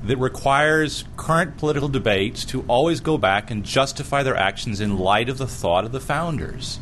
that 0.04 0.18
requires 0.18 1.04
current 1.16 1.56
political 1.56 1.88
debates 1.88 2.44
to 2.44 2.62
always 2.68 3.00
go 3.00 3.16
back 3.16 3.50
and 3.50 3.64
justify 3.64 4.22
their 4.22 4.36
actions 4.36 4.80
in 4.80 4.98
light 4.98 5.28
of 5.28 5.38
the 5.38 5.46
thought 5.46 5.84
of 5.84 5.92
the 5.92 6.00
founders. 6.00 6.78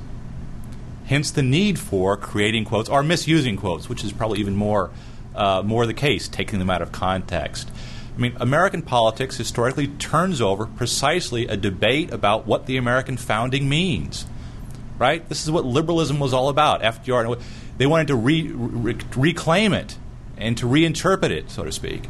Hence 1.06 1.30
the 1.30 1.42
need 1.42 1.78
for 1.78 2.16
creating 2.16 2.64
quotes 2.64 2.88
or 2.88 3.02
misusing 3.02 3.56
quotes, 3.56 3.88
which 3.88 4.02
is 4.02 4.12
probably 4.12 4.40
even 4.40 4.56
more, 4.56 4.90
uh, 5.34 5.62
more 5.64 5.86
the 5.86 5.94
case, 5.94 6.26
taking 6.26 6.58
them 6.58 6.70
out 6.70 6.82
of 6.82 6.90
context. 6.90 7.70
I 8.16 8.20
mean, 8.20 8.36
American 8.40 8.82
politics 8.82 9.36
historically 9.36 9.86
turns 9.86 10.40
over 10.40 10.66
precisely 10.66 11.46
a 11.46 11.56
debate 11.56 12.12
about 12.12 12.46
what 12.46 12.66
the 12.66 12.76
American 12.76 13.16
founding 13.16 13.68
means. 13.68 14.26
Right? 14.98 15.26
This 15.28 15.44
is 15.44 15.50
what 15.50 15.64
liberalism 15.64 16.20
was 16.20 16.32
all 16.32 16.48
about. 16.48 16.82
FDR, 16.82 17.40
they 17.78 17.86
wanted 17.86 18.08
to 18.08 18.14
re- 18.14 18.50
re- 18.52 18.98
reclaim 19.16 19.72
it 19.72 19.96
and 20.36 20.56
to 20.58 20.66
reinterpret 20.66 21.30
it, 21.30 21.50
so 21.50 21.64
to 21.64 21.72
speak. 21.72 22.08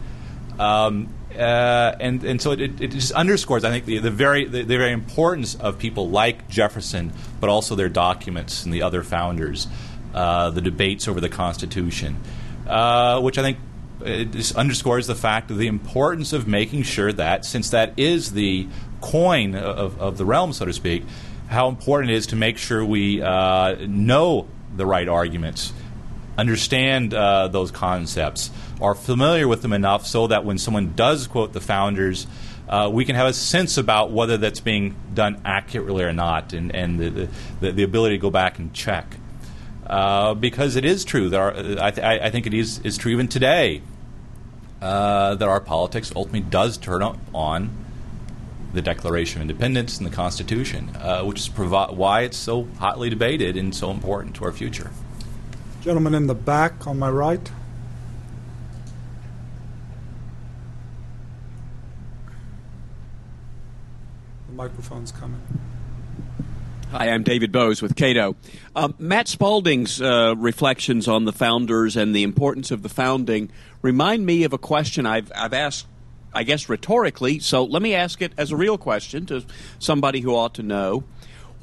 Um, 0.62 1.08
uh, 1.36 1.96
and 1.98 2.22
and 2.24 2.40
so 2.40 2.52
it, 2.52 2.80
it, 2.80 2.90
just 2.90 3.12
underscores, 3.12 3.64
I 3.64 3.70
think, 3.70 3.84
the, 3.84 3.98
the 3.98 4.10
very 4.10 4.44
the, 4.44 4.62
the, 4.62 4.76
very 4.76 4.92
importance 4.92 5.54
of 5.54 5.78
people 5.78 6.08
like 6.08 6.48
Jefferson, 6.48 7.12
but 7.40 7.48
also 7.48 7.74
their 7.74 7.88
documents 7.88 8.64
and 8.64 8.72
the 8.72 8.82
other 8.82 9.02
founders, 9.02 9.66
uh, 10.14 10.50
the 10.50 10.60
debates 10.60 11.08
over 11.08 11.20
the 11.20 11.30
Constitution, 11.30 12.16
uh, 12.68 13.20
which 13.20 13.38
I 13.38 13.42
think 13.42 13.58
it 14.04 14.32
just 14.32 14.54
underscores 14.54 15.06
the 15.06 15.14
fact 15.14 15.50
of 15.50 15.58
the 15.58 15.68
importance 15.68 16.32
of 16.32 16.46
making 16.46 16.82
sure 16.82 17.12
that, 17.12 17.44
since 17.44 17.70
that 17.70 17.98
is 17.98 18.32
the 18.32 18.68
coin 19.00 19.54
of, 19.54 20.00
of 20.00 20.18
the 20.18 20.24
realm, 20.24 20.52
so 20.52 20.66
to 20.66 20.72
speak, 20.72 21.02
how 21.48 21.68
important 21.68 22.10
it 22.10 22.16
is 22.16 22.26
to 22.28 22.36
make 22.36 22.58
sure 22.58 22.84
we 22.84 23.22
uh, 23.22 23.76
know 23.86 24.46
the 24.76 24.86
right 24.86 25.08
arguments, 25.08 25.72
understand 26.36 27.14
uh, 27.14 27.48
those 27.48 27.70
concepts 27.70 28.50
are 28.82 28.94
familiar 28.94 29.46
with 29.48 29.62
them 29.62 29.72
enough 29.72 30.06
so 30.06 30.26
that 30.26 30.44
when 30.44 30.58
someone 30.58 30.92
does 30.94 31.26
quote 31.26 31.52
the 31.52 31.60
founders, 31.60 32.26
uh, 32.68 32.90
we 32.92 33.04
can 33.04 33.14
have 33.14 33.26
a 33.26 33.32
sense 33.32 33.76
about 33.76 34.10
whether 34.10 34.36
that's 34.36 34.60
being 34.60 34.94
done 35.14 35.40
accurately 35.44 36.04
or 36.04 36.12
not, 36.12 36.52
and, 36.52 36.74
and 36.74 36.98
the, 36.98 37.28
the, 37.60 37.72
the 37.72 37.82
ability 37.82 38.16
to 38.16 38.20
go 38.20 38.30
back 38.30 38.58
and 38.58 38.72
check. 38.74 39.16
Uh, 39.86 40.34
because 40.34 40.76
it 40.76 40.84
is 40.84 41.04
true 41.04 41.28
that 41.28 41.80
I, 41.80 41.90
th- 41.90 42.04
I, 42.04 42.30
think 42.30 42.46
it 42.46 42.54
is, 42.54 42.78
is 42.80 42.96
true 42.96 43.12
even 43.12 43.28
today 43.28 43.82
uh, 44.80 45.34
that 45.34 45.48
our 45.48 45.60
politics 45.60 46.12
ultimately 46.14 46.48
does 46.48 46.78
turn 46.78 47.02
on 47.34 47.70
the 48.72 48.80
Declaration 48.80 49.42
of 49.42 49.42
Independence 49.42 49.98
and 49.98 50.06
the 50.06 50.14
Constitution, 50.14 50.90
uh, 50.96 51.22
which 51.24 51.40
is 51.40 51.48
provi- 51.48 51.94
why 51.94 52.22
it's 52.22 52.36
so 52.36 52.66
hotly 52.78 53.10
debated 53.10 53.56
and 53.56 53.74
so 53.74 53.90
important 53.90 54.34
to 54.36 54.44
our 54.44 54.52
future. 54.52 54.90
Gentleman 55.82 56.14
in 56.14 56.26
the 56.26 56.34
back 56.34 56.86
on 56.86 56.98
my 56.98 57.10
right. 57.10 57.50
Microphone's 64.62 65.10
coming. 65.10 65.42
Hi, 66.92 67.08
I'm 67.08 67.24
David 67.24 67.50
Boaz 67.50 67.82
with 67.82 67.96
Cato. 67.96 68.36
Um, 68.76 68.94
Matt 68.96 69.26
Spalding's 69.26 70.00
uh, 70.00 70.36
reflections 70.38 71.08
on 71.08 71.24
the 71.24 71.32
founders 71.32 71.96
and 71.96 72.14
the 72.14 72.22
importance 72.22 72.70
of 72.70 72.84
the 72.84 72.88
founding 72.88 73.50
remind 73.80 74.24
me 74.24 74.44
of 74.44 74.52
a 74.52 74.58
question 74.58 75.04
I've, 75.04 75.32
I've 75.34 75.52
asked, 75.52 75.88
I 76.32 76.44
guess, 76.44 76.68
rhetorically. 76.68 77.40
So 77.40 77.64
let 77.64 77.82
me 77.82 77.92
ask 77.92 78.22
it 78.22 78.34
as 78.38 78.52
a 78.52 78.56
real 78.56 78.78
question 78.78 79.26
to 79.26 79.44
somebody 79.80 80.20
who 80.20 80.32
ought 80.36 80.54
to 80.54 80.62
know. 80.62 81.02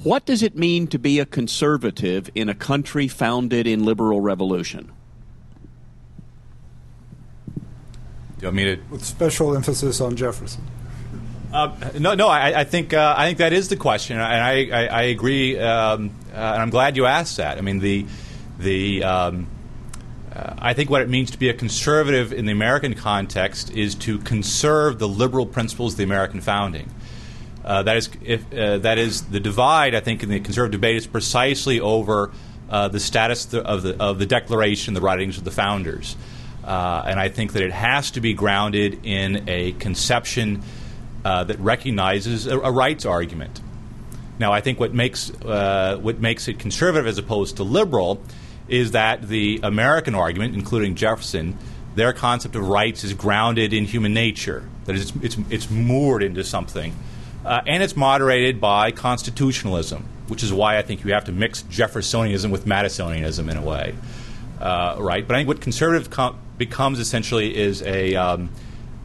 What 0.03 0.25
does 0.25 0.43
it 0.43 0.57
mean 0.57 0.87
to 0.87 0.99
be 0.99 1.19
a 1.19 1.25
conservative 1.25 2.29
in 2.35 2.49
a 2.49 2.53
country 2.53 3.07
founded 3.07 3.65
in 3.65 3.85
liberal 3.85 4.19
revolution? 4.19 4.91
Do 7.55 7.61
you 8.41 8.47
want 8.47 8.55
me 8.57 8.63
to? 8.75 8.81
With 8.89 9.05
special 9.05 9.55
emphasis 9.55 10.01
on 10.01 10.17
Jefferson. 10.17 10.63
Uh, 11.51 11.75
no, 11.97 12.13
no. 12.13 12.27
I, 12.27 12.59
I 12.59 12.63
think 12.63 12.93
uh, 12.93 13.15
I 13.17 13.25
think 13.25 13.39
that 13.39 13.53
is 13.53 13.69
the 13.69 13.75
question, 13.75 14.17
and 14.17 14.23
I, 14.23 14.67
I, 14.71 14.85
I 14.87 15.01
agree. 15.03 15.57
Um, 15.57 16.11
uh, 16.31 16.35
and 16.35 16.61
I'm 16.61 16.69
glad 16.69 16.95
you 16.95 17.05
asked 17.05 17.37
that. 17.37 17.57
I 17.57 17.61
mean, 17.61 17.79
the 17.79 18.05
the 18.59 19.03
um, 19.03 19.47
uh, 20.31 20.53
I 20.59 20.73
think 20.73 20.91
what 20.91 21.01
it 21.01 21.09
means 21.09 21.31
to 21.31 21.39
be 21.39 21.49
a 21.49 21.53
conservative 21.53 22.33
in 22.33 22.45
the 22.45 22.51
American 22.51 22.93
context 22.93 23.71
is 23.71 23.95
to 23.95 24.19
conserve 24.19 24.99
the 24.99 25.07
liberal 25.07 25.47
principles 25.47 25.93
of 25.93 25.97
the 25.97 26.03
American 26.03 26.39
founding. 26.39 26.93
Uh, 27.65 27.83
that 27.83 27.97
is, 27.97 28.09
if, 28.23 28.53
uh, 28.53 28.77
that 28.77 28.97
is 28.97 29.23
the 29.23 29.39
divide. 29.39 29.95
I 29.95 29.99
think 30.01 30.21
in 30.21 30.29
the 30.29 30.39
conservative 30.39 30.79
debate 30.79 30.97
is 30.97 31.07
precisely 31.07 31.79
over 31.79 32.31
the 32.69 32.99
status 32.99 33.51
of 33.55 33.81
the 33.81 33.97
of 33.99 34.19
the 34.19 34.27
Declaration, 34.27 34.93
the 34.93 35.01
writings 35.01 35.39
of 35.39 35.45
the 35.45 35.51
founders, 35.51 36.15
and 36.63 37.19
I 37.19 37.29
think 37.29 37.53
that 37.53 37.63
it 37.63 37.71
has 37.71 38.11
to 38.11 38.21
be 38.21 38.35
grounded 38.35 38.99
in 39.03 39.49
a 39.49 39.71
conception 39.73 40.61
uh, 41.25 41.43
that 41.43 41.59
recognizes 41.59 42.47
a, 42.47 42.59
a, 42.59 42.71
rights 42.71 43.05
argument. 43.05 43.61
Now, 44.39 44.53
I 44.53 44.61
think 44.61 44.79
what 44.79 44.93
makes 44.93 45.31
uh, 45.31 45.97
what 46.01 46.19
makes 46.19 46.47
it 46.47 46.59
conservative 46.59 47.07
as 47.07 47.17
opposed 47.17 47.57
to 47.57 47.63
liberal 47.63 48.21
is 48.69 48.91
that 48.91 49.27
the 49.27 49.59
American 49.63 50.15
argument, 50.15 50.55
including 50.55 50.95
Jefferson, 50.95 51.57
their 51.95 52.13
concept 52.13 52.55
of 52.55 52.67
rights 52.67 53.03
is 53.03 53.13
grounded 53.13 53.73
in 53.73 53.85
human 53.85 54.13
nature. 54.13 54.67
That 54.85 54.95
is, 54.95 55.11
it's, 55.21 55.37
it's 55.49 55.69
moored 55.69 56.23
into 56.23 56.43
something, 56.43 56.95
uh, 57.43 57.61
and 57.67 57.83
it's 57.83 57.97
moderated 57.97 58.61
by 58.61 58.91
constitutionalism, 58.91 60.05
which 60.27 60.43
is 60.43 60.53
why 60.53 60.77
I 60.77 60.81
think 60.83 61.03
you 61.03 61.13
have 61.13 61.25
to 61.25 61.31
mix 61.31 61.63
Jeffersonianism 61.63 62.51
with 62.51 62.65
Madisonianism 62.65 63.51
in 63.51 63.57
a 63.57 63.61
way, 63.61 63.95
uh, 64.61 64.95
right? 64.99 65.27
But 65.27 65.35
I 65.35 65.39
think 65.39 65.47
what 65.47 65.61
conservative 65.61 66.09
com- 66.09 66.39
becomes 66.57 66.99
essentially 66.99 67.55
is 67.55 67.81
a 67.81 68.15
um, 68.15 68.49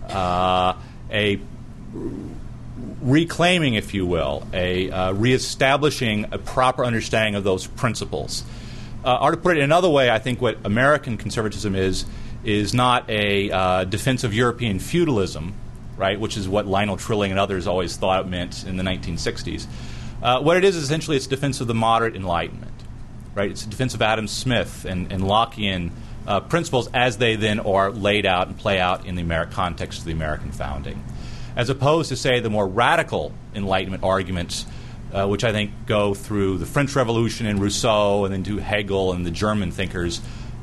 uh, 0.08 0.74
a 1.10 1.40
reclaiming, 3.00 3.74
if 3.74 3.94
you 3.94 4.06
will, 4.06 4.46
a 4.52 4.90
uh, 4.90 5.12
reestablishing 5.12 6.26
a 6.32 6.38
proper 6.38 6.84
understanding 6.84 7.34
of 7.34 7.44
those 7.44 7.66
principles. 7.66 8.42
Uh, 9.04 9.18
or 9.20 9.32
to 9.32 9.36
put 9.36 9.56
it 9.58 9.62
another 9.62 9.90
way, 9.90 10.10
I 10.10 10.18
think 10.18 10.40
what 10.40 10.58
American 10.64 11.16
conservatism 11.16 11.74
is 11.74 12.06
is 12.42 12.74
not 12.74 13.08
a 13.08 13.50
uh, 13.50 13.84
defense 13.84 14.22
of 14.22 14.34
European 14.34 14.78
feudalism, 14.78 15.54
right, 15.96 16.20
which 16.20 16.36
is 16.36 16.48
what 16.48 16.66
Lionel 16.66 16.96
Trilling 16.96 17.30
and 17.30 17.40
others 17.40 17.66
always 17.66 17.96
thought 17.96 18.26
it 18.26 18.28
meant 18.28 18.64
in 18.64 18.76
the 18.76 18.82
1960s. 18.82 19.66
Uh, 20.22 20.40
what 20.40 20.56
it 20.56 20.64
is, 20.64 20.76
essentially, 20.76 21.16
it's 21.16 21.26
defense 21.26 21.60
of 21.60 21.66
the 21.66 21.74
moderate 21.74 22.14
Enlightenment, 22.16 22.74
right? 23.34 23.50
It's 23.50 23.64
a 23.64 23.68
defense 23.68 23.94
of 23.94 24.02
Adam 24.02 24.28
Smith 24.28 24.84
and, 24.84 25.10
and 25.10 25.22
Lockean 25.22 25.90
uh, 26.26 26.40
principles 26.40 26.88
as 26.92 27.18
they 27.18 27.36
then 27.36 27.60
are 27.60 27.90
laid 27.90 28.26
out 28.26 28.46
and 28.46 28.56
play 28.56 28.78
out 28.78 29.06
in 29.06 29.14
the 29.14 29.22
American 29.22 29.54
context 29.54 30.00
of 30.00 30.04
the 30.06 30.12
American 30.12 30.52
founding, 30.52 31.02
as 31.56 31.70
opposed 31.70 32.08
to, 32.08 32.16
say, 32.16 32.40
the 32.40 32.50
more 32.50 32.66
radical 32.66 33.32
Enlightenment 33.54 34.02
arguments, 34.02 34.66
uh, 35.12 35.26
which 35.26 35.44
I 35.44 35.52
think 35.52 35.70
go 35.86 36.14
through 36.14 36.58
the 36.58 36.66
French 36.66 36.94
Revolution 36.96 37.46
and 37.46 37.60
Rousseau 37.60 38.24
and 38.24 38.34
then 38.34 38.42
to 38.44 38.58
Hegel 38.58 39.12
and 39.12 39.24
the 39.24 39.30
German 39.30 39.70
thinkers, 39.70 40.20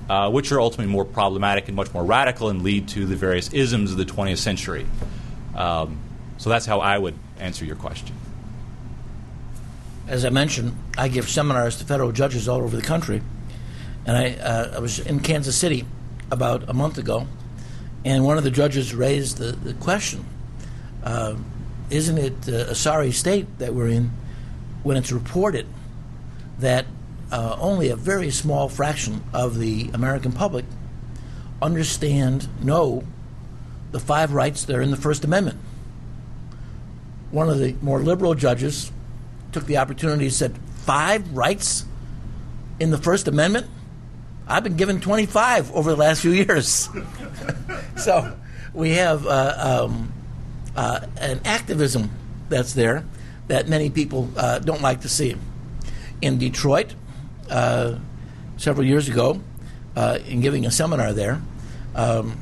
uh, 0.10 0.30
which 0.30 0.52
are 0.52 0.60
ultimately 0.60 0.92
more 0.92 1.06
problematic 1.06 1.68
and 1.68 1.76
much 1.76 1.94
more 1.94 2.04
radical 2.04 2.50
and 2.50 2.62
lead 2.62 2.90
to 2.90 3.06
the 3.06 3.16
various 3.16 3.52
isms 3.54 3.92
of 3.92 3.98
the 3.98 4.06
20th 4.06 4.40
century. 4.40 4.86
Um, 5.56 6.00
so 6.38 6.50
that's 6.50 6.66
how 6.66 6.80
I 6.80 6.98
would 6.98 7.16
answer 7.40 7.64
your 7.64 7.78
question. 7.78 8.16
As 10.08 10.26
I 10.26 10.30
mentioned, 10.30 10.76
I 10.98 11.08
give 11.08 11.30
seminars 11.30 11.78
to 11.78 11.86
federal 11.86 12.12
judges 12.12 12.50
all 12.50 12.62
over 12.62 12.76
the 12.76 12.82
country. 12.82 13.22
And 14.06 14.18
I, 14.18 14.34
uh, 14.34 14.74
I 14.76 14.80
was 14.80 15.00
in 15.00 15.20
Kansas 15.20 15.56
City 15.56 15.86
about 16.32 16.68
a 16.68 16.74
month 16.74 16.98
ago, 16.98 17.28
and 18.04 18.26
one 18.26 18.38
of 18.38 18.44
the 18.44 18.52
judges 18.52 18.96
raised 18.96 19.38
the, 19.38 19.52
the 19.52 19.74
question 19.76 20.26
uh, 21.04 21.36
Isn't 21.90 22.18
it 22.18 22.48
uh, 22.48 22.72
a 22.72 22.76
sorry 22.76 23.12
state 23.12 23.60
that 23.60 23.74
we're 23.74 23.88
in 23.88 24.12
when 24.84 24.98
it's 24.98 25.12
reported 25.12 25.68
that 26.60 26.86
uh, 27.32 27.58
only 27.60 27.90
a 27.90 27.96
very 27.96 28.30
small 28.30 28.70
fraction 28.70 29.24
of 29.34 29.58
the 29.58 29.90
American 29.94 30.32
public 30.32 30.66
understand, 31.62 32.48
know 32.64 33.04
the 33.92 34.00
five 34.00 34.34
rights 34.34 34.66
that 34.66 34.76
are 34.76 34.82
in 34.82 34.92
the 34.92 34.98
First 34.98 35.24
Amendment? 35.24 35.60
One 37.30 37.50
of 37.50 37.60
the 37.60 37.76
more 37.82 38.00
liberal 38.00 38.36
judges 38.36 38.92
took 39.52 39.66
the 39.66 39.78
opportunity 39.78 40.26
and 40.26 40.34
said, 40.34 40.58
Five 40.76 41.32
rights 41.34 41.86
in 42.80 42.92
the 42.92 42.98
First 42.98 43.28
Amendment? 43.28 43.68
I've 44.48 44.64
been 44.64 44.76
given 44.76 45.00
25 45.00 45.72
over 45.74 45.92
the 45.92 45.96
last 45.96 46.22
few 46.22 46.32
years. 46.32 46.90
so 47.96 48.36
we 48.74 48.92
have 48.92 49.26
uh, 49.26 49.86
um, 49.86 50.12
uh, 50.76 51.06
an 51.18 51.42
activism 51.46 52.10
that's 52.50 52.74
there 52.74 53.06
that 53.48 53.68
many 53.68 53.90
people 53.90 54.30
uh, 54.38 54.60
don't 54.60 54.82
like 54.82 55.02
to 55.02 55.10
see. 55.10 55.36
In 56.22 56.38
Detroit, 56.38 56.94
uh, 57.50 57.96
several 58.58 58.86
years 58.86 59.10
ago, 59.10 59.42
uh, 59.96 60.20
in 60.28 60.42
giving 60.42 60.66
a 60.66 60.72
seminar 60.72 61.14
there, 61.14 61.42
um, 61.96 62.40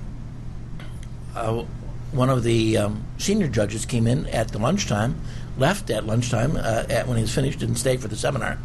uh, 1.35 1.63
one 2.11 2.29
of 2.29 2.43
the 2.43 2.77
um, 2.77 3.03
senior 3.17 3.47
judges 3.47 3.85
came 3.85 4.07
in 4.07 4.25
at 4.27 4.49
the 4.49 4.59
lunchtime, 4.59 5.19
left 5.57 5.89
at 5.89 6.05
lunchtime 6.05 6.57
at 6.57 7.07
when 7.07 7.17
he 7.17 7.23
was 7.23 7.33
finished, 7.33 7.59
didn't 7.59 7.75
stay 7.75 7.97
for 7.97 8.07
the 8.07 8.15
seminar, 8.15 8.57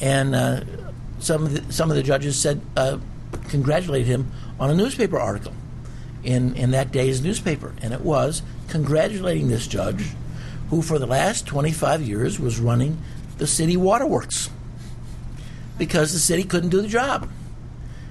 and 0.00 0.34
some 1.22 1.46
of 1.46 1.52
the, 1.52 1.72
some 1.72 1.90
of 1.90 1.96
the 1.96 2.02
judges 2.02 2.38
said 2.38 2.60
uh, 2.76 2.98
congratulated 3.48 4.06
him 4.06 4.30
on 4.58 4.70
a 4.70 4.74
newspaper 4.74 5.18
article 5.18 5.52
in 6.24 6.54
in 6.54 6.70
that 6.72 6.92
day's 6.92 7.22
newspaper, 7.22 7.74
and 7.82 7.92
it 7.92 8.00
was 8.00 8.42
congratulating 8.68 9.48
this 9.48 9.66
judge, 9.66 10.04
who 10.70 10.82
for 10.82 10.98
the 10.98 11.06
last 11.06 11.46
25 11.46 12.02
years 12.02 12.38
was 12.38 12.58
running 12.58 12.98
the 13.38 13.46
city 13.46 13.76
waterworks 13.76 14.50
because 15.78 16.12
the 16.12 16.18
city 16.18 16.44
couldn't 16.44 16.70
do 16.70 16.80
the 16.80 16.88
job, 16.88 17.28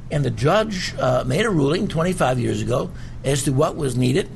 and 0.09 0.25
the 0.25 0.31
judge 0.31 0.93
uh, 0.95 1.23
made 1.25 1.45
a 1.45 1.49
ruling 1.49 1.87
25 1.87 2.39
years 2.39 2.61
ago 2.61 2.91
as 3.23 3.43
to 3.43 3.51
what 3.51 3.75
was 3.75 3.95
needed, 3.95 4.29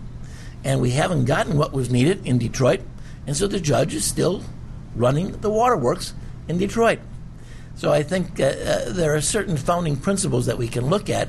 and 0.64 0.80
we 0.80 0.92
haven't 0.92 1.26
gotten 1.26 1.58
what 1.58 1.74
was 1.74 1.90
needed 1.90 2.26
in 2.26 2.38
Detroit, 2.38 2.82
and 3.28 3.36
so 3.36 3.48
the 3.48 3.60
judge 3.60 3.94
is 3.94 4.06
still 4.06 4.44
running 4.96 5.32
the 5.42 5.50
waterworks 5.50 6.14
in 6.48 6.58
Detroit. 6.58 7.00
So 7.76 7.92
I 7.92 8.04
think 8.04 8.40
uh, 8.40 8.44
uh, 8.44 8.90
there 8.92 9.16
are 9.16 9.22
certain 9.22 9.58
founding 9.58 9.98
principles 9.98 10.46
that 10.46 10.58
we 10.58 10.68
can 10.68 10.86
look 10.86 11.10
at, 11.10 11.28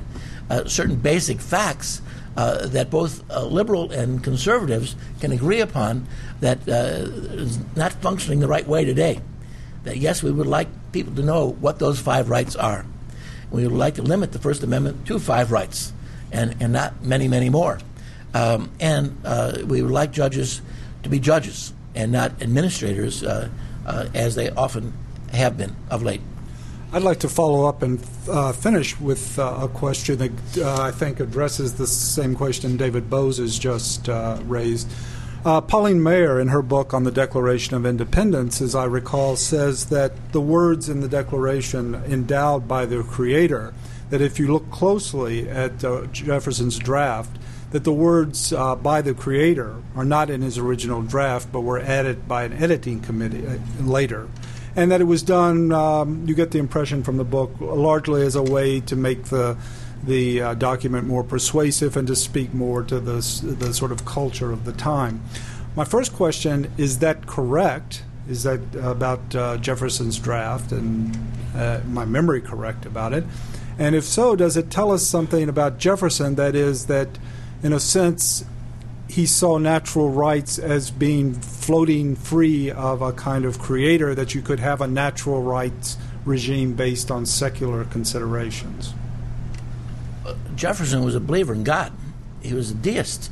uh, 0.49 0.67
certain 0.67 0.97
basic 0.97 1.41
facts 1.41 2.01
uh, 2.37 2.67
that 2.67 2.91
both 2.91 3.29
uh, 3.31 3.45
liberal 3.45 3.91
and 3.91 4.23
conservatives 4.23 4.95
can 5.21 5.33
agree 5.33 5.61
upon 5.61 6.07
that 6.41 6.59
uh, 6.69 7.07
is 7.41 7.59
not 7.75 7.93
functioning 7.95 8.41
the 8.41 8.49
right 8.49 8.67
way 8.67 8.85
today. 8.85 9.21
That 9.85 9.97
yes, 9.97 10.23
we 10.23 10.31
would 10.31 10.47
like 10.47 10.69
people 10.93 11.15
to 11.15 11.23
know 11.23 11.51
what 11.61 11.79
those 11.79 11.99
five 11.99 12.29
rights 12.29 12.57
are. 12.57 12.85
We 13.51 13.67
would 13.67 13.77
like 13.77 13.95
to 13.95 14.03
limit 14.03 14.33
the 14.33 14.39
First 14.39 14.63
Amendment 14.63 15.07
to 15.07 15.19
five 15.19 15.53
rights 15.53 15.93
and, 16.33 16.57
and 16.61 16.73
not 16.73 17.03
many, 17.03 17.29
many 17.29 17.49
more. 17.49 17.79
Um, 18.35 18.71
and 18.81 19.17
we 19.69 19.81
would 19.83 19.93
like 19.93 20.11
judges 20.11 20.61
to 21.05 21.09
be 21.09 21.21
judges 21.21 21.73
and 21.95 22.13
not 22.13 22.43
administrators 22.43 23.23
as 23.23 24.35
they 24.35 24.51
often 24.51 24.93
have 25.33 25.57
been 25.57 25.75
of 25.89 26.03
late. 26.03 26.21
I'd 26.93 27.03
like 27.03 27.19
to 27.21 27.29
follow 27.29 27.67
up 27.67 27.83
and 27.83 28.01
uh, 28.31 28.53
finish 28.53 28.99
with 29.01 29.39
uh, 29.41 29.59
a 29.63 29.69
question 29.69 30.19
that 30.19 30.59
uh, 30.59 30.83
I 30.83 30.93
think 30.93 31.19
addresses 31.19 31.75
the 31.75 31.87
same 31.87 32.37
question 32.37 32.77
David 32.77 33.11
Boaz 33.11 33.39
has 33.39 33.59
just 33.59 34.09
uh, 34.09 34.39
raised. 34.45 34.89
Uh, 35.45 35.61
Pauline 35.61 35.99
Maier, 35.99 36.41
in 36.41 36.49
her 36.49 36.63
book 36.63 36.95
on 36.95 37.03
the 37.03 37.11
Declaration 37.11 37.77
of 37.77 37.85
Independence, 37.85 38.61
as 38.61 38.75
I 38.77 38.85
recall, 38.85 39.37
says 39.37 39.87
that 39.87 40.33
the 40.33 40.41
words 40.41 40.89
in 40.89 41.01
the 41.01 41.09
Declaration 41.09 41.97
endowed 42.07 42.69
by 42.69 42.87
the 42.87 43.03
Creator, 43.03 43.75
that 44.11 44.21
if 44.21 44.39
you 44.39 44.53
look 44.53 44.71
closely 44.71 45.49
at 45.49 45.85
uh, 45.85 46.07
Jefferson's 46.07 46.79
draft, 46.79 47.37
that 47.73 47.83
the 47.83 47.93
words 47.93 48.53
by 48.53 49.03
the 49.03 49.13
Creator 49.13 49.75
are 49.97 50.05
not 50.05 50.31
in 50.31 50.41
his 50.41 50.57
original 50.57 51.03
draft, 51.03 51.51
but 51.51 51.61
were 51.61 51.81
added 51.81 52.29
by 52.29 52.45
an 52.45 52.53
editing 52.53 53.01
committee 53.01 53.45
later 53.81 54.29
and 54.77 54.91
that 54.93 55.01
it 55.01 55.05
was 55.05 55.23
done. 55.23 55.73
Um, 55.73 56.25
you 56.29 56.35
get 56.35 56.51
the 56.53 56.59
impression 56.59 57.03
from 57.03 57.17
the 57.17 57.25
book 57.25 57.51
largely 57.61 58.23
as 58.23 58.37
a 58.37 58.43
way 58.43 58.81
to 58.81 58.95
make 58.95 59.25
the 59.25 59.57
the 60.05 60.41
uh, 60.41 60.55
document 60.55 61.07
more 61.07 61.25
persuasive 61.25 61.97
and 61.97 62.07
to 62.07 62.15
speak 62.15 62.55
more 62.55 62.83
to 62.85 63.01
the 63.01 63.15
the 63.59 63.73
sort 63.75 63.91
of 63.91 64.05
culture 64.05 64.53
of 64.53 64.65
the 64.65 64.73
time. 64.73 65.23
My 65.75 65.85
first 65.85 66.13
question 66.13 66.71
is 66.77 67.01
that 67.01 67.27
correct? 67.27 68.03
Is 68.29 68.43
that 68.43 68.61
about 68.77 69.35
uh, 69.35 69.57
Jefferson's 69.57 70.19
draft 70.19 70.73
and 70.73 71.17
uh, 71.55 71.81
my 71.87 72.05
memory 72.05 72.41
correct 72.41 72.85
about 72.85 73.13
it? 73.13 73.25
And 73.79 73.95
if 73.95 74.05
so, 74.05 74.37
does 74.37 74.57
it 74.57 74.71
tell 74.71 74.91
us 74.91 75.07
something 75.07 75.49
about 75.49 75.79
Jefferson 75.79 76.35
that 76.37 76.55
is 76.55 76.87
that, 76.87 77.09
in 77.63 77.73
a 77.73 77.81
sense, 77.81 78.45
he 79.09 79.27
saw 79.27 79.59
natural 79.59 80.11
rights 80.11 80.59
as 80.59 80.91
being 80.91 81.35
floating 81.35 82.17
free 82.17 82.71
of 82.71 83.03
a 83.03 83.13
kind 83.13 83.45
of 83.45 83.59
creator, 83.59 84.15
that 84.15 84.35
you 84.35 84.43
could 84.43 84.61
have 84.61 84.81
a 84.81 84.87
natural 84.87 85.43
rights 85.43 85.97
regime 86.25 86.75
based 86.75 87.11
on 87.11 87.25
secular 87.25 87.85
considerations. 87.85 88.93
Jefferson 90.57 91.05
was 91.05 91.15
a 91.15 91.21
believer 91.21 91.55
in 91.55 91.63
God. 91.63 91.93
He 92.43 92.55
was 92.55 92.71
a 92.71 92.75
deist, 92.75 93.31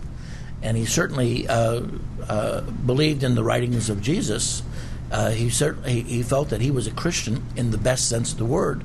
and 0.62 0.76
he 0.76 0.84
certainly 0.84 1.48
uh, 1.48 1.82
uh, 2.28 2.60
believed 2.60 3.24
in 3.24 3.34
the 3.34 3.42
writings 3.42 3.90
of 3.90 4.00
Jesus. 4.00 4.62
Uh, 5.10 5.30
he 5.30 5.50
certainly 5.50 6.02
he 6.02 6.22
felt 6.22 6.50
that 6.50 6.60
he 6.60 6.70
was 6.70 6.86
a 6.86 6.90
Christian 6.90 7.44
in 7.56 7.70
the 7.70 7.78
best 7.78 8.08
sense 8.08 8.32
of 8.32 8.38
the 8.38 8.44
word. 8.44 8.84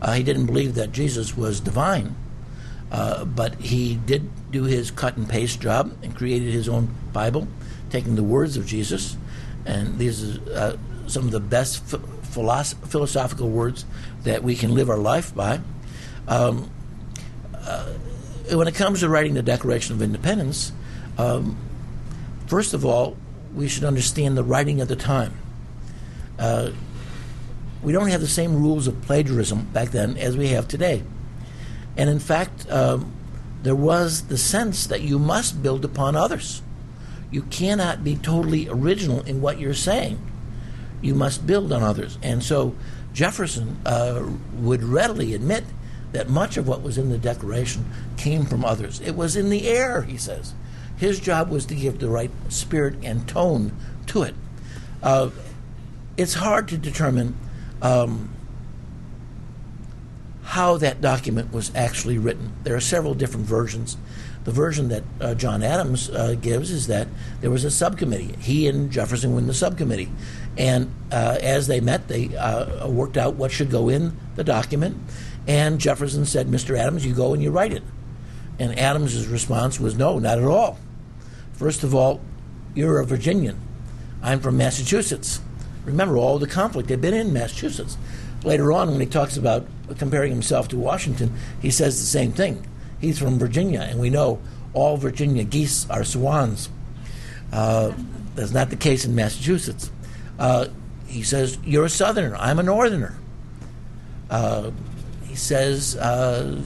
Uh, 0.00 0.12
he 0.12 0.22
didn't 0.22 0.46
believe 0.46 0.74
that 0.74 0.92
Jesus 0.92 1.36
was 1.36 1.60
divine, 1.60 2.14
uh, 2.90 3.24
but 3.24 3.54
he 3.56 3.96
did 3.96 4.45
do 4.56 4.64
his 4.64 4.90
cut 4.90 5.16
and 5.16 5.28
paste 5.28 5.60
job 5.60 5.94
and 6.02 6.16
created 6.16 6.52
his 6.52 6.68
own 6.68 6.88
Bible, 7.12 7.46
taking 7.90 8.16
the 8.16 8.22
words 8.22 8.56
of 8.56 8.66
Jesus, 8.66 9.16
and 9.64 9.98
these 9.98 10.38
are 10.38 10.52
uh, 10.54 10.76
some 11.06 11.24
of 11.24 11.30
the 11.30 11.40
best 11.40 11.84
philosoph- 11.84 12.88
philosophical 12.88 13.48
words 13.48 13.84
that 14.24 14.42
we 14.42 14.54
can 14.56 14.74
live 14.74 14.88
our 14.88 14.98
life 14.98 15.34
by. 15.34 15.60
Um, 16.26 16.70
uh, 17.54 17.92
when 18.52 18.68
it 18.68 18.74
comes 18.74 19.00
to 19.00 19.08
writing 19.08 19.34
the 19.34 19.42
Declaration 19.42 19.94
of 19.94 20.02
Independence, 20.02 20.72
um, 21.18 21.56
first 22.46 22.74
of 22.74 22.84
all, 22.84 23.16
we 23.54 23.68
should 23.68 23.84
understand 23.84 24.36
the 24.36 24.44
writing 24.44 24.80
of 24.80 24.88
the 24.88 24.96
time. 24.96 25.34
Uh, 26.38 26.70
we 27.82 27.92
don't 27.92 28.08
have 28.08 28.20
the 28.20 28.26
same 28.26 28.56
rules 28.56 28.86
of 28.86 29.00
plagiarism 29.02 29.64
back 29.72 29.90
then 29.90 30.16
as 30.16 30.36
we 30.36 30.48
have 30.48 30.66
today. 30.68 31.02
And 31.96 32.10
in 32.10 32.18
fact, 32.18 32.70
um, 32.70 33.15
there 33.62 33.76
was 33.76 34.28
the 34.28 34.38
sense 34.38 34.86
that 34.86 35.02
you 35.02 35.18
must 35.18 35.62
build 35.62 35.84
upon 35.84 36.16
others. 36.16 36.62
You 37.30 37.42
cannot 37.42 38.04
be 38.04 38.16
totally 38.16 38.68
original 38.68 39.22
in 39.22 39.40
what 39.40 39.58
you're 39.58 39.74
saying. 39.74 40.20
You 41.02 41.14
must 41.14 41.46
build 41.46 41.72
on 41.72 41.82
others. 41.82 42.18
And 42.22 42.42
so 42.42 42.74
Jefferson 43.12 43.78
uh, 43.84 44.24
would 44.54 44.82
readily 44.82 45.34
admit 45.34 45.64
that 46.12 46.28
much 46.28 46.56
of 46.56 46.68
what 46.68 46.82
was 46.82 46.96
in 46.96 47.10
the 47.10 47.18
Declaration 47.18 47.84
came 48.16 48.46
from 48.46 48.64
others. 48.64 49.00
It 49.00 49.16
was 49.16 49.36
in 49.36 49.50
the 49.50 49.68
air, 49.68 50.02
he 50.02 50.16
says. 50.16 50.54
His 50.96 51.20
job 51.20 51.50
was 51.50 51.66
to 51.66 51.74
give 51.74 51.98
the 51.98 52.08
right 52.08 52.30
spirit 52.48 52.94
and 53.02 53.28
tone 53.28 53.76
to 54.06 54.22
it. 54.22 54.34
Uh, 55.02 55.30
it's 56.16 56.34
hard 56.34 56.68
to 56.68 56.78
determine 56.78 57.36
um, 57.82 58.30
how 60.46 60.76
that 60.76 61.00
document 61.00 61.52
was 61.52 61.72
actually 61.74 62.18
written. 62.18 62.52
There 62.62 62.76
are 62.76 62.80
several 62.80 63.14
different 63.14 63.46
versions. 63.46 63.96
The 64.44 64.52
version 64.52 64.88
that 64.90 65.02
uh, 65.20 65.34
John 65.34 65.64
Adams 65.64 66.08
uh, 66.08 66.36
gives 66.40 66.70
is 66.70 66.86
that 66.86 67.08
there 67.40 67.50
was 67.50 67.64
a 67.64 67.70
subcommittee. 67.70 68.36
He 68.38 68.68
and 68.68 68.92
Jefferson 68.92 69.32
were 69.32 69.40
in 69.40 69.48
the 69.48 69.54
subcommittee. 69.54 70.08
And 70.56 70.94
uh, 71.10 71.38
as 71.42 71.66
they 71.66 71.80
met, 71.80 72.06
they 72.06 72.36
uh, 72.36 72.86
worked 72.88 73.16
out 73.16 73.34
what 73.34 73.50
should 73.50 73.72
go 73.72 73.88
in 73.88 74.16
the 74.36 74.44
document. 74.44 74.96
And 75.48 75.80
Jefferson 75.80 76.24
said, 76.24 76.46
Mr. 76.46 76.78
Adams, 76.78 77.04
you 77.04 77.12
go 77.12 77.34
and 77.34 77.42
you 77.42 77.50
write 77.50 77.72
it. 77.72 77.82
And 78.60 78.78
Adams's 78.78 79.26
response 79.26 79.80
was, 79.80 79.96
no, 79.96 80.20
not 80.20 80.38
at 80.38 80.44
all. 80.44 80.78
First 81.54 81.82
of 81.82 81.92
all, 81.92 82.20
you're 82.72 83.00
a 83.00 83.04
Virginian. 83.04 83.60
I'm 84.22 84.38
from 84.38 84.56
Massachusetts. 84.56 85.40
Remember 85.84 86.16
all 86.16 86.38
the 86.38 86.46
conflict 86.46 86.88
had 86.88 87.00
been 87.00 87.14
in 87.14 87.32
Massachusetts. 87.32 87.98
Later 88.46 88.72
on, 88.72 88.92
when 88.92 89.00
he 89.00 89.06
talks 89.06 89.36
about 89.36 89.66
comparing 89.98 90.30
himself 90.30 90.68
to 90.68 90.76
Washington, 90.76 91.34
he 91.60 91.72
says 91.72 91.98
the 91.98 92.06
same 92.06 92.30
thing. 92.30 92.64
He's 93.00 93.18
from 93.18 93.40
Virginia, 93.40 93.80
and 93.80 93.98
we 93.98 94.08
know 94.08 94.40
all 94.72 94.96
Virginia 94.96 95.42
geese 95.42 95.90
are 95.90 96.04
swans. 96.04 96.68
Uh, 97.52 97.92
that's 98.36 98.52
not 98.52 98.70
the 98.70 98.76
case 98.76 99.04
in 99.04 99.16
Massachusetts. 99.16 99.90
Uh, 100.38 100.68
he 101.08 101.24
says, 101.24 101.58
You're 101.64 101.86
a 101.86 101.90
Southerner. 101.90 102.36
I'm 102.36 102.60
a 102.60 102.62
Northerner. 102.62 103.18
Uh, 104.30 104.70
he 105.24 105.34
says, 105.34 105.96
uh, 105.96 106.62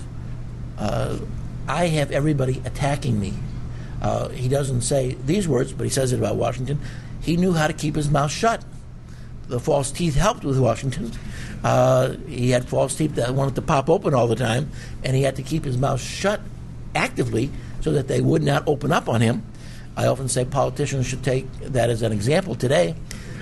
uh, 0.77 1.19
I 1.67 1.87
have 1.87 2.11
everybody 2.11 2.61
attacking 2.67 3.19
me. 3.19 3.33
Uh, 4.03 4.29
he 4.29 4.51
doesn't 4.51 4.83
say 4.83 5.17
these 5.25 5.49
words, 5.49 5.73
but 5.73 5.85
he 5.85 5.91
says 5.91 6.13
it 6.13 6.19
about 6.19 6.37
Washington. 6.37 6.79
He 7.23 7.39
knew 7.39 7.55
how 7.55 7.69
to 7.69 7.73
keep 7.73 7.97
his 7.97 8.11
mouth 8.11 8.31
shut. 8.31 8.63
The 9.49 9.59
false 9.59 9.91
teeth 9.91 10.15
helped 10.15 10.45
with 10.45 10.59
Washington. 10.59 11.13
Uh, 11.63 12.15
he 12.27 12.51
had 12.51 12.69
false 12.69 12.95
teeth 12.97 13.17
that 13.17 13.35
wanted 13.35 13.55
to 13.55 13.63
pop 13.63 13.91
open 13.91 14.15
all 14.15 14.27
the 14.27 14.37
time, 14.37 14.71
and 15.05 15.15
he 15.15 15.23
had 15.23 15.37
to 15.37 15.43
keep 15.43 15.65
his 15.65 15.77
mouth 15.77 16.01
shut 16.01 16.41
actively 16.95 17.51
so 17.81 17.93
that 17.93 18.09
they 18.09 18.21
would 18.21 18.43
not 18.43 18.67
open 18.67 18.93
up 18.93 19.09
on 19.09 19.21
him. 19.21 19.45
I 19.97 20.07
often 20.07 20.29
say 20.29 20.45
politicians 20.45 21.07
should 21.07 21.23
take 21.23 21.51
that 21.61 21.91
as 21.91 22.03
an 22.03 22.13
example 22.13 22.55
today 22.55 22.95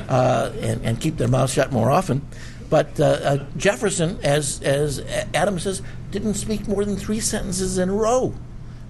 uh, 0.09 0.51
and, 0.61 0.85
and, 0.85 1.01
keep 1.01 1.16
their 1.16 1.28
mouth 1.28 1.51
shut 1.51 1.70
more 1.70 1.90
often. 1.90 2.27
But 2.70 2.99
uh, 2.99 3.05
uh, 3.05 3.47
Jefferson, 3.57 4.19
as, 4.23 4.61
as 4.62 5.01
Adam 5.35 5.59
says, 5.59 5.82
didn't 6.11 6.35
speak 6.35 6.66
more 6.66 6.85
than 6.85 6.97
three 6.97 7.20
sentences 7.20 7.78
in 7.78 7.89
a 7.89 7.93
row 7.93 8.35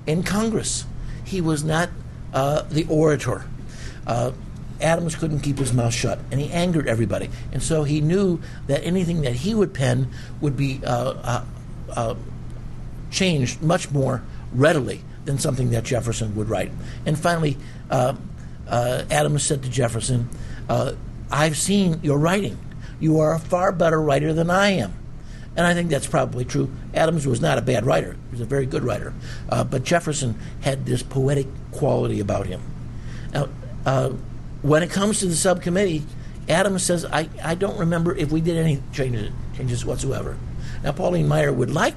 in 0.07 0.23
Congress. 0.23 0.87
He 1.25 1.41
was 1.41 1.65
not 1.65 1.91
uh, 2.33 2.63
the 2.63 2.87
orator. 2.89 3.45
Uh, 4.81 4.85
Adams 4.85 5.15
couldn't 5.15 5.41
keep 5.41 5.59
his 5.59 5.73
mouth 5.73 5.95
shut, 5.95 6.19
and 6.31 6.41
he 6.41 6.51
angered 6.51 6.89
everybody. 6.89 7.31
And 7.53 7.63
so 7.63 7.85
he 7.85 8.01
knew 8.01 8.41
that 8.67 8.85
anything 8.85 9.23
that 9.23 9.35
he 9.35 9.55
would 9.55 9.75
pen 9.75 10.09
would 10.41 10.57
be 10.57 10.81
uh, 10.85 11.11
uh, 11.13 11.45
uh, 11.91 12.15
changed 13.11 13.63
much 13.63 13.91
more 13.91 14.23
readily 14.53 15.03
than 15.25 15.39
something 15.39 15.71
that 15.71 15.85
Jefferson 15.85 16.35
would 16.37 16.49
write. 16.49 16.71
And 17.07 17.19
finally, 17.19 17.57
uh, 17.91 18.15
uh, 18.67 19.05
Adams 19.11 19.43
said 19.43 19.63
to 19.63 19.69
Jefferson, 19.69 20.29
uh, 20.69 20.93
I've 21.31 21.57
seen 21.57 22.01
your 22.03 22.19
writing. 22.19 22.59
You 23.01 23.21
are 23.21 23.35
a 23.35 23.39
far 23.39 23.73
better 23.73 24.01
writer 24.01 24.33
than 24.33 24.51
I 24.51 24.71
am. 24.71 24.95
And 25.57 25.67
I 25.67 25.75
think 25.75 25.91
that's 25.91 26.07
probably 26.07 26.45
true. 26.45 26.71
Adams 26.95 27.27
was 27.27 27.41
not 27.41 27.59
a 27.59 27.63
bad 27.63 27.85
writer, 27.85 28.13
he 28.13 28.31
was 28.33 28.41
a 28.41 28.45
very 28.45 28.65
good 28.65 28.85
writer. 28.85 29.13
but 29.49 29.83
Jefferson 29.85 30.39
had 30.61 30.87
this 30.87 31.03
poetic 31.03 31.47
quality 31.73 32.21
about 32.21 32.47
him. 32.47 32.63
Now, 33.33 33.49
when 34.63 34.83
it 34.83 34.91
comes 34.91 35.21
to 35.21 35.27
the 35.27 35.37
subcommittee, 35.37 36.05
Adams 36.49 36.83
says, 36.83 37.05
I, 37.05 37.29
I 37.45 37.55
don't 37.55 37.79
remember 37.79 38.17
if 38.17 38.33
we 38.33 38.41
did 38.41 38.57
any 38.57 38.83
changes, 38.93 39.31
changes 39.57 39.85
whatsoever. 39.85 40.37
Now, 40.83 40.93
Pauline 40.93 41.29
Maier 41.29 41.55
would 41.55 41.71
like 41.71 41.95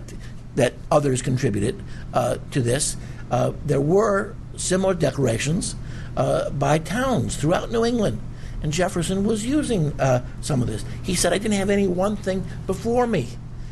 that 0.56 0.74
others 0.92 1.22
contributed 1.22 1.82
uh, 2.14 2.38
to 2.52 2.62
this. 2.62 2.98
Uh, 3.30 3.54
there 3.66 3.82
were 3.82 4.36
similar 4.58 4.94
declarations 4.94 5.76
uh, 6.18 6.50
by 6.50 6.78
towns 6.78 7.38
throughout 7.38 7.72
New 7.72 7.86
England, 7.86 8.20
and 8.62 8.74
Jefferson 8.74 9.24
was 9.24 9.46
using 9.46 10.00
uh, 10.00 10.26
some 10.42 10.62
of 10.62 10.68
this. 10.68 10.84
He 11.04 11.16
said, 11.16 11.32
I 11.32 11.38
didn't 11.38 11.58
have 11.58 11.70
any 11.70 11.88
one 11.88 12.18
thing 12.18 12.46
before 12.68 13.08
me. 13.08 13.30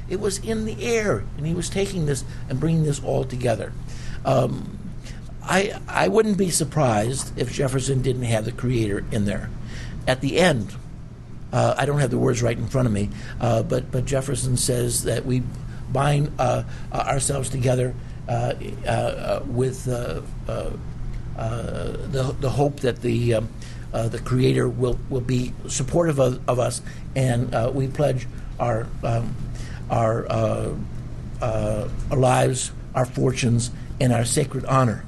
It 0.07 0.19
was 0.19 0.39
in 0.39 0.65
the 0.65 0.81
air, 0.83 1.23
and 1.37 1.45
he 1.45 1.53
was 1.53 1.69
taking 1.69 2.05
this 2.05 2.23
and 2.47 2.59
bringing 2.59 2.83
this 2.83 3.03
all 3.03 3.25
together. 3.25 3.73
Um, 4.25 4.78
I, 5.49 5.81
I 5.87 6.07
wouldn't 6.09 6.37
be 6.37 6.51
surprised 6.51 7.35
if 7.35 7.51
Jefferson 7.51 8.03
didn't 8.03 8.21
have 8.23 8.45
the 8.45 8.51
creator 8.51 9.03
in 9.11 9.25
there. 9.25 9.49
At 10.07 10.21
the 10.21 10.37
end, 10.37 10.75
uh, 11.51 11.73
I 11.75 11.87
don't 11.87 11.97
have 11.97 12.11
the 12.11 12.19
words 12.19 12.43
right 12.43 12.55
in 12.55 12.67
front 12.67 12.87
of 12.87 12.93
me, 12.93 13.09
uh, 13.41 13.63
but, 13.63 13.89
but 13.91 14.05
Jefferson 14.05 14.57
says 14.57 15.05
that 15.05 15.25
we 15.25 15.41
bind 15.91 16.31
uh, 16.37 16.61
uh 16.91 16.97
ourselves 16.97 17.49
together 17.49 17.95
uh, 18.27 18.53
uh, 18.85 19.41
with 19.47 19.85
the, 19.85 20.21
the 21.35 22.49
hope 22.51 22.81
that 22.81 23.01
the, 23.01 23.33
um, 23.33 23.49
the 23.91 24.21
creator 24.23 24.69
will, 24.69 24.99
will 25.09 25.19
be 25.19 25.51
supportive 25.67 26.19
of, 26.19 26.47
of 26.47 26.59
us, 26.59 26.83
and 27.15 27.73
we 27.73 27.87
pledge 27.87 28.27
our, 28.59 28.85
um, 29.03 29.35
our, 29.89 30.29
our 30.29 30.77
lives, 32.11 32.71
our 32.93 33.05
fortunes, 33.05 33.71
and 33.99 34.13
our 34.13 34.25
sacred 34.25 34.63
honor 34.65 35.05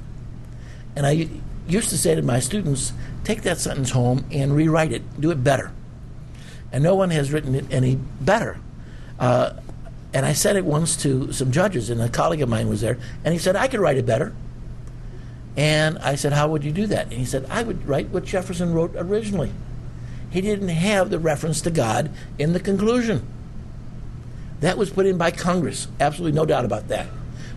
and 0.96 1.06
I 1.06 1.28
used 1.66 1.90
to 1.90 1.98
say 1.98 2.14
to 2.14 2.22
my 2.22 2.40
students, 2.40 2.92
take 3.24 3.42
that 3.42 3.58
sentence 3.58 3.90
home 3.90 4.24
and 4.30 4.54
rewrite 4.54 4.92
it, 4.92 5.20
do 5.20 5.30
it 5.30 5.42
better. 5.42 5.72
And 6.70 6.82
no 6.82 6.94
one 6.94 7.10
has 7.10 7.32
written 7.32 7.54
it 7.54 7.66
any 7.70 7.96
better. 7.96 8.58
Uh, 9.18 9.54
and 10.14 10.26
I 10.26 10.32
said 10.32 10.56
it 10.56 10.64
once 10.64 10.96
to 11.02 11.32
some 11.32 11.52
judges, 11.52 11.88
and 11.88 12.00
a 12.00 12.08
colleague 12.08 12.42
of 12.42 12.48
mine 12.48 12.68
was 12.68 12.80
there, 12.80 12.98
and 13.24 13.32
he 13.32 13.38
said, 13.38 13.56
I 13.56 13.68
could 13.68 13.80
write 13.80 13.96
it 13.96 14.04
better. 14.04 14.34
And 15.56 15.98
I 15.98 16.14
said, 16.14 16.32
How 16.32 16.48
would 16.48 16.64
you 16.64 16.72
do 16.72 16.86
that? 16.86 17.04
And 17.04 17.14
he 17.14 17.24
said, 17.24 17.46
I 17.50 17.62
would 17.62 17.86
write 17.86 18.08
what 18.08 18.24
Jefferson 18.24 18.72
wrote 18.72 18.92
originally. 18.96 19.52
He 20.30 20.40
didn't 20.40 20.68
have 20.68 21.10
the 21.10 21.18
reference 21.18 21.60
to 21.62 21.70
God 21.70 22.10
in 22.38 22.52
the 22.54 22.60
conclusion. 22.60 23.26
That 24.60 24.78
was 24.78 24.90
put 24.90 25.06
in 25.06 25.18
by 25.18 25.30
Congress. 25.30 25.88
Absolutely 26.00 26.34
no 26.34 26.46
doubt 26.46 26.64
about 26.64 26.88
that. 26.88 27.06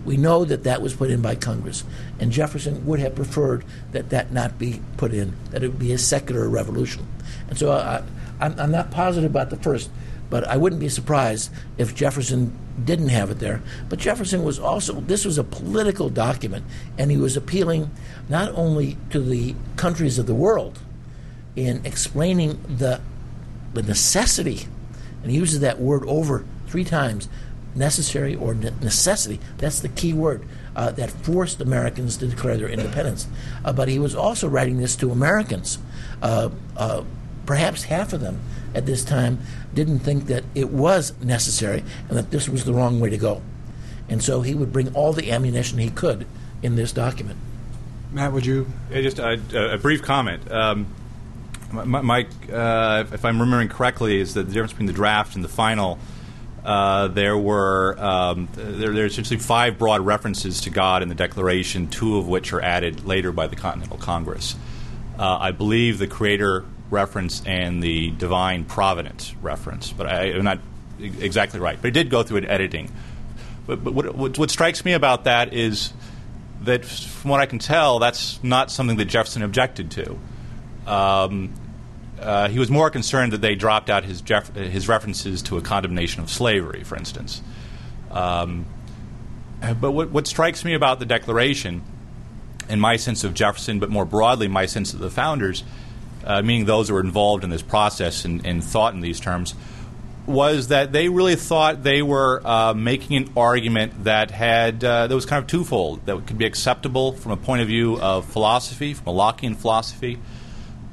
We 0.06 0.18
know 0.18 0.46
that 0.46 0.64
that 0.64 0.82
was 0.82 0.94
put 0.94 1.10
in 1.10 1.22
by 1.22 1.36
Congress, 1.36 1.84
and 2.20 2.32
Jefferson 2.32 2.86
would 2.86 3.00
have 3.00 3.16
preferred 3.16 3.66
that 3.92 4.12
that 4.12 4.32
not 4.32 4.60
be 4.60 4.82
put 4.98 5.14
in, 5.14 5.36
that 5.50 5.64
it 5.64 5.70
would 5.70 5.80
be 5.80 5.92
a 5.92 5.98
secular 5.98 6.48
revolution. 6.48 7.08
And 7.50 7.58
so 7.58 7.72
I, 7.72 8.04
I'm, 8.40 8.58
I'm 8.60 8.72
not 8.72 8.92
positive 8.92 9.30
about 9.30 9.50
the 9.50 9.58
first, 9.58 9.90
but 10.30 10.48
I 10.48 10.58
wouldn't 10.58 10.80
be 10.80 10.90
surprised 10.90 11.52
if 11.78 11.96
Jefferson 11.96 12.56
didn't 12.84 13.10
have 13.10 13.32
it 13.32 13.40
there. 13.40 13.62
But 13.90 14.00
Jefferson 14.00 14.44
was 14.44 14.60
also, 14.60 15.02
this 15.02 15.26
was 15.26 15.38
a 15.38 15.44
political 15.44 16.10
document, 16.10 16.66
and 16.98 17.10
he 17.10 17.18
was 17.18 17.36
appealing 17.36 17.90
not 18.30 18.52
only 18.54 18.98
to 19.12 19.20
the 19.20 19.56
countries 19.76 20.20
of 20.20 20.26
the 20.26 20.36
world 20.36 20.80
in 21.56 21.86
explaining 21.86 22.62
the, 22.68 23.02
the 23.74 23.84
necessity, 23.84 24.68
and 25.22 25.32
he 25.32 25.38
uses 25.38 25.62
that 25.62 25.80
word 25.80 26.04
over 26.06 26.46
three 26.68 26.84
times 26.84 27.30
necessary 27.76 28.36
or 28.36 28.54
necessity. 28.54 29.40
That's 29.58 29.80
the 29.80 29.90
key 29.90 30.14
word 30.14 30.46
uh, 30.76 30.92
that 30.92 31.12
forced 31.12 31.62
Americans 31.62 32.18
to 32.18 32.28
declare 32.28 32.58
their 32.58 32.70
independence. 32.70 33.28
Uh, 33.64 33.74
but 33.74 33.88
he 33.88 34.00
was 34.00 34.16
also 34.16 34.48
writing 34.48 34.78
this 34.78 34.96
to 34.98 35.12
Americans. 35.12 35.78
Uh, 36.22 36.50
uh, 36.78 37.04
perhaps 37.46 37.84
half 37.84 38.14
of 38.14 38.22
them 38.22 38.40
at 38.74 38.86
this 38.86 39.04
time 39.04 39.40
didn't 39.74 40.00
think 40.00 40.26
that 40.26 40.44
it 40.54 40.70
was 40.70 41.14
necessary 41.22 41.84
and 42.10 42.18
that 42.18 42.32
this 42.32 42.50
was 42.50 42.66
the 42.66 42.74
wrong 42.74 43.00
way 43.00 43.10
to 43.10 43.18
go. 43.18 43.42
And 44.10 44.24
so 44.24 44.42
he 44.42 44.54
would 44.54 44.72
bring 44.72 44.94
all 44.94 45.14
the 45.14 45.32
ammunition 45.32 45.80
he 45.80 45.90
could 45.90 46.28
in 46.62 46.76
this 46.76 46.92
document. 46.92 47.40
Matt, 48.12 48.32
would 48.32 48.46
you? 48.46 48.68
Yeah, 48.92 49.02
just 49.02 49.20
a, 49.20 49.74
a, 49.74 49.78
brief 49.78 50.02
comment. 50.02 50.50
Um, 50.50 50.88
Mike, 51.72 52.30
uh, 52.52 53.04
if 53.12 53.26
I'm 53.26 53.40
remembering 53.40 53.68
correctly, 53.68 54.22
is 54.22 54.36
that 54.36 54.44
the 54.44 54.54
difference 54.54 54.72
between 54.72 54.88
the 54.88 54.94
draft 54.94 55.36
and 55.36 55.44
the 55.44 55.50
final 55.50 56.00
uh, 56.66 57.10
there 57.10 57.38
were 57.38 57.96
um, 58.00 58.50
there, 58.54 58.92
there's 58.92 59.14
essentially 59.14 59.40
five 59.40 59.78
broad 59.78 60.02
references 60.02 60.62
to 60.62 60.72
God 60.72 61.04
in 61.04 61.10
the 61.10 61.16
Declaration, 61.16 61.88
two 61.88 62.18
of 62.18 62.28
which 62.28 62.52
are 62.54 62.62
added 62.62 63.06
later 63.06 63.32
by 63.32 63.46
the 63.46 63.56
Continental 63.56 63.98
Congress. 63.98 64.56
Uh, 65.18 65.38
I 65.40 65.52
believe 65.52 66.00
the 66.00 66.08
Creator 66.08 66.66
reference 66.90 67.44
and 67.46 67.84
the 67.84 68.12
Divine 68.12 68.66
Providence 68.66 69.36
reference, 69.42 69.92
but 69.92 70.08
I, 70.08 70.32
am 70.32 70.44
not 70.44 70.60
exactly 71.00 71.60
right. 71.60 71.78
But 71.80 71.90
it 71.90 71.92
did 71.92 72.10
go 72.10 72.24
through 72.24 72.38
an 72.38 72.46
editing. 72.46 72.92
But, 73.68 73.84
but 73.84 73.94
what, 73.94 74.16
what, 74.16 74.38
what 74.38 74.50
strikes 74.50 74.84
me 74.84 74.94
about 74.94 75.26
that 75.26 75.54
is 75.54 75.94
that, 76.62 76.84
from 76.84 77.32
what 77.32 77.42
I 77.42 77.46
can 77.46 77.60
tell, 77.60 78.00
that's 78.00 78.44
not 78.44 78.72
something 78.72 78.98
that 78.98 79.06
Jefferson 79.06 79.44
objected 79.44 79.92
to. 79.92 80.20
Um, 80.88 81.54
uh, 82.20 82.48
he 82.48 82.60
was 82.60 82.70
more 82.70 82.90
concerned 82.90 83.34
that 83.34 83.42
they 83.42 83.56
dropped 83.56 83.90
out 83.90 84.04
his, 84.04 84.22
Jeff- 84.22 84.56
his 84.56 84.88
references 84.88 85.42
to 85.44 85.58
a 85.58 85.62
condemnation 85.62 86.22
of 86.22 86.30
slavery, 86.30 86.84
for 86.84 86.96
instance. 86.96 87.42
Um, 88.12 88.66
but 89.60 89.92
what, 89.92 90.12
what, 90.12 90.28
strikes 90.28 90.64
me 90.64 90.74
about 90.74 91.00
the 91.00 91.06
Declaration, 91.06 91.82
in 92.70 92.80
my 92.80 92.96
sense 92.98 93.24
of 93.24 93.34
Jefferson, 93.34 93.80
but 93.80 93.90
more 93.90 94.06
broadly, 94.06 94.48
my 94.48 94.66
sense 94.66 94.94
of 94.94 95.00
the 95.00 95.10
founders, 95.10 95.64
uh, 96.24 96.42
meaning 96.42 96.66
those 96.66 96.88
who 96.88 96.94
were 96.94 97.02
involved 97.02 97.44
in 97.44 97.50
this 97.50 97.62
process 97.62 98.26
and, 98.26 98.46
and, 98.46 98.64
thought 98.64 98.94
in 98.94 99.02
these 99.02 99.20
terms, 99.20 99.54
was 100.26 100.70
that 100.70 100.92
they 100.92 101.10
really 101.10 101.36
thought 101.36 101.84
they 101.84 102.02
were 102.02 102.42
uh, 102.46 102.74
making 102.74 103.18
an 103.18 103.32
argument 103.38 104.06
that 104.06 104.32
had 104.32 104.84
uh, 104.84 105.06
that 105.06 105.14
was 105.14 105.26
kind 105.26 105.44
of 105.44 105.48
twofold 105.48 106.04
that 106.08 106.26
could 106.26 106.38
be 106.38 106.46
acceptable 106.46 107.12
from 107.12 107.32
a 107.32 107.38
point 107.38 107.62
of 107.62 107.68
view 107.68 108.00
of 108.02 108.26
philosophy, 108.26 108.94
from 108.94 109.08
a 109.08 109.14
Lockean 109.14 109.56
philosophy, 109.56 110.18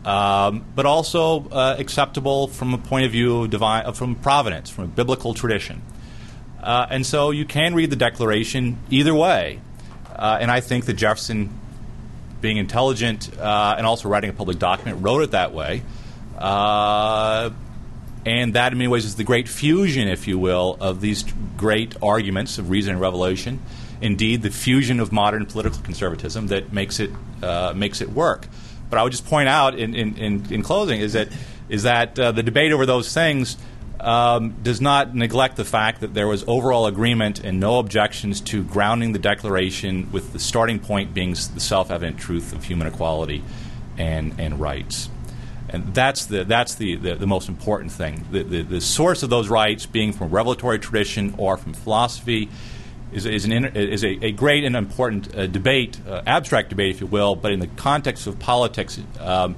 um, 0.05 0.65
but 0.75 0.87
also 0.87 1.49
uh, 1.49 1.77
acceptable 1.79 2.49
from 2.49 2.75
a 2.75 2.79
point 2.79 3.07
of 3.07 3.13
view 3.13 3.43
of 3.43 3.51
divine, 3.51 3.87
uh, 3.87 3.93
from 3.93 4.15
providence, 4.17 4.71
from 4.71 4.85
a 4.85 4.89
biblical 4.89 5.35
tradition. 5.35 5.83
Uh, 6.63 6.87
and 6.91 7.05
so 7.07 7.31
you 7.31 7.45
can 7.45 7.75
read 7.75 7.91
the 7.91 7.97
Declaration 7.97 8.79
either 8.91 9.15
way. 9.15 9.61
Uh, 10.15 10.39
and 10.41 10.51
I 10.51 10.61
think 10.61 10.87
that 10.87 10.95
Jefferson, 10.95 11.51
being 12.41 12.57
intelligent 12.57 13.31
and 13.33 13.87
also 13.87 14.09
writing 14.09 14.31
a 14.31 14.33
public 14.33 14.59
document, 14.59 15.03
wrote 15.03 15.23
it 15.23 15.31
that 15.33 15.53
way. 15.53 15.83
And 18.25 18.55
that, 18.55 18.71
in 18.73 18.79
many 18.79 18.89
ways, 18.89 19.05
is 19.05 19.17
the 19.17 19.25
great 19.25 19.49
fusion, 19.49 20.07
if 20.07 20.29
you 20.29 20.39
will, 20.39 20.77
of 20.81 21.01
these 21.01 21.25
great 21.57 21.97
arguments 22.01 22.59
of 22.59 22.71
reason 22.71 22.93
and 22.93 23.01
revelation. 23.01 23.61
Indeed, 24.01 24.43
the 24.43 24.51
fusion 24.51 25.01
of 25.01 25.11
modern 25.11 25.47
political 25.47 25.81
conservatism 25.83 26.49
that 26.49 26.73
makes 26.73 27.01
it 27.01 27.11
uh, 27.43 27.73
makes 27.75 28.01
it 28.01 28.11
work. 28.11 28.47
But 28.93 28.99
I 28.99 29.05
would 29.05 29.13
just 29.13 29.25
point 29.25 29.49
out, 29.49 29.79
in, 29.79 29.95
in, 29.95 30.19
in, 30.19 30.53
in 30.53 30.63
closing, 30.63 31.01
is 31.01 31.15
that 31.15 31.29
is 31.71 31.85
that 31.85 32.19
uh, 32.19 32.31
the 32.33 32.43
debate 32.43 32.73
over 32.73 32.85
those 32.85 33.11
things 33.15 33.57
um, 34.01 34.55
does 34.63 34.83
not 34.83 35.15
neglect 35.15 35.57
the 35.57 35.65
fact 35.65 36.03
that 36.03 36.13
there 36.13 36.29
was 36.29 36.45
overall 36.47 36.85
agreement 36.85 37.43
and 37.43 37.59
no 37.59 37.79
objections 37.79 38.43
to 38.43 38.63
grounding 38.63 39.13
the 39.13 39.19
Declaration 39.19 40.13
with 40.13 40.35
the 40.35 40.39
starting 40.39 40.79
point 40.79 41.15
being 41.15 41.31
the 41.31 41.59
self-evident 41.59 42.19
truth 42.19 42.53
of 42.53 42.65
human 42.65 42.87
equality 42.87 43.43
and 43.97 44.39
and 44.39 44.61
rights 44.61 45.09
and 45.71 45.95
that's 45.95 46.27
the 46.27 46.45
that's 46.45 46.75
the, 46.75 46.97
the, 46.97 47.15
the 47.15 47.27
most 47.27 47.49
important 47.49 47.93
thing. 47.93 48.27
The, 48.31 48.43
the, 48.43 48.61
the 48.61 48.81
source 48.83 49.23
of 49.23 49.31
those 49.31 49.49
rights 49.49 49.87
being 49.87 50.13
from 50.13 50.29
revelatory 50.29 50.79
tradition 50.79 51.35
or 51.39 51.57
from 51.57 51.73
philosophy 51.73 52.51
is 53.13 53.27
is, 53.27 53.45
an, 53.45 53.53
is 53.77 54.05
a, 54.05 54.25
a 54.25 54.33
great 54.33 54.65
and 54.65 54.75
important 54.75 55.35
uh, 55.35 55.47
debate, 55.47 55.99
uh, 56.09 56.23
abstract 56.27 56.71
debate, 56.71 56.95
if 56.95 57.01
you 57.01 57.07
will. 57.07 57.37
But 57.37 57.53
in 57.53 57.61
the 57.61 57.67
context 57.67 58.27
of 58.27 58.39
politics, 58.39 58.99
um, 59.21 59.57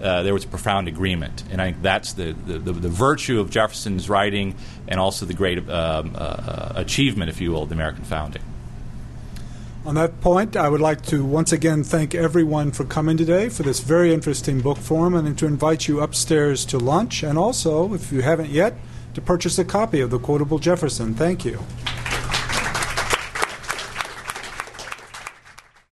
uh, 0.00 0.22
there 0.22 0.34
was 0.34 0.44
a 0.44 0.48
profound 0.48 0.88
agreement, 0.88 1.44
and 1.50 1.60
I 1.60 1.70
think 1.70 1.82
that's 1.82 2.12
the, 2.12 2.32
the, 2.32 2.58
the, 2.58 2.72
the 2.72 2.88
virtue 2.88 3.40
of 3.40 3.50
Jefferson's 3.50 4.10
writing, 4.10 4.54
and 4.88 5.00
also 5.00 5.24
the 5.24 5.34
great 5.34 5.58
um, 5.58 6.14
uh, 6.14 6.18
uh, 6.18 6.72
achievement, 6.76 7.30
if 7.30 7.40
you 7.40 7.52
will, 7.52 7.62
of 7.62 7.70
the 7.70 7.74
American 7.74 8.04
founding. 8.04 8.42
On 9.86 9.94
that 9.94 10.20
point, 10.20 10.56
I 10.56 10.68
would 10.68 10.80
like 10.80 11.02
to 11.06 11.24
once 11.24 11.52
again 11.52 11.84
thank 11.84 12.12
everyone 12.14 12.72
for 12.72 12.84
coming 12.84 13.16
today 13.16 13.48
for 13.48 13.62
this 13.62 13.78
very 13.80 14.12
interesting 14.12 14.60
book 14.60 14.78
forum 14.78 15.14
and 15.14 15.38
to 15.38 15.46
invite 15.46 15.86
you 15.86 16.00
upstairs 16.00 16.64
to 16.66 16.78
lunch 16.78 17.22
and 17.22 17.38
also, 17.38 17.94
if 17.94 18.10
you 18.10 18.20
haven't 18.20 18.50
yet, 18.50 18.74
to 19.14 19.20
purchase 19.20 19.58
a 19.60 19.64
copy 19.64 20.00
of 20.00 20.10
The 20.10 20.18
Quotable 20.18 20.58
Jefferson. 20.58 21.14
Thank 21.14 21.44
you. 21.44 21.60